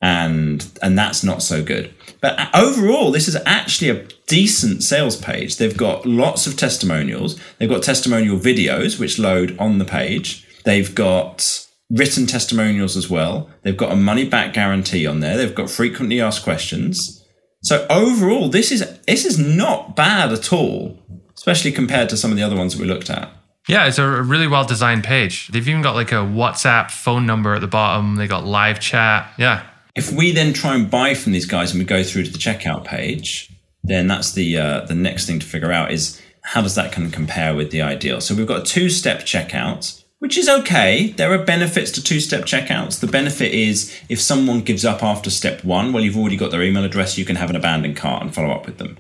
and 0.01 0.65
and 0.81 0.97
that's 0.97 1.23
not 1.23 1.41
so 1.41 1.63
good. 1.63 1.93
But 2.21 2.49
overall, 2.53 3.11
this 3.11 3.27
is 3.27 3.37
actually 3.45 3.89
a 3.89 4.07
decent 4.27 4.83
sales 4.83 5.15
page. 5.15 5.57
They've 5.57 5.77
got 5.77 6.05
lots 6.05 6.47
of 6.47 6.57
testimonials. 6.57 7.39
They've 7.57 7.69
got 7.69 7.83
testimonial 7.83 8.37
videos 8.37 8.99
which 8.99 9.19
load 9.19 9.57
on 9.59 9.77
the 9.77 9.85
page. 9.85 10.47
They've 10.65 10.93
got 10.93 11.65
written 11.89 12.25
testimonials 12.25 12.97
as 12.97 13.09
well. 13.09 13.49
They've 13.63 13.77
got 13.77 13.91
a 13.91 13.95
money 13.95 14.27
back 14.27 14.53
guarantee 14.53 15.07
on 15.07 15.19
there. 15.19 15.37
They've 15.37 15.55
got 15.55 15.69
frequently 15.69 16.19
asked 16.21 16.43
questions. 16.43 17.23
So 17.63 17.85
overall, 17.89 18.49
this 18.49 18.71
is 18.71 18.99
this 19.07 19.25
is 19.25 19.39
not 19.39 19.95
bad 19.95 20.31
at 20.31 20.53
all, 20.53 20.99
especially 21.35 21.71
compared 21.71 22.09
to 22.09 22.17
some 22.17 22.31
of 22.31 22.37
the 22.37 22.43
other 22.43 22.55
ones 22.55 22.75
that 22.75 22.81
we 22.81 22.87
looked 22.87 23.09
at. 23.09 23.31
Yeah, 23.67 23.87
it's 23.87 23.97
a 23.97 24.07
really 24.07 24.47
well 24.47 24.63
designed 24.63 25.03
page. 25.03 25.49
They've 25.49 25.67
even 25.67 25.81
got 25.81 25.95
like 25.95 26.11
a 26.11 26.23
WhatsApp 26.23 26.89
phone 26.89 27.25
number 27.25 27.53
at 27.53 27.61
the 27.61 27.67
bottom. 27.67 28.15
They 28.15 28.27
got 28.27 28.45
live 28.45 28.79
chat. 28.79 29.33
Yeah, 29.37 29.63
if 29.97 30.11
we 30.11 30.31
then 30.31 30.53
try 30.53 30.75
and 30.75 30.89
buy 30.89 31.15
from 31.15 31.31
these 31.31 31.47
guys 31.47 31.71
and 31.71 31.79
we 31.79 31.85
go 31.85 32.03
through 32.03 32.23
to 32.23 32.31
the 32.31 32.37
checkout 32.37 32.85
page, 32.85 33.51
then 33.83 34.07
that's 34.07 34.33
the 34.33 34.57
uh, 34.57 34.81
the 34.81 34.95
next 34.95 35.25
thing 35.25 35.39
to 35.39 35.45
figure 35.45 35.71
out 35.71 35.91
is 35.91 36.21
how 36.43 36.61
does 36.61 36.75
that 36.75 36.91
kind 36.91 37.05
of 37.05 37.11
compare 37.11 37.55
with 37.55 37.71
the 37.71 37.81
ideal? 37.81 38.21
So 38.21 38.35
we've 38.35 38.47
got 38.47 38.61
a 38.61 38.65
two 38.65 38.89
step 38.89 39.21
checkout, 39.21 40.03
which 40.19 40.37
is 40.37 40.47
okay. 40.47 41.07
There 41.09 41.33
are 41.33 41.43
benefits 41.43 41.91
to 41.91 42.03
two 42.03 42.19
step 42.19 42.43
checkouts. 42.43 42.99
The 42.99 43.07
benefit 43.07 43.53
is 43.53 43.99
if 44.07 44.21
someone 44.21 44.61
gives 44.61 44.85
up 44.85 45.03
after 45.03 45.29
step 45.29 45.63
one, 45.63 45.91
well, 45.91 46.03
you've 46.03 46.17
already 46.17 46.37
got 46.37 46.51
their 46.51 46.63
email 46.63 46.85
address, 46.85 47.17
you 47.17 47.25
can 47.25 47.35
have 47.35 47.49
an 47.49 47.55
abandoned 47.55 47.97
cart 47.97 48.21
and 48.21 48.33
follow 48.33 48.53
up 48.53 48.65
with 48.65 48.77
them. 48.77 48.97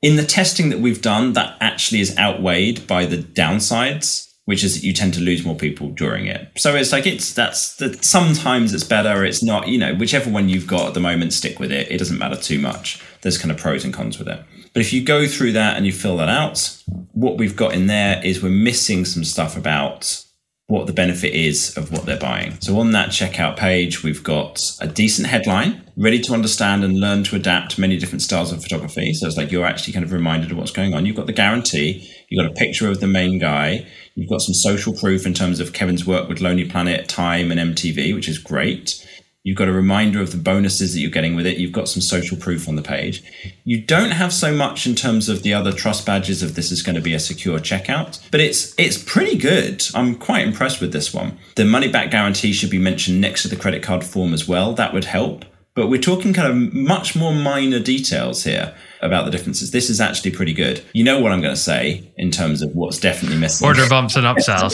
In 0.00 0.16
the 0.16 0.24
testing 0.24 0.70
that 0.70 0.80
we've 0.80 1.00
done, 1.00 1.34
that 1.34 1.56
actually 1.60 2.00
is 2.00 2.16
outweighed 2.18 2.86
by 2.86 3.06
the 3.06 3.18
downsides 3.18 4.33
which 4.44 4.62
is 4.62 4.74
that 4.74 4.86
you 4.86 4.92
tend 4.92 5.14
to 5.14 5.20
lose 5.20 5.44
more 5.44 5.54
people 5.54 5.90
during 5.90 6.26
it. 6.26 6.50
So 6.56 6.74
it's 6.74 6.92
like 6.92 7.06
it's 7.06 7.32
that's 7.32 7.76
that 7.76 8.04
sometimes 8.04 8.74
it's 8.74 8.84
better, 8.84 9.24
it's 9.24 9.42
not, 9.42 9.68
you 9.68 9.78
know, 9.78 9.94
whichever 9.94 10.30
one 10.30 10.48
you've 10.48 10.66
got 10.66 10.88
at 10.88 10.94
the 10.94 11.00
moment, 11.00 11.32
stick 11.32 11.58
with 11.58 11.72
it. 11.72 11.90
It 11.90 11.98
doesn't 11.98 12.18
matter 12.18 12.36
too 12.36 12.58
much. 12.58 13.02
There's 13.22 13.38
kind 13.38 13.50
of 13.50 13.56
pros 13.56 13.84
and 13.84 13.94
cons 13.94 14.18
with 14.18 14.28
it. 14.28 14.40
But 14.72 14.80
if 14.80 14.92
you 14.92 15.02
go 15.02 15.26
through 15.26 15.52
that 15.52 15.76
and 15.76 15.86
you 15.86 15.92
fill 15.92 16.16
that 16.18 16.28
out, 16.28 16.78
what 17.12 17.38
we've 17.38 17.56
got 17.56 17.74
in 17.74 17.86
there 17.86 18.20
is 18.24 18.42
we're 18.42 18.50
missing 18.50 19.04
some 19.04 19.24
stuff 19.24 19.56
about 19.56 20.23
what 20.66 20.86
the 20.86 20.92
benefit 20.94 21.34
is 21.34 21.76
of 21.76 21.92
what 21.92 22.06
they're 22.06 22.18
buying. 22.18 22.58
So 22.60 22.80
on 22.80 22.92
that 22.92 23.10
checkout 23.10 23.58
page, 23.58 24.02
we've 24.02 24.24
got 24.24 24.62
a 24.80 24.86
decent 24.86 25.28
headline, 25.28 25.82
ready 25.96 26.18
to 26.20 26.32
understand 26.32 26.84
and 26.84 26.98
learn 26.98 27.22
to 27.24 27.36
adapt 27.36 27.78
many 27.78 27.98
different 27.98 28.22
styles 28.22 28.50
of 28.50 28.62
photography. 28.62 29.12
So 29.12 29.26
it's 29.26 29.36
like 29.36 29.52
you're 29.52 29.66
actually 29.66 29.92
kind 29.92 30.04
of 30.04 30.12
reminded 30.12 30.50
of 30.50 30.56
what's 30.56 30.70
going 30.70 30.94
on. 30.94 31.04
You've 31.04 31.16
got 31.16 31.26
the 31.26 31.34
guarantee, 31.34 32.10
you've 32.28 32.42
got 32.42 32.50
a 32.50 32.54
picture 32.54 32.88
of 32.88 33.00
the 33.00 33.06
main 33.06 33.38
guy, 33.38 33.86
you've 34.14 34.30
got 34.30 34.40
some 34.40 34.54
social 34.54 34.94
proof 34.94 35.26
in 35.26 35.34
terms 35.34 35.60
of 35.60 35.74
Kevin's 35.74 36.06
work 36.06 36.30
with 36.30 36.40
Lonely 36.40 36.64
Planet, 36.64 37.08
Time, 37.08 37.50
and 37.50 37.76
MTV, 37.76 38.14
which 38.14 38.28
is 38.28 38.38
great. 38.38 39.06
You've 39.44 39.58
got 39.58 39.68
a 39.68 39.72
reminder 39.72 40.22
of 40.22 40.32
the 40.32 40.38
bonuses 40.38 40.94
that 40.94 41.00
you're 41.00 41.10
getting 41.10 41.36
with 41.36 41.44
it. 41.44 41.58
You've 41.58 41.70
got 41.70 41.86
some 41.86 42.00
social 42.00 42.38
proof 42.38 42.66
on 42.66 42.76
the 42.76 42.82
page. 42.82 43.22
You 43.64 43.82
don't 43.82 44.12
have 44.12 44.32
so 44.32 44.54
much 44.54 44.86
in 44.86 44.94
terms 44.94 45.28
of 45.28 45.42
the 45.42 45.52
other 45.52 45.70
trust 45.70 46.06
badges 46.06 46.42
of 46.42 46.54
this 46.54 46.72
is 46.72 46.82
going 46.82 46.94
to 46.94 47.02
be 47.02 47.12
a 47.12 47.20
secure 47.20 47.58
checkout, 47.58 48.18
but 48.30 48.40
it's 48.40 48.74
it's 48.78 48.96
pretty 48.96 49.36
good. 49.36 49.84
I'm 49.94 50.14
quite 50.14 50.46
impressed 50.46 50.80
with 50.80 50.94
this 50.94 51.12
one. 51.12 51.36
The 51.56 51.66
money 51.66 51.88
back 51.88 52.10
guarantee 52.10 52.54
should 52.54 52.70
be 52.70 52.78
mentioned 52.78 53.20
next 53.20 53.42
to 53.42 53.48
the 53.48 53.56
credit 53.56 53.82
card 53.82 54.02
form 54.02 54.32
as 54.32 54.48
well. 54.48 54.72
That 54.72 54.94
would 54.94 55.04
help. 55.04 55.44
But 55.74 55.88
we're 55.88 56.00
talking 56.00 56.32
kind 56.32 56.48
of 56.50 56.72
much 56.72 57.14
more 57.14 57.34
minor 57.34 57.80
details 57.80 58.44
here 58.44 58.74
about 59.02 59.26
the 59.26 59.30
differences. 59.30 59.72
This 59.72 59.90
is 59.90 60.00
actually 60.00 60.30
pretty 60.30 60.54
good. 60.54 60.82
You 60.94 61.04
know 61.04 61.20
what 61.20 61.32
I'm 61.32 61.42
going 61.42 61.54
to 61.54 61.60
say 61.60 62.10
in 62.16 62.30
terms 62.30 62.62
of 62.62 62.74
what's 62.74 62.98
definitely 62.98 63.38
missing. 63.38 63.66
Order 63.66 63.88
bumps 63.90 64.16
and 64.16 64.24
upsells. 64.24 64.72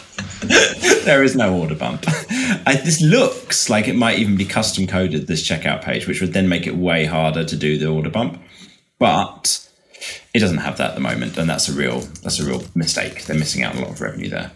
there 1.04 1.22
is 1.22 1.36
no 1.36 1.54
order 1.54 1.74
bump. 1.74 2.04
I, 2.08 2.80
this 2.84 3.00
looks 3.00 3.70
like 3.70 3.88
it 3.88 3.96
might 3.96 4.18
even 4.18 4.36
be 4.36 4.44
custom 4.44 4.86
coded 4.86 5.26
this 5.26 5.48
checkout 5.48 5.82
page, 5.82 6.06
which 6.06 6.20
would 6.20 6.32
then 6.32 6.48
make 6.48 6.66
it 6.66 6.76
way 6.76 7.04
harder 7.04 7.44
to 7.44 7.56
do 7.56 7.78
the 7.78 7.86
order 7.86 8.10
bump. 8.10 8.40
But 8.98 9.68
it 10.34 10.40
doesn't 10.40 10.58
have 10.58 10.78
that 10.78 10.90
at 10.90 10.94
the 10.94 11.00
moment, 11.00 11.36
and 11.38 11.48
that's 11.48 11.68
a 11.68 11.72
real 11.72 12.00
that's 12.22 12.40
a 12.40 12.44
real 12.44 12.62
mistake. 12.74 13.24
They're 13.24 13.38
missing 13.38 13.62
out 13.62 13.74
a 13.74 13.80
lot 13.80 13.90
of 13.90 14.00
revenue 14.00 14.28
there. 14.28 14.50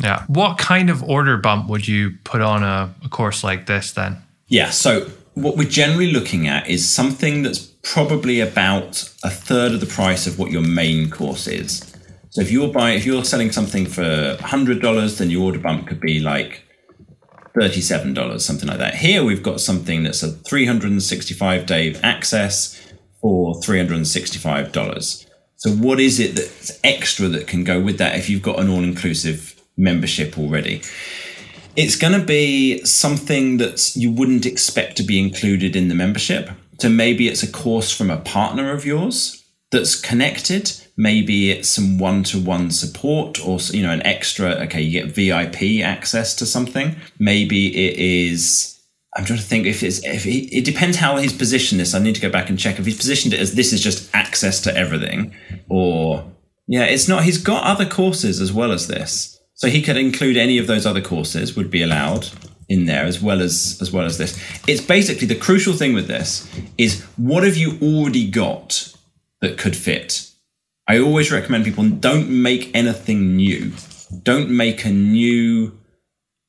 Yeah. 0.00 0.24
What 0.26 0.58
kind 0.58 0.90
of 0.90 1.02
order 1.02 1.36
bump 1.36 1.68
would 1.68 1.86
you 1.86 2.12
put 2.24 2.40
on 2.40 2.62
a, 2.62 2.94
a 3.04 3.08
course 3.08 3.44
like 3.44 3.66
this 3.66 3.92
then? 3.92 4.22
Yeah. 4.48 4.70
So 4.70 5.08
what 5.34 5.56
we're 5.56 5.68
generally 5.68 6.12
looking 6.12 6.48
at 6.48 6.68
is 6.68 6.88
something 6.88 7.42
that's 7.42 7.58
probably 7.82 8.40
about 8.40 9.12
a 9.22 9.30
third 9.30 9.72
of 9.72 9.80
the 9.80 9.86
price 9.86 10.26
of 10.26 10.38
what 10.38 10.50
your 10.50 10.62
main 10.62 11.10
course 11.10 11.46
is. 11.46 11.93
So 12.34 12.40
if 12.40 12.50
you're 12.50 12.72
buying, 12.72 12.98
if 12.98 13.06
you're 13.06 13.22
selling 13.22 13.52
something 13.52 13.86
for 13.86 14.36
hundred 14.40 14.82
dollars, 14.82 15.18
then 15.18 15.30
your 15.30 15.44
order 15.44 15.60
bump 15.60 15.86
could 15.86 16.00
be 16.00 16.18
like 16.18 16.64
thirty-seven 17.54 18.12
dollars, 18.12 18.44
something 18.44 18.68
like 18.68 18.78
that. 18.78 18.96
Here 18.96 19.22
we've 19.22 19.42
got 19.42 19.60
something 19.60 20.02
that's 20.02 20.24
a 20.24 20.32
three 20.32 20.66
hundred 20.66 20.90
and 20.90 21.00
sixty-five 21.00 21.64
day 21.64 21.94
access 22.02 22.92
for 23.20 23.62
three 23.62 23.78
hundred 23.78 23.98
and 23.98 24.08
sixty-five 24.08 24.72
dollars. 24.72 25.24
So 25.58 25.70
what 25.70 26.00
is 26.00 26.18
it 26.18 26.34
that's 26.34 26.76
extra 26.82 27.28
that 27.28 27.46
can 27.46 27.62
go 27.62 27.80
with 27.80 27.98
that 27.98 28.18
if 28.18 28.28
you've 28.28 28.42
got 28.42 28.58
an 28.58 28.68
all-inclusive 28.68 29.54
membership 29.76 30.36
already? 30.36 30.82
It's 31.76 31.94
going 31.94 32.18
to 32.18 32.26
be 32.26 32.84
something 32.84 33.58
that 33.58 33.94
you 33.94 34.10
wouldn't 34.10 34.44
expect 34.44 34.96
to 34.96 35.04
be 35.04 35.20
included 35.20 35.76
in 35.76 35.86
the 35.86 35.94
membership. 35.94 36.50
So 36.80 36.88
maybe 36.88 37.28
it's 37.28 37.44
a 37.44 37.50
course 37.50 37.96
from 37.96 38.10
a 38.10 38.20
partner 38.20 38.72
of 38.72 38.84
yours 38.84 39.44
that's 39.70 40.00
connected 40.00 40.72
maybe 40.96 41.50
it's 41.50 41.68
some 41.68 41.98
one-to-one 41.98 42.70
support 42.70 43.44
or 43.44 43.58
you 43.70 43.82
know 43.82 43.90
an 43.90 44.04
extra 44.06 44.50
okay 44.50 44.80
you 44.80 45.00
get 45.00 45.14
vip 45.14 45.84
access 45.84 46.34
to 46.34 46.46
something 46.46 46.96
maybe 47.18 47.66
it 47.68 47.98
is 47.98 48.80
i'm 49.16 49.24
trying 49.24 49.38
to 49.38 49.44
think 49.44 49.66
if 49.66 49.82
it's 49.82 50.04
if 50.04 50.24
he, 50.24 50.44
it 50.56 50.64
depends 50.64 50.96
how 50.96 51.16
he's 51.16 51.32
positioned 51.32 51.80
this 51.80 51.94
i 51.94 51.98
need 51.98 52.14
to 52.14 52.20
go 52.20 52.30
back 52.30 52.48
and 52.48 52.58
check 52.58 52.78
if 52.78 52.86
he's 52.86 52.96
positioned 52.96 53.34
it 53.34 53.40
as 53.40 53.54
this 53.54 53.72
is 53.72 53.82
just 53.82 54.08
access 54.14 54.60
to 54.60 54.76
everything 54.76 55.34
or 55.68 56.24
yeah 56.68 56.84
it's 56.84 57.08
not 57.08 57.24
he's 57.24 57.38
got 57.38 57.64
other 57.64 57.86
courses 57.86 58.40
as 58.40 58.52
well 58.52 58.70
as 58.70 58.86
this 58.86 59.34
So 59.54 59.68
he 59.68 59.82
could 59.82 59.96
include 59.96 60.36
any 60.36 60.58
of 60.58 60.66
those 60.66 60.84
other 60.84 61.00
courses 61.00 61.56
would 61.56 61.70
be 61.70 61.82
allowed 61.82 62.28
in 62.68 62.86
there 62.86 63.04
as 63.04 63.22
well 63.22 63.40
as 63.40 63.78
as 63.80 63.92
well 63.92 64.04
as 64.04 64.18
this. 64.18 64.38
It's 64.66 64.80
basically 64.80 65.26
the 65.26 65.36
crucial 65.36 65.72
thing 65.72 65.94
with 65.94 66.08
this 66.08 66.48
is 66.76 67.02
what 67.16 67.44
have 67.44 67.56
you 67.56 67.78
already 67.80 68.28
got 68.28 68.92
that 69.40 69.56
could 69.56 69.76
fit? 69.76 70.28
I 70.86 70.98
always 70.98 71.32
recommend 71.32 71.64
people 71.64 71.88
don't 71.88 72.28
make 72.28 72.70
anything 72.74 73.36
new. 73.36 73.72
Don't 74.22 74.50
make 74.50 74.84
a 74.84 74.90
new 74.90 75.78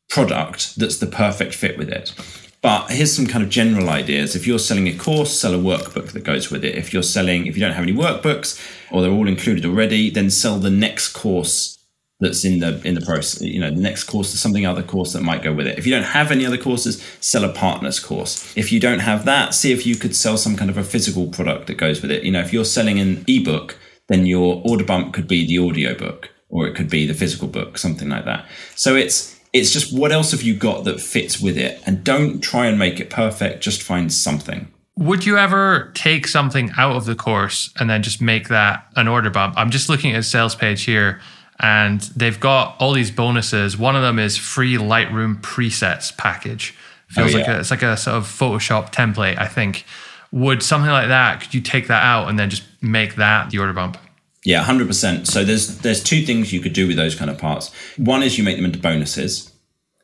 product 0.10 0.76
that's 0.76 0.98
the 0.98 1.08
perfect 1.08 1.56
fit 1.56 1.78
with 1.78 1.90
it. 1.90 2.14
But 2.62 2.90
here's 2.90 3.16
some 3.16 3.28
kind 3.28 3.44
of 3.44 3.50
general 3.50 3.90
ideas. 3.90 4.36
If 4.36 4.48
you're 4.48 4.60
selling 4.60 4.88
a 4.88 4.98
course, 4.98 5.40
sell 5.40 5.54
a 5.54 5.58
workbook 5.58 6.14
that 6.14 6.24
goes 6.24 6.50
with 6.50 6.66
it. 6.66 6.76
If 6.76 6.94
you're 6.94 7.04
selling, 7.04 7.46
if 7.46 7.56
you 7.56 7.62
don't 7.62 7.74
have 7.74 7.84
any 7.84 7.94
workbooks 7.94 8.60
or 8.92 9.02
they're 9.02 9.12
all 9.12 9.28
included 9.28 9.66
already, 9.66 10.10
then 10.10 10.30
sell 10.30 10.58
the 10.58 10.72
next 10.72 11.14
course 11.14 11.78
that's 12.20 12.44
in 12.44 12.60
the 12.60 12.82
in 12.86 12.96
the 12.96 13.02
process. 13.02 13.42
You 13.42 13.60
know, 13.60 13.70
the 13.70 13.82
next 13.82 14.06
course 14.06 14.34
is 14.34 14.40
something 14.40 14.66
other 14.66 14.84
course 14.84 15.14
that 15.14 15.22
might 15.22 15.44
go 15.44 15.54
with 15.54 15.68
it. 15.68 15.78
If 15.78 15.86
you 15.86 15.94
don't 15.94 16.04
have 16.04 16.32
any 16.32 16.46
other 16.46 16.58
courses, 16.58 17.04
sell 17.20 17.44
a 17.44 17.54
partner's 17.54 18.00
course. 18.00 18.52
If 18.58 18.72
you 18.72 18.80
don't 18.80 19.00
have 19.00 19.26
that, 19.26 19.54
see 19.54 19.72
if 19.72 19.86
you 19.86 19.96
could 19.96 20.16
sell 20.16 20.38
some 20.38 20.56
kind 20.56 20.70
of 20.70 20.78
a 20.78 20.84
physical 20.84 21.28
product 21.28 21.68
that 21.68 21.76
goes 21.78 22.02
with 22.02 22.12
it. 22.12 22.24
You 22.24 22.32
know, 22.32 22.42
if 22.42 22.52
you're 22.52 22.66
selling 22.66 23.00
an 23.00 23.24
ebook, 23.28 23.78
then 24.08 24.26
your 24.26 24.62
order 24.66 24.84
bump 24.84 25.14
could 25.14 25.28
be 25.28 25.46
the 25.46 25.58
audio 25.58 25.96
book 25.96 26.30
or 26.50 26.68
it 26.68 26.76
could 26.76 26.90
be 26.90 27.06
the 27.06 27.14
physical 27.14 27.48
book, 27.48 27.78
something 27.78 28.10
like 28.10 28.26
that. 28.26 28.46
So 28.76 28.96
it's 28.96 29.40
it's 29.54 29.72
just 29.72 29.98
what 29.98 30.12
else 30.12 30.32
have 30.32 30.42
you 30.42 30.54
got 30.54 30.84
that 30.84 31.00
fits 31.00 31.40
with 31.40 31.58
it? 31.58 31.82
And 31.86 32.04
don't 32.04 32.42
try 32.42 32.68
and 32.68 32.78
make 32.78 33.00
it 33.00 33.10
perfect, 33.10 33.64
just 33.64 33.82
find 33.82 34.12
something. 34.12 34.68
Would 34.98 35.26
you 35.26 35.38
ever 35.38 35.92
take 35.94 36.28
something 36.28 36.72
out 36.78 36.96
of 36.96 37.06
the 37.06 37.16
course 37.16 37.74
and 37.80 37.90
then 37.90 38.02
just 38.02 38.22
make 38.22 38.50
that 38.50 38.86
an 38.96 39.08
order 39.08 39.30
bump? 39.30 39.56
I'm 39.58 39.70
just 39.70 39.90
looking 39.90 40.14
at 40.14 40.20
a 40.20 40.24
sales 40.24 40.56
page 40.56 40.84
here 40.84 41.20
and 41.60 42.02
they've 42.16 42.40
got 42.40 42.76
all 42.80 42.94
these 42.94 43.12
bonuses. 43.12 43.78
One 43.78 43.96
of 43.96 44.02
them 44.02 44.20
is 44.20 44.38
free 44.38 44.76
Lightroom 44.76 45.42
presets 45.42 46.16
package. 46.18 46.76
Feels 47.08 47.34
oh, 47.34 47.38
yeah. 47.38 47.46
like 47.46 47.56
a, 47.56 47.60
it's 47.60 47.72
like 47.72 47.84
a 47.84 47.98
sort 47.98 48.18
of 48.18 48.24
Photoshop 48.24 48.94
template, 48.94 49.38
I 49.38 49.48
think. 49.48 49.86
Would 50.32 50.64
something 50.64 50.92
like 50.92 51.08
that, 51.08 51.42
could 51.42 51.54
you 51.54 51.62
take 51.62 51.88
that 51.88 52.04
out 52.04 52.28
and 52.28 52.38
then 52.38 52.50
just 52.50 52.64
make 52.86 53.16
that 53.16 53.50
the 53.50 53.60
order 53.60 53.74
bump? 53.74 53.98
Yeah, 54.44 54.62
hundred 54.62 54.88
percent. 54.88 55.28
So 55.28 55.44
there's 55.44 55.80
there's 55.80 56.04
two 56.04 56.24
things 56.24 56.54
you 56.54 56.62
could 56.62 56.74
do 56.74 56.88
with 56.88 56.96
those 56.96 57.16
kind 57.16 57.32
of 57.32 57.38
parts. 57.38 57.72
One 57.98 58.24
is 58.24 58.38
you 58.38 58.44
make 58.44 58.56
them 58.56 58.66
into 58.66 58.80
bonuses. 58.80 59.52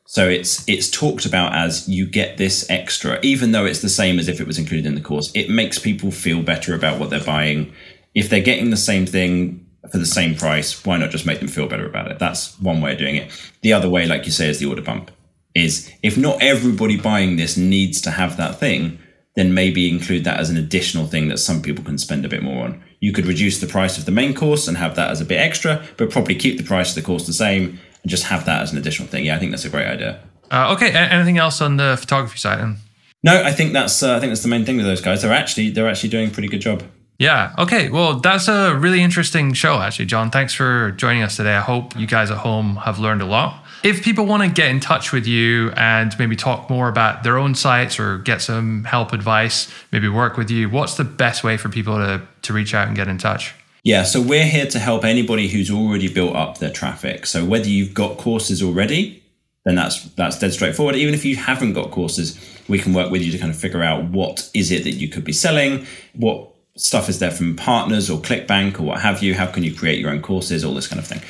So 0.04 0.28
it's 0.28 0.68
it's 0.68 0.90
talked 0.90 1.24
about 1.24 1.54
as 1.54 1.88
you 1.88 2.06
get 2.06 2.36
this 2.36 2.68
extra, 2.68 3.18
even 3.22 3.52
though 3.52 3.64
it's 3.64 3.80
the 3.80 3.88
same 3.88 4.18
as 4.18 4.28
if 4.28 4.40
it 4.40 4.46
was 4.46 4.58
included 4.58 4.84
in 4.84 4.94
the 4.94 5.00
course. 5.00 5.30
It 5.34 5.48
makes 5.48 5.78
people 5.78 6.10
feel 6.10 6.42
better 6.42 6.74
about 6.74 6.98
what 6.98 7.08
they're 7.08 7.24
buying. 7.24 7.72
If 8.14 8.28
they're 8.28 8.42
getting 8.42 8.70
the 8.70 8.76
same 8.76 9.06
thing 9.06 9.66
for 9.90 9.98
the 9.98 10.06
same 10.06 10.34
price, 10.34 10.84
why 10.84 10.98
not 10.98 11.10
just 11.10 11.24
make 11.24 11.38
them 11.38 11.48
feel 11.48 11.66
better 11.66 11.86
about 11.86 12.10
it? 12.10 12.18
That's 12.18 12.58
one 12.60 12.80
way 12.80 12.92
of 12.92 12.98
doing 12.98 13.16
it. 13.16 13.30
The 13.62 13.72
other 13.72 13.88
way, 13.88 14.06
like 14.06 14.26
you 14.26 14.32
say, 14.32 14.48
is 14.48 14.58
the 14.58 14.66
order 14.66 14.82
bump. 14.82 15.10
Is 15.54 15.90
if 16.02 16.18
not 16.18 16.42
everybody 16.42 16.96
buying 16.96 17.36
this 17.36 17.56
needs 17.56 18.00
to 18.02 18.10
have 18.10 18.36
that 18.38 18.58
thing, 18.58 18.98
then 19.34 19.54
maybe 19.54 19.88
include 19.88 20.24
that 20.24 20.38
as 20.38 20.50
an 20.50 20.56
additional 20.56 21.06
thing 21.06 21.28
that 21.28 21.38
some 21.38 21.62
people 21.62 21.84
can 21.84 21.98
spend 21.98 22.24
a 22.24 22.28
bit 22.28 22.42
more 22.42 22.64
on. 22.64 22.82
You 23.00 23.12
could 23.12 23.26
reduce 23.26 23.60
the 23.60 23.66
price 23.66 23.96
of 23.98 24.04
the 24.04 24.12
main 24.12 24.34
course 24.34 24.68
and 24.68 24.76
have 24.76 24.94
that 24.96 25.10
as 25.10 25.20
a 25.20 25.24
bit 25.24 25.38
extra, 25.38 25.82
but 25.96 26.10
probably 26.10 26.34
keep 26.34 26.58
the 26.58 26.64
price 26.64 26.90
of 26.90 26.94
the 26.96 27.02
course 27.02 27.26
the 27.26 27.32
same 27.32 27.78
and 28.02 28.10
just 28.10 28.24
have 28.24 28.44
that 28.46 28.62
as 28.62 28.72
an 28.72 28.78
additional 28.78 29.08
thing. 29.08 29.24
Yeah, 29.24 29.36
I 29.36 29.38
think 29.38 29.50
that's 29.50 29.64
a 29.64 29.70
great 29.70 29.86
idea. 29.86 30.20
Uh, 30.50 30.72
okay, 30.74 30.90
anything 30.92 31.38
else 31.38 31.60
on 31.62 31.78
the 31.78 31.96
photography 31.98 32.38
side? 32.38 32.76
No, 33.22 33.42
I 33.42 33.52
think 33.52 33.72
that's 33.72 34.02
uh, 34.02 34.16
I 34.16 34.20
think 34.20 34.30
that's 34.30 34.42
the 34.42 34.48
main 34.48 34.64
thing 34.64 34.76
with 34.76 34.84
those 34.84 35.00
guys. 35.00 35.22
They're 35.22 35.32
actually 35.32 35.70
they're 35.70 35.88
actually 35.88 36.10
doing 36.10 36.28
a 36.28 36.30
pretty 36.30 36.48
good 36.48 36.60
job. 36.60 36.82
Yeah. 37.18 37.54
Okay. 37.56 37.88
Well, 37.88 38.18
that's 38.18 38.48
a 38.48 38.74
really 38.74 39.00
interesting 39.00 39.52
show, 39.52 39.78
actually, 39.78 40.06
Jon. 40.06 40.30
Thanks 40.30 40.52
for 40.52 40.90
joining 40.92 41.22
us 41.22 41.36
today. 41.36 41.54
I 41.54 41.60
hope 41.60 41.96
you 41.96 42.06
guys 42.06 42.32
at 42.32 42.38
home 42.38 42.76
have 42.76 42.98
learned 42.98 43.22
a 43.22 43.26
lot. 43.26 43.61
If 43.82 44.04
people 44.04 44.26
want 44.26 44.44
to 44.44 44.48
get 44.48 44.70
in 44.70 44.78
touch 44.78 45.12
with 45.12 45.26
you 45.26 45.70
and 45.72 46.16
maybe 46.18 46.36
talk 46.36 46.70
more 46.70 46.88
about 46.88 47.24
their 47.24 47.36
own 47.36 47.54
sites 47.54 47.98
or 47.98 48.18
get 48.18 48.40
some 48.40 48.84
help, 48.84 49.12
advice, 49.12 49.72
maybe 49.90 50.08
work 50.08 50.36
with 50.36 50.50
you, 50.50 50.70
what's 50.70 50.96
the 50.96 51.04
best 51.04 51.42
way 51.42 51.56
for 51.56 51.68
people 51.68 51.96
to, 51.96 52.22
to 52.42 52.52
reach 52.52 52.74
out 52.74 52.86
and 52.86 52.96
get 52.96 53.08
in 53.08 53.18
touch? 53.18 53.54
Yeah, 53.82 54.04
so 54.04 54.20
we're 54.20 54.46
here 54.46 54.66
to 54.66 54.78
help 54.78 55.04
anybody 55.04 55.48
who's 55.48 55.70
already 55.70 56.12
built 56.12 56.36
up 56.36 56.58
their 56.58 56.70
traffic. 56.70 57.26
So 57.26 57.44
whether 57.44 57.68
you've 57.68 57.94
got 57.94 58.18
courses 58.18 58.62
already, 58.62 59.22
then 59.64 59.74
that's 59.74 60.04
that's 60.14 60.38
dead 60.38 60.52
straightforward. 60.52 60.94
Even 60.94 61.14
if 61.14 61.24
you 61.24 61.34
haven't 61.34 61.72
got 61.72 61.90
courses, 61.90 62.38
we 62.68 62.78
can 62.78 62.94
work 62.94 63.10
with 63.10 63.22
you 63.22 63.32
to 63.32 63.38
kind 63.38 63.50
of 63.50 63.58
figure 63.58 63.82
out 63.82 64.04
what 64.04 64.48
is 64.54 64.70
it 64.70 64.84
that 64.84 64.92
you 64.92 65.08
could 65.08 65.24
be 65.24 65.32
selling, 65.32 65.86
what 66.14 66.48
stuff 66.76 67.08
is 67.08 67.18
there 67.18 67.30
from 67.30 67.56
partners 67.56 68.08
or 68.08 68.18
ClickBank 68.20 68.78
or 68.78 68.84
what 68.84 69.00
have 69.00 69.22
you, 69.22 69.34
how 69.34 69.46
can 69.46 69.62
you 69.62 69.74
create 69.74 69.98
your 69.98 70.10
own 70.10 70.22
courses, 70.22 70.64
all 70.64 70.74
this 70.74 70.86
kind 70.86 71.00
of 71.00 71.06
thing. 71.06 71.20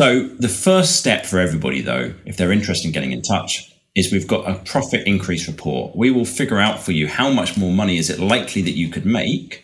So 0.00 0.22
the 0.22 0.48
first 0.48 0.96
step 0.96 1.26
for 1.26 1.38
everybody, 1.38 1.82
though, 1.82 2.14
if 2.24 2.38
they're 2.38 2.52
interested 2.52 2.86
in 2.86 2.92
getting 2.92 3.12
in 3.12 3.20
touch, 3.20 3.70
is 3.94 4.10
we've 4.10 4.26
got 4.26 4.48
a 4.48 4.54
profit 4.64 5.06
increase 5.06 5.46
report. 5.46 5.94
We 5.94 6.10
will 6.10 6.24
figure 6.24 6.58
out 6.58 6.82
for 6.82 6.92
you 6.92 7.06
how 7.06 7.28
much 7.28 7.58
more 7.58 7.70
money 7.70 7.98
is 7.98 8.08
it 8.08 8.18
likely 8.18 8.62
that 8.62 8.70
you 8.70 8.88
could 8.88 9.04
make 9.04 9.62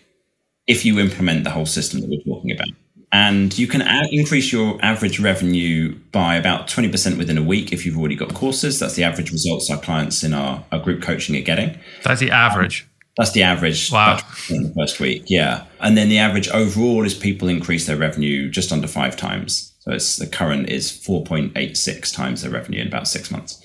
if 0.66 0.84
you 0.84 0.98
implement 0.98 1.44
the 1.44 1.50
whole 1.52 1.64
system 1.64 2.02
that 2.02 2.10
we're 2.10 2.34
talking 2.34 2.52
about. 2.52 2.68
And 3.12 3.58
you 3.58 3.66
can 3.66 3.80
add, 3.80 4.08
increase 4.12 4.52
your 4.52 4.78
average 4.82 5.20
revenue 5.20 5.98
by 6.12 6.36
about 6.36 6.68
20% 6.68 7.16
within 7.16 7.38
a 7.38 7.42
week 7.42 7.72
if 7.72 7.86
you've 7.86 7.96
already 7.96 8.16
got 8.16 8.34
courses. 8.34 8.78
That's 8.78 8.94
the 8.94 9.04
average 9.04 9.32
results 9.32 9.70
our 9.70 9.80
clients 9.80 10.22
in 10.22 10.34
our, 10.34 10.62
our 10.70 10.80
group 10.80 11.00
coaching 11.00 11.34
are 11.36 11.40
getting. 11.40 11.78
That's 12.04 12.20
the 12.20 12.30
average. 12.30 12.82
Um, 12.82 12.90
that's 13.16 13.32
the 13.32 13.42
average 13.42 13.90
wow. 13.90 14.20
in 14.50 14.64
the 14.64 14.74
first 14.74 15.00
week. 15.00 15.24
Yeah. 15.28 15.64
And 15.80 15.96
then 15.96 16.10
the 16.10 16.18
average 16.18 16.48
overall 16.50 17.06
is 17.06 17.14
people 17.14 17.48
increase 17.48 17.86
their 17.86 17.96
revenue 17.96 18.50
just 18.50 18.70
under 18.70 18.86
five 18.86 19.16
times. 19.16 19.72
So 19.86 19.92
it's 19.92 20.16
the 20.16 20.26
current 20.26 20.68
is 20.68 20.90
4.86 20.90 22.12
times 22.12 22.42
their 22.42 22.50
revenue 22.50 22.80
in 22.80 22.88
about 22.88 23.06
six 23.06 23.30
months. 23.30 23.62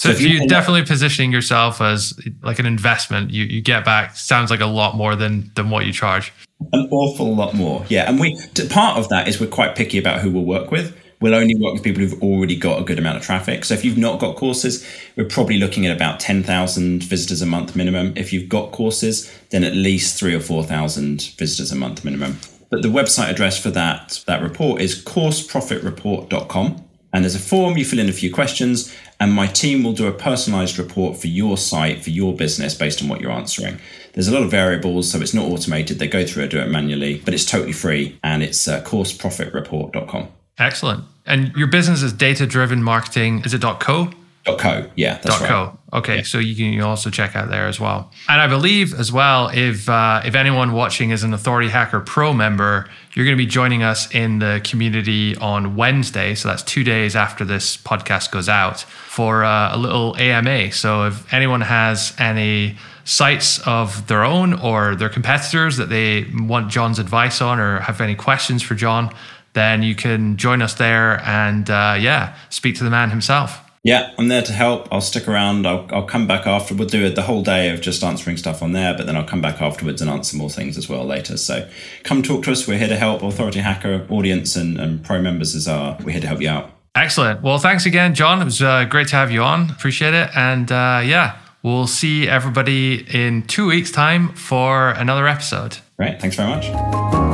So, 0.00 0.08
so 0.08 0.10
if 0.10 0.20
you're 0.22 0.46
definitely 0.46 0.84
positioning 0.84 1.30
yourself 1.30 1.82
as 1.82 2.18
like 2.42 2.58
an 2.58 2.64
investment, 2.64 3.32
you, 3.32 3.44
you 3.44 3.60
get 3.60 3.84
back 3.84 4.16
sounds 4.16 4.50
like 4.50 4.60
a 4.60 4.66
lot 4.66 4.96
more 4.96 5.14
than 5.14 5.50
than 5.56 5.68
what 5.68 5.84
you 5.84 5.92
charge. 5.92 6.32
An 6.72 6.88
awful 6.90 7.34
lot 7.36 7.52
more. 7.52 7.84
Yeah. 7.90 8.08
And 8.08 8.18
we 8.18 8.40
part 8.70 8.96
of 8.96 9.10
that 9.10 9.28
is 9.28 9.40
we're 9.40 9.48
quite 9.48 9.76
picky 9.76 9.98
about 9.98 10.20
who 10.20 10.30
we'll 10.30 10.46
work 10.46 10.70
with. 10.70 10.96
We'll 11.20 11.34
only 11.34 11.54
work 11.56 11.74
with 11.74 11.82
people 11.82 12.00
who've 12.00 12.22
already 12.22 12.56
got 12.56 12.80
a 12.80 12.84
good 12.84 12.98
amount 12.98 13.18
of 13.18 13.24
traffic. 13.24 13.66
So 13.66 13.74
if 13.74 13.84
you've 13.84 13.98
not 13.98 14.20
got 14.20 14.36
courses, 14.36 14.88
we're 15.16 15.26
probably 15.26 15.58
looking 15.58 15.84
at 15.84 15.94
about 15.94 16.20
10,000 16.20 17.02
visitors 17.02 17.42
a 17.42 17.46
month 17.46 17.74
minimum. 17.74 18.12
If 18.16 18.32
you've 18.32 18.48
got 18.48 18.70
courses, 18.70 19.30
then 19.50 19.64
at 19.64 19.74
least 19.74 20.18
three 20.18 20.34
or 20.34 20.40
4,000 20.40 21.34
visitors 21.36 21.72
a 21.72 21.76
month 21.76 22.04
minimum. 22.04 22.38
But 22.70 22.82
the 22.82 22.88
website 22.88 23.30
address 23.30 23.58
for 23.60 23.70
that, 23.70 24.22
that 24.26 24.42
report 24.42 24.80
is 24.80 25.02
courseprofitreport.com. 25.02 26.84
And 27.12 27.24
there's 27.24 27.34
a 27.34 27.40
form, 27.40 27.78
you 27.78 27.86
fill 27.86 28.00
in 28.00 28.08
a 28.08 28.12
few 28.12 28.32
questions, 28.32 28.94
and 29.18 29.32
my 29.32 29.46
team 29.46 29.82
will 29.82 29.94
do 29.94 30.06
a 30.06 30.12
personalized 30.12 30.78
report 30.78 31.16
for 31.16 31.26
your 31.26 31.56
site, 31.56 32.02
for 32.02 32.10
your 32.10 32.36
business, 32.36 32.74
based 32.74 33.02
on 33.02 33.08
what 33.08 33.20
you're 33.20 33.32
answering. 33.32 33.78
There's 34.12 34.28
a 34.28 34.32
lot 34.32 34.42
of 34.42 34.50
variables, 34.50 35.10
so 35.10 35.20
it's 35.20 35.32
not 35.32 35.46
automated. 35.46 35.98
They 35.98 36.06
go 36.06 36.26
through 36.26 36.42
and 36.42 36.50
do 36.50 36.60
it 36.60 36.68
manually, 36.68 37.22
but 37.24 37.32
it's 37.32 37.46
totally 37.46 37.72
free, 37.72 38.18
and 38.22 38.42
it's 38.42 38.68
uh, 38.68 38.82
courseprofitreport.com. 38.82 40.28
Excellent. 40.58 41.04
And 41.24 41.54
your 41.56 41.68
business 41.68 42.02
is 42.02 42.12
data 42.12 42.46
driven 42.46 42.82
marketing. 42.82 43.42
Is 43.44 43.54
it 43.54 43.62
.co? 43.62 44.10
.co, 44.56 44.90
yeah, 44.96 45.18
that's 45.18 45.40
right. 45.40 45.48
.co. 45.48 45.78
Okay, 45.92 46.16
yeah. 46.16 46.22
so 46.22 46.38
you 46.38 46.54
can 46.54 46.80
also 46.82 47.08
check 47.08 47.34
out 47.34 47.48
there 47.48 47.66
as 47.66 47.80
well. 47.80 48.10
And 48.28 48.40
I 48.40 48.46
believe 48.46 48.92
as 48.92 49.10
well, 49.10 49.48
if 49.48 49.88
uh, 49.88 50.22
if 50.24 50.34
anyone 50.34 50.72
watching 50.72 51.10
is 51.10 51.22
an 51.22 51.32
Authority 51.32 51.68
Hacker 51.68 52.00
Pro 52.00 52.32
member, 52.34 52.88
you're 53.14 53.24
going 53.24 53.36
to 53.36 53.42
be 53.42 53.46
joining 53.46 53.82
us 53.82 54.12
in 54.14 54.38
the 54.38 54.60
community 54.64 55.34
on 55.36 55.76
Wednesday. 55.76 56.34
So 56.34 56.48
that's 56.48 56.62
two 56.62 56.84
days 56.84 57.16
after 57.16 57.44
this 57.44 57.76
podcast 57.76 58.30
goes 58.30 58.48
out 58.48 58.80
for 58.80 59.44
uh, 59.44 59.74
a 59.74 59.78
little 59.78 60.16
AMA. 60.18 60.72
So 60.72 61.04
if 61.04 61.32
anyone 61.32 61.62
has 61.62 62.14
any 62.18 62.76
sites 63.04 63.58
of 63.66 64.06
their 64.06 64.22
own 64.22 64.52
or 64.52 64.94
their 64.94 65.08
competitors 65.08 65.78
that 65.78 65.88
they 65.88 66.26
want 66.34 66.70
Jon's 66.70 66.98
advice 66.98 67.40
on 67.40 67.58
or 67.58 67.80
have 67.80 68.02
any 68.02 68.14
questions 68.14 68.62
for 68.62 68.74
Jon, 68.74 69.14
then 69.54 69.82
you 69.82 69.94
can 69.94 70.36
join 70.36 70.60
us 70.60 70.74
there 70.74 71.20
and 71.22 71.70
uh, 71.70 71.96
yeah, 71.98 72.36
speak 72.50 72.76
to 72.76 72.84
the 72.84 72.90
man 72.90 73.08
himself. 73.08 73.64
Yeah, 73.88 74.12
I'm 74.18 74.28
there 74.28 74.42
to 74.42 74.52
help. 74.52 74.86
I'll 74.92 75.00
stick 75.00 75.26
around. 75.26 75.66
I'll, 75.66 75.86
I'll 75.88 76.04
come 76.04 76.26
back 76.26 76.46
after. 76.46 76.74
We'll 76.74 76.88
do 76.88 77.06
it 77.06 77.14
the 77.14 77.22
whole 77.22 77.42
day 77.42 77.70
of 77.70 77.80
just 77.80 78.04
answering 78.04 78.36
stuff 78.36 78.62
on 78.62 78.72
there, 78.72 78.92
but 78.94 79.06
then 79.06 79.16
I'll 79.16 79.24
come 79.24 79.40
back 79.40 79.62
afterwards 79.62 80.02
and 80.02 80.10
answer 80.10 80.36
more 80.36 80.50
things 80.50 80.76
as 80.76 80.90
well 80.90 81.06
later. 81.06 81.38
So 81.38 81.66
come 82.02 82.22
talk 82.22 82.44
to 82.44 82.52
us. 82.52 82.68
We're 82.68 82.76
here 82.76 82.88
to 82.88 82.98
help. 82.98 83.22
Authority 83.22 83.60
Hacker 83.60 84.06
audience 84.10 84.56
and, 84.56 84.78
and 84.78 85.02
pro 85.02 85.22
members 85.22 85.54
is 85.54 85.66
our. 85.66 85.96
We're 86.04 86.10
here 86.12 86.20
to 86.20 86.26
help 86.26 86.42
you 86.42 86.50
out. 86.50 86.70
Excellent. 86.94 87.40
Well, 87.40 87.56
thanks 87.56 87.86
again, 87.86 88.14
Jon. 88.14 88.42
It 88.42 88.44
was 88.44 88.60
uh, 88.60 88.84
great 88.84 89.08
to 89.08 89.16
have 89.16 89.30
you 89.30 89.42
on. 89.42 89.70
Appreciate 89.70 90.12
it. 90.12 90.28
And 90.36 90.70
uh, 90.70 91.00
yeah, 91.02 91.38
we'll 91.62 91.86
see 91.86 92.28
everybody 92.28 93.06
in 93.16 93.44
two 93.44 93.68
weeks' 93.68 93.90
time 93.90 94.34
for 94.34 94.90
another 94.90 95.26
episode. 95.26 95.78
Right. 95.98 96.20
Thanks 96.20 96.36
very 96.36 96.50
much. 96.50 97.27